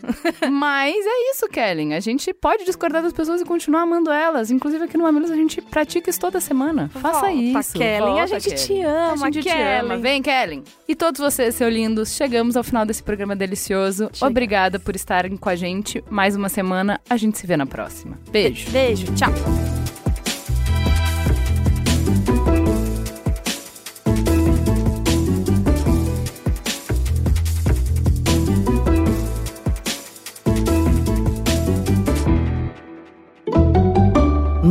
Mas 0.50 0.94
é 0.94 1.30
isso, 1.32 1.48
Kellen. 1.48 1.94
A 1.94 2.00
gente 2.00 2.32
pode 2.32 2.64
discordar 2.64 3.02
das 3.02 3.12
pessoas 3.12 3.40
e 3.40 3.44
continuar 3.44 3.82
amando 3.82 4.10
elas. 4.10 4.50
Inclusive 4.50 4.84
aqui 4.84 4.96
no 4.96 5.02
Mamilos 5.04 5.30
a 5.30 5.34
gente 5.36 5.60
pratica 5.60 6.08
isso 6.08 6.20
toda 6.20 6.40
semana. 6.40 6.88
Faça 6.88 7.12
Volta, 7.20 7.32
isso. 7.32 7.72
Kellen. 7.74 8.20
A 8.20 8.26
Volta, 8.26 8.40
gente 8.40 8.54
te 8.62 8.66
Kellen. 8.68 8.84
ama, 8.84 9.12
a 9.26 9.30
gente 9.30 9.42
te 9.42 9.48
Kellen. 9.48 9.80
ama. 9.80 9.96
Vem, 9.98 10.22
Kellen. 10.22 10.64
E 10.88 10.94
todos 10.94 11.20
vocês, 11.20 11.54
seus 11.54 11.72
lindos, 11.72 12.14
chegamos 12.14 12.56
ao 12.56 12.62
final 12.62 12.86
desse 12.86 13.02
programa 13.02 13.34
delicioso. 13.34 14.08
Chega. 14.12 14.30
Obrigada 14.30 14.78
por 14.78 14.94
estarem 14.94 15.36
com 15.36 15.48
a 15.48 15.56
gente 15.56 16.02
mais 16.08 16.36
uma 16.36 16.48
semana. 16.48 17.00
A 17.10 17.16
gente 17.16 17.38
se 17.38 17.46
vê 17.46 17.56
na 17.56 17.66
próxima. 17.66 18.18
Beijo. 18.30 18.70
Beijo, 18.70 19.06
tchau. 19.14 19.81